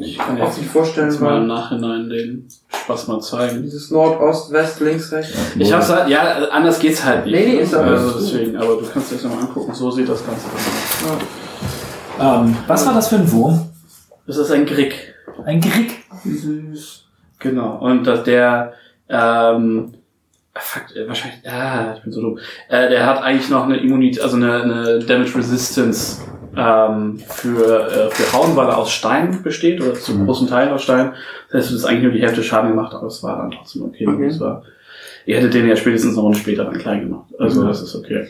[0.00, 3.62] Ich kann auch jetzt, nicht vorstellen, jetzt mal im Nachhinein den Spaß mal zeigen.
[3.62, 5.36] dieses Nord, Ost, West, links, rechts.
[5.58, 7.34] Ich hab's halt, ja, anders geht's halt nicht.
[7.34, 9.74] Nee, nee, ist aber- also deswegen, aber du kannst dir das mal angucken.
[9.74, 11.20] So sieht das Ganze aus.
[12.20, 13.68] ähm, was war das für ein Wurm?
[14.26, 15.14] Das ist ein Grick.
[15.44, 16.04] Ein Grick.
[17.38, 17.78] Genau.
[17.78, 18.72] Und dass der,
[19.08, 19.92] ähm,
[20.54, 22.38] fuck, äh, wahrscheinlich, ah, ich bin so dumm.
[22.68, 26.22] Äh, der hat eigentlich noch eine Immunität, also eine, eine Damage Resistance
[26.56, 30.26] ähm, für, äh, für Hauen, weil er aus Stein besteht, oder zu Mhm.
[30.26, 31.12] großen Teilen aus Stein.
[31.50, 33.82] Das heißt, du hast eigentlich nur die Hälfte Schaden gemacht, aber es war dann trotzdem
[33.82, 34.06] okay.
[34.06, 34.28] Okay.
[34.28, 34.62] Das war,
[35.26, 37.26] ihr hättet den ja spätestens eine Runde später dann klein gemacht.
[37.38, 37.68] Also Mhm.
[37.68, 38.26] das ist okay.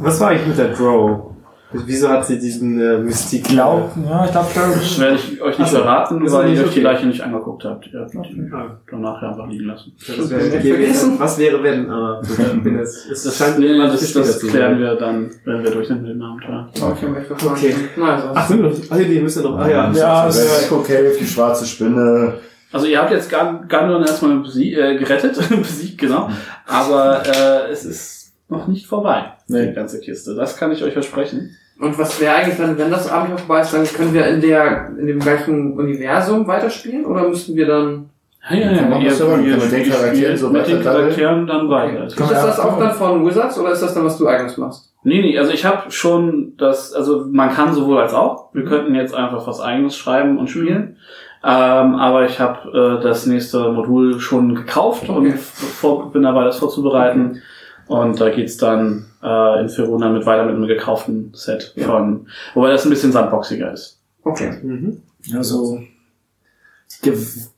[0.00, 1.34] Was war eigentlich mit der Drow?
[1.70, 3.44] Wieso hat sie diesen äh, Mystik?
[3.44, 5.76] Glaub, ja, ich glaube, Das werde ich euch nicht Ach so.
[5.78, 6.80] verraten, Ist weil ihr euch die okay.
[6.80, 7.86] Leiche nicht angeguckt habt.
[7.92, 8.78] Ihr habt die Ah.
[8.90, 9.92] danach ja einfach liegen lassen.
[10.06, 11.20] Das wäre, Vergessen.
[11.20, 11.90] was wäre wenn?
[11.90, 12.22] Aber
[12.62, 15.70] wenn es, es Das, scheint nee, immer das, das zu klären wir dann, wenn wir
[15.70, 16.68] durch mit dem Abenteuer.
[16.80, 17.06] okay.
[17.46, 17.74] Okay.
[18.00, 18.28] Also.
[18.34, 19.92] Ach, sind wir noch, ach, nee, müssen noch, ah ja.
[19.92, 22.34] Ja, das Echo Cave, die schwarze Spinne.
[22.72, 26.28] Also ihr habt jetzt Gan- Gandon erstmal besie äh, gerettet, besiegt, genau.
[26.66, 29.66] Aber äh, es ist noch nicht vorbei, Nee.
[29.68, 30.34] die ganze Kiste.
[30.34, 31.56] Das kann ich euch versprechen.
[31.80, 34.90] Und was wäre eigentlich, wenn, wenn das Abenteuer vorbei ist, dann können wir in der,
[34.98, 37.04] in dem gleichen Universum weiterspielen?
[37.06, 38.10] Oder müssten wir dann,
[38.50, 40.82] Ja, ja, man das aber mit den Charakteren so mit den?
[40.82, 42.04] Charakteren dann weiter.
[42.06, 44.92] ist das auch dann von Wizards oder ist das dann, was du eigenes machst?
[45.04, 48.52] Nee, nee, also ich habe schon das, also man kann sowohl als auch.
[48.52, 50.96] Wir könnten jetzt einfach was eigenes schreiben und spielen.
[51.44, 55.34] Ähm, aber ich habe äh, das nächste Modul schon gekauft und Okay.
[55.36, 57.40] vor, bin dabei, das vorzubereiten.
[57.88, 62.70] Und da geht's dann äh, in Verona mit weiter mit einem gekauften Set von, wobei
[62.70, 63.98] das ein bisschen sandboxiger ist.
[64.24, 64.52] Okay.
[64.62, 65.02] Mhm.
[65.34, 65.80] Also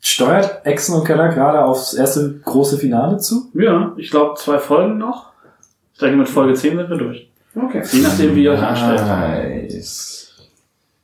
[0.00, 3.50] steuert Exen und Keller gerade aufs erste große Finale zu?
[3.54, 5.30] Ja, ich glaube zwei Folgen noch.
[5.94, 7.28] Ich denke, mit Folge 10 sind wir durch.
[7.54, 7.82] Okay.
[7.92, 9.00] Je nachdem, wie ihr euch anstellt.
[9.02, 10.16] Nice.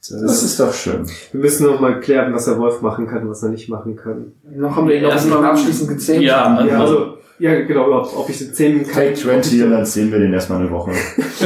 [0.09, 1.07] Das ist doch schön.
[1.33, 3.97] Wir müssen noch mal klären, was der Wolf machen kann und was er nicht machen
[3.97, 4.33] kann.
[4.55, 6.23] Noch haben wir ihn noch nicht mal- abschließend gezähmt.
[6.23, 9.85] Ja, also, Ja, also, ja, genau, ob, ob ich den 10 Take 20 und dann
[9.85, 10.93] sehen wir den erstmal eine Woche.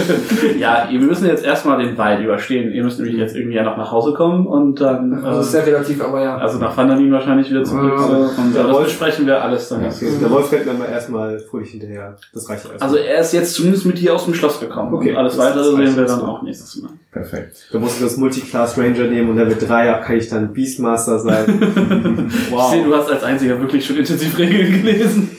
[0.59, 2.73] ja, wir müssen jetzt erstmal den Wald überstehen.
[2.73, 5.63] Ihr müsst nämlich jetzt irgendwie ja noch nach Hause kommen und dann, Das ist äh,
[5.63, 6.37] sehr relativ, aber ja.
[6.39, 7.93] also nach Vandamin wahrscheinlich wieder zurück.
[7.97, 8.07] Ja.
[8.07, 8.41] So.
[8.43, 9.85] Und Der das Wolf- besprechen wir alles dann.
[9.85, 12.17] Okay, der Wolf dann mal erstmal fröhlich hinterher.
[12.33, 12.83] Das reicht erstmal.
[12.83, 14.95] Also er ist jetzt zumindest mit dir aus dem Schloss gekommen.
[14.95, 16.91] Okay, Und alles das- weitere sehen wir dann auch nächstes Mal.
[17.13, 17.69] Perfekt.
[17.73, 22.31] Da muss ich das Multiclass Ranger nehmen und mit 3 kann ich dann Beastmaster sein.
[22.31, 25.31] Ich sehe, du hast als einziger wirklich schon intensiv Regeln gelesen.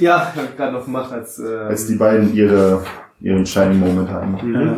[0.00, 2.82] ja, hab ich gerade noch gemacht als, äh, Als die beiden ihre,
[3.20, 4.54] ihren Shining Moment hatten.
[4.54, 4.76] Ja.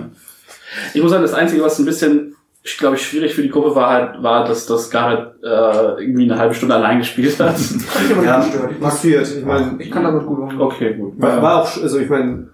[0.92, 3.74] Ich muss sagen, das Einzige, was ein bisschen, ich glaube ich, schwierig für die Gruppe
[3.74, 7.56] war halt, war, dass das Garrett äh, irgendwie eine halbe Stunde allein gespielt hat.
[7.58, 8.46] Ich habe ja,
[8.80, 9.26] passiert.
[9.38, 10.60] Ich meine, ich kann damit gut umgehen.
[10.60, 11.14] Okay, gut.
[11.16, 12.48] war, war auch, also ich meine,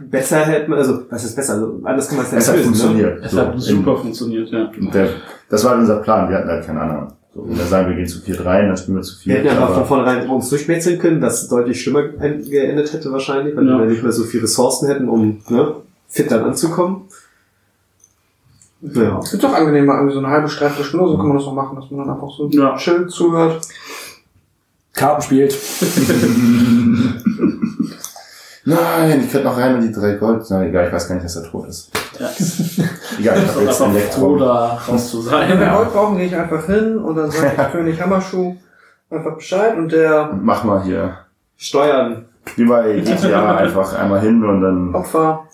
[0.00, 1.54] besser hätte man, also, was ist besser?
[1.54, 2.78] Also, anders kann man es ja Es hat nicht lösen, ne?
[2.88, 3.24] funktioniert.
[3.24, 4.70] Es So, hat super funktioniert, ja.
[4.80, 5.08] Und der,
[5.48, 6.28] das war unser Plan.
[6.28, 7.12] Wir hatten halt keinen anderen.
[7.34, 9.38] So, wenn wir sagen, wir gehen zu viert rein, dann spielen wir zu Wir viert.
[9.38, 13.66] hätten einfach von Aber vornherein uns durchmetzeln können, das deutlich schlimmer geendet hätte wahrscheinlich, weil
[13.66, 13.72] Ja.
[13.74, 15.74] wir dann nicht mehr so viele Ressourcen hätten, um ne,
[16.08, 17.02] fit dann anzukommen.
[18.82, 19.18] Ja.
[19.18, 21.54] Es ist doch angenehmer, irgendwie so eine halbe Streifel Stunde, so kann man das noch
[21.54, 22.76] machen, dass man dann einfach so Ja.
[22.76, 23.66] chill zuhört.
[24.92, 25.56] Karten spielt.
[28.64, 30.44] nein, ich könnte noch rein mit die drei Gold.
[30.50, 31.90] Na egal, ich weiß gar nicht, dass er tot ist.
[32.18, 32.26] ja.
[33.18, 34.38] Egal, ich Ich habe jetzt Elektro.
[34.38, 35.74] da raus zu Wenn wir sein.
[35.74, 38.56] Gold brauchen, gehe ich einfach hin und dann sagt der König Hammerschuh
[39.10, 41.16] einfach Bescheid und der Mach mal hier.
[41.56, 42.24] Steuern.
[42.56, 44.94] Wie bei GTA einfach einmal hin und dann.
[44.94, 45.44] Opfer,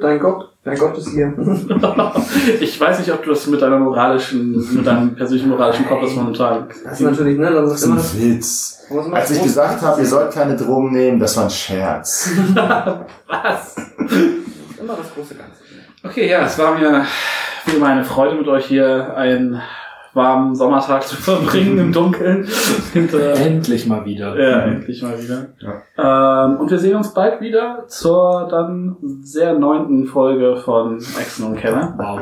[0.00, 1.32] dein Gott, dein Gott ist hier.
[2.60, 6.68] Ich weiß nicht, ob du das mit deiner moralischen, mit deinem persönlichen moralischen Kompass momentan.
[6.84, 8.78] Das ist natürlich, ne, dann Das ist immer ist das, ein Witz.
[9.12, 12.30] Als ich gesagt habe, ihr sollt keine Drogen nehmen, das war ein Scherz.
[12.54, 13.76] Was?
[14.82, 15.52] immer das große Ganze.
[16.04, 17.06] Okay, ja, es war mir
[17.66, 19.62] wie immer eine Freude mit euch hier ein
[20.14, 22.46] warmen Sommertag zu verbringen im Dunkeln.
[22.94, 24.38] Und, äh, Endlich mal wieder.
[24.38, 25.48] ja, endlich mal wieder.
[25.96, 31.56] Ähm, und wir sehen uns bald wieder zur dann sehr neunten Folge von Exen und
[31.56, 31.94] Keller.
[31.96, 32.20] Wow.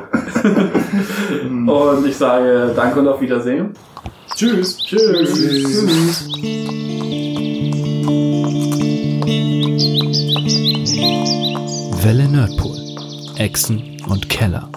[1.97, 3.75] und ich sage Danke und auf Wiedersehen.
[4.35, 4.79] Tschüss.
[4.79, 6.29] Tschüss.
[12.03, 12.79] Welle Nerdpool.
[13.37, 14.69] Echsen und Keller.